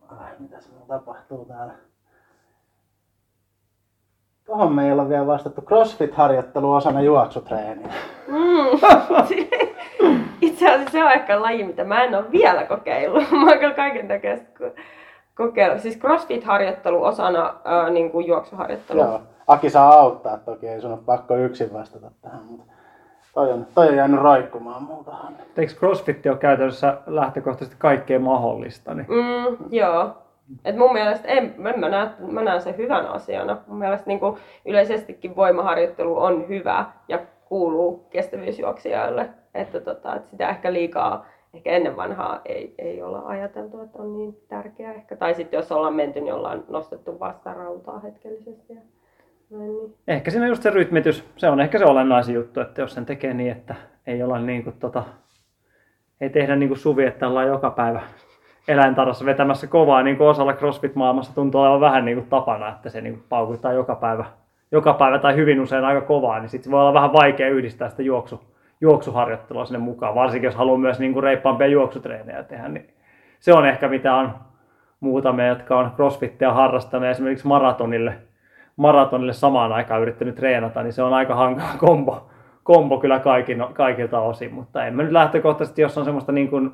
Ah, 0.08 0.18
mitäs 0.38 0.68
mulla 0.72 0.86
tapahtuu 0.88 1.44
täällä? 1.44 1.72
Tuohon 4.46 4.72
me 4.72 4.86
ei 4.86 4.92
olla 4.92 5.08
vielä 5.08 5.26
vastattu. 5.26 5.60
Crossfit-harjoittelu 5.60 6.72
osana 6.74 7.00
juoksutreeniä. 7.00 7.92
Mm. 8.28 8.34
Itse 10.40 10.68
asiassa 10.70 10.92
se 10.92 11.04
on 11.04 11.12
ehkä 11.12 11.42
laji, 11.42 11.64
mitä 11.64 11.84
mä 11.84 12.04
en 12.04 12.14
ole 12.14 12.24
vielä 12.32 12.64
kokeillut. 12.64 13.30
Mä 13.44 13.46
oon 13.48 13.58
kyllä 13.58 13.74
kaiken 13.74 14.08
näköistä 14.08 14.64
kokeillut. 15.34 15.80
Siis 15.80 15.98
crossfit-harjoittelu 15.98 17.04
osana 17.04 17.54
ää, 17.64 17.90
niin 17.90 18.10
kuin 18.10 18.26
juoksuharjoittelua. 18.26 19.04
Joo. 19.04 19.20
Aki 19.46 19.70
saa 19.70 19.92
auttaa 19.92 20.36
toki, 20.38 20.68
ei 20.68 20.80
sun 20.80 20.90
ole 20.92 21.00
pakko 21.06 21.36
yksin 21.36 21.72
vastata 21.72 22.10
tähän, 22.22 22.40
mutta 22.44 22.72
toi 23.34 23.52
on, 23.52 23.66
toi 23.74 23.88
on 23.88 23.96
jäänyt 23.96 24.20
roikkumaan 24.20 24.82
multahan. 24.82 25.34
Eikö 25.56 25.72
CrossFit 25.72 26.26
ole 26.26 26.36
käytännössä 26.36 26.98
lähtökohtaisesti 27.06 27.76
kaikkea 27.78 28.18
mahdollista? 28.20 28.94
Niin 28.94 29.06
Mm, 29.08 29.56
joo. 29.70 30.10
Et 30.64 30.76
mun 30.76 30.92
mielestä 30.92 31.28
en, 31.28 31.44
en 31.66 31.80
mä, 31.80 31.88
näe, 31.88 32.08
mä 32.18 32.42
näen 32.42 32.62
sen 32.62 32.76
hyvän 32.76 33.06
asiana. 33.06 33.56
Mun 33.66 33.78
mielestä 33.78 34.06
niin 34.06 34.20
kuin 34.20 34.36
yleisestikin 34.64 35.36
voimaharjoittelu 35.36 36.22
on 36.22 36.48
hyvä 36.48 36.84
ja 37.08 37.18
kuuluu 37.54 38.06
kestävyysjuoksijoille. 38.10 39.30
Että, 39.54 39.80
tota, 39.80 40.16
että 40.16 40.30
sitä 40.30 40.48
ehkä 40.48 40.72
liikaa, 40.72 41.26
ehkä 41.54 41.70
ennen 41.70 41.96
vanhaa 41.96 42.40
ei, 42.44 42.74
ei 42.78 43.02
olla 43.02 43.22
ajateltu, 43.26 43.80
että 43.80 43.98
on 43.98 44.12
niin 44.12 44.36
tärkeää 44.48 44.92
ehkä. 44.92 45.16
Tai 45.16 45.34
sitten 45.34 45.56
jos 45.58 45.72
ollaan 45.72 45.94
menty, 45.94 46.20
niin 46.20 46.34
ollaan 46.34 46.64
nostettu 46.68 47.20
vasta 47.20 47.54
rautaa 47.54 47.98
hetkellisesti. 47.98 48.72
Ja 48.72 48.80
niin. 49.50 49.94
ehkä 50.08 50.30
siinä 50.30 50.46
just 50.46 50.62
se 50.62 50.70
rytmitys, 50.70 51.24
se 51.36 51.50
on 51.50 51.60
ehkä 51.60 51.78
se 51.78 51.84
olennaisin 51.84 52.34
juttu, 52.34 52.60
että 52.60 52.80
jos 52.80 52.94
sen 52.94 53.06
tekee 53.06 53.34
niin, 53.34 53.52
että 53.52 53.74
ei 54.06 54.22
olla 54.22 54.38
niin 54.38 54.64
kuin 54.64 54.76
tota, 54.78 55.04
ei 56.20 56.30
tehdä 56.30 56.56
niin 56.56 56.68
kuin 56.68 56.78
Suvi, 56.78 57.04
että 57.04 57.28
ollaan 57.28 57.48
joka 57.48 57.70
päivä 57.70 58.00
eläintarhassa 58.68 59.24
vetämässä 59.24 59.66
kovaa, 59.66 60.02
niin 60.02 60.16
kuin 60.16 60.28
osalla 60.28 60.52
CrossFit-maailmassa 60.52 61.34
tuntuu 61.34 61.60
olevan 61.60 61.80
vähän 61.80 62.04
niin 62.04 62.18
kuin 62.18 62.28
tapana, 62.28 62.68
että 62.68 62.90
se 62.90 63.00
niin 63.00 63.14
kuin 63.14 63.24
paukuttaa 63.28 63.72
joka 63.72 63.94
päivä, 63.94 64.24
joka 64.74 64.94
päivä 64.94 65.18
tai 65.18 65.36
hyvin 65.36 65.60
usein 65.60 65.84
aika 65.84 66.00
kovaa, 66.00 66.38
niin 66.38 66.48
sitten 66.48 66.72
voi 66.72 66.80
olla 66.80 66.94
vähän 66.94 67.12
vaikea 67.12 67.48
yhdistää 67.48 67.88
sitä 67.88 68.02
juoksu, 68.02 68.40
juoksuharjoittelua 68.80 69.64
sinne 69.64 69.78
mukaan, 69.78 70.14
varsinkin 70.14 70.48
jos 70.48 70.54
haluaa 70.54 70.78
myös 70.78 70.98
niin 70.98 71.12
kuin 71.12 71.22
reippaampia 71.22 71.66
juoksutreenejä 71.66 72.42
tehdä, 72.42 72.68
niin 72.68 72.94
se 73.40 73.52
on 73.52 73.66
ehkä 73.66 73.88
mitä 73.88 74.14
on 74.14 74.34
muutamia, 75.00 75.46
jotka 75.46 75.78
on 75.78 75.90
CrossFittia 75.96 76.52
harrastaneet 76.52 77.10
esimerkiksi 77.10 77.46
maratonille, 77.46 78.14
maratonille 78.76 79.32
samaan 79.32 79.72
aikaan 79.72 80.02
yrittänyt 80.02 80.34
treenata, 80.34 80.82
niin 80.82 80.92
se 80.92 81.02
on 81.02 81.14
aika 81.14 81.34
hankala 81.34 81.74
kombo, 81.78 82.30
kombo 82.62 82.98
kyllä 82.98 83.18
kaikin, 83.18 83.64
kaikilta 83.72 84.20
osin, 84.20 84.54
mutta 84.54 84.86
en 84.86 84.94
mä 84.94 85.02
nyt 85.02 85.12
lähtökohtaisesti, 85.12 85.82
jos 85.82 85.98
on 85.98 86.04
semmoista 86.04 86.32
niin 86.32 86.50
kuin 86.50 86.72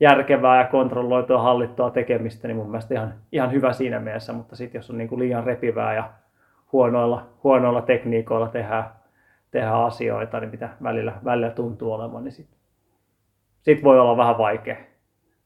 järkevää 0.00 0.58
ja 0.58 0.64
kontrolloitua 0.64 1.42
hallittua 1.42 1.90
tekemistä, 1.90 2.48
niin 2.48 2.56
mun 2.56 2.70
mielestä 2.70 2.94
ihan, 2.94 3.14
ihan 3.32 3.52
hyvä 3.52 3.72
siinä 3.72 4.00
mielessä, 4.00 4.32
mutta 4.32 4.56
sitten 4.56 4.78
jos 4.78 4.90
on 4.90 4.98
niin 4.98 5.08
kuin 5.08 5.18
liian 5.18 5.44
repivää 5.44 5.94
ja 5.94 6.04
huonoilla, 6.72 7.26
huonoilla 7.44 7.82
tekniikoilla 7.82 8.48
tehdään, 8.48 8.90
tehdään 9.50 9.84
asioita, 9.84 10.40
niin 10.40 10.50
mitä 10.50 10.68
välillä, 10.82 11.12
välillä 11.24 11.50
tuntuu 11.50 11.92
olevan, 11.92 12.24
niin 12.24 12.32
sitten 12.32 12.58
sit 13.60 13.84
voi 13.84 14.00
olla 14.00 14.16
vähän 14.16 14.38
vaikea. 14.38 14.76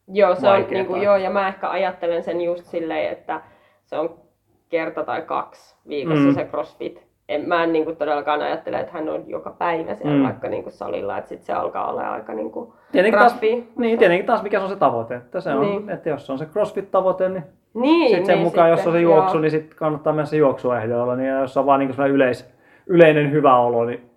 Joo, 0.09 0.35
se 0.35 0.49
on, 0.49 0.67
niin 0.71 0.87
kuin, 0.87 1.03
joo, 1.03 1.17
ja 1.17 1.31
mä 1.31 1.49
ehkä 1.49 1.71
ajattelen 1.71 2.23
sen 2.23 2.41
just 2.41 2.65
silleen, 2.65 3.13
että 3.13 3.41
se 3.85 3.99
on 3.99 4.21
kerta 4.69 5.05
tai 5.05 5.23
kaksi 5.23 5.77
viikossa 5.89 6.25
mm. 6.25 6.35
se 6.35 6.45
crossfit. 6.45 7.10
En, 7.31 7.49
mä 7.49 7.65
en 7.65 7.73
niin 7.73 7.85
kuin, 7.85 7.97
todellakaan 7.97 8.43
ajattele, 8.43 8.81
että 8.81 8.93
hän 8.93 9.09
on 9.09 9.25
joka 9.27 9.51
päivä 9.59 9.95
siellä 9.95 10.13
Mm. 10.15 10.19
mm. 10.21 10.25
vaikka 10.25 10.49
niin 10.49 10.63
kuin, 10.63 10.73
salilla, 10.73 11.19
että 11.19 11.29
sit 11.29 11.43
se 11.43 11.53
alkaa 11.53 11.91
olla 11.91 12.11
aika 12.11 12.33
niin 12.35 12.51
kuin, 12.51 12.73
Tietenkin 12.93 13.19
taas, 13.19 13.33
raspia. 13.33 13.57
niin, 13.79 13.99
tietenkin 13.99 14.27
taas 14.27 14.43
mikä 14.43 14.59
se 14.59 14.65
on 14.65 14.71
se 14.71 14.77
tavoite. 14.77 15.15
Että, 15.15 15.41
se 15.41 15.51
on, 15.55 15.61
Niin. 15.61 15.91
että 15.91 16.09
jos 16.09 16.31
on 16.31 16.39
se 16.39 16.45
CrossFit-tavoite, 16.45 17.29
niin 17.29 17.45
Niin, 17.75 18.09
sitten 18.09 18.27
sen 18.27 18.35
niin 18.35 18.45
mukaan, 18.47 18.71
jos 18.71 18.79
on 18.79 18.85
se 18.85 18.89
sitten, 18.91 19.03
juoksu, 19.03 19.37
joo. 19.37 19.41
niin 19.43 19.51
sitten 19.51 19.77
kannattaa 19.79 20.13
mennä 20.13 20.25
se 20.27 20.37
juoksuehdoilla. 20.37 21.17
Niin 21.17 21.29
jos 21.29 21.57
on 21.57 21.67
vaan 21.67 21.81
niin 21.81 21.95
kuin 21.97 22.11
yleis, 22.11 22.51
yleinen 22.87 23.31
hyvä 23.33 23.57
olo, 23.57 23.85
niin 23.85 24.11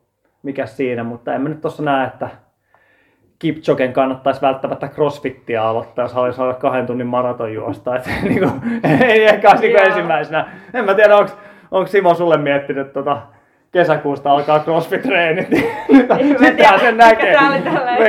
mikä 0.43 0.65
siinä. 0.65 1.03
Mutta 1.03 1.33
en 1.33 1.41
mä 1.41 1.49
nyt 1.49 1.61
tuossa 1.61 1.83
näe, 1.83 2.07
että 2.07 2.29
Kipchogen 3.39 3.93
kannattaisi 3.93 4.41
välttämättä 4.41 4.87
crossfittiä 4.87 5.63
aloittaa, 5.63 6.05
jos 6.05 6.13
haluaisi 6.13 6.37
saada 6.37 6.53
kahden 6.53 6.85
tunnin 6.85 7.07
maraton 7.07 7.53
juosta. 7.53 7.95
Et, 7.95 8.09
niin 8.23 8.39
kuin, 8.39 8.51
ei 9.01 9.23
ehkä 9.25 9.49
olisi 9.49 9.67
niin 9.67 9.85
ensimmäisenä. 9.87 10.45
En 10.73 10.85
mä 10.85 10.93
tiedä, 10.93 11.17
onko 11.17 11.31
Simo 11.85 12.13
sulle 12.13 12.37
miettinyt 12.37 12.93
tota, 12.93 13.21
kesäkuusta 13.71 14.31
alkaa 14.31 14.59
crossfit-treenit, 14.59 15.49
niin 15.51 16.39
sittenhän 16.39 16.79
sen 16.79 16.97
näkee. 16.97 17.35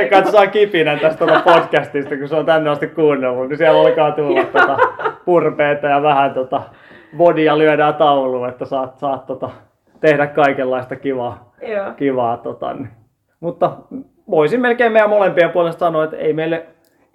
että 0.01 0.31
saa 0.31 0.47
kipinän 0.47 0.99
tästä 0.99 1.25
tuota 1.25 1.41
podcastista, 1.45 2.17
kun 2.17 2.27
se 2.27 2.35
on 2.35 2.45
tänne 2.45 2.69
asti 2.69 2.87
kuunnellut, 2.87 3.49
niin 3.49 3.57
siellä 3.57 3.81
alkaa 3.81 4.11
tulla 4.11 4.43
tota 4.43 4.77
purpeita 5.25 5.87
ja 5.87 6.01
vähän 6.03 6.33
tota 6.33 6.61
bodia 7.17 7.57
lyödään 7.57 7.95
tauluun, 7.95 8.49
että 8.49 8.65
saat, 8.65 8.97
saat 8.97 9.25
tota, 9.25 9.49
tehdä 10.01 10.27
kaikenlaista 10.27 10.95
kivaa. 10.95 11.53
Joo. 11.61 11.91
kivaa 11.97 12.37
tota, 12.37 12.73
niin. 12.73 12.89
Mutta 13.39 13.71
voisin 14.29 14.61
melkein 14.61 14.91
meidän 14.91 15.09
molempien 15.09 15.49
puolesta 15.49 15.79
sanoa, 15.79 16.03
että 16.03 16.17
ei 16.17 16.33
meille, 16.33 16.65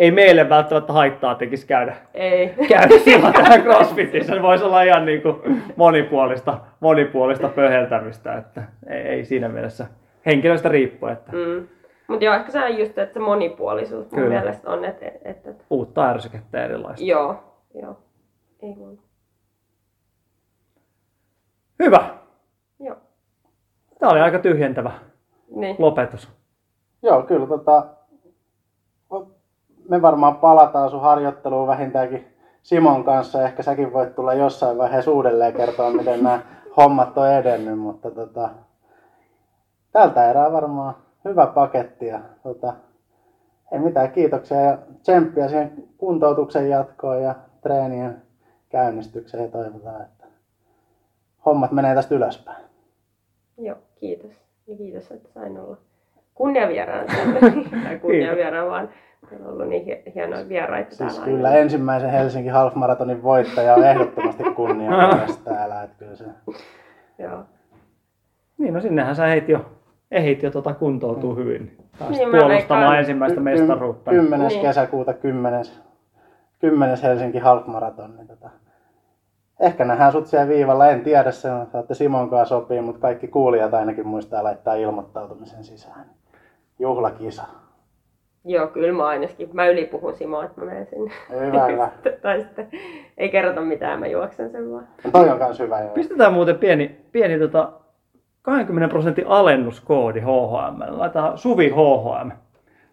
ei 0.01 0.11
meille 0.11 0.49
välttämättä 0.49 0.93
haittaa 0.93 1.35
tekisi 1.35 1.67
käydä, 1.67 1.97
Ei. 2.15 2.55
käydä 2.69 2.99
sillä 2.99 3.33
tähän 3.33 3.63
crossfitissä. 3.63 4.35
Se 4.35 4.43
voisi 4.43 4.65
olla 4.65 4.83
ihan 4.83 5.05
niin 5.07 5.23
kuin 5.23 5.63
monipuolista, 5.77 6.61
monipuolista 6.81 7.49
pöheltämistä, 7.49 8.35
että 8.35 8.63
ei, 8.87 8.97
ei 9.01 9.25
siinä 9.25 9.49
mielessä 9.49 9.87
henkilöstä 10.27 10.69
riippuen, 10.69 11.13
että 11.13 11.33
Mm. 11.33 11.69
Mutta 12.09 12.25
joo, 12.25 12.35
ehkä 12.35 12.51
se 12.53 12.65
on 12.65 12.79
just, 12.79 12.99
että 12.99 13.15
se 13.15 13.21
monipuolisuus 13.21 14.11
mun 14.13 14.21
Kyllä. 14.23 14.35
mielestä 14.41 14.71
on, 14.71 14.85
että, 14.85 15.07
että, 15.25 15.51
uutta 15.71 16.09
ärsykettä 16.11 16.65
erilaista. 16.65 17.05
joo, 17.05 17.55
joo. 17.83 17.99
Ei 18.63 18.75
voi. 18.79 18.99
Hyvä. 21.79 22.05
Joo. 22.81 22.97
Tämä 23.99 24.13
oli 24.13 24.21
aika 24.21 24.39
tyhjentävä 24.39 24.91
Niin. 25.57 25.77
lopetus. 25.79 26.29
Joo, 27.03 27.23
kyllä 27.23 27.47
tota, 27.47 27.87
me 29.91 30.03
varmaan 30.03 30.37
palataan 30.37 30.91
sun 30.91 31.01
harjoitteluun 31.01 31.69
vähintäänkin 31.69 32.27
Simon 32.63 33.05
kanssa. 33.05 33.43
Ehkä 33.43 33.63
säkin 33.63 33.93
voit 33.93 34.15
tulla 34.15 34.35
jossain 34.35 34.79
vaiheessa 34.79 35.11
uudelleen 35.11 35.53
kertoa, 35.53 35.91
miten 35.91 36.23
nämä 36.23 36.41
hommat 36.77 37.19
on 37.19 37.33
edennyt, 37.33 37.79
mutta 37.79 38.11
tota, 38.11 38.49
tältä 39.93 40.31
erää 40.31 40.53
varmaan 40.53 40.95
hyvä 41.25 41.47
paketti 41.47 42.07
ja 42.07 42.21
tota, 42.43 42.75
ei 43.73 43.79
mitään 43.79 44.13
kiitoksia 44.13 44.61
ja 44.61 44.79
tsemppiä 45.03 45.49
siihen 45.49 45.89
kuntoutuksen 45.99 46.71
jatkoon 46.71 47.23
ja 47.23 47.35
treenien 47.63 48.23
käynnistykseen 48.69 49.43
ja 49.43 49.51
toivotaan, 49.51 50.03
että 50.03 50.27
hommat 51.47 51.73
menee 51.73 51.95
tästä 51.95 52.15
ylöspäin. 52.15 52.65
Joo, 53.59 53.77
kiitos. 53.95 54.33
Ja 54.67 54.77
kiitos, 54.77 55.11
että 55.11 55.29
sain 55.33 55.59
olla 55.59 55.77
kunniavieraan. 56.41 57.07
tai 57.85 57.99
kunniavieraan, 57.99 58.69
vaan 58.71 58.89
on 59.41 59.47
ollut 59.47 59.69
niin 59.69 59.87
hie- 59.87 60.13
hienoja 60.15 60.49
vieraita 60.49 60.95
Siis 60.97 61.15
täällä. 61.19 61.33
kyllä 61.35 61.51
ensimmäisen 61.55 62.11
Helsinki 62.11 62.49
Half 62.49 62.75
Maratonin 62.75 63.23
voittaja 63.23 63.75
on 63.75 63.85
ehdottomasti 63.85 64.43
kunnia 64.43 64.91
täällä. 65.45 65.83
Että 65.83 65.97
kyllä 65.99 66.15
se, 66.17 66.25
Joo. 67.19 67.43
Niin, 68.59 68.75
no 68.75 68.81
sinnehän 68.81 69.17
sä 69.17 69.27
ehdit 69.27 69.49
jo, 69.49 69.65
ehdit 70.11 70.43
jo 70.43 70.51
tota 70.51 70.75
kuntoutuu 70.75 71.37
hyvin. 71.37 71.77
Taas 71.99 72.11
Niin, 72.11 72.31
puolustamaan 72.31 72.99
ensimmäistä 72.99 73.41
mestaruutta. 73.41 74.11
10. 74.11 74.49
Niin. 74.49 74.61
kesäkuuta 74.63 75.13
10. 75.13 75.63
10. 76.59 76.97
Helsinki 77.03 77.39
Half 77.39 77.67
Marathon. 77.67 78.17
Niin 78.17 78.27
tota, 78.29 78.51
ehkä 79.61 79.85
nähdään 79.85 80.13
sut 80.13 80.27
siellä 80.27 80.49
viivalla, 80.49 80.89
en 80.91 81.01
tiedä, 81.01 81.31
se 81.31 81.51
on, 81.51 81.67
saatte 81.67 81.95
Simon 81.95 82.31
kanssa 82.31 82.55
sopii, 82.61 82.81
mutta 82.81 83.01
kaikki 83.01 83.29
kuulijat 83.29 83.75
ainakin 83.75 84.07
muistaa 84.09 84.45
laittaa 84.45 84.75
ilmoittautumisen 84.75 85.65
sisään. 85.65 86.05
Juhlakisa. 86.81 87.43
Joo, 88.45 88.67
kyllä 88.67 88.93
mä 88.93 89.07
ainakin. 89.07 89.49
Mä 89.53 89.67
ylipuhun 89.67 90.15
Simoa, 90.15 90.45
että 90.45 90.61
mä 90.61 90.67
menen 90.67 90.87
sinne. 90.87 91.11
Hyvä, 91.47 91.67
hyvä. 91.67 91.89
tai 92.23 92.41
sitten 92.41 92.69
ei 93.19 93.29
kerrota 93.29 93.61
mitään, 93.61 94.01
mä 94.01 94.07
juoksen 94.07 94.51
sen 94.51 94.73
vaan. 94.73 94.89
No 95.05 95.11
toi 95.11 95.31
on 95.31 95.39
kans 95.39 95.59
hyvä. 95.59 95.81
Joo. 95.81 95.89
Pistetään 95.89 96.33
muuten 96.33 96.59
pieni, 96.59 96.97
pieni 97.13 97.39
tota 97.39 97.73
20 98.43 98.89
prosentin 98.89 99.27
alennuskoodi 99.27 100.21
HHM. 100.21 100.99
Laitetaan 100.99 101.39
Suvi 101.39 101.69
HHM. 101.69 102.31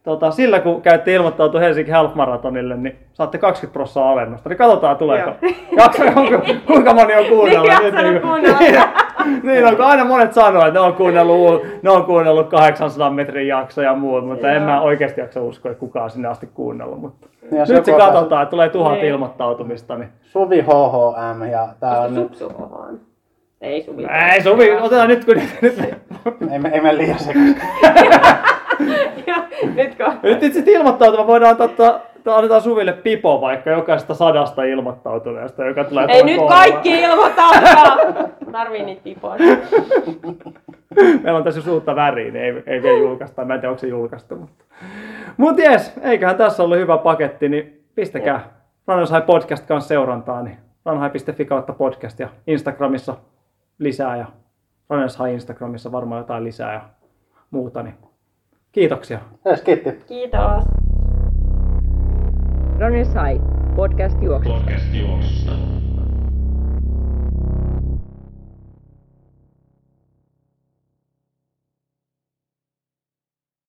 Tota, 0.04 0.32
sillä 0.32 0.60
kun 0.60 0.82
käytte 0.82 1.14
ilmoittautua 1.14 1.60
Helsinki 1.60 1.92
Half 1.92 2.16
Marathonille, 2.16 2.78
niin 2.78 2.98
saatte 3.14 3.38
20 3.38 3.74
prosenttia 3.74 4.10
alennusta. 4.10 4.50
Niin 4.50 4.58
katsotaan 4.58 4.98
tuleeko. 4.98 5.32
Jaksa, 5.78 6.04
onko, 6.04 6.42
kuinka 6.68 6.94
moni 6.94 7.16
on 7.16 7.26
kuunnellut. 7.26 7.72
Niin, 8.04 8.22
kuunnella. 8.22 8.90
niin 9.44 9.66
on, 9.68 9.76
kun 9.76 9.86
aina 9.86 10.06
monet 10.06 10.34
sanoo, 10.34 10.62
että 10.68 10.80
ne 10.80 10.86
on 10.86 10.94
kuunnellut, 10.94 11.62
ne 11.82 11.90
on 11.90 12.04
kuunnellut 12.06 12.50
800 12.50 13.10
metrin 13.10 13.48
jaksoja 13.48 13.90
ja 13.90 13.96
muut, 13.96 14.28
mutta 14.28 14.50
en 14.52 14.56
Joo. 14.56 14.66
mä 14.66 14.82
oikeasti 14.82 15.22
jaksa 15.22 15.42
uskoa, 15.42 15.72
että 15.72 15.80
kukaan 15.80 16.10
sinne 16.10 16.28
asti 16.28 16.50
kuunnellut. 16.54 17.02
Mutta 17.02 17.28
Niin, 17.52 17.60
jos 17.60 17.70
nyt 17.70 17.86
se 17.86 17.92
katsotaan, 17.92 18.44
että 18.44 18.50
tulee 18.52 18.70
tuhat 18.70 18.94
Niin. 18.94 19.06
ilmoittautumista. 19.06 19.96
Niin... 19.98 20.10
Suvi 20.22 20.62
HHM 20.62 21.44
ja 21.52 21.68
tää 21.80 22.02
on 22.02 22.16
nyt. 22.16 22.44
Ei 23.62 23.82
Suvi. 23.82 24.06
Ei 24.34 24.42
Suvi, 24.42 24.72
otetaan 24.72 25.08
nyt 25.08 25.26
kun 25.26 25.36
nyt, 25.62 25.80
ei, 26.52 26.60
me- 26.60 26.70
ei 26.70 26.82
mene 26.82 26.98
liian 26.98 27.20
sekaisin. 27.20 27.56
Nyt 29.76 29.96
kun... 29.96 30.14
nyt 30.24 30.44
itse 30.44 30.64
ilmoittautuma 30.66 31.28
voidaan 31.28 31.62
ottaa 31.62 32.00
annetaan 32.36 32.62
Suville 32.62 32.94
pipo 32.94 33.42
vaikka 33.42 33.70
jokaista 33.70 34.14
sadasta 34.14 34.64
ilmoittautuneesta, 34.64 35.66
joka 35.66 35.84
tulee 35.84 36.06
Ei 36.10 36.24
nyt 36.24 36.38
kohdalla. 36.38 36.62
kaikki 36.62 37.02
ilmoittautukaa! 37.02 37.98
Tarvii 38.52 38.84
niitä 38.84 39.02
pipoja. 39.04 39.38
Meillä 41.24 41.38
on 41.38 41.44
tässä 41.44 41.58
just 41.58 41.68
uutta 41.68 41.96
väriä, 41.96 42.32
niin 42.32 42.44
ei, 42.46 42.64
ei 42.66 42.84
vielä 42.84 42.98
julkaista. 43.00 43.46
Mä 43.46 43.54
en 43.54 43.60
tiedä, 43.60 43.70
onko 43.72 43.80
se 43.80 43.88
julkaistu. 43.88 44.36
Mutta 44.36 44.64
Mut 45.38 45.58
jes, 45.58 45.94
eiköhän 46.02 46.36
tässä 46.38 46.64
ollut 46.64 46.78
hyvä 46.78 46.98
paketti, 46.98 47.50
niin 47.50 47.84
pistäkää 47.96 48.50
Rannoshai 48.88 49.22
podcast 49.22 49.66
kanssa 49.66 49.88
seurantaa, 49.88 50.42
niin 50.44 50.58
ranhai.fi 50.86 51.46
kautta 51.46 51.74
podcast 51.74 52.20
ja 52.20 52.30
Instagramissa 52.48 53.16
lisää 53.80 54.18
ja 54.18 54.26
Rannoshai 54.90 55.34
Instagramissa 55.34 55.92
varmaan 55.92 56.20
jotain 56.22 56.44
lisää 56.44 56.74
ja 56.74 56.82
muuta, 57.52 57.84
niin 57.84 57.96
kiitoksia. 58.72 59.20
Ees, 59.46 59.62
kiitti. 59.62 59.92
Kiitos. 60.08 60.64
Runners 62.80 63.14
High, 63.14 63.40
podcast 63.76 64.22
juoksusta. 64.22 64.60
Podcast 64.60 64.94
juoksusta. 64.94 65.87